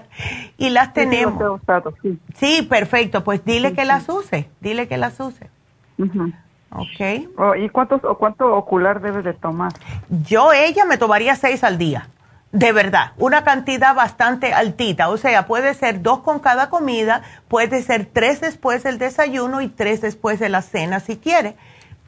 y 0.58 0.68
las 0.68 0.92
tenemos. 0.92 1.62
Sí, 2.34 2.66
perfecto. 2.68 3.24
Pues 3.24 3.46
dile 3.46 3.72
que 3.72 3.86
las 3.86 4.06
use. 4.10 4.50
Dile 4.60 4.88
que 4.88 4.98
las 4.98 5.18
use. 5.20 5.48
Ok. 6.70 7.30
Oh, 7.38 7.54
¿Y 7.54 7.70
cuántos, 7.70 8.04
o 8.04 8.18
cuánto 8.18 8.54
ocular 8.54 9.00
debe 9.00 9.22
de 9.22 9.32
tomar? 9.32 9.72
Yo, 10.26 10.52
ella, 10.52 10.84
me 10.84 10.98
tomaría 10.98 11.34
seis 11.34 11.64
al 11.64 11.78
día. 11.78 12.10
De 12.50 12.72
verdad, 12.72 13.12
una 13.18 13.44
cantidad 13.44 13.94
bastante 13.94 14.54
altita. 14.54 15.10
O 15.10 15.18
sea, 15.18 15.46
puede 15.46 15.74
ser 15.74 16.00
dos 16.00 16.20
con 16.20 16.38
cada 16.38 16.70
comida, 16.70 17.22
puede 17.46 17.82
ser 17.82 18.06
tres 18.06 18.40
después 18.40 18.82
del 18.82 18.98
desayuno 18.98 19.60
y 19.60 19.68
tres 19.68 20.00
después 20.00 20.38
de 20.38 20.48
la 20.48 20.62
cena 20.62 21.00
si 21.00 21.18
quiere. 21.18 21.56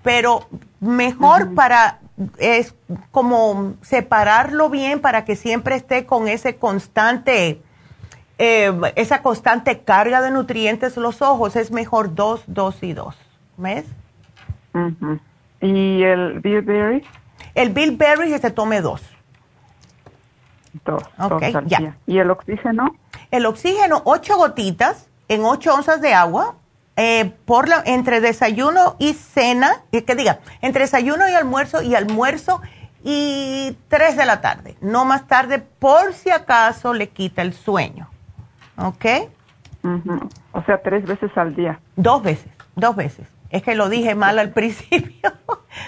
Pero 0.03 0.49
mejor 0.81 1.55
para, 1.55 1.99
es 2.39 2.75
como 3.11 3.75
separarlo 3.83 4.71
bien 4.71 5.01
para 5.01 5.27
que 5.27 5.37
siempre 5.37 5.75
esté 5.75 6.07
con 6.07 6.27
ese 6.27 6.57
constante, 6.57 7.61
eh, 8.39 8.73
esa 8.97 9.21
constante 9.21 9.81
carga 9.81 10.23
de 10.23 10.31
nutrientes 10.31 10.97
los 10.97 11.21
ojos. 11.21 11.55
Es 11.55 11.71
mejor 11.71 12.15
dos, 12.15 12.43
dos 12.47 12.83
y 12.83 12.95
dos. 12.95 13.15
¿Ves? 13.59 13.85
¿Y 15.61 16.03
el 16.03 16.41
bilberry? 16.41 17.05
El 17.55 17.71
bilberry 17.71 18.39
se 18.39 18.51
tome 18.51 18.81
dos. 18.81 19.03
Dos, 20.85 21.03
ya. 21.67 21.97
¿Y 22.07 22.19
el 22.19 22.31
oxígeno? 22.31 22.95
El 23.31 23.47
oxígeno, 23.47 24.03
ocho 24.05 24.37
gotitas 24.37 25.09
en 25.29 25.45
ocho 25.45 25.75
onzas 25.75 26.01
de 26.01 26.15
agua 26.15 26.57
eh, 26.97 27.33
por 27.45 27.69
la, 27.69 27.83
entre 27.87 28.21
desayuno 28.21 28.97
y 28.99 29.15
cena, 29.15 29.83
que 29.91 30.15
diga, 30.15 30.41
entre 30.61 30.83
desayuno 30.83 31.29
y 31.29 31.33
almuerzo 31.33 31.83
y 31.83 31.95
almuerzo 31.95 32.61
y 33.03 33.77
tres 33.89 34.17
de 34.17 34.27
la 34.27 34.41
tarde, 34.41 34.77
no 34.81 35.05
más 35.05 35.27
tarde, 35.27 35.61
por 35.61 36.13
si 36.13 36.31
acaso 36.31 36.93
le 36.93 37.09
quita 37.09 37.43
el 37.43 37.55
sueño. 37.55 38.11
¿Ok? 38.77 39.07
O 40.53 40.63
sea, 40.65 40.83
tres 40.83 41.05
veces 41.07 41.31
al 41.37 41.55
día. 41.55 41.81
Dos 41.97 42.23
veces, 42.23 42.53
dos 42.77 42.95
veces. 42.97 43.27
Es 43.51 43.63
que 43.63 43.75
lo 43.75 43.89
dije 43.89 44.15
mal 44.15 44.39
al 44.39 44.51
principio, 44.53 45.33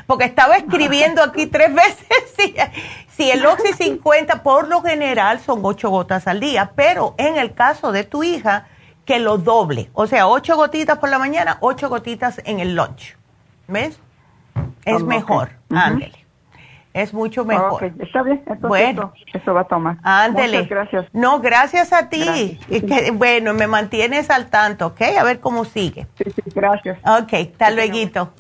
porque 0.07 0.25
estaba 0.25 0.57
escribiendo 0.57 1.23
aquí 1.25 1.47
tres 1.47 1.75
veces. 1.75 2.09
Si, 3.13 3.31
el 3.31 3.45
Oxy 3.45 3.73
50 3.79 4.43
por 4.43 4.69
lo 4.69 4.81
general 4.81 5.39
son 5.39 5.61
ocho 5.65 5.91
gotas 5.91 6.27
al 6.27 6.41
día, 6.41 6.73
pero 6.75 7.15
en 7.19 7.37
el 7.37 7.53
caso 7.53 7.93
de 7.93 8.05
tu 8.05 8.25
hija, 8.25 8.67
que 9.05 9.19
lo 9.19 9.37
doble. 9.37 9.91
O 9.93 10.07
sea, 10.07 10.27
ocho 10.27 10.57
gotitas 10.57 10.99
por 10.99 11.11
la 11.11 11.19
mañana, 11.19 11.59
ocho 11.61 11.91
gotitas 11.91 12.41
en 12.47 12.59
el 12.61 12.75
lunch. 12.75 13.17
¿Ves? 13.69 14.01
Es 14.87 15.03
mejor. 15.03 15.51
Ándele 15.71 16.23
es 16.95 17.15
mucho 17.15 17.45
mejor. 17.45 17.85
está 17.85 18.23
bien, 18.23 18.43
bueno, 18.61 19.13
eso, 19.33 19.55
va 19.55 19.63
a 19.63 19.65
tomar. 19.65 19.97
Ándele. 20.03 20.59
Muchas 20.59 20.71
gracias. 20.71 21.07
No, 21.13 21.41
gracias 21.41 21.93
a 21.93 22.09
ti. 22.09 22.59
Que, 22.69 23.11
bueno, 23.13 23.55
me 23.55 23.67
mantienes 23.67 24.31
al 24.31 24.51
tanto, 24.51 24.89
¿ok? 24.89 25.01
A 25.19 25.25
ver 25.25 25.41
cómo 25.41 25.65
sigue. 25.65 26.07
Sí, 26.17 26.25
sí, 26.31 26.43
gracias. 26.55 26.99
Ok, 26.99 27.33
hasta 27.53 27.71
luego. 27.71 28.33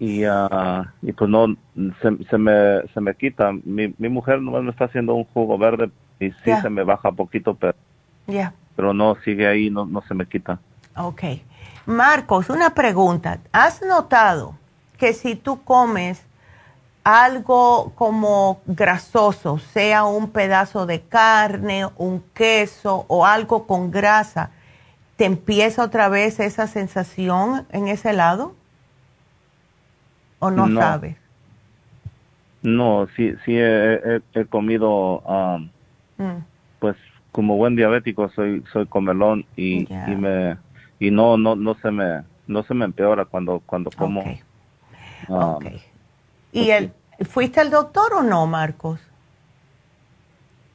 Y, 0.00 0.24
uh, 0.24 0.84
y 1.02 1.12
pues 1.12 1.30
no, 1.30 1.56
se, 2.02 2.24
se, 2.28 2.38
me, 2.38 2.82
se 2.92 3.00
me 3.00 3.14
quita. 3.14 3.52
Mi, 3.64 3.94
mi 3.98 4.08
mujer 4.08 4.40
nomás 4.40 4.64
me 4.64 4.70
está 4.70 4.86
haciendo 4.86 5.14
un 5.14 5.24
jugo 5.24 5.58
verde 5.58 5.90
y 6.18 6.30
sí 6.30 6.52
se 6.60 6.70
me 6.70 6.82
baja 6.82 7.12
poquito, 7.12 7.54
pero, 7.54 7.74
pero 8.74 8.94
no, 8.94 9.16
sigue 9.24 9.46
ahí, 9.46 9.70
no, 9.70 9.86
no 9.86 10.02
se 10.02 10.14
me 10.14 10.26
quita. 10.26 10.58
Ok. 10.96 11.22
Marcos, 11.88 12.50
una 12.50 12.74
pregunta. 12.74 13.38
¿Has 13.50 13.80
notado 13.80 14.54
que 14.98 15.14
si 15.14 15.36
tú 15.36 15.64
comes 15.64 16.22
algo 17.02 17.92
como 17.94 18.60
grasoso, 18.66 19.56
sea 19.56 20.04
un 20.04 20.30
pedazo 20.30 20.84
de 20.84 21.00
carne, 21.00 21.86
un 21.96 22.22
queso 22.34 23.06
o 23.08 23.24
algo 23.24 23.66
con 23.66 23.90
grasa, 23.90 24.50
¿te 25.16 25.24
empieza 25.24 25.82
otra 25.82 26.10
vez 26.10 26.40
esa 26.40 26.66
sensación 26.66 27.66
en 27.72 27.88
ese 27.88 28.12
lado? 28.12 28.54
¿O 30.40 30.50
no, 30.50 30.68
sabes? 30.78 31.16
No, 32.60 33.08
sí, 33.16 33.34
sí 33.46 33.54
he, 33.56 34.20
comido, 34.50 35.20
um, 35.20 35.70
mm. 36.18 36.44
pues 36.80 36.96
como 37.32 37.56
buen 37.56 37.76
diabético 37.76 38.28
soy 38.28 38.62
soy 38.72 38.84
comelón 38.84 39.46
y, 39.56 39.90
y 39.90 40.16
me 40.16 40.58
y 40.98 41.10
no 41.10 41.36
no 41.36 41.56
no 41.56 41.74
se 41.74 41.90
me 41.90 42.22
no 42.46 42.62
se 42.62 42.74
me 42.74 42.84
empeora 42.84 43.24
cuando 43.24 43.60
cuando 43.64 43.90
como. 43.90 44.24
Um, 45.28 45.58
¿Y 46.52 46.70
el, 46.70 46.92
fuiste 47.28 47.60
al 47.60 47.70
doctor 47.70 48.14
o 48.14 48.22
no, 48.22 48.46
Marcos? 48.46 49.00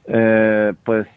Eh, 0.06 0.74
pues 0.84 1.08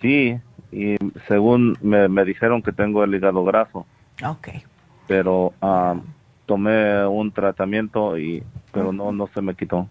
sí, 0.00 0.38
y 0.70 0.96
según 1.26 1.76
me, 1.80 2.08
me 2.08 2.24
dijeron 2.24 2.62
que 2.62 2.72
tengo 2.72 3.02
el 3.02 3.14
hígado 3.14 3.44
graso. 3.44 3.86
Ok. 4.24 4.48
Pero, 5.08 5.54
um, 5.60 6.02
tomé 6.46 7.06
un 7.06 7.32
tratamiento 7.32 8.18
y 8.18 8.42
pero 8.72 8.92
no 8.92 9.10
no 9.12 9.26
se 9.28 9.40
me 9.40 9.54
quitó. 9.54 9.88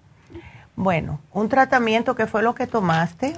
Bueno, 0.75 1.19
un 1.31 1.49
tratamiento 1.49 2.15
que 2.15 2.27
fue 2.27 2.43
lo 2.43 2.53
que 2.53 2.67
tomaste. 2.67 3.33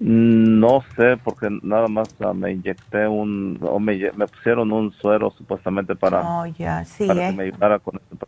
No 0.00 0.82
sé, 0.96 1.16
porque 1.22 1.48
nada 1.62 1.86
más 1.86 2.08
uh, 2.18 2.34
me 2.34 2.52
inyecté 2.52 3.06
un, 3.06 3.58
o 3.62 3.78
me, 3.78 3.96
me, 4.16 4.26
pusieron 4.26 4.72
un 4.72 4.92
suero 4.92 5.30
supuestamente 5.30 5.94
para, 5.94 6.20
oh, 6.20 6.44
sí, 6.84 7.06
para 7.06 7.28
eh. 7.28 7.30
que 7.30 7.36
me 7.36 7.42
ayudara 7.44 7.78
con 7.78 8.00
esto. 8.10 8.26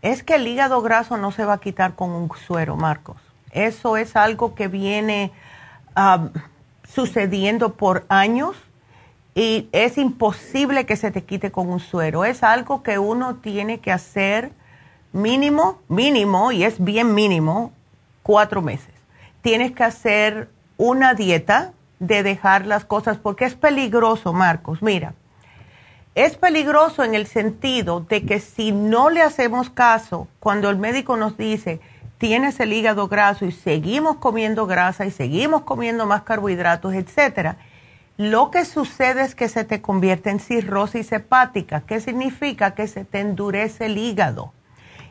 Es 0.00 0.22
que 0.22 0.36
el 0.36 0.46
hígado 0.46 0.80
graso 0.80 1.16
no 1.16 1.30
se 1.32 1.44
va 1.44 1.54
a 1.54 1.60
quitar 1.60 1.94
con 1.94 2.10
un 2.10 2.30
suero, 2.46 2.76
Marcos. 2.76 3.16
Eso 3.50 3.96
es 3.96 4.16
algo 4.16 4.54
que 4.54 4.68
viene 4.68 5.32
uh, 5.96 6.28
sucediendo 6.88 7.74
por 7.74 8.04
años 8.08 8.56
y 9.34 9.68
es 9.72 9.98
imposible 9.98 10.86
que 10.86 10.96
se 10.96 11.10
te 11.10 11.24
quite 11.24 11.50
con 11.50 11.68
un 11.68 11.80
suero. 11.80 12.24
Es 12.24 12.42
algo 12.42 12.82
que 12.82 12.98
uno 12.98 13.36
tiene 13.36 13.80
que 13.80 13.90
hacer 13.90 14.52
mínimo, 15.12 15.80
mínimo, 15.88 16.52
y 16.52 16.64
es 16.64 16.82
bien 16.82 17.14
mínimo, 17.14 17.72
cuatro 18.22 18.62
meses. 18.62 18.94
Tienes 19.40 19.72
que 19.72 19.84
hacer 19.84 20.48
una 20.82 21.14
dieta 21.14 21.74
de 22.00 22.24
dejar 22.24 22.66
las 22.66 22.84
cosas, 22.84 23.16
porque 23.16 23.44
es 23.44 23.54
peligroso, 23.54 24.32
Marcos. 24.32 24.82
Mira, 24.82 25.14
es 26.16 26.36
peligroso 26.36 27.04
en 27.04 27.14
el 27.14 27.28
sentido 27.28 28.00
de 28.00 28.26
que 28.26 28.40
si 28.40 28.72
no 28.72 29.08
le 29.08 29.22
hacemos 29.22 29.70
caso, 29.70 30.26
cuando 30.40 30.70
el 30.70 30.78
médico 30.78 31.16
nos 31.16 31.36
dice, 31.36 31.80
tienes 32.18 32.58
el 32.58 32.72
hígado 32.72 33.06
graso 33.06 33.44
y 33.44 33.52
seguimos 33.52 34.16
comiendo 34.16 34.66
grasa 34.66 35.06
y 35.06 35.12
seguimos 35.12 35.62
comiendo 35.62 36.04
más 36.04 36.22
carbohidratos, 36.22 36.94
etcétera, 36.94 37.58
lo 38.16 38.50
que 38.50 38.64
sucede 38.64 39.22
es 39.22 39.36
que 39.36 39.48
se 39.48 39.62
te 39.62 39.80
convierte 39.80 40.30
en 40.30 40.40
cirrosis 40.40 41.12
hepática. 41.12 41.82
¿Qué 41.86 42.00
significa? 42.00 42.74
Que 42.74 42.88
se 42.88 43.04
te 43.04 43.20
endurece 43.20 43.86
el 43.86 43.98
hígado. 43.98 44.52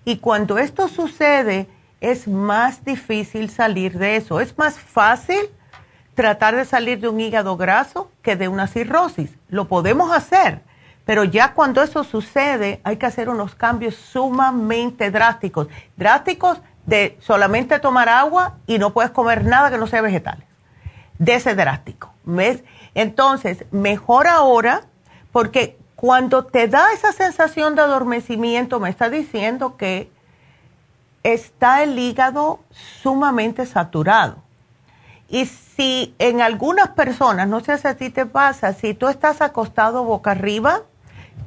Y 0.04 0.18
cuando 0.18 0.58
esto 0.58 0.90
sucede, 0.90 1.70
es 2.02 2.28
más 2.28 2.84
difícil 2.84 3.50
salir 3.50 3.98
de 3.98 4.18
eso. 4.18 4.42
Es 4.42 4.58
más 4.58 4.78
fácil 4.78 5.40
tratar 6.16 6.56
de 6.56 6.66
salir 6.66 7.00
de 7.00 7.08
un 7.08 7.20
hígado 7.20 7.58
graso 7.58 8.12
que 8.22 8.36
de 8.36 8.48
una 8.48 8.68
cirrosis. 8.68 9.32
Lo 9.50 9.68
podemos 9.68 10.12
hacer, 10.12 10.62
pero 11.06 11.24
ya 11.24 11.54
cuando 11.54 11.82
eso 11.82 12.04
sucede 12.04 12.82
hay 12.84 12.98
que 12.98 13.06
hacer 13.06 13.30
unos 13.30 13.56
cambios 13.56 13.96
sumamente 13.96 15.12
drásticos. 15.12 15.68
Drásticos 15.96 16.62
de 16.86 17.18
solamente 17.22 17.80
tomar 17.80 18.10
agua 18.10 18.58
y 18.68 18.80
no 18.80 18.92
puedes 18.92 19.12
comer 19.12 19.46
nada 19.46 19.70
que 19.70 19.78
no 19.78 19.88
sea 19.88 20.02
vegetales. 20.02 20.46
De 21.18 21.36
ese 21.36 21.56
drástico. 21.56 22.14
¿Ves? 22.24 22.64
Entonces, 22.96 23.66
mejor 23.72 24.28
ahora, 24.28 24.82
porque 25.32 25.78
cuando 25.96 26.46
te 26.46 26.68
da 26.68 26.92
esa 26.94 27.12
sensación 27.12 27.76
de 27.76 27.84
adormecimiento, 27.84 28.80
me 28.80 28.90
está 28.90 29.10
diciendo 29.10 29.78
que 29.78 30.12
está 31.24 31.84
el 31.84 31.98
hígado 31.98 32.60
sumamente 32.72 33.66
saturado. 33.66 34.38
Y 35.30 35.46
si 35.82 36.14
en 36.20 36.42
algunas 36.42 36.90
personas, 36.90 37.48
no 37.48 37.60
sé 37.60 37.76
si 37.80 37.88
a 37.88 37.96
ti 37.96 38.12
te 38.12 38.28
pasa, 38.28 38.72
si 38.74 38.94
tú 38.94 39.08
estás 39.08 39.42
acostado 39.42 40.04
boca 40.04 40.30
arriba, 40.30 40.82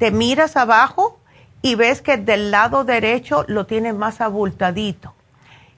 te 0.00 0.10
miras 0.10 0.56
abajo 0.56 1.20
y 1.62 1.76
ves 1.76 2.02
que 2.02 2.16
del 2.16 2.50
lado 2.50 2.82
derecho 2.82 3.44
lo 3.46 3.64
tienes 3.66 3.94
más 3.94 4.20
abultadito. 4.20 5.14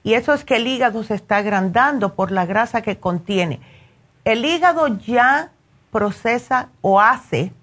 Y 0.03 0.15
eso 0.15 0.33
es 0.33 0.43
que 0.43 0.55
el 0.55 0.65
hígado 0.65 1.03
se 1.03 1.13
está 1.13 1.37
agrandando 1.37 2.15
por 2.15 2.31
la 2.31 2.47
grasa 2.47 2.81
que 2.81 2.97
contiene. 2.97 3.59
El 4.25 4.43
hígado 4.43 4.87
ya 4.87 5.51
procesa 5.91 6.69
o 6.81 6.99
hace 6.99 7.53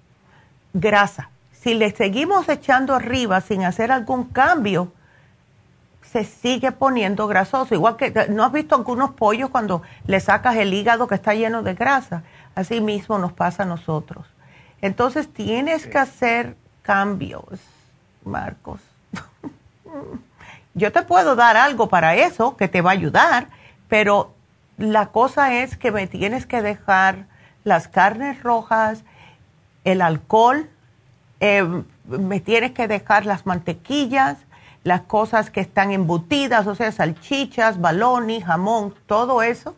grasa. 0.71 1.29
Si 1.51 1.73
le 1.73 1.91
seguimos 1.91 2.47
echando 2.47 2.95
arriba 2.95 3.41
sin 3.41 3.65
hacer 3.65 3.91
algún 3.91 4.29
cambio, 4.29 4.93
se 6.15 6.23
sigue 6.23 6.71
poniendo 6.71 7.27
grasoso. 7.27 7.75
Igual 7.75 7.97
que, 7.97 8.27
¿no 8.29 8.45
has 8.45 8.51
visto 8.53 8.73
algunos 8.73 9.11
pollos 9.11 9.49
cuando 9.49 9.81
le 10.07 10.21
sacas 10.21 10.55
el 10.55 10.73
hígado 10.73 11.07
que 11.07 11.15
está 11.15 11.33
lleno 11.33 11.61
de 11.61 11.73
grasa? 11.73 12.23
Así 12.55 12.79
mismo 12.79 13.17
nos 13.17 13.33
pasa 13.33 13.63
a 13.63 13.65
nosotros. 13.65 14.25
Entonces 14.79 15.27
tienes 15.27 15.87
que 15.87 15.97
hacer 15.97 16.55
cambios, 16.83 17.59
Marcos. 18.23 18.79
Yo 20.73 20.93
te 20.93 21.01
puedo 21.01 21.35
dar 21.35 21.57
algo 21.57 21.89
para 21.89 22.15
eso 22.15 22.55
que 22.55 22.69
te 22.69 22.79
va 22.81 22.91
a 22.91 22.93
ayudar, 22.93 23.49
pero 23.89 24.33
la 24.77 25.07
cosa 25.07 25.53
es 25.55 25.75
que 25.75 25.91
me 25.91 26.07
tienes 26.07 26.45
que 26.45 26.61
dejar 26.61 27.25
las 27.65 27.89
carnes 27.89 28.41
rojas, 28.41 29.03
el 29.83 30.01
alcohol, 30.01 30.69
eh, 31.41 31.67
me 32.05 32.39
tienes 32.39 32.71
que 32.71 32.87
dejar 32.87 33.25
las 33.25 33.45
mantequillas, 33.45 34.37
las 34.85 35.01
cosas 35.01 35.49
que 35.49 35.61
están 35.61 35.91
embutidas, 35.91 36.67
o 36.67 36.75
sea, 36.75 36.91
salchichas, 36.91 37.81
balones, 37.81 38.45
jamón, 38.45 38.93
todo 39.07 39.41
eso. 39.41 39.75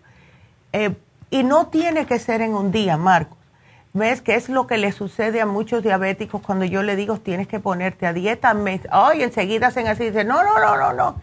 Eh, 0.73 0.95
y 1.29 1.43
no 1.43 1.67
tiene 1.67 2.05
que 2.05 2.19
ser 2.19 2.41
en 2.41 2.53
un 2.53 2.73
día, 2.73 2.97
Marcos. 2.97 3.37
¿Ves 3.93 4.21
que 4.21 4.35
es 4.35 4.49
lo 4.49 4.67
que 4.67 4.77
le 4.77 4.91
sucede 4.91 5.39
a 5.39 5.45
muchos 5.45 5.81
diabéticos 5.81 6.41
cuando 6.41 6.65
yo 6.65 6.83
le 6.83 6.97
digo 6.97 7.17
tienes 7.19 7.47
que 7.47 7.61
ponerte 7.61 8.05
a 8.05 8.11
dieta? 8.11 8.53
Me, 8.53 8.81
ay, 8.91 9.23
enseguida 9.23 9.67
hacen 9.67 9.87
así, 9.87 10.03
dicen, 10.03 10.27
no, 10.27 10.43
no, 10.43 10.59
no, 10.59 10.75
no, 10.75 10.91
no. 10.91 11.21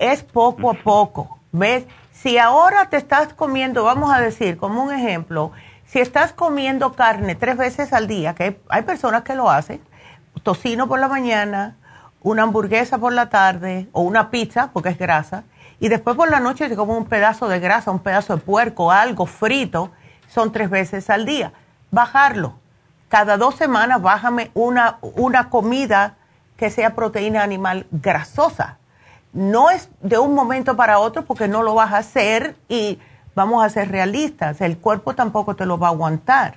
Es 0.00 0.24
poco 0.24 0.70
a 0.70 0.74
poco. 0.74 1.38
¿Ves? 1.52 1.84
Si 2.12 2.38
ahora 2.38 2.90
te 2.90 2.96
estás 2.96 3.32
comiendo, 3.34 3.84
vamos 3.84 4.12
a 4.12 4.20
decir, 4.20 4.56
como 4.56 4.82
un 4.82 4.92
ejemplo, 4.92 5.52
si 5.86 6.00
estás 6.00 6.32
comiendo 6.32 6.94
carne 6.94 7.36
tres 7.36 7.56
veces 7.56 7.92
al 7.92 8.08
día, 8.08 8.34
que 8.34 8.58
hay 8.68 8.82
personas 8.82 9.22
que 9.22 9.36
lo 9.36 9.48
hacen, 9.48 9.80
tocino 10.42 10.88
por 10.88 10.98
la 10.98 11.06
mañana, 11.06 11.76
una 12.26 12.42
hamburguesa 12.42 12.98
por 12.98 13.12
la 13.12 13.28
tarde 13.28 13.88
o 13.92 14.00
una 14.00 14.30
pizza, 14.30 14.70
porque 14.72 14.88
es 14.88 14.98
grasa, 14.98 15.44
y 15.78 15.88
después 15.88 16.16
por 16.16 16.28
la 16.28 16.40
noche 16.40 16.68
te 16.68 16.74
como 16.74 16.98
un 16.98 17.04
pedazo 17.04 17.46
de 17.46 17.60
grasa, 17.60 17.92
un 17.92 18.00
pedazo 18.00 18.34
de 18.34 18.42
puerco, 18.42 18.90
algo 18.90 19.26
frito, 19.26 19.92
son 20.28 20.50
tres 20.50 20.68
veces 20.68 21.08
al 21.08 21.24
día. 21.24 21.52
Bajarlo. 21.92 22.54
Cada 23.08 23.36
dos 23.36 23.54
semanas 23.54 24.02
bájame 24.02 24.50
una, 24.54 24.98
una 25.02 25.50
comida 25.50 26.16
que 26.56 26.68
sea 26.68 26.96
proteína 26.96 27.44
animal 27.44 27.86
grasosa. 27.92 28.78
No 29.32 29.70
es 29.70 29.88
de 30.00 30.18
un 30.18 30.34
momento 30.34 30.76
para 30.76 30.98
otro 30.98 31.24
porque 31.26 31.46
no 31.46 31.62
lo 31.62 31.74
vas 31.74 31.92
a 31.92 31.98
hacer 31.98 32.56
y 32.68 32.98
vamos 33.36 33.64
a 33.64 33.68
ser 33.68 33.88
realistas, 33.92 34.60
el 34.62 34.78
cuerpo 34.78 35.14
tampoco 35.14 35.54
te 35.54 35.64
lo 35.64 35.78
va 35.78 35.88
a 35.88 35.90
aguantar, 35.90 36.56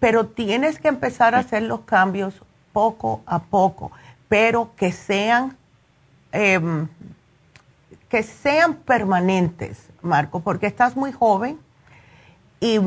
pero 0.00 0.28
tienes 0.28 0.78
que 0.78 0.88
empezar 0.88 1.34
a 1.34 1.40
hacer 1.40 1.64
los 1.64 1.80
cambios 1.80 2.40
poco 2.72 3.22
a 3.26 3.38
poco, 3.38 3.90
pero 4.28 4.70
que 4.76 4.92
sean, 4.92 5.56
em, 6.32 6.88
que 8.08 8.22
sean 8.22 8.74
permanentes, 8.74 9.88
Marco, 10.02 10.40
porque 10.40 10.66
estás 10.66 10.96
muy 10.96 11.12
joven 11.12 11.58
y 12.60 12.78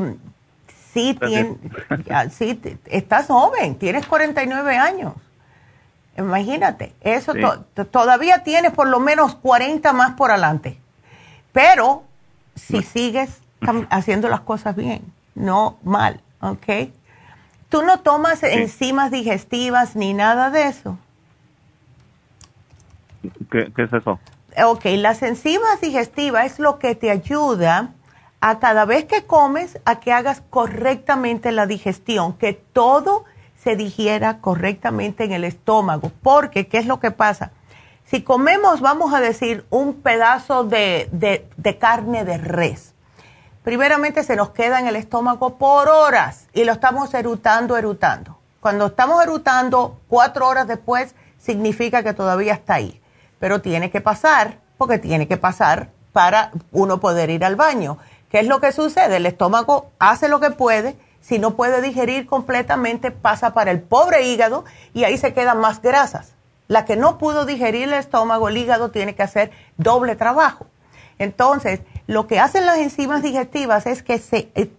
sí, 0.92 1.18
sí 2.30 2.78
estás 2.86 3.26
joven, 3.26 3.76
tienes 3.76 4.06
49 4.06 4.76
años. 4.76 5.14
Imagínate, 6.16 6.94
eso 7.00 7.32
todavía 7.90 8.42
tienes 8.42 8.72
por 8.72 8.88
lo 8.88 9.00
menos 9.00 9.36
40 9.36 9.92
más 9.92 10.12
por 10.12 10.30
adelante. 10.30 10.78
Pero 11.52 12.04
si 12.54 12.82
sigues 12.82 13.40
haciendo 13.90 14.28
las 14.28 14.40
cosas 14.40 14.76
bien, 14.76 15.02
no 15.34 15.78
mal, 15.82 16.20
¿ok? 16.40 16.90
¿Tú 17.68 17.82
no 17.82 18.00
tomas 18.00 18.42
enzimas 18.42 19.10
digestivas 19.10 19.96
ni 19.96 20.12
nada 20.12 20.50
de 20.50 20.66
eso? 20.66 20.98
¿Qué, 23.50 23.72
es 23.76 23.92
eso? 23.92 24.18
Ok, 24.64 24.84
las 24.96 25.22
enzimas 25.22 25.80
digestivas 25.80 26.46
es 26.46 26.58
lo 26.58 26.78
que 26.78 26.94
te 26.94 27.10
ayuda 27.10 27.90
a 28.40 28.58
cada 28.58 28.84
vez 28.84 29.04
que 29.04 29.24
comes 29.24 29.78
a 29.84 30.00
que 30.00 30.12
hagas 30.12 30.42
correctamente 30.50 31.52
la 31.52 31.66
digestión, 31.66 32.32
que 32.34 32.54
todo 32.54 33.24
se 33.62 33.76
digiera 33.76 34.38
correctamente 34.38 35.24
en 35.24 35.32
el 35.32 35.44
estómago. 35.44 36.10
Porque, 36.22 36.66
¿qué 36.66 36.78
es 36.78 36.86
lo 36.86 37.00
que 37.00 37.10
pasa? 37.10 37.52
Si 38.06 38.22
comemos, 38.22 38.80
vamos 38.80 39.14
a 39.14 39.20
decir, 39.20 39.64
un 39.70 39.94
pedazo 39.94 40.64
de, 40.64 41.46
carne 41.78 42.24
de 42.24 42.38
res, 42.38 42.94
primeramente 43.62 44.24
se 44.24 44.34
nos 44.34 44.50
queda 44.50 44.80
en 44.80 44.88
el 44.88 44.96
estómago 44.96 45.58
por 45.58 45.88
horas 45.88 46.48
y 46.52 46.64
lo 46.64 46.72
estamos 46.72 47.12
erutando, 47.14 47.76
erutando. 47.76 48.38
Cuando 48.60 48.86
estamos 48.86 49.22
erutando, 49.22 50.00
cuatro 50.08 50.48
horas 50.48 50.66
después, 50.66 51.14
significa 51.38 52.02
que 52.02 52.12
todavía 52.12 52.54
está 52.54 52.74
ahí. 52.74 52.99
Pero 53.40 53.60
tiene 53.60 53.90
que 53.90 54.00
pasar, 54.00 54.58
porque 54.78 54.98
tiene 54.98 55.26
que 55.26 55.36
pasar 55.36 55.90
para 56.12 56.52
uno 56.70 57.00
poder 57.00 57.30
ir 57.30 57.44
al 57.44 57.56
baño. 57.56 57.98
¿Qué 58.30 58.38
es 58.38 58.46
lo 58.46 58.60
que 58.60 58.70
sucede? 58.70 59.16
El 59.16 59.26
estómago 59.26 59.90
hace 59.98 60.28
lo 60.28 60.38
que 60.38 60.50
puede, 60.50 60.96
si 61.20 61.40
no 61.40 61.56
puede 61.56 61.82
digerir 61.82 62.26
completamente, 62.26 63.10
pasa 63.10 63.52
para 63.52 63.72
el 63.72 63.80
pobre 63.80 64.22
hígado 64.28 64.64
y 64.94 65.02
ahí 65.02 65.18
se 65.18 65.34
quedan 65.34 65.58
más 65.58 65.82
grasas. 65.82 66.34
La 66.68 66.84
que 66.84 66.94
no 66.94 67.18
pudo 67.18 67.46
digerir 67.46 67.88
el 67.88 67.94
estómago, 67.94 68.48
el 68.48 68.56
hígado, 68.56 68.92
tiene 68.92 69.16
que 69.16 69.24
hacer 69.24 69.50
doble 69.76 70.14
trabajo. 70.14 70.66
Entonces, 71.18 71.80
lo 72.06 72.26
que 72.26 72.38
hacen 72.38 72.64
las 72.64 72.78
enzimas 72.78 73.22
digestivas 73.22 73.86
es 73.86 74.02
que 74.02 74.18
se, 74.18 74.50
eh, 74.54 74.70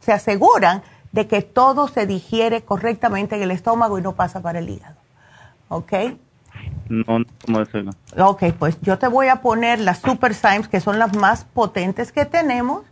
se 0.00 0.12
aseguran 0.12 0.82
de 1.12 1.26
que 1.26 1.42
todo 1.42 1.88
se 1.88 2.06
digiere 2.06 2.62
correctamente 2.62 3.36
en 3.36 3.42
el 3.42 3.50
estómago 3.50 3.98
y 3.98 4.02
no 4.02 4.12
pasa 4.12 4.40
para 4.40 4.60
el 4.60 4.68
hígado. 4.68 4.96
¿Ok? 5.68 5.92
No, 6.88 7.20
no 7.46 7.62
eso. 7.62 7.78
Ok, 8.18 8.44
pues 8.58 8.78
yo 8.80 8.98
te 8.98 9.08
voy 9.08 9.28
a 9.28 9.36
poner 9.36 9.80
las 9.80 9.98
Super 9.98 10.34
Symes, 10.34 10.68
que 10.68 10.80
son 10.80 10.98
las 10.98 11.16
más 11.16 11.44
potentes 11.44 12.12
que 12.12 12.24
tenemos. 12.24 12.84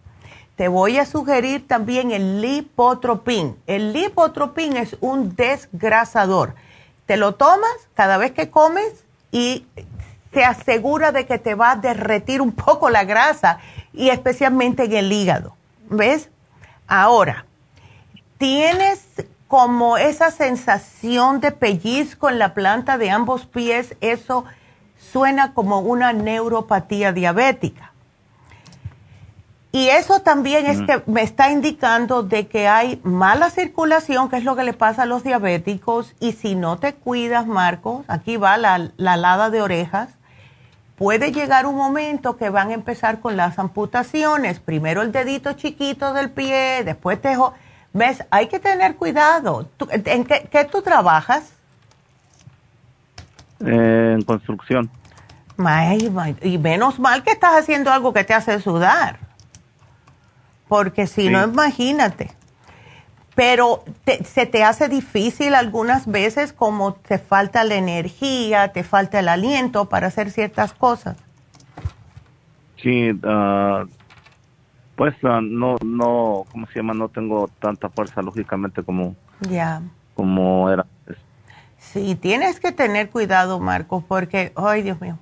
Te 0.57 0.69
voy 0.69 0.99
a 0.99 1.07
sugerir 1.07 1.67
también 1.67 2.13
el 2.13 2.41
lipotropin. 2.41 3.57
El 3.67 3.93
lipotropin 3.93 4.77
es 4.77 4.97
un 5.01 5.35
desgrasador. 5.35 6.55
Te 7.07 7.17
lo 7.17 7.35
tomas 7.35 7.89
cada 7.95 8.19
vez 8.19 8.33
que 8.33 8.51
comes 8.51 9.05
y 9.33 9.67
te 10.31 10.45
asegura 10.45 11.13
de 11.13 11.27
que 11.27 11.39
te 11.39 11.55
va 11.55 11.73
a 11.73 11.77
derretir 11.77 12.41
un 12.41 12.53
poco 12.53 12.91
la 12.91 13.05
grasa 13.05 13.59
y 13.93 14.11
especialmente 14.11 14.85
en 14.85 14.93
el 14.93 15.13
hígado. 15.13 15.57
¿Ves? 15.89 16.29
Ahora, 16.87 17.47
tienes 18.39 19.07
como 19.55 19.99
esa 19.99 20.33
sensación 20.33 21.39
de 21.39 21.53
pellizco 21.53 22.29
en 22.29 22.41
la 22.41 22.55
planta 22.55 22.99
de 22.99 23.13
ambos 23.13 23.47
pies, 23.47 23.95
eso 24.01 24.45
suena 24.99 25.55
como 25.55 25.79
una 25.79 26.13
neuropatía 26.13 27.13
diabética. 27.13 27.93
Y 29.71 29.91
eso 29.91 30.23
también 30.23 30.67
es 30.67 30.83
que 30.83 31.05
me 31.07 31.23
está 31.23 31.53
indicando 31.53 32.25
de 32.25 32.49
que 32.49 32.67
hay 32.67 33.01
mala 33.05 33.49
circulación, 33.49 34.29
que 34.29 34.39
es 34.39 34.45
lo 34.45 34.57
que 34.57 34.65
le 34.65 34.73
pasa 34.73 35.05
a 35.05 35.07
los 35.07 35.23
diabéticos, 35.23 36.17
y 36.19 36.33
si 36.33 36.57
no 36.57 36.79
te 36.79 36.93
cuidas, 36.93 37.47
Marcos, 37.47 38.05
aquí 38.09 38.37
va 38.37 38.57
la, 38.57 38.91
la 38.97 39.13
alada 39.13 39.51
de 39.51 39.63
orejas, 39.63 40.09
puede 40.97 41.31
llegar 41.31 41.67
un 41.67 41.77
momento 41.77 42.37
que 42.37 42.51
van 42.51 42.71
a 42.71 42.75
empezar 42.75 43.21
con 43.21 43.37
las 43.37 43.61
amputaciones, 43.61 44.59
primero 44.59 45.03
el 45.03 45.13
dedito 45.13 45.53
chiquito 45.53 46.13
del 46.13 46.31
pie, 46.33 46.83
después 46.85 47.23
te... 47.23 47.39
¿Ves? 47.95 48.25
Hay 48.31 48.49
que 48.49 48.59
tener 48.59 48.97
cuidado. 48.97 49.69
¿En 49.89 50.25
qué, 50.25 50.69
tú 50.71 50.83
trabajas? 50.83 51.53
en 53.61 54.21
construcción. 54.23 54.91
y 56.43 56.59
menos 56.59 56.99
mal 56.99 57.23
que 57.23 57.31
estás 57.31 57.53
haciendo 57.53 57.91
algo 57.93 58.13
que 58.13 58.25
te 58.25 58.35
hace 58.35 58.61
sudar. 58.61 59.21
Porque 60.69 61.07
si 61.07 61.31
no, 61.31 61.45
imagínate. 61.45 62.33
Pero 63.37 63.85
se 64.25 64.47
te 64.47 64.65
hace 64.65 64.89
difícil 64.89 65.55
algunas 65.55 66.07
veces 66.07 66.53
como 66.53 66.95
te 66.95 67.19
falta 67.19 67.65
la 67.65 67.77
energía, 67.77 68.73
te 68.73 68.83
falta 68.83 69.21
el 69.21 69.29
aliento 69.29 69.89
para 69.89 70.09
hacer 70.09 70.31
ciertas 70.31 70.73
cosas. 70.73 71.17
Sí, 72.83 73.13
uh, 73.13 73.89
pues 74.97 75.15
ah, 75.25 75.41
no, 75.43 75.77
no, 75.85 76.45
¿cómo 76.51 76.67
se 76.69 76.81
llama? 76.81 76.95
No 76.95 77.09
tengo 77.09 77.49
tanta 77.59 77.89
fuerza 77.89 78.23
lógicamente 78.23 78.83
como, 78.83 79.15
ya 79.41 79.83
como 80.15 80.71
era 80.71 80.87
Sí, 81.79 82.15
tienes 82.15 82.61
que 82.61 82.73
tener 82.73 83.11
cuidado, 83.11 83.61
Marcos, 83.61 84.03
porque, 84.09 84.53
ay, 84.57 84.83
Dios 84.83 85.01
mío. 85.01 85.19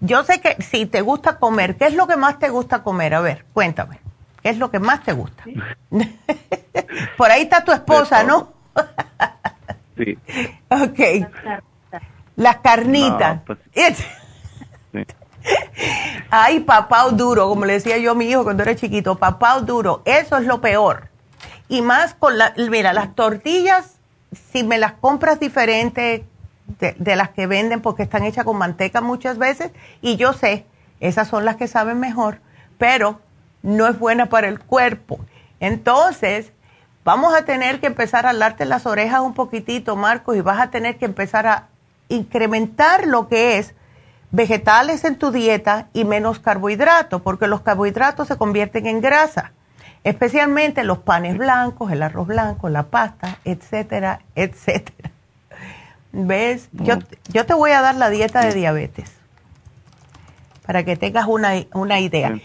Yo 0.00 0.24
sé 0.24 0.40
que 0.40 0.60
si 0.60 0.84
te 0.84 1.00
gusta 1.00 1.38
comer, 1.38 1.76
¿qué 1.76 1.86
es 1.86 1.94
lo 1.94 2.08
que 2.08 2.16
más 2.16 2.38
te 2.38 2.50
gusta 2.50 2.82
comer? 2.82 3.14
A 3.14 3.20
ver, 3.20 3.44
cuéntame. 3.52 4.00
¿Qué 4.42 4.50
es 4.50 4.58
lo 4.58 4.70
que 4.70 4.80
más 4.80 5.02
te 5.04 5.12
gusta? 5.12 5.44
Por 7.16 7.30
ahí 7.30 7.42
está 7.42 7.64
tu 7.64 7.72
esposa, 7.72 8.24
¿no? 8.24 8.52
sí. 9.96 10.18
Ok. 10.70 11.00
Las 12.36 12.56
carnitas. 12.58 13.42
Pues, 13.46 13.58
Ay, 16.30 16.60
papá 16.60 17.08
duro, 17.10 17.48
como 17.48 17.64
le 17.64 17.74
decía 17.74 17.98
yo 17.98 18.12
a 18.12 18.14
mi 18.14 18.26
hijo 18.26 18.44
cuando 18.44 18.62
era 18.62 18.74
chiquito, 18.74 19.16
papá 19.16 19.60
duro, 19.60 20.02
eso 20.04 20.36
es 20.36 20.46
lo 20.46 20.60
peor. 20.60 21.08
Y 21.68 21.82
más 21.82 22.14
con 22.14 22.38
la, 22.38 22.54
mira, 22.56 22.92
las 22.92 23.14
tortillas, 23.14 23.96
si 24.50 24.62
me 24.62 24.78
las 24.78 24.92
compras 24.94 25.40
diferentes 25.40 26.22
de, 26.78 27.16
las 27.16 27.30
que 27.30 27.46
venden 27.46 27.80
porque 27.80 28.02
están 28.02 28.24
hechas 28.24 28.44
con 28.44 28.56
manteca 28.56 29.00
muchas 29.00 29.38
veces, 29.38 29.72
y 30.00 30.16
yo 30.16 30.32
sé, 30.32 30.64
esas 31.00 31.28
son 31.28 31.44
las 31.44 31.56
que 31.56 31.68
saben 31.68 32.00
mejor, 32.00 32.40
pero 32.78 33.20
no 33.62 33.86
es 33.86 33.98
buena 33.98 34.26
para 34.26 34.48
el 34.48 34.58
cuerpo. 34.58 35.20
Entonces, 35.60 36.52
vamos 37.04 37.34
a 37.34 37.44
tener 37.44 37.80
que 37.80 37.86
empezar 37.86 38.26
a 38.26 38.32
darte 38.32 38.64
las 38.64 38.86
orejas 38.86 39.20
un 39.20 39.34
poquitito, 39.34 39.96
Marcos, 39.96 40.36
y 40.36 40.40
vas 40.40 40.60
a 40.60 40.70
tener 40.70 40.96
que 40.96 41.04
empezar 41.04 41.46
a 41.46 41.68
incrementar 42.08 43.06
lo 43.06 43.28
que 43.28 43.58
es 43.58 43.74
vegetales 44.32 45.04
en 45.04 45.16
tu 45.16 45.30
dieta 45.30 45.88
y 45.92 46.04
menos 46.04 46.40
carbohidratos, 46.40 47.22
porque 47.22 47.46
los 47.46 47.60
carbohidratos 47.60 48.28
se 48.28 48.36
convierten 48.36 48.86
en 48.86 49.00
grasa, 49.00 49.52
especialmente 50.02 50.82
los 50.82 50.98
panes 50.98 51.38
blancos, 51.38 51.92
el 51.92 52.02
arroz 52.02 52.26
blanco, 52.26 52.68
la 52.68 52.84
pasta, 52.84 53.38
etcétera, 53.44 54.20
etcétera. 54.34 55.10
¿Ves? 56.12 56.68
Yo, 56.72 56.96
yo 57.28 57.46
te 57.46 57.54
voy 57.54 57.70
a 57.70 57.80
dar 57.80 57.94
la 57.94 58.10
dieta 58.10 58.44
de 58.44 58.52
diabetes 58.52 59.12
para 60.66 60.84
que 60.84 60.96
tengas 60.96 61.26
una, 61.26 61.52
una 61.74 62.00
idea. 62.00 62.38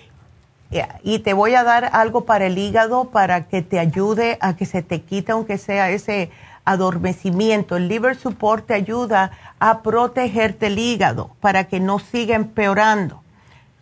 Y 1.03 1.19
te 1.19 1.33
voy 1.33 1.55
a 1.55 1.63
dar 1.63 1.89
algo 1.93 2.25
para 2.25 2.45
el 2.45 2.57
hígado 2.57 3.05
para 3.05 3.47
que 3.47 3.61
te 3.61 3.79
ayude 3.79 4.37
a 4.41 4.57
que 4.57 4.65
se 4.65 4.81
te 4.81 5.01
quite, 5.01 5.31
aunque 5.31 5.57
sea 5.57 5.89
ese 5.89 6.29
adormecimiento. 6.67 7.77
El 7.77 7.87
liver 7.87 8.17
support 8.17 8.67
te 8.67 8.73
ayuda 8.73 9.31
a 9.59 9.81
protegerte 9.81 10.67
el 10.67 10.77
hígado 10.77 11.31
para 11.39 11.63
que 11.63 11.79
no 11.79 11.97
siga 11.97 12.35
empeorando. 12.35 13.23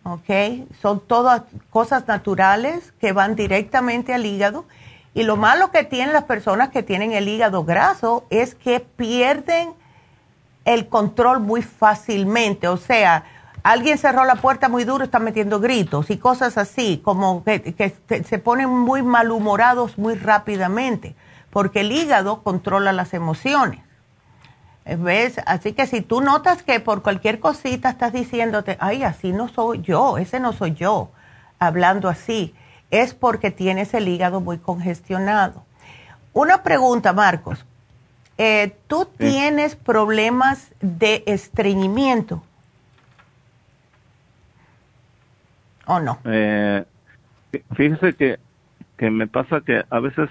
¿Ok? 0.04 0.68
Son 0.80 1.00
todas 1.00 1.42
cosas 1.70 2.06
naturales 2.06 2.92
que 3.00 3.12
van 3.12 3.34
directamente 3.34 4.14
al 4.14 4.24
hígado. 4.24 4.64
Y 5.14 5.24
lo 5.24 5.36
malo 5.36 5.72
que 5.72 5.82
tienen 5.82 6.12
las 6.12 6.24
personas 6.24 6.68
que 6.68 6.84
tienen 6.84 7.12
el 7.12 7.26
hígado 7.26 7.64
graso 7.64 8.24
es 8.30 8.54
que 8.54 8.78
pierden 8.78 9.70
el 10.64 10.88
control 10.88 11.40
muy 11.40 11.62
fácilmente. 11.62 12.68
O 12.68 12.76
sea, 12.76 13.24
alguien 13.64 13.98
cerró 13.98 14.24
la 14.24 14.36
puerta 14.36 14.68
muy 14.68 14.84
duro, 14.84 15.02
está 15.02 15.18
metiendo 15.18 15.58
gritos 15.58 16.10
y 16.10 16.18
cosas 16.18 16.56
así, 16.56 17.00
como 17.02 17.42
que, 17.42 17.94
se 18.28 18.38
ponen 18.38 18.68
muy 18.70 19.02
malhumorados 19.02 19.98
muy 19.98 20.14
rápidamente, 20.14 21.16
porque 21.56 21.80
el 21.80 21.90
hígado 21.90 22.42
controla 22.42 22.92
las 22.92 23.14
emociones. 23.14 23.80
¿Ves? 24.84 25.40
Así 25.46 25.72
que 25.72 25.86
si 25.86 26.02
tú 26.02 26.20
notas 26.20 26.62
que 26.62 26.80
por 26.80 27.02
cualquier 27.02 27.40
cosita 27.40 27.88
estás 27.88 28.12
diciéndote, 28.12 28.76
ay, 28.78 29.04
así 29.04 29.32
no 29.32 29.48
soy 29.48 29.80
yo, 29.80 30.18
ese 30.18 30.38
no 30.38 30.52
soy 30.52 30.74
yo, 30.74 31.08
hablando 31.58 32.10
así, 32.10 32.54
es 32.90 33.14
porque 33.14 33.50
tienes 33.50 33.94
el 33.94 34.06
hígado 34.06 34.42
muy 34.42 34.58
congestionado. 34.58 35.64
Una 36.34 36.62
pregunta, 36.62 37.14
Marcos. 37.14 37.64
Eh, 38.36 38.76
¿Tú 38.86 39.08
tienes 39.16 39.76
problemas 39.76 40.74
de 40.82 41.24
estreñimiento? 41.24 42.42
¿O 45.86 46.00
no? 46.00 46.18
Eh, 46.26 46.84
fíjese 47.74 48.12
que, 48.12 48.38
que 48.98 49.10
me 49.10 49.26
pasa 49.26 49.62
que 49.62 49.82
a 49.88 50.00
veces 50.00 50.28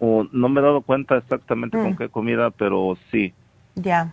no 0.00 0.48
me 0.48 0.60
he 0.60 0.64
dado 0.64 0.82
cuenta 0.82 1.16
exactamente 1.16 1.78
con 1.78 1.92
mm. 1.92 1.96
qué 1.96 2.08
comida, 2.08 2.50
pero 2.50 2.96
sí. 3.10 3.32
Ya. 3.74 4.12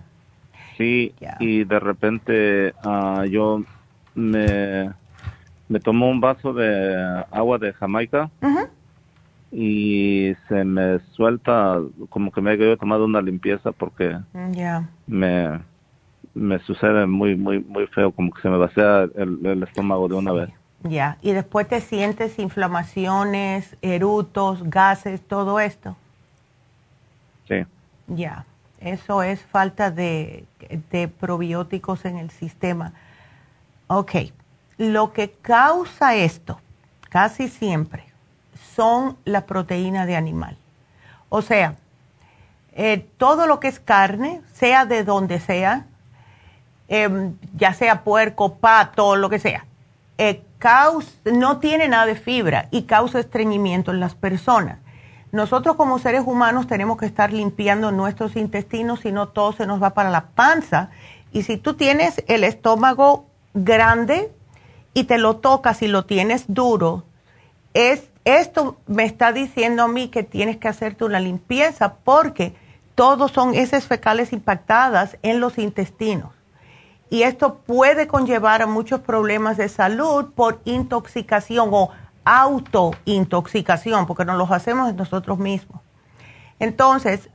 Sí, 0.78 1.14
y 1.40 1.64
de 1.64 1.80
repente 1.80 2.74
uh, 2.84 3.24
yo 3.26 3.64
me, 4.16 4.92
me 5.70 5.80
tomo 5.80 6.10
un 6.10 6.20
vaso 6.20 6.54
de 6.54 7.24
agua 7.32 7.60
de 7.60 7.74
Jamaica 7.74 8.30
y 9.52 10.34
se 10.48 10.64
me 10.64 11.00
suelta 11.12 11.80
como 12.10 12.32
que 12.32 12.42
me 12.42 12.54
he 12.54 12.78
tomado 12.78 13.06
una 13.06 13.22
limpieza 13.22 13.72
porque 13.72 14.18
ya 14.52 14.90
me, 15.06 15.60
me 16.34 16.60
sucede 16.60 17.06
muy, 17.06 17.36
muy, 17.36 17.60
muy 17.60 17.86
feo, 17.88 18.12
como 18.12 18.32
que 18.32 18.42
se 18.42 18.50
me 18.50 18.58
vacía 18.58 19.04
el, 19.16 19.46
el 19.46 19.64
estómago 19.64 20.08
de 20.08 20.16
una 20.16 20.32
vez. 20.32 20.50
Ya, 20.84 21.18
y 21.22 21.32
después 21.32 21.68
te 21.68 21.80
sientes 21.80 22.40
inflamaciones, 22.40 23.78
erutos, 23.82 24.64
gases, 24.64 25.26
todo 25.26 25.60
esto. 25.60 25.96
Sí. 27.48 27.66
Ya, 28.08 28.46
eso 28.80 29.24
es 29.24 29.42
falta 29.42 29.92
de, 29.92 30.46
de 30.92 31.08
probióticos 31.08 32.04
en 32.04 32.18
el 32.18 32.32
sistema. 32.32 32.94
Ok, 33.88 34.16
lo 34.78 35.14
que 35.14 35.32
causa 35.32 36.16
esto, 36.16 36.60
casi 37.10 37.48
siempre, 37.48 38.06
son 38.76 39.18
las 39.24 39.44
proteínas 39.44 40.08
de 40.08 40.16
animal. 40.16 40.58
O 41.30 41.42
sea, 41.42 41.76
eh, 42.74 43.08
todo 43.18 43.48
lo 43.48 43.60
que 43.60 43.68
es 43.68 43.80
carne, 43.80 44.42
sea 44.54 44.86
de 44.86 45.04
donde 45.04 45.40
sea, 45.40 45.86
em, 46.88 47.36
ya 47.56 47.74
sea 47.74 48.04
puerco, 48.04 48.56
pato, 48.56 49.16
lo 49.16 49.30
que 49.30 49.40
sea, 49.40 49.66
eh, 50.18 50.44
no 51.26 51.60
tiene 51.60 51.90
nada 51.90 52.06
de 52.06 52.16
fibra 52.16 52.68
y 52.72 52.84
causa 52.84 53.20
estreñimiento 53.20 53.92
en 53.92 54.00
las 54.00 54.16
personas. 54.16 54.80
Nosotros 55.32 55.76
como 55.76 56.00
seres 56.00 56.24
humanos 56.26 56.68
tenemos 56.68 56.98
que 56.98 57.06
estar 57.06 57.34
limpiando 57.34 57.92
nuestros 57.92 58.36
intestinos, 58.36 59.02
si 59.02 59.12
no 59.12 59.30
todo 59.30 59.52
se 59.52 59.66
nos 59.66 59.82
va 59.82 59.94
para 59.94 60.10
la 60.10 60.28
panza. 60.28 60.92
Y 61.32 61.44
si 61.44 61.58
tú 61.58 61.74
tienes 61.74 62.24
el 62.28 62.44
estómago 62.44 63.26
grande 63.54 64.32
y 64.94 65.06
te 65.06 65.18
lo 65.18 65.38
tocas 65.38 65.82
y 65.82 65.88
lo 65.88 66.06
tienes 66.06 66.46
duro, 66.48 67.04
es 67.74 68.10
esto 68.26 68.78
me 68.88 69.04
está 69.04 69.34
diciendo 69.34 69.84
a 69.84 69.88
mí 69.88 70.08
que 70.08 70.24
tienes 70.24 70.58
que 70.58 70.70
hacerte 70.70 71.04
una 71.04 71.20
limpieza 71.20 71.96
porque 71.96 72.56
todos 72.96 73.32
son 73.32 73.54
heces 73.54 73.86
fecales 73.86 74.32
impactadas 74.32 75.18
en 75.24 75.40
los 75.40 75.58
intestinos. 75.58 76.32
Y 77.14 77.22
esto 77.22 77.60
puede 77.60 78.08
conllevar 78.08 78.64
a 78.64 78.66
muchos 78.66 79.00
problemas 79.02 79.56
de 79.58 79.70
salud 79.70 80.34
por 80.34 80.62
intoxicación 80.66 81.70
o 81.72 81.92
autointoxicación, 82.26 84.08
porque 84.08 84.26
nos 84.26 84.36
los 84.36 84.50
hacemos 84.50 84.96
nosotros 84.96 85.38
mismos. 85.38 85.80
Entonces, 86.58 87.30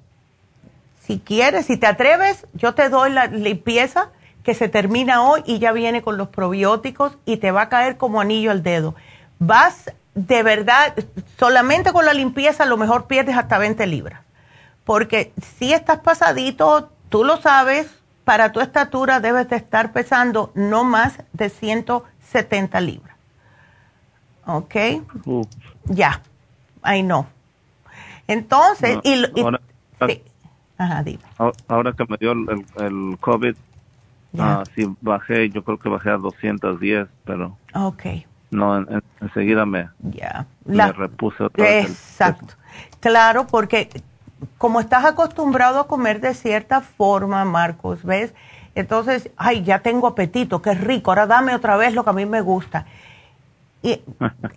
si 1.00 1.20
quieres, 1.20 1.66
si 1.66 1.76
te 1.76 1.86
atreves, 1.86 2.44
yo 2.54 2.74
te 2.74 2.88
doy 2.88 3.12
la 3.12 3.26
limpieza 3.26 4.10
que 4.42 4.54
se 4.54 4.68
termina 4.68 5.22
hoy 5.22 5.44
y 5.46 5.60
ya 5.60 5.70
viene 5.70 6.02
con 6.02 6.16
los 6.16 6.26
probióticos 6.26 7.16
y 7.24 7.36
te 7.36 7.52
va 7.52 7.62
a 7.62 7.68
caer 7.68 7.98
como 7.98 8.20
anillo 8.20 8.50
al 8.50 8.64
dedo. 8.64 8.96
Vas 9.38 9.92
de 10.16 10.42
verdad, 10.42 10.92
solamente 11.38 11.92
con 11.92 12.04
la 12.04 12.14
limpieza 12.14 12.64
a 12.64 12.66
lo 12.66 12.78
mejor 12.78 13.06
pierdes 13.06 13.36
hasta 13.36 13.58
20 13.58 13.86
libras. 13.86 14.22
Porque 14.82 15.32
si 15.56 15.72
estás 15.72 16.00
pasadito, 16.00 16.90
tú 17.10 17.22
lo 17.22 17.36
sabes, 17.36 17.97
para 18.28 18.52
tu 18.52 18.60
estatura 18.60 19.20
debes 19.20 19.48
de 19.48 19.56
estar 19.56 19.90
pesando 19.90 20.52
no 20.54 20.84
más 20.84 21.18
de 21.32 21.48
170 21.48 22.78
libras. 22.82 23.16
¿Ok? 24.44 24.74
Ya, 25.86 26.20
ahí 26.82 27.02
no. 27.02 27.26
Entonces, 28.26 28.98
y, 29.02 29.24
ahora, 29.40 29.62
ahora, 31.68 31.92
que 31.94 32.04
me 32.06 32.18
dio 32.18 32.32
el, 32.32 33.16
COVID, 33.18 33.56
ah, 34.38 34.62
sí 34.74 34.86
bajé, 35.00 35.48
yo 35.48 35.64
creo 35.64 35.78
que 35.78 35.88
bajé 35.88 36.10
a 36.10 36.18
210, 36.18 37.08
pero... 37.24 37.56
Ok. 37.72 38.04
No, 38.50 38.84
enseguida 39.22 39.64
me, 39.64 39.88
me 40.66 40.92
repuse 40.92 41.44
otra 41.44 41.64
vez. 41.64 41.86
Exacto. 41.86 42.56
Claro, 43.00 43.46
porque 43.46 43.88
como 44.56 44.80
estás 44.80 45.04
acostumbrado 45.04 45.80
a 45.80 45.86
comer 45.86 46.20
de 46.20 46.34
cierta 46.34 46.80
forma, 46.80 47.44
Marcos, 47.44 48.02
¿ves? 48.04 48.32
Entonces, 48.74 49.30
ay, 49.36 49.62
ya 49.64 49.80
tengo 49.80 50.06
apetito, 50.06 50.62
qué 50.62 50.74
rico, 50.74 51.10
ahora 51.10 51.26
dame 51.26 51.54
otra 51.54 51.76
vez 51.76 51.94
lo 51.94 52.04
que 52.04 52.10
a 52.10 52.12
mí 52.12 52.26
me 52.26 52.40
gusta. 52.40 52.86
Y, 53.82 54.00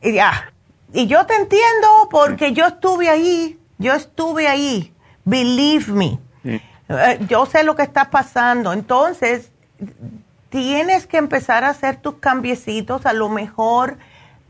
ya. 0.13 0.53
Y 0.93 1.07
yo 1.07 1.25
te 1.25 1.35
entiendo 1.35 2.09
porque 2.09 2.53
yo 2.53 2.67
estuve 2.67 3.09
ahí, 3.09 3.59
yo 3.77 3.93
estuve 3.93 4.47
ahí, 4.47 4.93
believe 5.23 5.91
me. 5.91 6.19
Eh, 6.43 7.19
yo 7.29 7.45
sé 7.45 7.63
lo 7.63 7.75
que 7.75 7.83
está 7.83 8.09
pasando. 8.09 8.73
Entonces, 8.73 9.51
tienes 10.49 11.07
que 11.07 11.17
empezar 11.17 11.63
a 11.63 11.69
hacer 11.69 11.95
tus 11.95 12.15
cambiecitos, 12.15 13.05
a 13.05 13.13
lo 13.13 13.29
mejor 13.29 13.97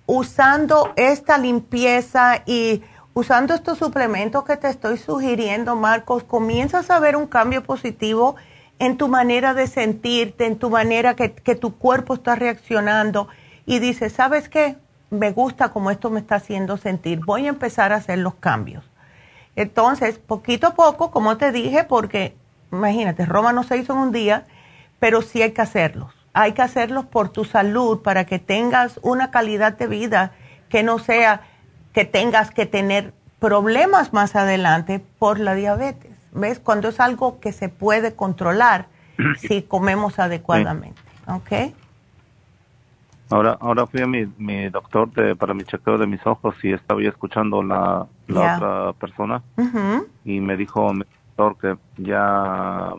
usando 0.07 0.91
esta 0.97 1.37
limpieza 1.37 2.41
y 2.45 2.81
usando 3.21 3.53
estos 3.53 3.77
suplementos 3.77 4.43
que 4.45 4.57
te 4.57 4.67
estoy 4.67 4.97
sugiriendo, 4.97 5.75
Marcos, 5.75 6.23
comienzas 6.23 6.89
a 6.89 6.99
ver 6.99 7.15
un 7.15 7.27
cambio 7.27 7.63
positivo 7.63 8.35
en 8.79 8.97
tu 8.97 9.09
manera 9.09 9.53
de 9.53 9.67
sentirte, 9.67 10.47
en 10.47 10.57
tu 10.57 10.71
manera 10.71 11.15
que, 11.15 11.29
tu 11.29 11.77
cuerpo 11.77 12.15
está 12.15 12.33
reaccionando 12.33 13.27
y 13.67 13.77
dices, 13.77 14.13
¿sabes 14.13 14.49
qué? 14.49 14.75
Me 15.11 15.31
gusta 15.33 15.69
como 15.69 15.91
esto 15.91 16.09
me 16.09 16.19
está 16.19 16.37
haciendo 16.37 16.77
sentir. 16.77 17.19
Voy 17.23 17.45
a 17.45 17.49
empezar 17.49 17.93
a 17.93 17.97
hacer 17.97 18.17
los 18.17 18.33
cambios. 18.33 18.83
Entonces, 19.55 20.17
poquito 20.17 20.65
a 20.65 20.73
poco, 20.73 21.11
como 21.11 21.37
te 21.37 21.51
dije, 21.51 21.83
porque 21.83 22.35
imagínate, 22.71 23.27
Roma 23.27 23.53
no 23.53 23.61
se 23.61 23.77
hizo 23.77 23.93
en 23.93 23.99
un 23.99 24.11
día, 24.11 24.45
pero 24.99 25.21
sí 25.21 25.43
hay 25.43 25.51
que 25.51 25.61
hacerlos. 25.61 26.11
Hay 26.33 26.53
que 26.53 26.63
hacerlos 26.63 27.05
por 27.05 27.29
tu 27.29 27.45
salud, 27.45 28.01
para 28.01 28.25
que 28.25 28.39
tengas 28.39 28.99
una 29.03 29.29
calidad 29.29 29.77
de 29.77 29.85
vida 29.85 30.31
que 30.69 30.81
no 30.81 30.97
sea 30.97 31.50
que 31.93 32.05
tengas 32.05 32.51
que 32.51 32.65
tener 32.65 33.13
problemas 33.39 34.13
más 34.13 34.35
adelante 34.35 35.03
por 35.19 35.39
la 35.39 35.55
diabetes. 35.55 36.11
¿Ves? 36.31 36.59
Cuando 36.59 36.89
es 36.89 36.99
algo 36.99 37.39
que 37.39 37.51
se 37.51 37.69
puede 37.69 38.15
controlar 38.15 38.87
si 39.37 39.63
comemos 39.63 40.19
adecuadamente. 40.19 41.01
¿Ok? 41.27 41.73
Ahora, 43.29 43.57
ahora 43.61 43.87
fui 43.87 44.01
a 44.01 44.07
mi, 44.07 44.25
mi 44.37 44.67
doctor 44.69 45.09
de, 45.11 45.35
para 45.37 45.53
mi 45.53 45.63
chequeo 45.63 45.97
de 45.97 46.05
mis 46.05 46.25
ojos 46.27 46.53
y 46.63 46.73
estaba 46.73 47.01
escuchando 47.03 47.63
la, 47.63 48.05
la 48.27 48.55
otra 48.55 48.93
persona 48.99 49.41
y 50.25 50.41
me 50.41 50.57
dijo 50.57 50.93
mi 50.93 51.05
doctor 51.37 51.57
que 51.57 52.03
ya 52.03 52.93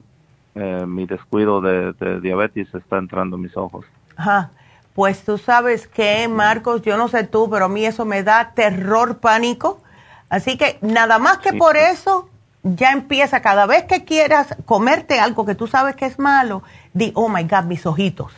eh, 0.54 0.86
mi 0.86 1.04
descuido 1.04 1.60
de, 1.60 2.20
diabetes 2.20 2.74
está 2.74 2.96
entrando 2.96 3.36
en 3.36 3.42
mis 3.42 3.56
ojos. 3.56 3.84
Ajá. 4.16 4.50
Pues 4.94 5.24
tú 5.24 5.38
sabes 5.38 5.86
que, 5.86 6.28
Marcos, 6.28 6.82
yo 6.82 6.96
no 6.96 7.08
sé 7.08 7.24
tú, 7.24 7.48
pero 7.48 7.64
a 7.66 7.68
mí 7.68 7.84
eso 7.86 8.04
me 8.04 8.22
da 8.22 8.52
terror, 8.54 9.18
pánico. 9.18 9.80
Así 10.28 10.56
que 10.58 10.78
nada 10.82 11.18
más 11.18 11.38
que 11.38 11.54
por 11.54 11.76
eso, 11.76 12.28
ya 12.62 12.92
empieza 12.92 13.42
cada 13.42 13.66
vez 13.66 13.84
que 13.84 14.04
quieras 14.04 14.54
comerte 14.64 15.18
algo 15.18 15.44
que 15.44 15.54
tú 15.54 15.66
sabes 15.66 15.96
que 15.96 16.06
es 16.06 16.18
malo, 16.18 16.62
di, 16.92 17.12
oh 17.14 17.28
my 17.28 17.44
God, 17.44 17.64
mis 17.64 17.84
ojitos. 17.86 18.32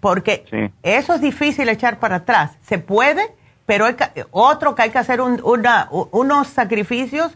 Porque 0.00 0.72
eso 0.82 1.14
es 1.14 1.20
difícil 1.20 1.68
echar 1.68 1.98
para 1.98 2.16
atrás. 2.16 2.52
Se 2.62 2.78
puede, 2.78 3.34
pero 3.66 3.84
hay 3.84 3.96
otro 4.30 4.74
que 4.74 4.82
hay 4.82 4.90
que 4.90 4.98
hacer 4.98 5.20
unos 5.20 6.48
sacrificios 6.48 7.32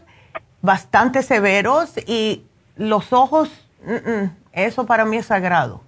bastante 0.61 1.21
severos 1.21 1.93
y 2.07 2.43
los 2.75 3.13
ojos, 3.13 3.51
eso 4.51 4.85
para 4.85 5.05
mí 5.05 5.17
es 5.17 5.27
sagrado. 5.27 5.81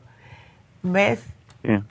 ¿Ves? 0.84 1.22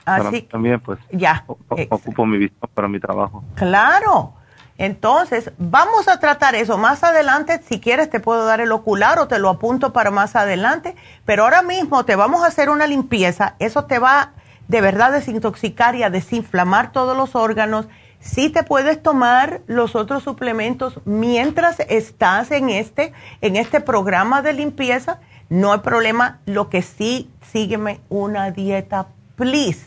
Así, 0.05 0.41
también 0.43 0.79
pues 0.79 0.99
ya, 1.11 1.45
ocupo 1.89 2.25
mi 2.25 2.37
visión 2.37 2.69
para 2.73 2.87
mi 2.87 2.99
trabajo. 2.99 3.43
Claro. 3.55 4.33
Entonces, 4.77 5.51
vamos 5.57 6.07
a 6.07 6.19
tratar 6.19 6.53
eso 6.55 6.77
más 6.77 7.03
adelante. 7.03 7.61
Si 7.67 7.79
quieres, 7.79 8.09
te 8.09 8.19
puedo 8.19 8.45
dar 8.45 8.61
el 8.61 8.71
ocular 8.71 9.17
o 9.19 9.27
te 9.27 9.39
lo 9.39 9.49
apunto 9.49 9.91
para 9.91 10.11
más 10.11 10.35
adelante. 10.35 10.95
Pero 11.25 11.43
ahora 11.43 11.63
mismo 11.63 12.05
te 12.05 12.15
vamos 12.15 12.43
a 12.43 12.47
hacer 12.47 12.69
una 12.69 12.85
limpieza. 12.85 13.55
Eso 13.59 13.85
te 13.85 13.97
va 13.97 14.33
de 14.67 14.81
verdad 14.81 15.07
a 15.07 15.17
desintoxicar 15.17 15.95
y 15.95 16.03
a 16.03 16.09
desinflamar 16.09 16.91
todos 16.91 17.17
los 17.17 17.35
órganos. 17.35 17.87
Si 18.19 18.49
te 18.49 18.63
puedes 18.63 19.01
tomar 19.01 19.61
los 19.65 19.95
otros 19.95 20.23
suplementos 20.23 20.99
mientras 21.05 21.79
estás 21.79 22.51
en 22.51 22.69
este, 22.69 23.13
en 23.41 23.55
este 23.55 23.81
programa 23.81 24.41
de 24.43 24.53
limpieza, 24.53 25.19
no 25.49 25.73
hay 25.73 25.79
problema. 25.79 26.39
Lo 26.45 26.69
que 26.69 26.83
sí, 26.83 27.31
sígueme 27.51 27.99
una 28.09 28.51
dieta 28.51 29.07
please, 29.37 29.85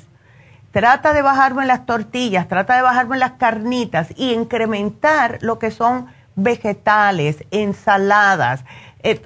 trata 0.71 1.13
de 1.13 1.21
bajarme 1.21 1.67
las 1.67 1.85
tortillas, 1.85 2.49
trata 2.49 2.77
de 2.77 2.83
bajarme 2.83 3.19
las 3.19 3.33
carnitas 3.33 4.09
y 4.17 4.33
incrementar 4.33 5.39
lo 5.43 5.59
que 5.59 5.71
son 5.71 6.07
vegetales, 6.37 7.45
ensaladas, 7.51 8.65
eh, 9.03 9.21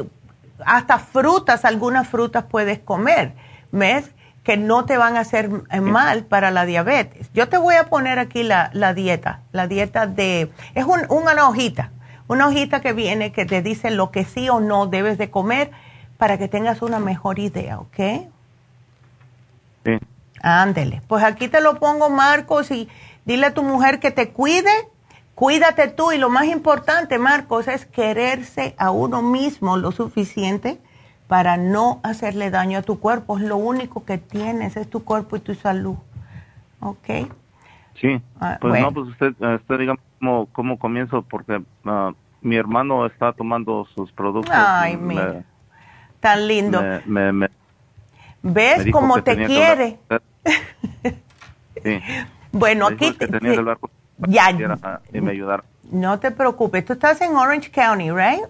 hasta 0.65 0.99
frutas, 0.99 1.65
algunas 1.65 2.09
frutas 2.09 2.45
puedes 2.45 2.79
comer, 2.79 3.35
¿ves? 3.71 4.11
Que 4.43 4.57
no 4.57 4.85
te 4.85 4.97
van 4.97 5.17
a 5.17 5.21
hacer 5.21 5.51
eh, 5.71 5.81
mal 5.81 6.25
para 6.25 6.51
la 6.51 6.65
diabetes. 6.65 7.31
Yo 7.35 7.49
te 7.49 7.59
voy 7.59 7.77
a 7.77 7.85
poner 7.85 8.19
aquí 8.19 8.43
la, 8.43 8.71
dieta, 8.95 9.43
la 9.53 9.69
dieta 9.69 10.07
de, 10.07 10.51
es 10.75 10.85
una 10.87 11.49
hojita, 11.49 11.91
una 12.29 12.49
hojita 12.49 12.81
que 12.81 12.95
viene 12.95 13.33
que 13.33 13.45
te 13.45 13.61
dice 13.63 13.91
lo 13.91 14.11
que 14.11 14.25
sí 14.25 14.49
o 14.49 14.61
no 14.61 14.87
debes 14.87 15.19
de 15.19 15.31
comer 15.31 15.71
para 16.17 16.39
que 16.39 16.49
tengas 16.49 16.81
una 16.81 16.99
mejor 16.99 17.39
idea, 17.39 17.79
¿ok? 17.79 17.97
Sí. 19.85 19.99
Ándele. 20.45 21.01
Pues 21.09 21.25
aquí 21.25 21.49
te 21.49 21.63
lo 21.63 21.79
pongo, 21.79 22.11
Marcos, 22.11 22.71
y 22.71 22.87
dile 23.25 23.47
a 23.47 23.55
tu 23.55 23.63
mujer 23.63 23.99
que 23.99 24.11
te 24.11 24.29
cuide, 24.29 24.71
cuídate 25.35 25.89
tú. 25.89 26.13
Y 26.13 26.19
lo 26.19 26.29
más 26.29 26.45
importante, 26.45 27.19
Marcos, 27.19 27.67
es 27.67 27.87
quererse 27.87 28.75
a 28.77 28.91
uno 28.91 29.23
mismo 29.23 29.79
lo 29.79 29.91
suficiente 29.91 30.79
para 31.29 31.57
no 31.57 31.99
hacerle 32.03 32.51
daño 32.51 32.81
a 32.81 32.83
tu 32.83 33.01
cuerpo. 33.01 33.39
Es 33.39 33.45
lo 33.45 33.57
único 33.57 34.05
que 34.05 34.19
tienes, 34.19 34.77
es 34.77 34.91
tu 34.91 35.03
cuerpo 35.03 35.37
y 35.37 35.41
tu 35.41 35.55
salud. 35.55 35.97
¿Ok? 36.81 37.09
Sí. 37.99 38.21
Ah, 38.39 38.59
pues 38.61 38.83
no, 38.83 38.93
pues 38.93 39.09
usted, 39.09 39.29
usted 39.41 39.79
diga 39.79 39.95
cómo, 40.53 40.79
comienzo, 40.79 41.23
porque 41.23 41.63
ah, 41.87 42.13
mi 42.43 42.57
hermano 42.57 43.07
está 43.07 43.33
tomando 43.33 43.87
sus 43.95 44.13
productos. 44.13 44.55
Ay, 44.55 44.99
mira. 44.99 45.43
Tan 46.21 46.47
lindo. 46.47 46.83
¿Ves 48.43 48.85
cómo 48.93 49.23
te 49.23 49.47
quiere? 49.47 49.99
Bueno, 52.53 52.87
aquí 52.87 53.13
te, 53.13 53.29
ya, 54.29 54.51
y 55.13 55.21
me 55.21 55.33
ayudar. 55.33 55.65
No 55.91 56.19
te 56.21 56.31
preocupes, 56.31 56.85
tú 56.85 56.93
estás 56.93 57.21
en 57.21 57.35
Orange 57.37 57.71
County, 57.71 58.11
right? 58.11 58.45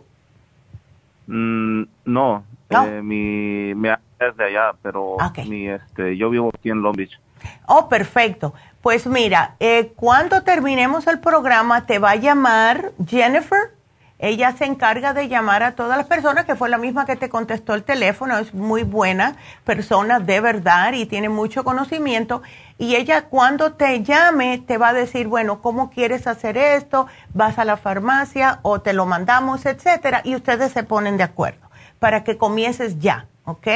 Mm, 1.26 1.84
no, 2.04 2.44
Eh, 2.70 3.02
mi, 3.02 3.70
es 4.18 4.36
de 4.36 4.44
allá, 4.44 4.72
pero 4.82 5.16
mi, 5.48 5.68
este, 5.68 6.16
yo 6.16 6.30
vivo 6.30 6.50
aquí 6.54 6.70
en 6.70 6.82
Long 6.82 6.96
Beach. 6.96 7.18
Oh, 7.66 7.88
perfecto. 7.88 8.54
Pues 8.82 9.06
mira, 9.06 9.56
eh, 9.60 9.92
cuando 9.96 10.42
terminemos 10.42 11.06
el 11.06 11.20
programa 11.20 11.86
te 11.86 11.98
va 11.98 12.12
a 12.12 12.16
llamar 12.16 12.92
Jennifer 13.06 13.73
ella 14.18 14.52
se 14.52 14.64
encarga 14.64 15.12
de 15.12 15.28
llamar 15.28 15.62
a 15.64 15.74
todas 15.74 15.98
las 15.98 16.06
personas, 16.06 16.44
que 16.44 16.54
fue 16.54 16.68
la 16.68 16.78
misma 16.78 17.04
que 17.04 17.16
te 17.16 17.28
contestó 17.28 17.74
el 17.74 17.82
teléfono, 17.82 18.38
es 18.38 18.54
muy 18.54 18.84
buena 18.84 19.36
persona 19.64 20.20
de 20.20 20.40
verdad 20.40 20.92
y 20.92 21.06
tiene 21.06 21.28
mucho 21.28 21.64
conocimiento. 21.64 22.42
Y 22.78 22.94
ella 22.94 23.26
cuando 23.26 23.72
te 23.72 24.02
llame 24.02 24.58
te 24.58 24.78
va 24.78 24.90
a 24.90 24.92
decir, 24.92 25.26
bueno, 25.26 25.60
¿cómo 25.60 25.90
quieres 25.90 26.26
hacer 26.28 26.56
esto? 26.56 27.08
Vas 27.32 27.58
a 27.58 27.64
la 27.64 27.76
farmacia 27.76 28.60
o 28.62 28.80
te 28.80 28.92
lo 28.92 29.04
mandamos, 29.04 29.66
etcétera, 29.66 30.20
y 30.24 30.36
ustedes 30.36 30.72
se 30.72 30.84
ponen 30.84 31.16
de 31.16 31.24
acuerdo 31.24 31.68
para 31.98 32.22
que 32.22 32.36
comiences 32.36 33.00
ya, 33.00 33.26
¿ok? 33.44 33.66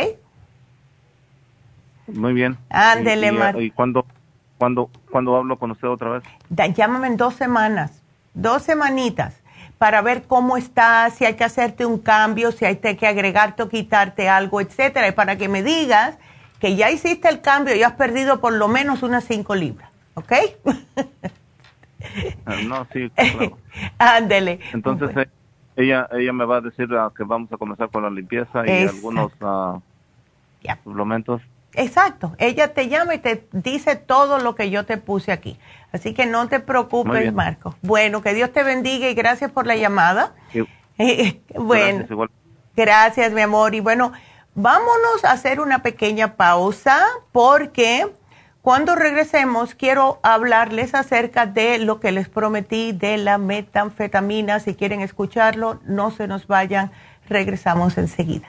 Muy 2.07 2.33
bien. 2.33 2.57
Ándele, 2.71 3.33
¿Y, 3.59 3.65
y, 3.65 3.71
cuándo, 3.71 4.07
cuándo, 4.57 4.89
cuándo 5.11 5.37
hablo 5.37 5.59
con 5.59 5.73
usted 5.73 5.89
otra 5.89 6.11
vez? 6.11 6.25
llámame 6.75 7.09
en 7.09 7.17
dos 7.17 7.35
semanas, 7.35 8.03
dos 8.35 8.63
semanitas 8.63 9.35
para 9.79 10.03
ver 10.03 10.25
cómo 10.25 10.57
estás, 10.57 11.15
si 11.15 11.25
hay 11.25 11.35
que 11.35 11.45
hacerte 11.45 11.87
un 11.87 11.99
cambio, 11.99 12.53
si 12.53 12.65
hay 12.65 12.77
que 12.77 13.07
agregarte 13.07 13.63
o 13.63 13.69
quitarte 13.69 14.29
algo, 14.29 14.61
etcétera, 14.61 15.09
y 15.09 15.13
para 15.13 15.39
que 15.39 15.49
me 15.49 15.63
digas 15.63 16.19
que 16.61 16.75
ya 16.75 16.91
hiciste 16.91 17.29
el 17.29 17.41
cambio 17.41 17.75
y 17.77 17.83
has 17.85 17.93
perdido 17.93 18.41
por 18.41 18.53
lo 18.53 18.69
menos 18.69 19.03
unas 19.03 19.25
cinco 19.25 19.55
libras, 19.55 19.91
¿ok? 20.15 20.33
Ah, 22.47 22.57
no, 22.67 22.87
sí, 22.93 23.11
claro. 23.15 23.59
Ándele. 23.99 24.61
Entonces, 24.73 25.17
eh, 25.17 25.29
ella 25.77 26.09
ella 26.13 26.33
me 26.33 26.45
va 26.45 26.57
a 26.57 26.61
decir 26.61 26.89
ah, 26.95 27.11
que 27.17 27.25
vamos 27.25 27.53
a 27.53 27.57
comenzar 27.57 27.89
con 27.91 28.03
la 28.03 28.11
limpieza 28.11 28.67
y 28.67 28.87
algunos 28.87 29.33
uh, 29.41 29.81
suplementos. 30.83 31.43
Exacto, 31.75 32.35
ella 32.39 32.75
te 32.75 32.89
llama 32.89 33.15
y 33.15 33.19
te 33.19 33.47
dice 33.53 33.95
todo 33.95 34.39
lo 34.39 34.55
que 34.55 34.71
yo 34.71 34.85
te 34.85 34.97
puse 34.97 35.31
aquí. 35.31 35.59
Así 35.93 36.13
que 36.15 36.27
no 36.27 36.49
te 36.49 36.61
preocupes, 36.61 37.33
Marco. 37.33 37.75
Bueno, 37.83 38.23
que 38.23 38.35
Dios 38.35 38.53
te 38.53 38.63
bendiga 38.63 39.09
y 39.09 39.15
gracias 39.15 39.51
por 39.51 39.67
la 39.67 39.77
llamada. 39.77 40.35
bueno, 41.55 42.05
gracias, 42.09 42.31
gracias, 42.77 43.33
mi 43.33 43.41
amor. 43.41 43.75
Y 43.75 43.81
bueno, 43.81 44.13
vámonos 44.55 45.25
a 45.25 45.33
hacer 45.33 45.61
una 45.61 45.83
pequeña 45.83 46.35
pausa 46.35 47.07
porque 47.33 48.07
cuando 48.61 48.97
regresemos 48.97 49.75
quiero 49.75 50.21
hablarles 50.23 50.95
acerca 50.95 51.47
de 51.47 51.79
lo 51.79 52.01
que 52.01 52.13
les 52.13 52.29
prometí 52.29 52.93
de 52.93 53.17
la 53.17 53.39
metanfetamina. 53.39 54.61
Si 54.61 54.75
quieren 54.75 55.01
escucharlo, 55.01 55.81
no 55.87 56.11
se 56.11 56.29
nos 56.29 56.47
vayan. 56.47 56.91
Regresamos 57.29 57.97
enseguida. 57.97 58.49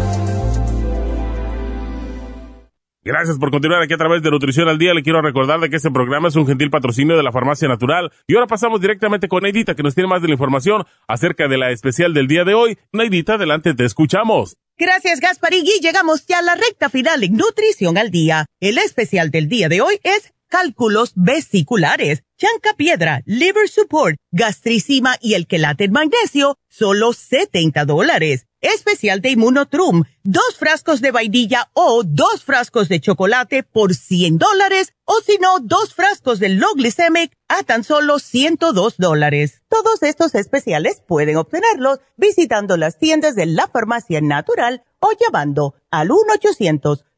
Gracias 3.03 3.39
por 3.39 3.49
continuar 3.49 3.81
aquí 3.81 3.95
a 3.95 3.97
través 3.97 4.21
de 4.21 4.29
Nutrición 4.29 4.69
al 4.69 4.77
Día. 4.77 4.93
Le 4.93 5.01
quiero 5.01 5.23
recordar 5.23 5.59
de 5.59 5.71
que 5.71 5.77
este 5.77 5.89
programa 5.89 6.27
es 6.27 6.35
un 6.35 6.45
gentil 6.45 6.69
patrocinio 6.69 7.17
de 7.17 7.23
la 7.23 7.31
Farmacia 7.31 7.67
Natural. 7.67 8.11
Y 8.27 8.35
ahora 8.35 8.45
pasamos 8.45 8.79
directamente 8.79 9.27
con 9.27 9.41
Neidita, 9.41 9.73
que 9.73 9.81
nos 9.81 9.95
tiene 9.95 10.07
más 10.07 10.21
de 10.21 10.27
la 10.27 10.35
información 10.35 10.85
acerca 11.07 11.47
de 11.47 11.57
la 11.57 11.71
especial 11.71 12.13
del 12.13 12.27
día 12.27 12.43
de 12.43 12.53
hoy. 12.53 12.77
Neidita, 12.91 13.33
adelante, 13.33 13.73
te 13.73 13.85
escuchamos. 13.85 14.55
Gracias, 14.77 15.19
Gasparigui. 15.19 15.79
Llegamos 15.81 16.27
ya 16.27 16.39
a 16.39 16.41
la 16.43 16.53
recta 16.53 16.89
final 16.89 17.23
en 17.23 17.33
Nutrición 17.37 17.97
al 17.97 18.11
Día. 18.11 18.45
El 18.59 18.77
especial 18.77 19.31
del 19.31 19.49
día 19.49 19.67
de 19.67 19.81
hoy 19.81 19.99
es 20.03 20.31
cálculos 20.47 21.13
vesiculares, 21.15 22.21
chanca 22.37 22.75
piedra, 22.77 23.23
liver 23.25 23.67
support, 23.67 24.17
gastricima 24.29 25.15
y 25.21 25.33
el 25.33 25.47
quelate 25.47 25.89
magnesio, 25.89 26.59
solo 26.69 27.13
70 27.13 27.83
dólares 27.85 28.45
especial 28.61 29.21
de 29.21 29.31
Immunotrum, 29.31 30.03
dos 30.23 30.55
frascos 30.57 31.01
de 31.01 31.11
vainilla 31.11 31.69
o 31.73 32.03
dos 32.05 32.43
frascos 32.43 32.87
de 32.87 32.99
chocolate 32.99 33.63
por 33.63 33.95
100 33.95 34.37
dólares 34.37 34.93
o 35.05 35.19
si 35.21 35.37
no, 35.39 35.59
dos 35.59 35.93
frascos 35.93 36.39
de 36.39 36.49
low 36.49 36.73
glycemic 36.75 37.35
a 37.47 37.63
tan 37.63 37.83
solo 37.83 38.19
102 38.19 38.97
dólares. 38.97 39.61
Todos 39.67 40.03
estos 40.03 40.35
especiales 40.35 41.01
pueden 41.07 41.37
obtenerlos 41.37 41.99
visitando 42.15 42.77
las 42.77 42.97
tiendas 42.97 43.35
de 43.35 43.47
la 43.47 43.67
farmacia 43.67 44.21
natural 44.21 44.83
o 44.99 45.09
llamando 45.19 45.73
al 45.89 46.09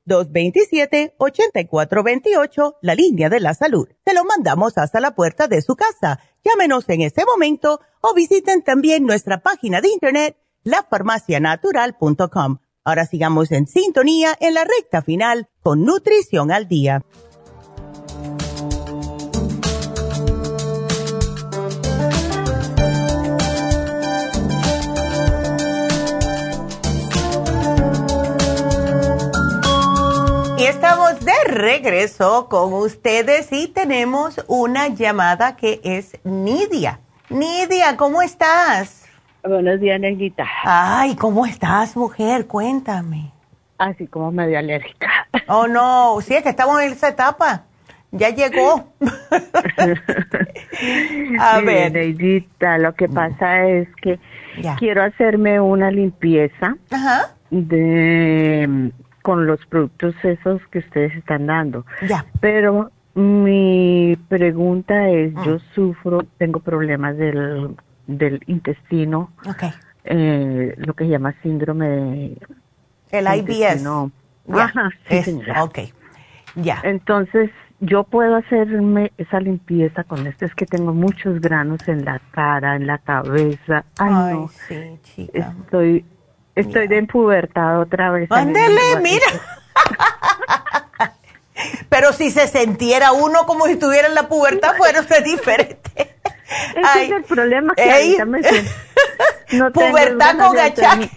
1-800-227-8428, 0.07 2.77
la 2.81 2.95
línea 2.95 3.29
de 3.29 3.41
la 3.41 3.53
salud. 3.53 3.87
Se 4.05 4.13
lo 4.13 4.23
mandamos 4.23 4.77
hasta 4.77 4.99
la 4.99 5.13
puerta 5.13 5.47
de 5.47 5.61
su 5.61 5.75
casa. 5.75 6.19
Llámenos 6.43 6.89
en 6.89 7.01
este 7.01 7.25
momento 7.25 7.79
o 8.01 8.13
visiten 8.13 8.63
también 8.63 9.05
nuestra 9.05 9.41
página 9.41 9.81
de 9.81 9.89
internet 9.89 10.37
lafarmacianatural.com. 10.63 12.57
Ahora 12.85 13.05
sigamos 13.05 13.51
en 13.51 13.65
sintonía 13.67 14.35
en 14.39 14.53
la 14.53 14.65
recta 14.65 15.01
final 15.01 15.47
con 15.61 15.85
Nutrición 15.85 16.51
al 16.51 16.67
Día. 16.67 17.03
Y 30.57 30.65
estamos 30.65 31.19
de 31.21 31.33
regreso 31.45 32.47
con 32.49 32.73
ustedes 32.73 33.47
y 33.51 33.67
tenemos 33.67 34.41
una 34.47 34.87
llamada 34.89 35.55
que 35.55 35.79
es 35.83 36.17
Nidia. 36.23 36.99
Nidia, 37.29 37.95
¿cómo 37.97 38.21
estás? 38.21 39.02
Buenos 39.45 39.81
días, 39.81 39.99
Negrita. 39.99 40.47
Ay, 40.63 41.17
¿cómo 41.17 41.45
estás, 41.45 41.97
mujer? 41.97 42.47
Cuéntame. 42.47 43.33
Así 43.77 44.07
como 44.07 44.31
medio 44.31 44.57
alérgica. 44.57 45.27
Oh, 45.49 45.67
no, 45.67 46.15
sí, 46.21 46.33
es 46.33 46.43
que 46.43 46.49
estamos 46.49 46.81
en 46.81 46.93
esa 46.93 47.09
etapa. 47.09 47.63
Ya 48.11 48.29
llegó. 48.29 48.93
A 51.39 51.59
ver. 51.59 51.91
Negrita, 51.91 52.77
lo 52.77 52.95
que 52.95 53.09
pasa 53.09 53.67
es 53.67 53.89
que 54.01 54.17
quiero 54.77 55.03
hacerme 55.03 55.59
una 55.59 55.91
limpieza 55.91 56.77
de 57.49 58.93
con 59.23 59.45
los 59.45 59.59
productos 59.65 60.15
esos 60.23 60.65
que 60.67 60.79
ustedes 60.79 61.13
están 61.15 61.47
dando. 61.47 61.85
Ya. 62.07 62.25
Pero 62.39 62.91
mi 63.15 64.17
pregunta 64.29 65.09
es, 65.09 65.33
yo 65.45 65.55
mm. 65.55 65.61
sufro, 65.75 66.23
tengo 66.37 66.61
problemas 66.61 67.17
del 67.17 67.75
del 68.07 68.41
intestino, 68.47 69.31
eh, 70.03 70.73
lo 70.77 70.93
que 70.93 71.05
se 71.05 71.09
llama 71.11 71.33
síndrome 71.41 72.37
el 73.11 73.27
IBS. 73.37 73.85
Ajá, 74.51 74.89
sí, 75.07 75.41
Ok, 75.61 75.79
ya. 76.55 76.81
Entonces, 76.83 77.49
yo 77.79 78.03
puedo 78.03 78.35
hacerme 78.35 79.11
esa 79.17 79.39
limpieza 79.39 80.03
con 80.03 80.25
esto. 80.27 80.45
Es 80.45 80.55
que 80.55 80.65
tengo 80.65 80.93
muchos 80.93 81.39
granos 81.39 81.87
en 81.87 82.05
la 82.05 82.19
cara, 82.31 82.75
en 82.75 82.87
la 82.87 82.97
cabeza. 82.97 83.85
Ay, 83.97 84.33
no. 84.33 84.49
sí, 84.67 84.99
chica. 85.03 85.53
Estoy, 85.63 86.05
estoy 86.55 86.87
de 86.87 87.03
pubertad 87.03 87.79
otra 87.79 88.11
vez. 88.11 88.31
Ándele, 88.31 88.99
mira. 89.01 89.25
Pero 91.89 92.11
si 92.13 92.31
se 92.31 92.47
sintiera 92.47 93.11
uno 93.11 93.45
como 93.45 93.65
si 93.65 93.73
estuviera 93.73 94.07
en 94.07 94.15
la 94.15 94.27
pubertad, 94.27 94.73
fuera 94.77 95.01
usted 95.01 95.23
diferente. 95.23 96.12
Ese 96.75 97.05
es 97.05 97.11
el 97.11 97.23
problema 97.23 97.73
que 97.75 97.91
ahorita 97.91 98.25
me 98.25 98.43
siento. 98.43 98.71
No 99.51 99.71
Pubertad 99.71 100.37
con 100.37 100.57
achaques. 100.57 101.11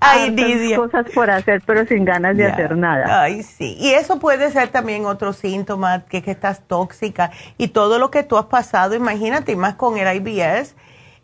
Ay, 0.00 0.74
cosas 0.74 1.06
por 1.14 1.30
hacer, 1.30 1.62
pero 1.64 1.86
sin 1.86 2.04
ganas 2.04 2.36
de 2.36 2.46
hacer 2.46 2.76
nada. 2.76 3.22
Ay, 3.22 3.44
sí. 3.44 3.76
Y 3.78 3.90
eso 3.90 4.18
puede 4.18 4.50
ser 4.50 4.68
también 4.68 5.06
otro 5.06 5.32
síntoma, 5.32 6.04
que, 6.06 6.20
que 6.20 6.32
estás 6.32 6.66
tóxica. 6.66 7.30
Y 7.56 7.68
todo 7.68 8.00
lo 8.00 8.10
que 8.10 8.24
tú 8.24 8.38
has 8.38 8.46
pasado, 8.46 8.96
imagínate, 8.96 9.54
más 9.54 9.74
con 9.74 9.98
el 9.98 10.16
IBS, 10.16 10.74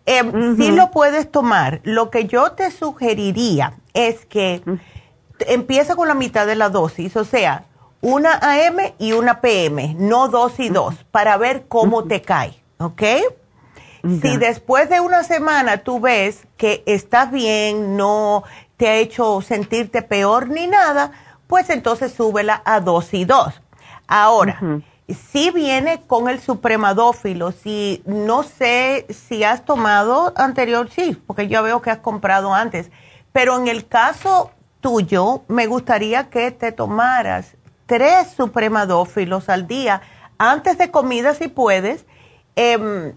Em, 0.07 0.57
sí 0.57 0.71
lo 0.71 0.91
puedes 0.91 1.31
tomar. 1.31 1.81
Lo 1.85 2.11
que 2.11 2.27
yo 2.27 2.53
te 2.53 2.71
sugeriría 2.71 3.75
es 3.95 4.27
que 4.27 4.63
empieza 5.41 5.97
con 5.97 6.09
la 6.09 6.15
mitad 6.15 6.47
de 6.47 6.57
la 6.57 6.69
dosis, 6.69 7.17
o 7.17 7.25
sea, 7.25 7.65
una 8.01 8.35
AM 8.35 8.93
y 8.99 9.13
una 9.13 9.41
PM, 9.41 9.97
no 9.99 10.29
dos 10.29 10.61
y 10.61 10.69
dos, 10.69 10.95
para 11.11 11.37
ver 11.39 11.67
cómo 11.69 12.05
te 12.05 12.21
cae, 12.21 12.55
¿ok? 12.79 13.03
Si 14.21 14.37
después 14.37 14.91
de 14.91 15.01
una 15.01 15.23
semana 15.25 15.79
tú 15.79 15.99
ves 15.99 16.47
que 16.59 16.83
estás 16.85 17.31
bien, 17.31 17.97
no 17.97 18.45
te 18.77 18.89
ha 18.89 18.97
hecho 18.97 19.41
sentirte 19.41 20.03
peor 20.03 20.49
ni 20.49 20.67
nada, 20.67 21.13
pues 21.47 21.71
entonces 21.71 22.13
súbela 22.13 22.61
a 22.67 22.81
dos 22.81 23.15
y 23.15 23.25
dos. 23.25 23.63
Ahora, 24.07 24.61
si 25.09 25.51
viene 25.51 26.03
con 26.07 26.29
el 26.29 26.41
supremadófilo, 26.41 27.53
si 27.53 28.03
no 28.05 28.43
sé 28.43 29.07
si 29.09 29.43
has 29.43 29.65
tomado 29.65 30.35
anterior, 30.37 30.91
sí, 30.91 31.21
porque 31.27 31.49
yo 31.49 31.63
veo 31.63 31.81
que 31.81 31.91
has 31.91 31.99
comprado 31.99 32.53
antes, 32.53 32.91
pero 33.33 33.57
en 33.59 33.69
el 33.69 33.87
caso 33.87 34.51
tuyo, 34.81 35.45
me 35.49 35.67
gustaría 35.67 36.29
que 36.29 36.51
te 36.51 36.73
tomaras 36.73 37.57
tres 37.87 38.29
supremadófilos 38.37 39.49
al 39.49 39.67
día 39.67 40.03
antes 40.37 40.77
de 40.77 40.91
comida 40.91 41.33
si 41.35 41.49
puedes. 41.49 42.05
Em, 42.57 43.13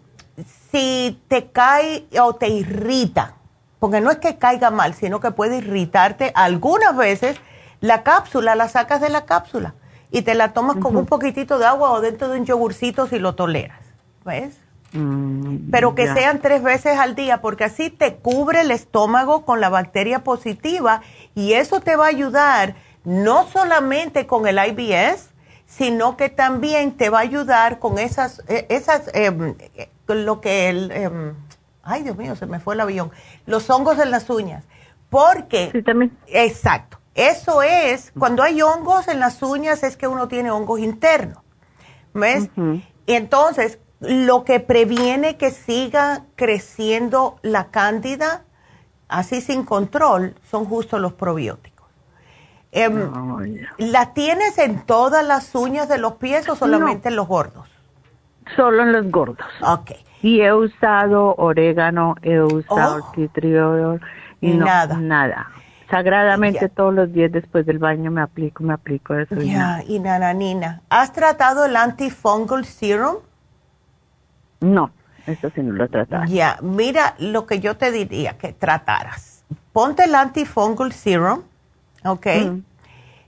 si 0.71 1.21
te 1.27 1.49
cae 1.51 2.07
o 2.21 2.35
te 2.35 2.47
irrita, 2.49 3.35
porque 3.79 4.01
no 4.01 4.11
es 4.11 4.17
que 4.17 4.37
caiga 4.37 4.71
mal, 4.71 4.93
sino 4.93 5.19
que 5.19 5.31
puede 5.31 5.57
irritarte 5.57 6.31
algunas 6.35 6.95
veces, 6.95 7.37
la 7.81 8.03
cápsula 8.03 8.55
la 8.55 8.67
sacas 8.69 9.01
de 9.01 9.09
la 9.09 9.25
cápsula 9.25 9.75
y 10.11 10.21
te 10.23 10.35
la 10.35 10.53
tomas 10.53 10.77
con 10.77 10.95
un 10.95 11.05
poquitito 11.05 11.59
de 11.59 11.65
agua 11.65 11.91
o 11.91 12.01
dentro 12.01 12.29
de 12.29 12.39
un 12.39 12.45
yogurcito 12.45 13.07
si 13.07 13.19
lo 13.19 13.35
toleras, 13.35 13.79
¿ves? 14.25 14.57
Mm, 14.93 15.69
Pero 15.69 15.95
que 15.95 16.11
sean 16.13 16.39
tres 16.39 16.63
veces 16.63 16.97
al 16.97 17.13
día, 17.13 17.41
porque 17.41 17.65
así 17.65 17.89
te 17.89 18.15
cubre 18.15 18.61
el 18.61 18.71
estómago 18.71 19.45
con 19.45 19.59
la 19.59 19.69
bacteria 19.69 20.23
positiva 20.23 21.01
y 21.35 21.53
eso 21.53 21.81
te 21.81 21.95
va 21.95 22.05
a 22.05 22.09
ayudar 22.09 22.75
no 23.03 23.47
solamente 23.47 24.27
con 24.27 24.47
el 24.47 24.57
IBS, 24.57 25.29
sino 25.67 26.17
que 26.17 26.29
también 26.29 26.97
te 26.97 27.09
va 27.09 27.19
a 27.19 27.21
ayudar 27.21 27.77
con 27.77 27.99
esas, 27.99 28.41
eh, 28.47 28.65
esas, 28.69 29.09
eh, 29.13 29.31
lo 30.07 30.41
que 30.41 30.69
el, 30.69 30.91
em, 30.91 31.35
ay 31.83 32.03
Dios 32.03 32.17
mío, 32.17 32.35
se 32.35 32.47
me 32.47 32.59
fue 32.59 32.73
el 32.73 32.79
avión, 32.79 33.11
los 33.45 33.69
hongos 33.69 33.99
en 33.99 34.09
las 34.09 34.29
uñas, 34.29 34.63
porque, 35.09 35.69
sí, 35.71 35.83
también. 35.83 36.17
exacto, 36.27 36.97
eso 37.13 37.61
es, 37.63 38.11
cuando 38.17 38.43
hay 38.43 38.61
hongos 38.61 39.07
en 39.07 39.19
las 39.19 39.41
uñas 39.43 39.83
es 39.83 39.97
que 39.97 40.07
uno 40.07 40.27
tiene 40.27 40.51
hongos 40.51 40.79
internos. 40.79 41.39
¿Ves? 42.13 42.49
Y 43.05 43.13
entonces, 43.13 43.79
lo 43.99 44.43
que 44.43 44.59
previene 44.59 45.37
que 45.37 45.51
siga 45.51 46.25
creciendo 46.35 47.39
la 47.41 47.69
cándida, 47.69 48.45
así 49.07 49.41
sin 49.41 49.63
control, 49.63 50.35
son 50.49 50.65
justo 50.65 50.99
los 50.99 51.13
probióticos. 51.13 51.76
Em, 52.71 53.11
¿La 53.77 54.13
tienes 54.13 54.57
en 54.57 54.85
todas 54.85 55.25
las 55.25 55.55
uñas 55.55 55.87
de 55.87 55.97
los 55.97 56.13
pies 56.13 56.47
o 56.49 56.55
solamente 56.55 57.09
en 57.09 57.15
los 57.15 57.27
gordos? 57.27 57.67
Solo 58.55 58.83
en 58.83 58.91
los 58.91 59.09
gordos. 59.09 59.47
Ok. 59.61 59.91
Y 60.21 60.41
he 60.41 60.53
usado 60.53 61.35
orégano, 61.35 62.15
he 62.21 62.39
usado 62.39 63.05
oh. 63.05 63.99
y 64.41 64.53
nada. 64.53 64.97
Nada 64.97 65.47
sagradamente 65.89 66.69
todos 66.69 66.93
los 66.93 67.11
días 67.11 67.31
después 67.31 67.65
del 67.65 67.79
baño 67.79 68.11
me 68.11 68.21
aplico, 68.21 68.63
me 68.63 68.73
aplico 68.73 69.15
eso. 69.15 69.35
Ya, 69.35 69.83
y 69.87 69.99
nananina. 69.99 70.81
¿Has 70.89 71.13
tratado 71.13 71.65
el 71.65 71.75
antifungal 71.75 72.65
serum? 72.65 73.17
No, 74.59 74.91
eso 75.25 75.49
sí 75.53 75.61
no 75.61 75.73
lo 75.73 75.85
he 75.85 75.87
tratado. 75.87 76.25
Ya, 76.25 76.59
mira 76.61 77.15
lo 77.19 77.45
que 77.45 77.59
yo 77.59 77.77
te 77.77 77.91
diría 77.91 78.37
que 78.37 78.53
trataras. 78.53 79.45
Ponte 79.71 80.05
el 80.05 80.15
antifungal 80.15 80.91
serum, 80.91 81.43
¿ok? 82.07 82.27
Mm. 82.45 82.63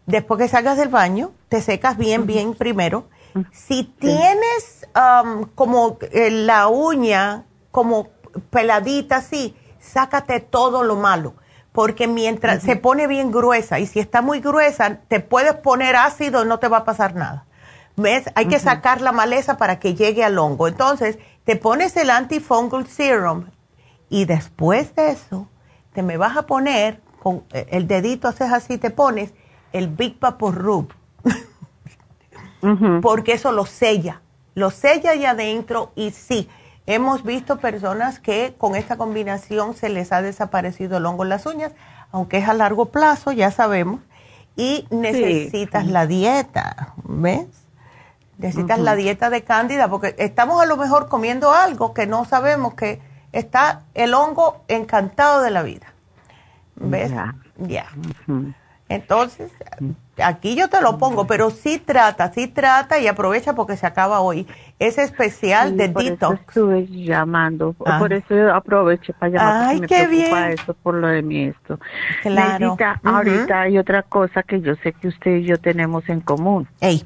Después 0.05 0.39
que 0.39 0.47
salgas 0.47 0.77
del 0.77 0.89
baño, 0.89 1.31
te 1.49 1.61
secas 1.61 1.97
bien, 1.97 2.25
bien 2.25 2.53
primero. 2.53 3.05
Si 3.51 3.83
tienes 3.83 4.87
um, 4.95 5.45
como 5.53 5.99
eh, 6.11 6.31
la 6.31 6.67
uña 6.67 7.45
como 7.69 8.07
peladita 8.49 9.17
así, 9.17 9.55
sácate 9.79 10.39
todo 10.39 10.83
lo 10.83 10.95
malo 10.95 11.35
porque 11.71 12.07
mientras 12.07 12.63
se 12.63 12.75
pone 12.75 13.07
bien 13.07 13.31
gruesa 13.31 13.79
y 13.79 13.85
si 13.85 13.99
está 13.99 14.21
muy 14.21 14.39
gruesa, 14.39 14.97
te 15.07 15.19
puedes 15.19 15.53
poner 15.53 15.95
ácido 15.95 16.43
y 16.43 16.47
no 16.47 16.59
te 16.59 16.67
va 16.67 16.79
a 16.79 16.83
pasar 16.83 17.15
nada. 17.15 17.45
¿Ves? 17.95 18.25
Hay 18.35 18.47
que 18.47 18.59
sacar 18.59 19.01
la 19.01 19.11
maleza 19.11 19.57
para 19.57 19.79
que 19.79 19.93
llegue 19.93 20.23
al 20.23 20.37
hongo. 20.39 20.67
Entonces, 20.67 21.19
te 21.43 21.55
pones 21.55 21.95
el 21.97 22.09
antifungal 22.09 22.87
serum 22.87 23.45
y 24.09 24.25
después 24.25 24.95
de 24.95 25.11
eso, 25.11 25.47
te 25.93 26.01
me 26.01 26.17
vas 26.17 26.37
a 26.37 26.43
poner 26.43 27.01
con 27.21 27.43
eh, 27.51 27.67
el 27.71 27.87
dedito, 27.87 28.27
haces 28.27 28.51
así, 28.51 28.77
te 28.77 28.89
pones 28.89 29.33
el 29.73 29.87
Big 29.87 30.19
Vapor 30.19 30.55
Rub. 30.55 30.93
Porque 33.01 33.33
eso 33.33 33.51
lo 33.51 33.65
sella. 33.65 34.21
Lo 34.55 34.69
sella 34.69 35.11
ahí 35.11 35.25
adentro 35.25 35.91
y 35.95 36.11
sí, 36.11 36.49
Hemos 36.89 37.23
visto 37.23 37.59
personas 37.59 38.19
que 38.19 38.55
con 38.57 38.75
esta 38.75 38.97
combinación 38.97 39.75
se 39.75 39.89
les 39.89 40.11
ha 40.11 40.23
desaparecido 40.23 40.97
el 40.97 41.05
hongo 41.05 41.21
en 41.21 41.29
las 41.29 41.45
uñas, 41.45 41.71
aunque 42.11 42.39
es 42.39 42.49
a 42.49 42.53
largo 42.55 42.85
plazo, 42.85 43.31
ya 43.31 43.51
sabemos, 43.51 44.01
y 44.55 44.87
necesitas 44.89 45.85
la 45.85 46.07
dieta, 46.07 46.95
¿ves? 47.03 47.45
Necesitas 48.39 48.79
la 48.79 48.95
dieta 48.95 49.29
de 49.29 49.43
cándida, 49.43 49.87
porque 49.87 50.15
estamos 50.17 50.59
a 50.63 50.65
lo 50.65 50.77
mejor 50.77 51.09
comiendo 51.09 51.53
algo 51.53 51.93
que 51.93 52.07
no 52.07 52.25
sabemos 52.25 52.73
que 52.73 52.99
está 53.33 53.83
el 53.93 54.15
hongo 54.15 54.63
encantado 54.67 55.43
de 55.43 55.51
la 55.51 55.61
vida. 55.61 55.93
¿Ves? 56.79 57.11
Ya. 57.59 57.85
Entonces, 58.89 59.51
aquí 60.17 60.55
yo 60.55 60.67
te 60.67 60.81
lo 60.81 60.97
pongo, 60.97 61.27
pero 61.27 61.51
sí 61.51 61.77
trata, 61.77 62.33
sí 62.33 62.47
trata 62.47 62.97
y 62.97 63.07
aprovecha 63.07 63.53
porque 63.53 63.77
se 63.77 63.85
acaba 63.85 64.19
hoy. 64.19 64.47
Es 64.79 64.97
especial 64.97 65.77
de 65.77 65.89
por 65.89 66.03
detox. 66.03 66.33
Eso 66.33 66.41
estuve 66.47 66.87
llamando, 66.87 67.75
ah. 67.85 67.99
por 67.99 68.13
eso 68.13 68.51
aproveché 68.51 69.13
para 69.13 69.31
llamar 69.31 69.67
Ay, 69.67 69.77
porque 69.77 69.95
qué 69.95 70.01
me 70.01 70.07
preocupa 70.07 70.39
bien. 70.47 70.51
eso 70.59 70.73
por 70.73 70.95
lo 70.95 71.07
de 71.07 71.21
mi 71.21 71.43
esto. 71.43 71.79
Claro. 72.23 72.77
ahorita 73.03 73.61
hay 73.61 73.77
otra 73.77 74.01
cosa 74.01 74.41
que 74.41 74.59
yo 74.59 74.73
sé 74.77 74.93
que 74.93 75.09
usted 75.09 75.35
y 75.35 75.43
yo 75.43 75.57
tenemos 75.59 76.09
en 76.09 76.21
común. 76.21 76.67
Ey. 76.81 77.03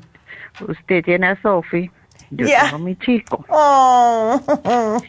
Usted 0.66 1.04
tiene 1.04 1.28
a 1.28 1.42
Sophie, 1.42 1.92
yo 2.32 2.48
Ya. 2.48 2.64
tengo 2.64 2.78
a 2.78 2.80
mi 2.80 2.96
chico. 2.96 3.44
Oh. 3.50 4.40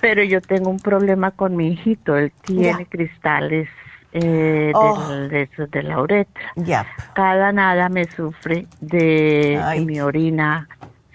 Pero 0.00 0.22
yo 0.22 0.40
tengo 0.40 0.70
un 0.70 0.78
problema 0.78 1.32
con 1.32 1.56
mi 1.56 1.68
hijito, 1.68 2.16
él 2.16 2.32
tiene 2.44 2.86
cristales 2.86 3.68
eh, 4.12 4.72
Oh. 4.74 5.08
del- 5.08 5.48
de, 5.70 5.82
la 5.82 6.00
uretra. 6.00 6.42
Ya. 6.56 6.86
Cada 7.14 7.52
nada 7.52 7.88
me 7.88 8.04
sufre 8.04 8.66
de 8.80 9.60
mi 9.86 10.00
orina 10.00 10.68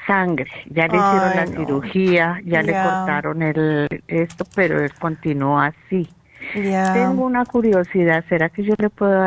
sangre. 0.05 0.49
Ya 0.69 0.87
le 0.87 0.97
hicieron 0.97 1.29
Ay, 1.31 1.35
la 1.35 1.45
no. 1.45 1.51
cirugía, 1.51 2.41
ya 2.45 2.61
le 2.63 2.73
cortaron 2.73 3.41
el 3.41 3.87
esto, 4.07 4.45
pero 4.55 4.81
él 4.81 4.93
continúa 4.93 5.67
así. 5.67 6.09
Ya. 6.55 6.93
Tengo 6.93 7.25
una 7.25 7.45
curiosidad, 7.45 8.23
¿será 8.29 8.49
que 8.49 8.63
yo 8.63 8.73
le 8.77 8.89
puedo 8.89 9.21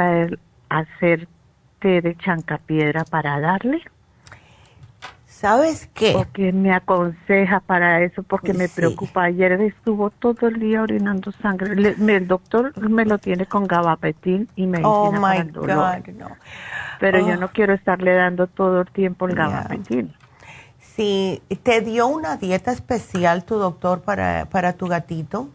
hacer 0.68 1.28
té 1.80 2.00
de 2.00 2.16
chancapiedra 2.16 3.04
para 3.04 3.40
darle? 3.40 3.82
¿Sabes 5.40 5.88
qué? 5.94 6.12
Porque 6.12 6.52
me 6.52 6.70
aconseja 6.70 7.60
para 7.60 8.02
eso, 8.02 8.22
porque 8.22 8.52
me 8.52 8.68
Sí. 8.68 8.74
preocupa. 8.76 9.22
Ayer 9.24 9.52
estuvo 9.62 10.10
todo 10.10 10.48
el 10.48 10.60
día 10.60 10.82
orinando 10.82 11.32
sangre. 11.32 11.74
Le- 11.76 11.96
me- 11.96 12.16
el 12.16 12.28
doctor 12.28 12.76
me 12.78 13.06
lo 13.06 13.16
tiene 13.16 13.46
con 13.46 13.64
gabapentin 13.66 14.48
y 14.54 14.66
medicina 14.66 14.90
Oh 14.90 15.10
para 15.22 15.40
el 15.40 15.50
dolor. 15.50 16.02
God, 16.04 16.08
no. 16.14 16.26
Pero 16.98 17.20
yo 17.20 17.34
Oh. 17.34 17.36
no 17.38 17.48
quiero 17.52 17.72
estarle 17.72 18.12
dando 18.12 18.48
todo 18.48 18.82
el 18.82 18.90
tiempo 18.90 19.26
el 19.28 19.34
Ya. 19.34 19.46
gabapentin. 19.48 20.12
Si 20.78 21.42
te 21.62 21.80
dio 21.80 22.06
una 22.08 22.36
dieta 22.36 22.70
especial 22.70 23.44
tu 23.44 23.54
doctor 23.56 24.02
para, 24.02 24.44
para 24.50 24.74
tu 24.74 24.88
gatito. 24.88 25.48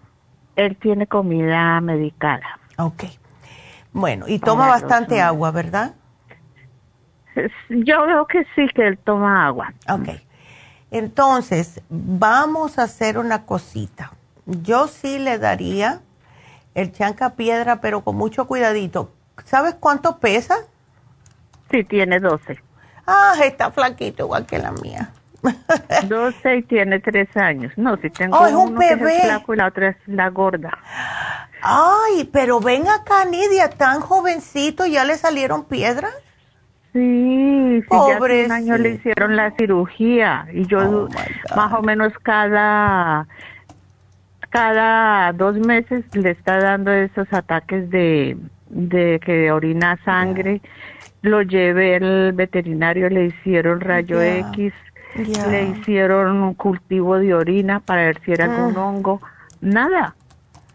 Él 0.55 0.77
tiene 0.77 1.05
comida 1.05 1.79
medicada. 1.81 2.59
Ok. 2.79 3.03
Bueno, 3.93 4.27
y 4.27 4.39
toma 4.39 4.61
Para 4.67 4.71
bastante 4.81 5.21
agua, 5.21 5.51
¿verdad? 5.51 5.93
Yo 7.69 8.05
veo 8.05 8.25
que 8.27 8.45
sí, 8.55 8.67
que 8.73 8.87
él 8.87 8.97
toma 8.97 9.45
agua. 9.47 9.73
Ok. 9.89 10.09
Entonces, 10.91 11.81
vamos 11.89 12.77
a 12.79 12.83
hacer 12.83 13.17
una 13.17 13.45
cosita. 13.45 14.11
Yo 14.45 14.87
sí 14.87 15.19
le 15.19 15.39
daría 15.39 16.01
el 16.75 16.91
chanca 16.91 17.31
piedra, 17.35 17.81
pero 17.81 18.01
con 18.01 18.15
mucho 18.15 18.45
cuidadito. 18.47 19.11
¿Sabes 19.43 19.75
cuánto 19.79 20.19
pesa? 20.19 20.55
Sí, 21.71 21.83
tiene 21.83 22.19
12. 22.19 22.59
Ah, 23.07 23.33
está 23.43 23.71
flaquito, 23.71 24.23
igual 24.23 24.45
que 24.45 24.59
la 24.59 24.71
mía. 24.71 25.09
12 26.07 26.57
y 26.57 26.63
tiene 26.63 26.99
3 26.99 27.35
años. 27.37 27.73
No, 27.75 27.97
si 27.97 28.09
tengo 28.09 28.37
Oh, 28.37 28.45
es 28.47 28.53
un 28.53 28.69
uno 28.69 28.79
que 28.79 28.89
es 28.89 28.99
bebé. 28.99 29.15
el 29.17 29.21
flaco 29.23 29.53
y 29.53 29.57
la 29.57 29.67
otra 29.67 29.89
es 29.89 29.97
la 30.05 30.29
gorda. 30.29 30.77
Ay, 31.61 32.29
pero 32.31 32.59
ven 32.59 32.87
acá, 32.87 33.25
Nidia, 33.25 33.69
tan 33.69 33.99
jovencito, 33.99 34.85
¿ya 34.85 35.03
le 35.03 35.17
salieron 35.17 35.65
piedras? 35.65 36.13
Sí, 36.95 37.81
sí, 37.81 37.87
ya 37.89 38.17
hace 38.17 38.45
un 38.45 38.51
año 38.53 38.77
le 38.77 38.91
hicieron 38.91 39.35
la 39.35 39.51
cirugía 39.57 40.47
y 40.53 40.65
yo 40.65 40.79
Oh, 40.79 41.09
más 41.57 41.73
o 41.73 41.81
menos 41.81 42.13
cada 42.23 43.27
cada 44.49 45.33
dos 45.33 45.57
meses 45.57 46.05
le 46.13 46.31
está 46.31 46.57
dando 46.59 46.91
esos 46.93 47.27
ataques 47.33 47.89
de, 47.89 48.37
de 48.69 49.19
que 49.25 49.51
orina 49.51 49.99
sangre. 50.05 50.61
Lo 51.21 51.41
llevé 51.41 51.97
al 51.97 52.31
veterinario, 52.33 53.09
le 53.09 53.25
hicieron 53.25 53.81
rayo. 53.81 54.21
X, 54.21 54.71
le 55.49 55.63
hicieron 55.65 56.37
un 56.43 56.53
cultivo 56.53 57.17
de 57.19 57.33
orina 57.33 57.81
para 57.81 58.03
ver 58.05 58.21
si 58.23 58.31
era 58.31 58.45
algún 58.45 58.77
Ah. 58.77 58.87
hongo. 58.87 59.21
Nada. 59.59 60.15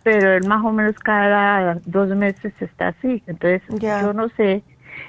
Pero 0.03 0.33
él 0.33 0.45
más 0.45 0.63
o 0.65 0.73
menos 0.73 0.99
cada 0.99 1.79
dos 1.87 2.09
meses 2.11 2.53
está 2.61 2.89
así. 2.89 3.23
Entonces, 3.27 3.63
yo 4.03 4.13
no 4.13 4.29
sé. 4.31 4.63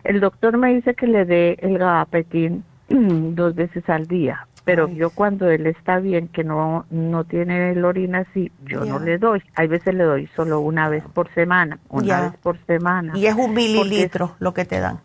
El 0.03 0.19
doctor 0.19 0.57
me 0.57 0.73
dice 0.73 0.93
que 0.95 1.07
le 1.07 1.25
dé 1.25 1.57
el 1.61 1.77
gabapentin 1.77 2.63
dos 2.89 3.55
veces 3.55 3.87
al 3.89 4.07
día. 4.07 4.47
Pero 4.63 4.87
yo 4.89 5.09
cuando 5.09 5.49
él 5.49 5.65
está 5.65 5.97
bien, 5.99 6.27
que 6.27 6.43
no, 6.43 6.85
no 6.91 7.23
tiene 7.23 7.71
el 7.71 7.83
orina 7.83 8.19
así, 8.29 8.51
yo 8.63 8.85
no 8.85 8.99
le 8.99 9.17
doy. 9.17 9.41
Hay 9.55 9.67
veces 9.67 9.95
le 9.95 10.03
doy 10.03 10.27
solo 10.35 10.59
una 10.59 10.87
vez 10.87 11.03
por 11.13 11.33
semana, 11.33 11.79
una 11.89 12.21
vez 12.21 12.33
por 12.43 12.57
semana. 12.67 13.13
Y 13.17 13.25
es 13.25 13.33
un 13.33 13.39
Porque- 13.47 13.53
mililitro 13.55 14.35
lo 14.39 14.53
que 14.53 14.65
te 14.65 14.79
dan. 14.79 14.99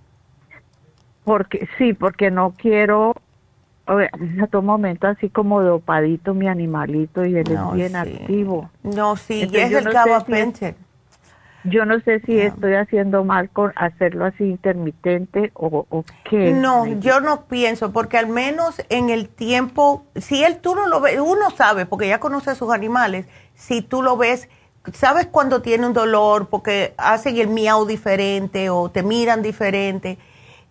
porque 1.24 1.66
sí, 1.78 1.92
porque 1.94 2.30
no 2.30 2.52
quiero 2.56 3.14
a 3.86 4.46
todo 4.48 4.62
momento 4.62 5.06
así 5.06 5.30
como 5.30 5.62
dopadito 5.62 6.34
mi 6.34 6.48
animalito 6.48 7.24
y 7.24 7.36
él 7.36 7.46
No, 7.52 7.70
es 7.70 7.74
bien 7.76 7.90
sí. 7.92 7.96
activo. 7.96 8.70
No, 8.82 9.16
sí, 9.16 9.48
y 9.50 9.56
es 9.56 9.72
el 9.72 9.84
no 9.84 9.92
gabapentin. 9.92 10.74
Yo 11.68 11.84
no 11.84 12.00
sé 12.00 12.20
si 12.20 12.38
estoy 12.38 12.74
haciendo 12.74 13.24
mal 13.24 13.50
con 13.50 13.72
hacerlo 13.76 14.24
así 14.24 14.44
intermitente 14.44 15.50
o, 15.54 15.86
o 15.88 16.04
qué. 16.28 16.52
No, 16.52 16.86
yo 16.86 17.20
no 17.20 17.46
pienso, 17.46 17.92
porque 17.92 18.18
al 18.18 18.28
menos 18.28 18.82
en 18.88 19.10
el 19.10 19.28
tiempo, 19.28 20.04
si 20.16 20.44
él 20.44 20.58
tú 20.58 20.74
no 20.74 20.86
lo 20.86 21.00
ves, 21.00 21.18
uno 21.20 21.50
sabe, 21.50 21.86
porque 21.86 22.08
ya 22.08 22.20
conoce 22.20 22.50
a 22.50 22.54
sus 22.54 22.72
animales, 22.72 23.26
si 23.54 23.82
tú 23.82 24.02
lo 24.02 24.16
ves, 24.16 24.48
sabes 24.92 25.26
cuando 25.26 25.62
tiene 25.62 25.86
un 25.86 25.92
dolor, 25.92 26.48
porque 26.48 26.94
hacen 26.96 27.36
el 27.36 27.48
miau 27.48 27.86
diferente 27.86 28.70
o 28.70 28.90
te 28.90 29.02
miran 29.02 29.42
diferente. 29.42 30.18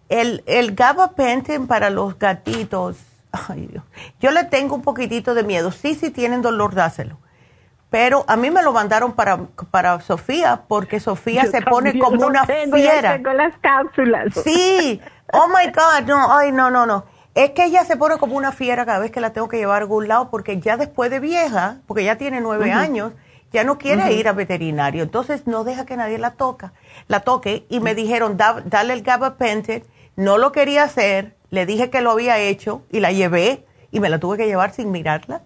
El, 0.10 0.44
el 0.46 0.76
gabapentin 0.76 1.68
para 1.68 1.90
los 1.90 2.18
gatitos, 2.20 2.98
ay 3.32 3.68
Dios, 3.72 3.84
yo 4.20 4.32
le 4.32 4.44
tengo 4.44 4.76
un 4.76 4.82
poquitito 4.82 5.34
de 5.34 5.44
miedo. 5.44 5.72
Sí, 5.72 5.96
si 5.96 6.12
tienen 6.12 6.42
dolor, 6.42 6.76
dáselo. 6.76 7.18
Pero 7.98 8.26
a 8.28 8.36
mí 8.36 8.52
me 8.52 8.62
lo 8.62 8.74
mandaron 8.74 9.14
para, 9.14 9.38
para 9.72 10.02
Sofía, 10.02 10.64
porque 10.68 11.00
Sofía 11.00 11.46
Yo 11.46 11.52
se 11.52 11.62
pone 11.62 11.98
como 11.98 12.24
lo 12.24 12.28
una 12.28 12.46
tengo, 12.46 12.76
fiera. 12.76 13.14
tengo 13.14 13.32
las 13.32 13.54
cápsulas. 13.60 14.34
Sí, 14.44 15.00
oh 15.32 15.48
my 15.48 15.72
God, 15.72 16.06
no, 16.06 16.38
ay, 16.38 16.52
no, 16.52 16.70
no, 16.70 16.86
no. 16.86 17.06
Es 17.36 17.52
que 17.52 17.64
ella 17.64 17.86
se 17.86 17.96
pone 17.96 18.18
como 18.18 18.36
una 18.36 18.52
fiera 18.52 18.86
cada 18.86 19.00
vez 19.00 19.12
que 19.12 19.22
la 19.22 19.32
tengo 19.32 19.48
que 19.48 19.56
llevar 19.56 19.76
a 19.78 19.80
algún 19.86 20.10
lado, 20.10 20.30
porque 20.30 20.60
ya 20.60 20.76
después 20.76 21.10
de 21.10 21.22
vieja, 21.22 21.78
porque 21.88 22.04
ya 22.04 22.18
tiene 22.18 22.42
nueve 22.42 22.70
años, 22.74 23.14
ya 23.54 23.64
no 23.64 23.78
quiere 23.78 24.12
ir 24.12 24.28
a 24.28 24.34
veterinario. 24.34 25.02
Entonces 25.02 25.48
no 25.48 25.64
deja 25.64 25.86
que 25.86 25.96
nadie 25.96 26.18
la 26.18 26.32
toca, 26.32 26.74
la 27.08 27.22
toque. 27.22 27.66
Y 27.70 27.80
me 27.80 27.96
dijeron, 27.96 28.36
"Da- 28.36 28.62
dale 28.66 28.92
el 28.92 29.04
gabapentin. 29.04 29.86
No 30.18 30.38
lo 30.38 30.52
quería 30.52 30.84
hacer, 30.84 31.38
le 31.50 31.66
dije 31.66 31.90
que 31.90 32.02
lo 32.02 32.12
había 32.12 32.40
hecho 32.40 32.82
y 32.92 33.00
la 33.00 33.14
llevé 33.14 33.66
y 33.90 34.02
me 34.02 34.10
la 34.10 34.20
tuve 34.20 34.36
que 34.36 34.48
llevar 34.48 34.74
sin 34.74 34.92
mirarla. 34.92 35.44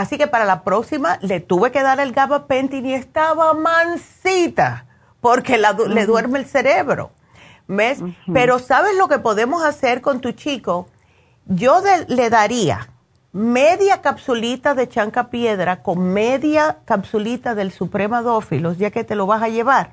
Así 0.00 0.16
que 0.16 0.26
para 0.26 0.46
la 0.46 0.62
próxima 0.62 1.18
le 1.20 1.40
tuve 1.40 1.70
que 1.72 1.82
dar 1.82 2.00
el 2.00 2.12
gabapentin 2.12 2.86
y 2.86 2.94
estaba 2.94 3.52
mansita 3.52 4.86
porque 5.20 5.58
la 5.58 5.72
le 5.72 6.06
duerme 6.06 6.38
el 6.38 6.46
cerebro. 6.46 7.10
¿Ves? 7.68 7.98
Pero 8.32 8.58
¿sabes 8.58 8.96
lo 8.96 9.08
que 9.08 9.18
podemos 9.18 9.62
hacer 9.62 10.00
con 10.00 10.20
tu 10.20 10.32
chico? 10.32 10.88
Yo 11.44 11.82
de- 11.82 12.06
le 12.08 12.30
daría 12.30 12.88
media 13.32 14.00
capsulita 14.00 14.74
de 14.74 14.88
chanca 14.88 15.28
piedra 15.28 15.82
con 15.82 15.98
media 16.14 16.78
capsulita 16.86 17.54
del 17.54 17.70
Suprema 17.70 18.22
Dófilos, 18.22 18.78
ya 18.78 18.90
que 18.90 19.04
te 19.04 19.14
lo 19.14 19.26
vas 19.26 19.42
a 19.42 19.48
llevar. 19.48 19.92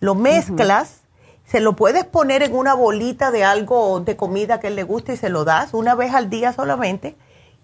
Lo 0.00 0.14
mezclas, 0.14 1.02
se 1.44 1.60
lo 1.60 1.74
puedes 1.76 2.04
poner 2.06 2.42
en 2.42 2.54
una 2.56 2.72
bolita 2.72 3.30
de 3.30 3.44
algo 3.44 4.00
de 4.00 4.16
comida 4.16 4.58
que 4.58 4.70
le 4.70 4.84
guste 4.84 5.12
y 5.12 5.16
se 5.18 5.28
lo 5.28 5.44
das 5.44 5.74
una 5.74 5.94
vez 5.94 6.14
al 6.14 6.30
día 6.30 6.54
solamente. 6.54 7.14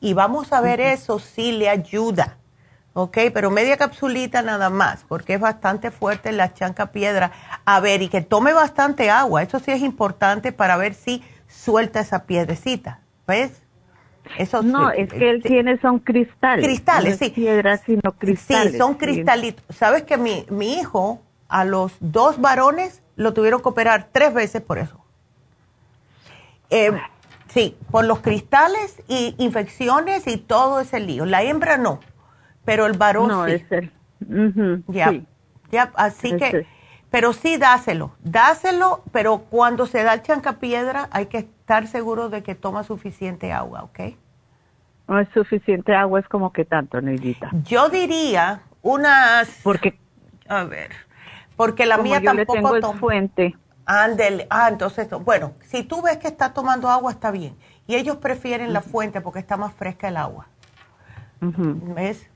Y 0.00 0.14
vamos 0.14 0.52
a 0.52 0.60
ver 0.60 0.80
eso 0.80 1.18
si 1.18 1.52
le 1.52 1.68
ayuda. 1.68 2.36
¿ok? 2.92 3.18
Pero 3.32 3.50
media 3.50 3.76
capsulita 3.76 4.42
nada 4.42 4.70
más, 4.70 5.04
porque 5.06 5.34
es 5.34 5.40
bastante 5.40 5.90
fuerte 5.90 6.32
la 6.32 6.54
chanca 6.54 6.86
piedra. 6.92 7.32
A 7.64 7.80
ver, 7.80 8.02
y 8.02 8.08
que 8.08 8.20
tome 8.20 8.52
bastante 8.52 9.10
agua, 9.10 9.42
eso 9.42 9.58
sí 9.58 9.70
es 9.70 9.80
importante 9.80 10.52
para 10.52 10.76
ver 10.76 10.94
si 10.94 11.22
suelta 11.48 12.00
esa 12.00 12.24
piedrecita, 12.24 13.00
¿ves? 13.26 13.62
Eso 14.38 14.62
No, 14.62 14.90
es 14.90 15.12
que 15.12 15.30
él 15.30 15.42
tiene 15.42 15.78
son 15.78 15.98
cristales. 15.98 16.64
Cristales, 16.64 17.20
no 17.20 17.26
sí. 17.26 17.32
piedras, 17.32 17.80
sino 17.84 18.12
cristales. 18.12 18.72
Sí, 18.72 18.78
son 18.78 18.94
cristalitos. 18.94 19.64
¿Sabes 19.74 20.04
que 20.04 20.16
mi, 20.16 20.46
mi 20.50 20.74
hijo, 20.74 21.20
a 21.48 21.64
los 21.64 21.92
dos 22.00 22.40
varones, 22.40 23.02
lo 23.16 23.32
tuvieron 23.34 23.60
que 23.60 23.68
operar 23.68 24.08
tres 24.12 24.32
veces 24.32 24.62
por 24.62 24.78
eso? 24.78 25.04
Eh, 26.70 26.92
sí, 27.50 27.76
por 27.90 28.04
los 28.04 28.20
cristales 28.20 29.02
y 29.08 29.34
infecciones 29.38 30.26
y 30.26 30.36
todo 30.36 30.80
ese 30.80 31.00
lío. 31.00 31.26
La 31.26 31.42
hembra 31.42 31.76
no, 31.76 32.00
pero 32.64 32.86
el 32.86 32.96
varón 32.96 33.28
No, 33.28 33.46
sí. 33.46 33.52
es 33.52 33.72
el. 33.72 33.92
ujú, 34.20 34.82
Ya, 34.92 35.10
sí. 35.10 35.26
ya, 35.70 35.90
así 35.96 36.36
que, 36.36 36.46
Ese. 36.48 36.66
pero 37.10 37.32
sí 37.32 37.56
dáselo, 37.58 38.12
dáselo, 38.20 39.02
pero 39.12 39.38
cuando 39.50 39.86
se 39.86 40.02
da 40.02 40.14
el 40.14 40.22
chancapiedra 40.22 41.08
hay 41.12 41.26
que 41.26 41.38
estar 41.38 41.86
seguro 41.86 42.28
de 42.28 42.42
que 42.42 42.54
toma 42.54 42.84
suficiente 42.84 43.52
agua, 43.52 43.84
¿ok? 43.84 44.00
No 45.08 45.18
es 45.18 45.28
suficiente 45.34 45.94
agua, 45.94 46.20
es 46.20 46.28
como 46.28 46.52
que 46.52 46.64
tanto, 46.64 47.00
Neidita. 47.00 47.50
Yo 47.64 47.88
diría 47.88 48.62
unas... 48.82 49.48
Porque, 49.64 49.98
a 50.48 50.62
ver, 50.64 50.90
porque 51.56 51.84
la 51.84 51.98
mía 51.98 52.20
yo 52.20 52.32
le 52.32 52.46
tampoco 52.46 52.52
tengo 52.54 52.76
es 52.76 52.80
toma. 52.82 52.98
fuente. 53.00 53.56
Ándele, 53.92 54.46
ah, 54.50 54.68
entonces, 54.68 55.08
bueno, 55.24 55.54
si 55.62 55.82
tú 55.82 56.00
ves 56.00 56.18
que 56.18 56.28
está 56.28 56.52
tomando 56.52 56.88
agua, 56.88 57.10
está 57.10 57.32
bien. 57.32 57.56
Y 57.88 57.96
ellos 57.96 58.18
prefieren 58.18 58.72
la 58.72 58.82
fuente 58.82 59.20
porque 59.20 59.40
está 59.40 59.56
más 59.56 59.74
fresca 59.74 60.06
el 60.06 60.16
agua, 60.16 60.46
Ujú. 61.42 61.94
¿ves? 61.96 62.30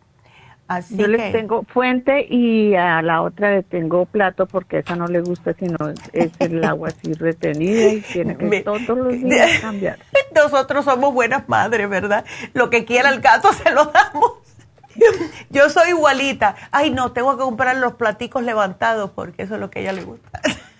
Así 0.67 0.97
Yo 0.97 1.07
que... 1.07 1.13
les 1.13 1.31
tengo 1.31 1.63
fuente 1.63 2.27
y 2.29 2.75
a 2.75 3.03
la 3.03 3.23
otra 3.23 3.53
le 3.53 3.63
tengo 3.63 4.05
plato 4.05 4.47
porque 4.47 4.79
esa 4.79 4.97
no 4.97 5.07
le 5.07 5.21
gusta, 5.21 5.53
sino 5.53 5.77
es 6.13 6.33
el 6.41 6.65
agua 6.65 6.89
así 6.89 7.13
retenida 7.13 7.87
y 7.87 8.01
tiene 8.01 8.37
que 8.37 8.63
todos 8.63 8.89
los 8.89 9.13
días 9.13 9.61
cambiar. 9.61 10.01
Nosotros 10.35 10.85
somos 10.85 11.15
buenas 11.15 11.49
madres, 11.49 11.89
¿verdad? 11.89 12.25
Lo 12.53 12.69
que 12.69 12.85
quiera 12.85 13.11
el 13.11 13.21
gato 13.21 13.53
se 13.53 13.71
lo 13.71 13.85
damos. 13.85 14.33
Yo 15.51 15.71
soy 15.71 15.91
igualita. 15.91 16.57
Ay, 16.73 16.91
no, 16.91 17.13
tengo 17.13 17.37
que 17.37 17.45
comprar 17.45 17.77
los 17.77 17.95
platicos 17.95 18.43
levantados 18.43 19.13
porque 19.13 19.45
eso 19.45 19.55
es 19.55 19.61
lo 19.61 19.71
que 19.71 19.79
a 19.79 19.83
ella 19.83 19.93
le 19.93 20.03
gusta. 20.03 20.41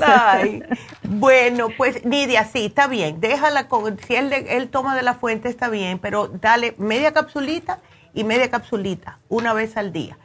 Ay, 0.00 0.62
bueno, 1.02 1.70
pues 1.70 2.04
Nidia, 2.04 2.44
sí, 2.44 2.66
está 2.66 2.86
bien. 2.86 3.20
Déjala 3.20 3.68
con, 3.68 3.98
si 4.00 4.14
él, 4.14 4.32
él 4.32 4.68
toma 4.68 4.96
de 4.96 5.02
la 5.02 5.14
fuente 5.14 5.48
está 5.48 5.68
bien, 5.68 5.98
pero 5.98 6.28
dale 6.28 6.74
media 6.78 7.12
capsulita 7.12 7.80
y 8.14 8.24
media 8.24 8.50
capsulita 8.50 9.18
una 9.28 9.52
vez 9.52 9.76
al 9.76 9.92
día. 9.92 10.18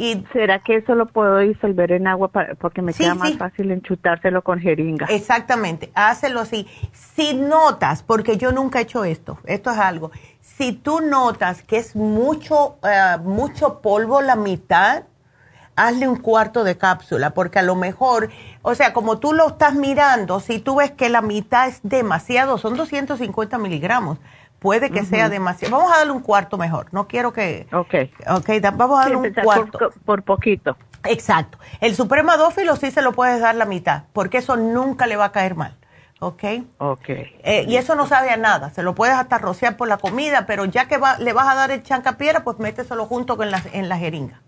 Y 0.00 0.24
¿Será 0.32 0.60
que 0.60 0.76
eso 0.76 0.94
lo 0.94 1.06
puedo 1.06 1.38
disolver 1.38 1.90
en 1.90 2.06
agua 2.06 2.28
para- 2.28 2.54
porque 2.54 2.82
me 2.82 2.92
Sí, 2.92 3.02
queda 3.02 3.16
más 3.16 3.32
sí. 3.32 3.38
fácil 3.38 3.72
enchutárselo 3.72 4.42
con 4.42 4.60
jeringa? 4.60 5.06
Exactamente, 5.10 5.90
hácelo 5.92 6.38
así. 6.40 6.68
Si 6.92 7.34
notas, 7.34 8.04
porque 8.04 8.36
yo 8.36 8.52
nunca 8.52 8.78
he 8.78 8.82
hecho 8.82 9.02
esto, 9.04 9.38
esto 9.44 9.72
es 9.72 9.78
algo, 9.78 10.12
si 10.40 10.72
tú 10.72 11.00
notas 11.00 11.62
que 11.64 11.78
es 11.78 11.96
mucho, 11.96 12.76
eh, 12.84 13.16
mucho 13.24 13.80
polvo 13.80 14.20
la 14.22 14.36
mitad, 14.36 15.02
hazle 15.78 16.08
un 16.08 16.16
cuarto 16.16 16.64
de 16.64 16.76
cápsula, 16.76 17.30
porque 17.30 17.58
a 17.58 17.62
lo 17.62 17.74
mejor, 17.76 18.28
o 18.62 18.74
sea, 18.74 18.92
como 18.92 19.18
tú 19.18 19.32
lo 19.32 19.48
estás 19.48 19.74
mirando, 19.74 20.40
si 20.40 20.58
tú 20.58 20.76
ves 20.76 20.90
que 20.90 21.08
la 21.08 21.22
mitad 21.22 21.68
es 21.68 21.80
demasiado, 21.82 22.58
son 22.58 22.76
250 22.76 23.58
miligramos, 23.58 24.18
puede 24.58 24.90
que 24.90 25.04
sea 25.04 25.28
demasiado. 25.28 25.76
Vamos 25.76 25.92
a 25.92 25.98
darle 25.98 26.12
un 26.12 26.20
cuarto 26.20 26.58
mejor, 26.58 26.86
no 26.92 27.06
quiero 27.08 27.32
que... 27.32 27.66
Ok. 27.72 27.94
Ok, 28.28 28.50
vamos 28.74 29.00
a 29.00 29.04
Sí, 29.08 29.12
darle 29.12 29.28
un 29.28 29.34
cuarto. 29.44 29.78
por, 29.78 29.92
por 30.00 30.22
poquito. 30.24 30.76
Exacto. 31.04 31.58
El 31.80 31.94
supremadófilo 31.94 32.74
sí 32.76 32.90
se 32.90 33.02
lo 33.02 33.12
puedes 33.12 33.40
dar 33.40 33.54
la 33.54 33.64
mitad, 33.64 34.02
porque 34.12 34.38
eso 34.38 34.56
nunca 34.56 35.06
le 35.06 35.16
va 35.16 35.26
a 35.26 35.32
caer 35.32 35.54
mal. 35.54 35.76
¿Ok? 36.20 36.42
Ok. 36.78 37.08
Eh, 37.10 37.64
y 37.68 37.76
eso 37.76 37.94
no 37.94 38.08
sabe 38.08 38.30
a 38.30 38.36
nada. 38.36 38.70
Se 38.70 38.82
lo 38.82 38.96
puedes 38.96 39.14
hasta 39.14 39.38
rociar 39.38 39.76
por 39.76 39.86
la 39.86 39.98
comida, 39.98 40.46
pero 40.46 40.64
ya 40.64 40.88
que 40.88 40.98
va- 40.98 41.16
le 41.18 41.32
vas 41.32 41.46
a 41.46 41.54
dar 41.54 41.70
el 41.70 41.84
chancapiedra, 41.84 42.42
pues 42.42 42.58
méteselo 42.58 43.06
junto 43.06 43.36
con 43.36 43.52
la, 43.52 43.62
en 43.72 43.88
la 43.88 43.96
jeringa. 43.98 44.40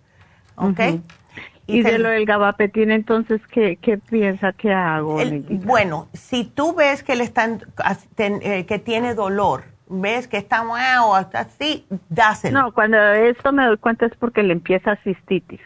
¿Ok? 0.57 0.81
Y, 1.75 1.83
de 1.83 1.99
lo 1.99 2.09
del 2.11 2.25
gabapentin, 2.27 2.91
entonces, 2.91 3.41
¿qué, 3.51 3.77
qué 3.77 3.99
piensa 3.99 4.53
que 4.53 4.73
hago? 4.73 5.21
el- 5.21 5.43
bueno, 5.65 6.09
si 6.13 6.45
tú 6.45 6.75
ves 6.75 7.03
que 7.03 7.17
le 7.17 7.25
están 7.25 7.61
eh, 8.19 8.67
que 8.67 8.79
tiene 8.79 9.15
dolor, 9.15 9.65
ves 9.89 10.29
que 10.29 10.37
está 10.37 10.63
wow, 10.65 11.15
hasta 11.15 11.41
así, 11.41 11.87
dáselo. 12.09 12.61
No, 12.63 12.73
cuando 12.73 12.97
esto 12.99 13.53
me 13.53 13.65
doy 13.67 13.77
cuenta 13.79 14.07
es 14.07 14.17
porque 14.17 14.43
le 14.43 14.53
empieza 14.53 14.97
cistitis. 14.97 15.61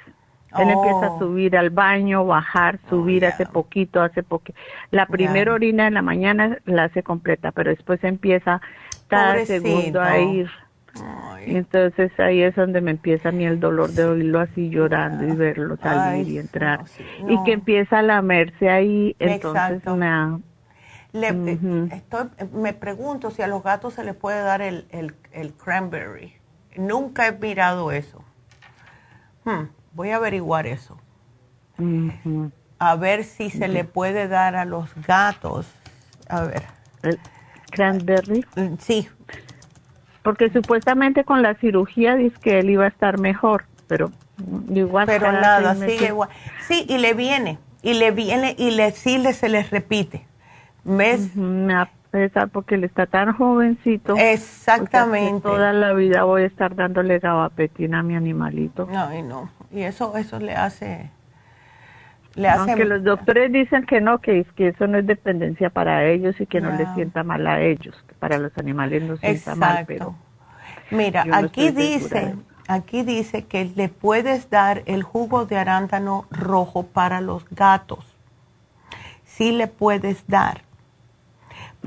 Él 0.56 0.68
Oh. 0.68 0.70
empieza 0.70 1.06
a 1.06 1.18
subir 1.18 1.56
al 1.56 1.70
baño, 1.70 2.24
bajar, 2.24 2.78
subir, 2.88 3.26
hace 3.26 3.44
poquito, 3.44 4.00
hace 4.00 4.22
poquito. 4.22 4.56
La 4.92 5.06
primera 5.06 5.52
orina 5.52 5.88
en 5.88 5.94
la 5.94 6.02
mañana 6.02 6.58
la 6.64 6.84
hace 6.84 7.02
completa, 7.02 7.50
pero 7.50 7.70
después 7.70 8.02
empieza 8.04 8.60
cada 9.08 9.32
Pobrecito. 9.32 9.62
segundo 9.64 10.00
a 10.00 10.16
ir. 10.18 10.48
Entonces 11.46 12.12
ahí 12.18 12.42
es 12.42 12.54
donde 12.54 12.80
me 12.80 12.92
empieza 12.92 13.28
a 13.28 13.32
mí 13.32 13.44
el 13.44 13.60
dolor 13.60 13.90
de 13.90 14.04
oírlo 14.04 14.40
así 14.40 14.70
llorando 14.70 15.26
y 15.26 15.32
verlo 15.36 15.76
salir 15.76 16.28
y 16.28 16.38
entrar. 16.38 16.84
Y 17.28 17.42
que 17.44 17.52
empieza 17.52 17.98
a 17.98 18.02
lamerse 18.02 18.68
ahí, 18.70 19.16
entonces 19.18 19.84
me... 19.86 20.40
Le, 21.12 21.28
estoy, 21.92 22.28
me 22.52 22.72
pregunto 22.72 23.30
si 23.30 23.42
a 23.42 23.46
los 23.46 23.62
gatos 23.62 23.94
se 23.94 24.02
les 24.02 24.16
puede 24.16 24.40
dar 24.42 24.60
el, 24.62 24.86
el, 24.90 25.14
el 25.30 25.52
cranberry. 25.52 26.34
Nunca 26.76 27.28
he 27.28 27.32
mirado 27.32 27.92
eso. 27.92 28.24
Hmm, 29.44 29.66
voy 29.92 30.10
a 30.10 30.16
averiguar 30.16 30.66
eso. 30.66 30.98
A 32.80 32.96
ver 32.96 33.22
si 33.22 33.50
se 33.50 33.68
le 33.68 33.84
puede 33.84 34.26
dar 34.26 34.56
a 34.56 34.64
los 34.64 34.90
gatos. 35.06 35.68
A 36.28 36.42
ver. 36.42 36.64
¿El 37.02 37.18
cranberry? 37.70 38.44
Mm, 38.56 38.74
sí. 38.78 39.08
Porque 40.24 40.48
supuestamente 40.48 41.22
con 41.22 41.42
la 41.42 41.54
cirugía 41.56 42.16
dice 42.16 42.36
que 42.40 42.58
él 42.58 42.70
iba 42.70 42.86
a 42.86 42.88
estar 42.88 43.20
mejor, 43.20 43.66
pero 43.86 44.10
igual. 44.70 45.06
Pero 45.06 45.30
nada, 45.30 45.74
sigue 45.74 46.06
igual. 46.06 46.30
Sí, 46.66 46.86
y 46.88 46.96
le 46.96 47.12
viene, 47.12 47.58
y 47.82 47.92
le 47.92 48.10
viene, 48.10 48.56
y 48.58 48.70
le 48.70 48.90
sí 48.92 49.18
le, 49.18 49.34
se 49.34 49.50
les 49.50 49.70
repite. 49.70 50.26
¿Ves? 50.82 51.36
Me 51.36 51.74
apesa 51.74 52.46
porque 52.46 52.76
él 52.76 52.84
está 52.84 53.06
tan 53.06 53.34
jovencito. 53.34 54.16
Exactamente. 54.16 55.42
toda 55.42 55.74
la 55.74 55.92
vida 55.92 56.24
voy 56.24 56.42
a 56.42 56.46
estar 56.46 56.74
dándole 56.74 57.18
gabapetina 57.18 57.98
a 57.98 58.02
mi 58.02 58.16
animalito. 58.16 58.88
Ay, 58.96 59.22
no. 59.22 59.50
Y 59.70 59.82
eso, 59.82 60.16
eso 60.16 60.38
le 60.38 60.54
hace... 60.54 61.10
Le 62.34 62.48
hace 62.48 62.72
Aunque 62.72 62.84
los 62.84 63.04
doctores 63.04 63.52
dicen 63.52 63.86
que 63.86 64.00
no, 64.00 64.18
que, 64.18 64.44
que 64.56 64.68
eso 64.68 64.88
no 64.88 64.98
es 64.98 65.06
dependencia 65.06 65.70
para 65.70 66.04
ellos 66.04 66.40
y 66.40 66.46
que 66.46 66.60
no, 66.60 66.76
les 66.76 66.92
sienta 66.94 67.22
mal 67.22 67.46
a 67.46 67.60
ellos, 67.60 68.03
para 68.24 68.38
los 68.38 68.56
animales 68.56 69.02
no 69.02 69.18
sienta 69.18 69.54
mal, 69.54 69.84
pero... 69.86 70.16
Mira, 70.90 71.26
aquí 71.30 71.68
dice, 71.72 72.34
aquí 72.66 73.02
dice 73.02 73.44
que 73.44 73.66
le 73.66 73.90
puedes 73.90 74.48
dar 74.48 74.82
el 74.86 75.02
jugo 75.02 75.44
de 75.44 75.58
arándano 75.58 76.24
rojo 76.30 76.84
para 76.84 77.20
los 77.20 77.44
gatos. 77.50 78.06
Sí 79.26 79.52
le 79.52 79.66
puedes 79.66 80.26
dar 80.26 80.62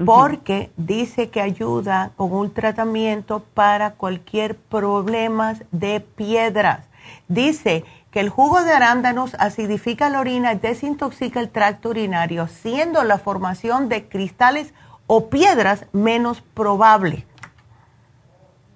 porque 0.05 0.69
dice 0.77 1.31
que 1.31 1.41
ayuda 1.41 2.11
con 2.17 2.31
un 2.31 2.53
tratamiento 2.53 3.43
para 3.55 3.93
cualquier 3.93 4.55
problema 4.55 5.55
de 5.71 6.01
piedras. 6.01 6.81
Dice 7.27 7.83
que 8.11 8.19
el 8.19 8.29
jugo 8.29 8.61
de 8.61 8.73
arándanos 8.73 9.35
acidifica 9.39 10.11
la 10.11 10.19
orina 10.19 10.53
y 10.53 10.59
desintoxica 10.59 11.39
el 11.39 11.49
tracto 11.49 11.89
urinario, 11.89 12.45
siendo 12.47 13.03
la 13.03 13.17
formación 13.17 13.89
de 13.89 14.07
cristales 14.07 14.71
o 15.07 15.29
piedras 15.29 15.85
menos 15.91 16.41
probable. 16.41 17.25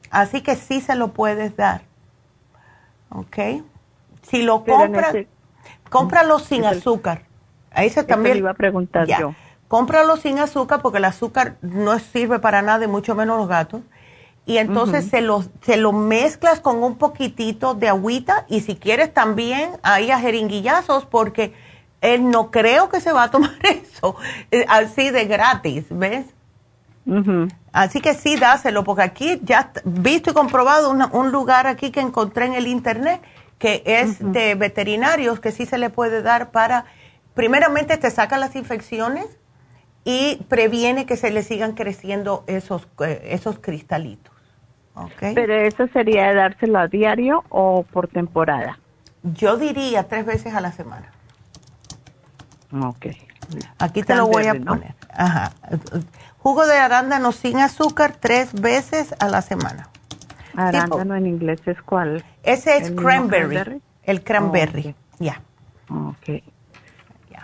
Así 0.09 0.41
que 0.41 0.55
sí 0.55 0.81
se 0.81 0.95
lo 0.95 1.09
puedes 1.09 1.55
dar. 1.55 1.83
¿Ok? 3.09 3.37
Si 4.23 4.41
lo 4.41 4.63
compras, 4.63 5.15
cómpralo 5.89 6.39
sin 6.39 6.65
azúcar. 6.65 7.23
Ahí 7.71 7.89
se 7.89 8.03
también. 8.03 8.37
iba 8.37 8.51
a 8.51 8.55
preguntar 8.55 9.07
yo 9.07 9.33
cómpralo 9.71 10.17
sin 10.17 10.37
azúcar 10.37 10.81
porque 10.81 10.97
el 10.97 11.05
azúcar 11.05 11.55
no 11.61 11.97
sirve 11.97 12.39
para 12.39 12.61
nada 12.61 12.83
y 12.83 12.89
mucho 12.89 13.15
menos 13.15 13.37
los 13.37 13.47
gatos. 13.47 13.79
Y 14.45 14.57
entonces 14.57 15.07
se, 15.07 15.21
lo, 15.21 15.45
se 15.61 15.77
lo 15.77 15.93
mezclas 15.93 16.59
con 16.59 16.83
un 16.83 16.97
poquitito 16.97 17.73
de 17.73 17.87
agüita 17.87 18.45
y 18.49 18.59
si 18.59 18.75
quieres 18.75 19.13
también 19.13 19.71
ahí 19.81 20.11
a 20.11 20.19
jeringuillazos 20.19 21.05
porque 21.05 21.53
él 22.02 22.30
no 22.30 22.52
creo 22.52 22.90
que 22.90 22.99
se 22.99 23.11
va 23.11 23.23
a 23.23 23.32
tomar 23.32 23.56
eso 23.64 24.15
eh, 24.52 24.65
así 24.68 25.10
de 25.10 25.26
gratis, 25.26 25.86
¿ves? 25.90 26.26
Así 27.73 27.99
que 27.99 28.14
sí, 28.14 28.36
dáselo, 28.38 28.84
porque 28.84 29.02
aquí 29.02 29.41
ya 29.44 29.72
visto 29.84 30.30
y 30.30 30.34
comprobado 30.34 30.91
un 30.91 31.32
lugar 31.32 31.65
aquí 31.65 31.91
que 31.91 31.99
encontré 31.99 32.45
en 32.45 32.53
el 32.53 32.68
internet 32.68 33.22
que 33.61 33.84
es 33.86 34.18
de 34.19 34.56
veterinarios 34.56 35.40
que 35.40 35.52
sí 35.52 35.68
se 35.68 35.78
le 35.78 35.91
puede 35.91 36.23
dar 36.23 36.49
para, 36.49 36.86
primeramente 37.36 37.95
te 37.98 38.10
saca 38.10 38.40
las 38.40 38.56
infecciones 38.56 39.28
y 40.03 40.38
previene 40.49 41.06
que 41.06 41.15
se 41.15 41.30
le 41.30 41.44
sigan 41.44 41.73
creciendo 41.73 42.44
esos, 42.48 42.88
eh, 43.06 43.22
esos 43.26 43.60
cristalitos. 43.60 44.34
Okay. 44.95 45.36
¿Pero 45.36 45.53
eso 45.53 45.88
sería 45.94 46.34
dárselo 46.34 46.80
a 46.80 46.88
diario 46.88 47.44
o 47.49 47.84
por 47.84 48.07
temporada? 48.07 48.80
Yo 49.22 49.57
diría 49.57 50.07
tres 50.07 50.26
veces 50.26 50.56
a 50.56 50.61
la 50.61 50.72
semana. 50.72 51.11
Ok. 52.73 53.07
Aquí 53.80 54.03
te 54.03 54.15
lo 54.15 54.27
voy 54.27 54.48
a 54.48 54.53
poner. 54.53 54.95
Ajá. 55.14 55.52
Jugo 56.38 56.65
de 56.65 56.77
arándano 56.77 57.31
sin 57.31 57.57
azúcar 57.57 58.15
tres 58.19 58.53
veces 58.53 59.14
a 59.19 59.27
la 59.27 59.41
semana. 59.41 59.89
Arándano 60.56 61.15
en 61.15 61.27
inglés 61.27 61.61
es 61.65 61.81
cuál? 61.81 62.23
Ese 62.43 62.77
es 62.77 62.91
cranberry, 62.91 63.81
El 64.03 64.23
cranberry. 64.23 64.95
Ya. 65.19 65.41
Ok. 65.89 66.43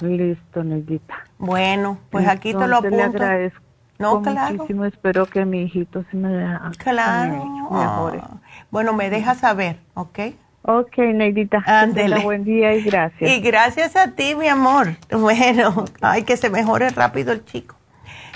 Listo, 0.01 0.63
Neidita. 0.63 1.15
Bueno, 1.39 1.99
pues 2.11 2.27
aquí 2.27 2.53
te 2.53 2.67
lo 2.67 2.77
apunto. 2.77 3.17
le 3.17 3.51
no, 3.99 4.21
claro. 4.21 4.53
muchísimo. 4.55 4.85
Espero 4.85 5.25
que 5.25 5.43
mi 5.45 5.63
hijito 5.63 6.03
se 6.11 6.17
me 6.17 6.59
claro. 6.77 7.45
mejore. 7.71 8.21
Bueno, 8.69 8.93
me 8.93 9.09
deja 9.09 9.33
saber, 9.35 9.79
¿ok? 9.95 10.19
Ok, 10.69 10.97
Neidita. 10.97 11.63
Ándele. 11.65 12.19
Buen 12.19 12.43
día 12.43 12.75
y 12.75 12.83
gracias. 12.83 13.31
Y 13.31 13.39
gracias 13.39 13.95
a 13.95 14.11
ti, 14.11 14.35
mi 14.35 14.49
amor. 14.49 14.97
Bueno, 15.09 15.85
ay, 16.01 16.23
que 16.23 16.35
se 16.35 16.49
mejore 16.49 16.89
rápido 16.89 17.31
el 17.31 17.45
chico. 17.45 17.75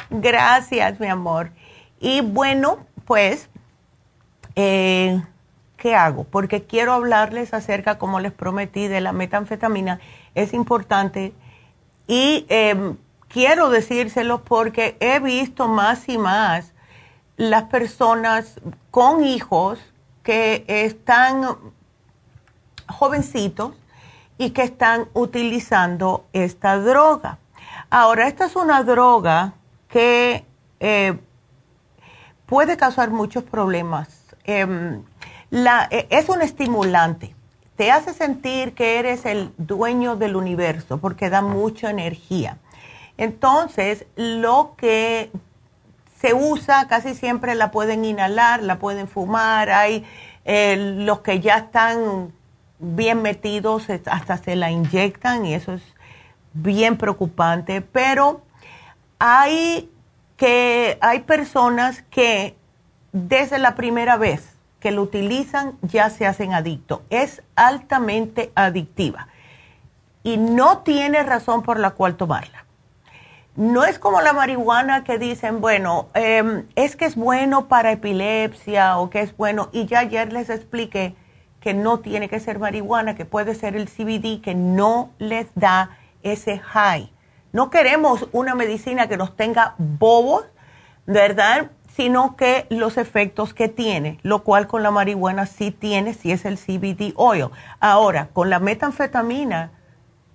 Gracias, 0.09 0.97
mi 1.01 1.07
amor. 1.07 1.51
Y 1.99 2.21
bueno, 2.21 2.85
pues, 3.03 3.49
eh, 4.55 5.21
¿qué 5.75 5.93
hago? 5.93 6.23
Porque 6.23 6.63
quiero 6.63 6.93
hablarles 6.93 7.53
acerca, 7.53 7.97
como 7.97 8.21
les 8.21 8.31
prometí, 8.31 8.87
de 8.87 9.01
la 9.01 9.11
metanfetamina. 9.11 9.99
Es 10.33 10.53
importante 10.53 11.33
y 12.07 12.45
em, 12.47 12.95
quiero 13.27 13.69
decírselo 13.69 14.45
porque 14.45 14.95
he 15.01 15.19
visto 15.19 15.67
más 15.67 16.07
y 16.07 16.17
más 16.17 16.73
las 17.35 17.63
personas 17.63 18.61
con 18.89 19.23
hijos 19.25 19.79
que 20.23 20.63
están 20.67 21.43
jovencitos 22.95 23.73
y 24.37 24.51
que 24.51 24.63
están 24.63 25.07
utilizando 25.13 26.25
esta 26.33 26.77
droga. 26.77 27.37
Ahora, 27.89 28.27
esta 28.27 28.45
es 28.45 28.55
una 28.55 28.83
droga 28.83 29.53
que 29.87 30.45
eh, 30.79 31.19
puede 32.45 32.77
causar 32.77 33.11
muchos 33.11 33.43
problemas. 33.43 34.35
Em, 34.43 35.03
e, 35.51 36.07
es 36.09 36.29
un 36.29 36.41
estimulante 36.41 37.35
te 37.81 37.89
hace 37.89 38.13
sentir 38.13 38.75
que 38.75 38.99
eres 38.99 39.25
el 39.25 39.51
dueño 39.57 40.15
del 40.15 40.35
universo 40.35 40.99
porque 40.99 41.31
da 41.31 41.41
mucha 41.41 41.89
energía. 41.89 42.59
Entonces, 43.17 44.05
lo 44.15 44.75
que 44.77 45.31
se 46.19 46.35
usa 46.35 46.87
casi 46.87 47.15
siempre 47.15 47.55
la 47.55 47.71
pueden 47.71 48.05
inhalar, 48.05 48.61
la 48.61 48.77
pueden 48.77 49.07
fumar, 49.07 49.71
hay 49.71 50.05
eh, 50.45 50.95
los 50.99 51.21
que 51.21 51.39
ya 51.39 51.57
están 51.57 52.31
bien 52.81 53.21
metidos 53.21 53.87
hasta 53.89 54.37
se 54.37 54.55
la 54.55 54.71
inyectan 54.71 55.45
y 55.45 55.53
eso 55.53 55.73
es 55.73 55.83
bien 56.53 56.97
preocupante, 56.97 57.81
pero 57.81 58.41
hay 59.19 59.89
que 60.35 60.97
hay 60.99 61.19
personas 61.19 62.03
que 62.09 62.57
desde 63.13 63.59
la 63.59 63.75
primera 63.75 64.17
vez 64.17 64.57
que 64.79 64.91
lo 64.91 65.03
utilizan 65.03 65.77
ya 65.83 66.09
se 66.09 66.25
hacen 66.25 66.53
adictos. 66.53 67.01
Es 67.11 67.43
altamente 67.55 68.51
adictiva 68.55 69.27
y 70.23 70.37
no 70.37 70.79
tiene 70.79 71.23
razón 71.23 71.61
por 71.61 71.79
la 71.79 71.91
cual 71.91 72.15
tomarla. 72.15 72.65
No 73.55 73.83
es 73.83 73.99
como 73.99 74.21
la 74.21 74.33
marihuana 74.33 75.03
que 75.03 75.19
dicen, 75.19 75.61
bueno, 75.61 76.07
em, 76.13 76.65
es 76.75 76.95
que 76.95 77.05
es 77.05 77.15
bueno 77.15 77.67
para 77.67 77.91
epilepsia 77.91 78.97
o 78.97 79.09
que 79.09 79.21
es 79.21 79.35
bueno, 79.35 79.69
y 79.71 79.85
ya 79.85 79.99
ayer 79.99 80.31
les 80.31 80.49
expliqué 80.49 81.15
que 81.61 81.73
no 81.73 81.99
tiene 81.99 82.27
que 82.27 82.39
ser 82.39 82.59
marihuana, 82.59 83.15
que 83.15 83.25
puede 83.25 83.55
ser 83.55 83.75
el 83.75 83.87
CBD, 83.87 84.41
que 84.41 84.55
no 84.55 85.11
les 85.19 85.47
da 85.55 85.91
ese 86.23 86.59
high. 86.59 87.11
No 87.53 87.69
queremos 87.69 88.27
una 88.31 88.55
medicina 88.55 89.07
que 89.07 89.17
nos 89.17 89.35
tenga 89.37 89.75
bobos, 89.77 90.45
¿verdad? 91.05 91.69
sino 91.95 92.37
que 92.37 92.67
los 92.69 92.97
efectos 92.97 93.53
que 93.53 93.67
tiene, 93.67 94.19
lo 94.23 94.43
cual 94.43 94.67
con 94.67 94.81
la 94.81 94.91
marihuana 94.91 95.45
sí 95.45 95.71
tiene, 95.71 96.13
si 96.13 96.31
es 96.31 96.45
el 96.45 96.57
CBD 96.57 97.13
oil. 97.15 97.49
Ahora, 97.79 98.29
con 98.31 98.49
la 98.49 98.59
metanfetamina, 98.59 99.71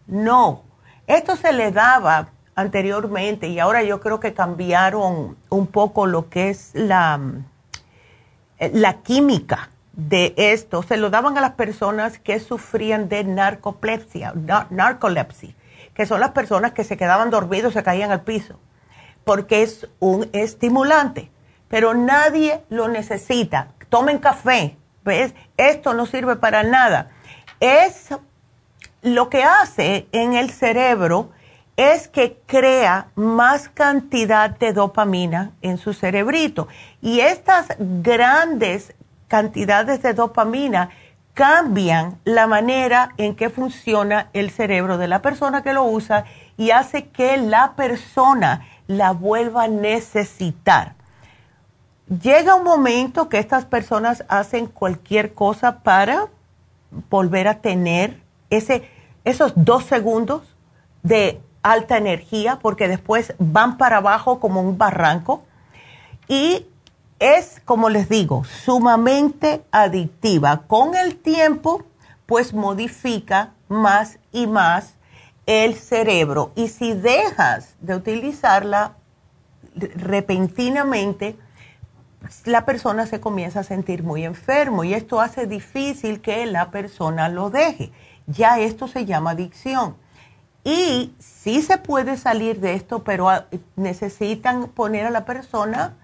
no. 0.06 0.62
Esto 1.06 1.34
se 1.36 1.52
le 1.52 1.72
daba 1.72 2.28
anteriormente 2.54 3.48
y 3.48 3.58
ahora 3.58 3.82
yo 3.82 4.00
creo 4.00 4.20
que 4.20 4.34
cambiaron 4.34 5.36
un 5.48 5.66
poco 5.66 6.06
lo 6.06 6.28
que 6.28 6.50
es 6.50 6.70
la, 6.74 7.20
la 8.58 9.02
química 9.02 9.70
de 9.96 10.34
esto. 10.36 10.82
Se 10.82 10.96
lo 10.96 11.10
daban 11.10 11.36
a 11.36 11.40
las 11.40 11.52
personas 11.52 12.18
que 12.18 12.38
sufrían 12.38 13.08
de 13.08 13.24
narcolepsia, 13.24 14.32
narcolepsia, 14.70 15.54
que 15.94 16.06
son 16.06 16.20
las 16.20 16.30
personas 16.30 16.72
que 16.72 16.84
se 16.84 16.96
quedaban 16.96 17.30
dormidos, 17.30 17.72
se 17.74 17.82
caían 17.82 18.12
al 18.12 18.22
piso, 18.22 18.60
porque 19.24 19.62
es 19.62 19.88
un 19.98 20.28
estimulante 20.32 21.30
pero 21.68 21.94
nadie 21.94 22.62
lo 22.68 22.88
necesita. 22.88 23.68
tomen 23.88 24.18
café, 24.18 24.76
¿ves? 25.04 25.34
Esto 25.56 25.94
no 25.94 26.06
sirve 26.06 26.36
para 26.36 26.62
nada. 26.62 27.10
Es 27.60 28.08
lo 29.02 29.30
que 29.30 29.44
hace 29.44 30.08
en 30.12 30.34
el 30.34 30.50
cerebro 30.50 31.30
es 31.76 32.08
que 32.08 32.38
crea 32.46 33.08
más 33.14 33.68
cantidad 33.68 34.50
de 34.50 34.72
dopamina 34.72 35.52
en 35.60 35.78
su 35.78 35.92
cerebrito. 35.92 36.68
Y 37.02 37.20
estas 37.20 37.68
grandes 37.78 38.94
cantidades 39.28 40.02
de 40.02 40.14
dopamina 40.14 40.90
cambian 41.34 42.18
la 42.24 42.46
manera 42.46 43.12
en 43.18 43.36
que 43.36 43.50
funciona 43.50 44.30
el 44.32 44.50
cerebro 44.50 44.96
de 44.96 45.06
la 45.06 45.20
persona 45.20 45.62
que 45.62 45.74
lo 45.74 45.84
usa 45.84 46.24
y 46.56 46.70
hace 46.70 47.08
que 47.08 47.36
la 47.36 47.74
persona 47.76 48.66
la 48.86 49.12
vuelva 49.12 49.64
a 49.64 49.68
necesitar. 49.68 50.94
Llega 52.08 52.54
un 52.54 52.64
momento 52.64 53.28
que 53.28 53.38
estas 53.38 53.66
personas 53.66 54.24
hacen 54.28 54.66
cualquier 54.66 55.34
cosa 55.34 55.80
para 55.80 56.28
volver 57.10 57.48
a 57.48 57.60
tener 57.60 58.22
ese, 58.48 58.88
esos 59.24 59.52
dos 59.56 59.84
segundos 59.84 60.42
de 61.02 61.40
alta 61.62 61.98
energía 61.98 62.58
porque 62.62 62.88
después 62.88 63.34
van 63.38 63.76
para 63.76 63.98
abajo 63.98 64.40
como 64.40 64.62
un 64.62 64.78
barranco 64.78 65.44
y 66.28 66.66
es, 67.18 67.60
como 67.64 67.88
les 67.88 68.08
digo, 68.08 68.44
sumamente 68.44 69.64
adictiva. 69.70 70.62
Con 70.66 70.94
el 70.96 71.16
tiempo, 71.16 71.84
pues 72.26 72.52
modifica 72.52 73.54
más 73.68 74.18
y 74.32 74.46
más 74.46 74.94
el 75.46 75.76
cerebro 75.76 76.52
y 76.56 76.68
si 76.68 76.92
dejas 76.92 77.76
de 77.80 77.94
utilizarla 77.94 78.96
repentinamente, 79.74 81.36
la 82.44 82.64
persona 82.64 83.06
se 83.06 83.20
comienza 83.20 83.60
a 83.60 83.64
sentir 83.64 84.02
muy 84.02 84.24
enfermo 84.24 84.82
y 84.82 84.94
esto 84.94 85.20
hace 85.20 85.46
difícil 85.46 86.20
que 86.20 86.44
la 86.46 86.72
persona 86.72 87.28
lo 87.28 87.50
deje. 87.50 87.92
Ya 88.26 88.58
esto 88.58 88.88
se 88.88 89.04
llama 89.04 89.32
adicción. 89.32 89.96
Y 90.64 91.14
sí 91.20 91.62
se 91.62 91.78
puede 91.78 92.16
salir 92.16 92.58
de 92.58 92.74
esto, 92.74 93.04
pero 93.04 93.30
ah, 93.30 93.46
necesitan 93.76 94.66
poner 94.66 95.06
a 95.06 95.10
la 95.10 95.24
persona 95.24 95.94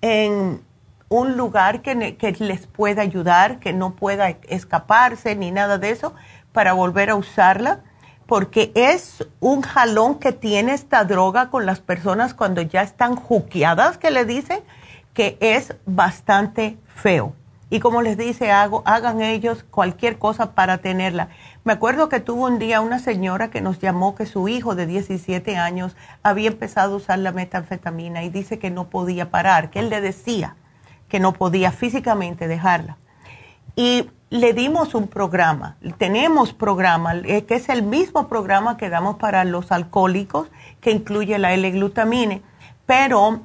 en 0.00 0.62
un 1.08 1.36
lugar 1.36 1.82
que, 1.82 1.94
les 2.38 2.66
pueda 2.66 3.02
ayudar, 3.02 3.58
que 3.58 3.72
no 3.72 3.94
pueda 3.94 4.30
escaparse 4.48 5.34
ni 5.34 5.50
nada 5.50 5.76
de 5.78 5.90
eso 5.90 6.14
para 6.52 6.72
volver 6.72 7.10
a 7.10 7.16
usarla, 7.16 7.80
porque 8.26 8.70
es 8.76 9.26
un 9.40 9.62
jalón 9.62 10.20
que 10.20 10.30
tiene 10.30 10.72
esta 10.72 11.04
droga 11.04 11.50
con 11.50 11.66
las 11.66 11.80
personas 11.80 12.32
cuando 12.32 12.62
ya 12.62 12.82
están 12.82 13.16
juqueadas, 13.16 13.98
que 13.98 14.12
le 14.12 14.24
dicen 14.24 14.60
que 15.12 15.36
es 15.40 15.74
bastante 15.84 16.78
feo. 16.86 17.34
Y 17.70 17.80
como 17.80 18.02
les 18.02 18.16
dice, 18.16 18.50
hago, 18.50 18.82
hagan 18.84 19.20
ellos 19.20 19.64
cualquier 19.68 20.18
cosa 20.18 20.52
para 20.52 20.78
tenerla. 20.78 21.28
Me 21.62 21.74
acuerdo 21.74 22.08
que 22.08 22.20
tuvo 22.20 22.46
un 22.46 22.58
día 22.58 22.80
una 22.80 22.98
señora 22.98 23.50
que 23.50 23.60
nos 23.60 23.80
llamó 23.80 24.14
que 24.14 24.24
su 24.24 24.48
hijo 24.48 24.74
de 24.74 24.86
17 24.86 25.58
años 25.58 25.94
había 26.22 26.48
empezado 26.48 26.94
a 26.94 26.96
usar 26.96 27.18
la 27.18 27.32
metanfetamina 27.32 28.24
y 28.24 28.30
dice 28.30 28.58
que 28.58 28.70
no 28.70 28.88
podía 28.88 29.30
parar, 29.30 29.68
que 29.68 29.80
él 29.80 29.90
le 29.90 30.00
decía 30.00 30.56
que 31.10 31.20
no 31.20 31.34
podía 31.34 31.70
físicamente 31.70 32.48
dejarla. 32.48 32.96
Y 33.76 34.10
le 34.30 34.54
dimos 34.54 34.94
un 34.94 35.06
programa, 35.06 35.76
tenemos 35.98 36.54
programa, 36.54 37.14
eh, 37.16 37.44
que 37.44 37.56
es 37.56 37.68
el 37.68 37.82
mismo 37.82 38.26
programa 38.26 38.78
que 38.78 38.88
damos 38.88 39.16
para 39.16 39.44
los 39.44 39.70
alcohólicos, 39.70 40.48
que 40.80 40.92
incluye 40.92 41.38
la 41.38 41.52
L-glutamine, 41.52 42.42
pero 42.86 43.42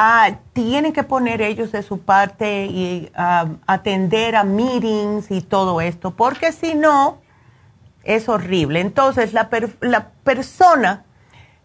ah, 0.00 0.38
tienen 0.52 0.92
que 0.92 1.02
poner 1.02 1.42
ellos 1.42 1.72
de 1.72 1.82
su 1.82 1.98
parte 1.98 2.66
y 2.66 3.10
ah, 3.16 3.48
atender 3.66 4.36
a 4.36 4.44
meetings 4.44 5.32
y 5.32 5.40
todo 5.40 5.80
esto, 5.80 6.12
porque 6.12 6.52
si 6.52 6.76
no, 6.76 7.18
es 8.04 8.28
horrible. 8.28 8.80
Entonces, 8.80 9.32
la, 9.32 9.50
la 9.80 10.10
persona 10.22 11.04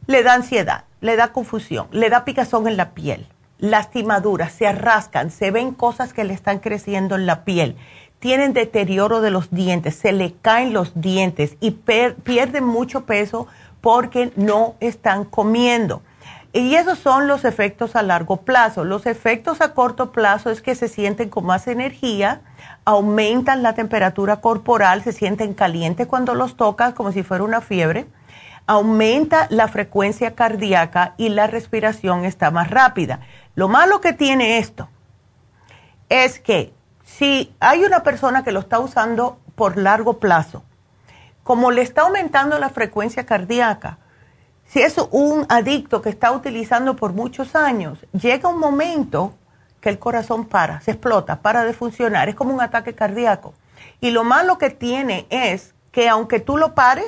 le 0.08 0.24
da 0.24 0.34
ansiedad, 0.34 0.86
le 1.00 1.16
da 1.16 1.32
confusión, 1.32 1.88
le 1.92 2.10
da 2.10 2.26
picazón 2.26 2.68
en 2.68 2.76
la 2.76 2.96
piel, 2.96 3.28
lastimaduras, 3.60 4.52
se 4.52 4.66
arrascan, 4.66 5.30
se 5.30 5.52
ven 5.52 5.72
cosas 5.72 6.12
que 6.12 6.24
le 6.24 6.34
están 6.34 6.58
creciendo 6.58 7.16
en 7.16 7.28
la 7.28 7.46
piel, 7.46 7.78
tienen 8.18 8.54
deterioro 8.54 9.22
de 9.22 9.30
los 9.30 9.52
dientes, 9.52 9.96
se 9.96 10.12
le 10.12 10.34
caen 10.42 10.74
los 10.74 11.00
dientes 11.00 11.56
y 11.60 11.72
pierden 11.72 12.66
mucho 12.66 13.06
peso 13.06 13.46
porque 13.80 14.32
no 14.38 14.74
están 14.80 15.24
comiendo. 15.24 16.02
Y 16.56 16.76
esos 16.76 17.00
son 17.00 17.28
los 17.28 17.46
efectos 17.46 17.96
a 17.96 18.04
largo 18.04 18.38
plazo. 18.38 18.84
Los 18.84 19.08
efectos 19.08 19.60
a 19.60 19.74
corto 19.74 20.12
plazo 20.12 20.52
es 20.52 20.62
que 20.62 20.76
se 20.76 20.88
sienten 20.88 21.30
con 21.30 21.48
más 21.48 21.68
energía, 21.68 22.42
aumentan 22.86 23.64
la 23.64 23.74
temperatura 23.74 24.38
corporal, 24.38 25.04
se 25.04 25.14
sienten 25.14 25.56
calientes 25.56 26.06
cuando 26.06 26.36
los 26.36 26.56
tocas 26.56 26.94
como 26.94 27.12
si 27.12 27.24
fuera 27.24 27.44
una 27.44 27.60
fiebre, 27.60 28.06
aumenta 28.68 29.48
la 29.50 29.68
frecuencia 29.68 30.36
cardíaca 30.36 31.16
y 31.18 31.30
la 31.30 31.48
respiración 31.48 32.24
está 32.24 32.52
más 32.52 32.70
rápida. 32.70 33.22
Lo 33.56 33.68
malo 33.68 34.00
que 34.00 34.14
tiene 34.14 34.60
esto 34.60 34.90
es 36.08 36.40
que 36.40 36.72
si 37.04 37.52
hay 37.60 37.84
una 37.84 38.04
persona 38.04 38.44
que 38.44 38.52
lo 38.52 38.60
está 38.60 38.78
usando 38.78 39.40
por 39.56 39.76
largo 39.78 40.20
plazo, 40.20 40.64
como 41.44 41.72
le 41.72 41.82
está 41.82 42.04
aumentando 42.04 42.60
la 42.60 42.70
frecuencia 42.70 43.26
cardíaca, 43.26 43.98
si 44.74 44.82
es 44.82 44.98
un 45.12 45.46
adicto 45.50 46.02
que 46.02 46.10
está 46.10 46.32
utilizando 46.32 46.96
por 46.96 47.14
muchos 47.14 47.56
años, 47.56 48.00
llega 48.12 48.50
un 48.50 48.58
momento 48.58 49.36
que 49.80 49.90
el 49.90 50.00
corazón 50.00 50.46
para, 50.48 50.82
se 50.82 50.90
explota, 50.90 51.44
para 51.44 51.64
de 51.64 51.74
funcionar, 51.74 52.28
es 52.28 52.34
como 52.34 52.56
un 52.56 52.60
ataque 52.60 52.96
cardíaco. 52.96 53.54
Y 54.02 54.10
lo 54.10 54.24
malo 54.24 54.58
que 54.58 54.72
tiene 54.72 55.28
es 55.30 55.76
que 55.92 56.10
aunque 56.10 56.40
tú 56.40 56.58
lo 56.58 56.74
pares, 56.74 57.06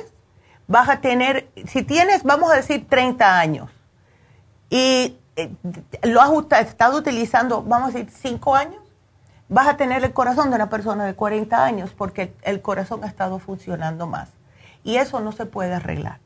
vas 0.68 0.88
a 0.88 1.00
tener, 1.00 1.48
si 1.66 1.82
tienes, 1.82 2.22
vamos 2.22 2.52
a 2.52 2.54
decir, 2.54 2.86
30 2.88 3.36
años 3.36 3.68
y 4.70 5.18
eh, 5.34 5.50
lo 6.04 6.20
has 6.22 6.30
estado 6.60 6.98
utilizando, 6.98 7.62
vamos 7.62 7.88
a 7.88 7.98
decir, 7.98 8.12
5 8.16 8.54
años, 8.54 8.82
vas 9.48 9.66
a 9.66 9.76
tener 9.76 10.04
el 10.04 10.12
corazón 10.12 10.50
de 10.50 10.56
una 10.56 10.70
persona 10.70 11.04
de 11.04 11.14
40 11.14 11.64
años 11.64 11.90
porque 11.98 12.32
el 12.42 12.62
corazón 12.62 13.02
ha 13.02 13.08
estado 13.08 13.40
funcionando 13.40 14.06
más. 14.06 14.28
Y 14.84 14.98
eso 14.98 15.18
no 15.18 15.32
se 15.32 15.46
puede 15.46 15.74
arreglar. 15.74 16.20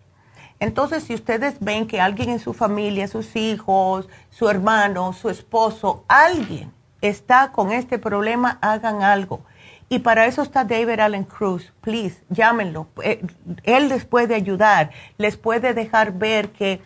Entonces, 0.61 1.05
si 1.05 1.15
ustedes 1.15 1.57
ven 1.61 1.87
que 1.87 2.01
alguien 2.01 2.29
en 2.29 2.39
su 2.39 2.53
familia, 2.53 3.09
sus 3.09 3.35
hijos, 3.35 4.09
su 4.29 4.49
hermano, 4.49 5.15
su 5.15 5.31
esposo, 5.31 6.05
alguien 6.07 6.73
está 7.01 7.51
con 7.51 7.73
este 7.73 7.99
problema, 7.99 8.59
hagan 8.61 9.03
algo. 9.03 9.41
Y 9.89 10.01
para 10.01 10.27
eso 10.27 10.43
está 10.43 10.65
David 10.65 11.01
Allen 11.01 11.25
Cruz. 11.25 11.73
Please, 11.81 12.23
llámenlo. 12.29 12.87
Eh, 13.03 13.27
él 13.65 13.89
les 13.89 14.05
puede 14.05 14.35
ayudar, 14.35 14.91
les 15.17 15.37
puede 15.37 15.75
dejar 15.75 16.13
ver 16.13 16.51
que 16.51 16.83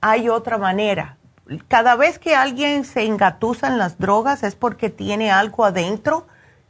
hay 0.00 0.28
otra 0.28 0.56
manera. 0.56 1.18
Cada 1.68 1.96
vez 1.96 2.18
que 2.18 2.34
alguien 2.34 2.84
se 2.84 3.04
engatusa 3.04 3.66
en 3.66 3.76
las 3.76 3.98
drogas 3.98 4.42
es 4.44 4.54
porque 4.54 4.88
tiene 4.88 5.30
algo 5.30 5.64
adentro 5.64 6.26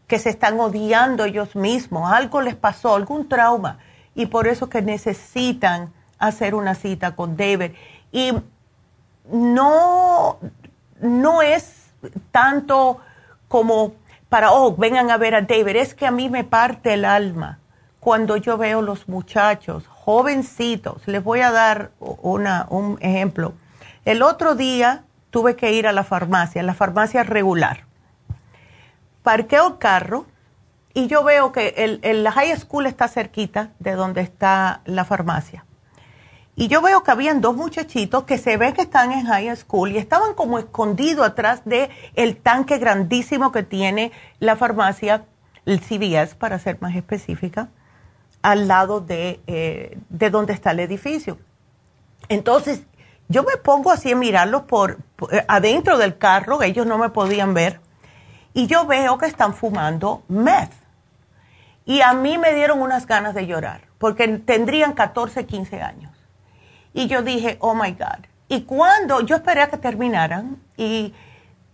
que 0.07 0.19
se 0.19 0.31
están 0.31 0.59
odiando 0.59 1.25
ellos 1.25 1.55
mismos, 1.55 2.11
algo 2.11 2.41
les 2.41 2.55
pasó, 2.55 2.95
algún 2.95 3.29
trauma. 3.29 3.79
Y 4.15 4.27
por 4.27 4.49
eso 4.49 4.69
que 4.69 4.83
necesitan 4.83 5.93
hacer 6.19 6.55
una 6.55 6.75
cita 6.75 7.15
con 7.15 7.37
David. 7.37 7.73
Y 8.13 8.33
no, 9.31 10.39
no 11.01 11.43
es 11.43 11.91
tanto 12.31 12.99
como 13.49 13.95
para, 14.29 14.53
oh, 14.53 14.77
vengan 14.77 15.11
a 15.11 15.17
ver 15.17 15.35
a 15.35 15.43
David, 15.43 15.77
es 15.77 15.95
que 15.95 16.07
a 16.07 16.11
mí 16.11 16.29
me 16.29 16.45
parte 16.45 16.95
el 16.95 17.05
alma 17.05 17.59
cuando 18.01 18.37
yo 18.37 18.57
veo 18.57 18.83
los 18.83 19.09
muchachos 19.09 19.87
jovencitos. 19.89 21.07
Les 21.09 21.23
voy 21.23 21.41
a 21.41 21.51
dar 21.51 21.91
una, 21.99 22.67
un 22.71 22.99
ejemplo. 23.01 23.55
El 24.05 24.23
otro 24.23 24.55
día 24.55 25.05
tuve 25.31 25.57
que 25.57 25.73
ir 25.73 25.87
a 25.87 25.93
la 25.93 26.05
farmacia, 26.05 26.63
la 26.63 26.75
farmacia 26.75 27.25
regular. 27.25 27.85
Parqueo 29.23 29.67
el 29.67 29.79
carro 29.79 30.27
y 30.95 31.09
yo 31.09 31.25
veo 31.25 31.51
que 31.51 31.75
el, 31.79 31.99
el 32.03 32.29
high 32.29 32.57
school 32.57 32.87
está 32.87 33.09
cerquita 33.09 33.71
de 33.81 33.93
donde 33.93 34.21
está 34.21 34.81
la 34.85 35.05
farmacia. 35.05 35.65
Y 36.59 36.69
yo 36.69 36.81
veo 36.81 37.03
que 37.03 37.11
habían 37.11 37.43
dos 37.43 37.55
muchachitos 37.55 38.25
que 38.25 38.39
se 38.39 38.57
ve 38.57 38.73
que 38.73 38.81
están 38.83 39.13
en 39.13 39.27
high 39.27 39.55
school 39.57 39.93
y 39.93 39.99
estaban 39.99 40.33
como 40.33 40.59
escondidos 40.59 41.27
atrás 41.27 41.61
de 41.67 41.91
el 42.15 42.39
tanque 42.39 42.79
grandísimo 42.79 43.53
que 43.53 43.63
tiene 43.63 44.11
la 44.41 44.57
farmacia, 44.57 45.27
el 45.67 45.81
CVS 45.81 46.35
para 46.35 46.59
ser 46.59 46.79
más 46.81 46.97
específica, 46.97 47.69
al 48.41 48.69
lado 48.69 49.03
de, 49.03 49.41
eh, 49.47 49.99
de 50.09 50.31
donde 50.31 50.55
está 50.55 50.71
el 50.71 50.81
edificio. 50.81 51.39
Entonces, 52.31 52.85
yo 53.29 53.43
me 53.43 53.59
pongo 53.59 53.91
así 53.91 54.13
a 54.13 54.17
mirarlos 54.17 54.63
por, 54.63 54.99
eh, 55.31 55.45
adentro 55.49 55.99
del 55.99 56.17
carro, 56.17 56.63
ellos 56.63 56.87
no 56.87 56.97
me 56.97 57.11
podían 57.11 57.53
ver, 57.53 57.81
y 58.55 58.67
yo 58.67 58.87
veo 58.87 59.19
que 59.19 59.27
están 59.27 59.53
fumando 59.53 60.23
meth. 60.29 60.73
Y 61.85 62.01
a 62.01 62.15
mí 62.15 62.39
me 62.39 62.55
dieron 62.55 62.81
unas 62.81 63.07
ganas 63.07 63.35
de 63.35 63.47
llorar, 63.47 63.83
porque 63.99 64.27
tendrían 64.39 64.95
14, 64.95 65.45
15 65.45 65.83
años. 65.83 66.16
Y 66.97 67.09
yo 67.09 67.21
dije, 67.21 67.59
oh 67.61 67.75
my 67.75 67.93
God. 67.93 68.25
Y 68.49 68.63
cuando 68.63 69.21
yo 69.21 69.37
esperé 69.37 69.61
a 69.61 69.69
que 69.69 69.77
terminaran 69.77 70.57
y 70.79 71.13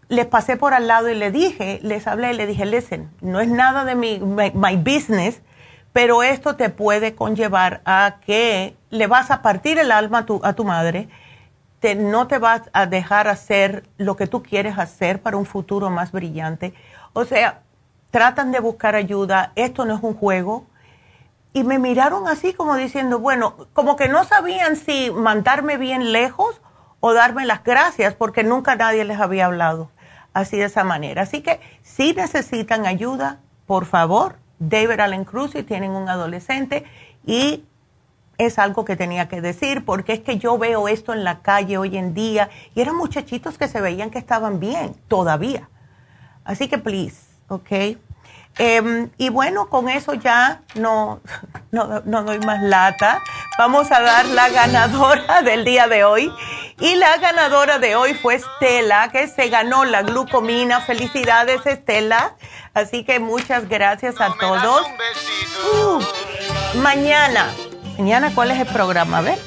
les 0.09 0.27
pasé 0.27 0.57
por 0.57 0.75
al 0.75 0.89
lado 0.89 1.09
y 1.09 1.15
le 1.15 1.31
dije, 1.31 1.79
les 1.83 2.09
hablé, 2.09 2.35
le 2.35 2.45
dije, 2.45 2.67
listen, 2.67 3.09
no 3.21 3.41
es 3.41 3.47
nada 3.47 3.85
de 3.85 3.95
mi 3.95 4.19
my, 4.19 4.77
business, 4.77 5.41
pero 5.93 6.25
esto 6.25 6.57
te 6.57 6.71
puede 6.71 7.15
conllevar 7.15 7.83
a 7.85 8.17
que 8.27 8.77
le 8.91 9.07
vas 9.07 9.31
a 9.31 9.43
partir 9.43 9.79
el 9.79 9.93
alma 9.93 10.19
a 10.19 10.27
tu, 10.27 10.41
a 10.43 10.55
tu 10.55 10.65
madre, 10.65 11.09
te, 11.79 11.95
no 11.95 12.27
te 12.27 12.39
vas 12.39 12.63
a 12.73 12.87
dejar 12.87 13.29
hacer 13.29 13.85
lo 13.99 14.17
que 14.17 14.27
tú 14.27 14.43
quieres 14.43 14.77
hacer 14.77 15.23
para 15.23 15.37
un 15.37 15.47
futuro 15.47 15.89
más 15.89 16.11
brillante. 16.11 16.75
O 17.13 17.25
sea, 17.25 17.61
tratan 18.11 18.51
de 18.51 18.59
buscar 18.59 18.97
ayuda, 18.97 19.53
esto 19.55 19.85
no 19.85 19.95
es 19.95 20.03
un 20.03 20.15
juego. 20.15 20.67
Y 21.53 21.65
me 21.65 21.79
miraron 21.79 22.29
así 22.29 22.55
como 22.55 22.77
diciendo, 22.77 23.19
bueno, 23.19 23.69
como 23.73 23.97
que 23.97 24.09
no 24.09 24.25
sabían 24.25 24.77
si 24.77 25.11
mandarme 25.11 25.77
bien 25.77 26.13
lejos 26.13 26.61
o 27.01 27.13
darme 27.13 27.45
las 27.45 27.63
gracias 27.63 28.15
porque 28.15 28.43
nunca 28.43 28.77
nadie 28.77 29.05
les 29.05 29.21
había 29.21 29.47
hablado 29.47 29.91
así 30.33 30.57
de 30.57 30.65
esa 30.65 30.85
manera. 30.85 31.23
Así 31.23 31.43
que 31.43 31.61
si 31.83 32.15
necesitan 32.15 32.87
ayuda, 32.87 33.41
por 33.67 33.85
favor, 33.87 34.37
David 34.59 35.01
Allen 35.01 35.25
Cruz 35.25 35.53
si 35.53 35.63
tienen 35.63 35.91
un 35.91 36.09
adolescente 36.09 36.85
y 37.27 37.65
es 38.39 38.59
algo 38.59 38.85
que 38.85 38.97
tenía 38.97 39.29
que 39.29 39.41
decir 39.41 39.85
porque 39.85 40.15
es 40.15 40.21
que 40.21 40.39
yo 40.39 40.59
veo 40.59 40.89
esto 40.89 41.13
en 41.13 41.25
la 41.25 41.41
calle 41.41 41.79
hoy 41.79 41.97
en 41.97 42.15
día 42.15 42.49
y 42.75 42.81
eran 42.81 42.97
muchachitos 42.97 43.59
que 43.59 43.69
se 43.69 43.81
veían 43.81 44.11
que 44.11 44.19
estaban 44.19 44.61
bien 44.61 44.95
todavía. 45.09 45.69
Así 46.45 46.69
que 46.69 46.79
please, 46.79 47.21
¿ok? 47.49 47.99
Em, 48.59 49.11
y 49.17 49.31
bueno, 49.31 49.69
con 49.69 49.89
eso 49.89 50.15
ya 50.15 50.63
no, 50.75 51.21
no, 51.71 52.03
no 52.05 52.23
doy 52.25 52.39
más 52.41 52.63
lata. 52.63 53.23
Vamos 53.59 53.91
a 53.91 54.01
dar 54.01 54.27
la 54.27 54.49
ganadora 54.51 55.43
del 55.45 55.65
día 55.65 55.87
de 55.89 56.05
hoy. 56.05 56.33
Y 56.79 56.97
la 56.97 57.17
ganadora 57.19 57.79
de 57.79 57.97
hoy 57.97 58.15
fue 58.15 58.35
Estela, 58.35 59.11
que 59.13 59.29
se 59.29 59.49
ganó 59.49 59.85
la 59.85 60.03
glucomina. 60.03 60.81
Felicidades, 60.81 61.65
Estela. 61.65 62.37
Así 62.75 63.05
que 63.05 63.21
muchas 63.21 63.69
gracias 63.69 64.21
a 64.21 64.35
todos. 64.39 64.83
Uh, 65.75 66.79
mañana, 66.79 67.47
mañana, 67.99 68.33
¿cuál 68.35 68.51
es 68.51 68.61
el 68.61 68.67
programa? 68.67 69.19
A 69.19 69.23
ver. 69.23 69.39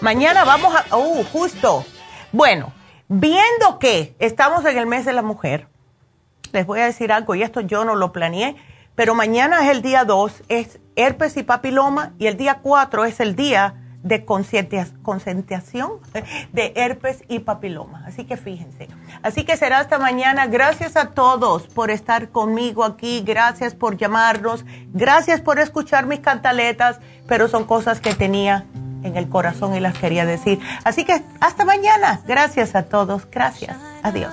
Mañana 0.00 0.44
vamos 0.44 0.74
a, 0.74 0.96
uh, 0.96 1.24
justo. 1.24 1.84
Bueno, 2.32 2.72
viendo 3.08 3.78
que 3.78 4.14
estamos 4.18 4.64
en 4.64 4.78
el 4.78 4.86
mes 4.86 5.04
de 5.04 5.12
la 5.12 5.22
mujer, 5.22 5.66
les 6.52 6.66
voy 6.66 6.80
a 6.80 6.84
decir 6.84 7.12
algo, 7.12 7.34
y 7.34 7.42
esto 7.42 7.60
yo 7.60 7.84
no 7.84 7.94
lo 7.94 8.12
planeé, 8.12 8.56
pero 8.94 9.14
mañana 9.14 9.62
es 9.62 9.70
el 9.70 9.82
día 9.82 10.04
2, 10.04 10.44
es 10.48 10.80
herpes 10.96 11.36
y 11.36 11.42
papiloma, 11.42 12.12
y 12.18 12.26
el 12.26 12.36
día 12.36 12.58
4 12.62 13.04
es 13.04 13.20
el 13.20 13.36
día 13.36 13.74
de 14.02 14.24
concientización 14.24 15.92
de 16.52 16.72
herpes 16.74 17.22
y 17.28 17.40
papiloma. 17.40 18.02
Así 18.06 18.24
que 18.24 18.36
fíjense. 18.36 18.88
Así 19.22 19.44
que 19.44 19.56
será 19.56 19.78
hasta 19.78 19.98
mañana. 19.98 20.46
Gracias 20.46 20.96
a 20.96 21.10
todos 21.10 21.66
por 21.66 21.90
estar 21.90 22.30
conmigo 22.30 22.84
aquí. 22.84 23.22
Gracias 23.24 23.74
por 23.74 23.96
llamarnos. 23.96 24.64
Gracias 24.92 25.40
por 25.40 25.58
escuchar 25.58 26.06
mis 26.06 26.20
cantaletas. 26.20 27.00
Pero 27.26 27.48
son 27.48 27.64
cosas 27.64 28.00
que 28.00 28.14
tenía 28.14 28.64
en 29.02 29.16
el 29.16 29.28
corazón 29.28 29.74
y 29.74 29.80
las 29.80 29.98
quería 29.98 30.24
decir. 30.24 30.60
Así 30.84 31.04
que 31.04 31.22
hasta 31.40 31.64
mañana. 31.64 32.22
Gracias 32.26 32.74
a 32.74 32.84
todos. 32.84 33.28
Gracias. 33.30 33.76
Adiós. 34.02 34.32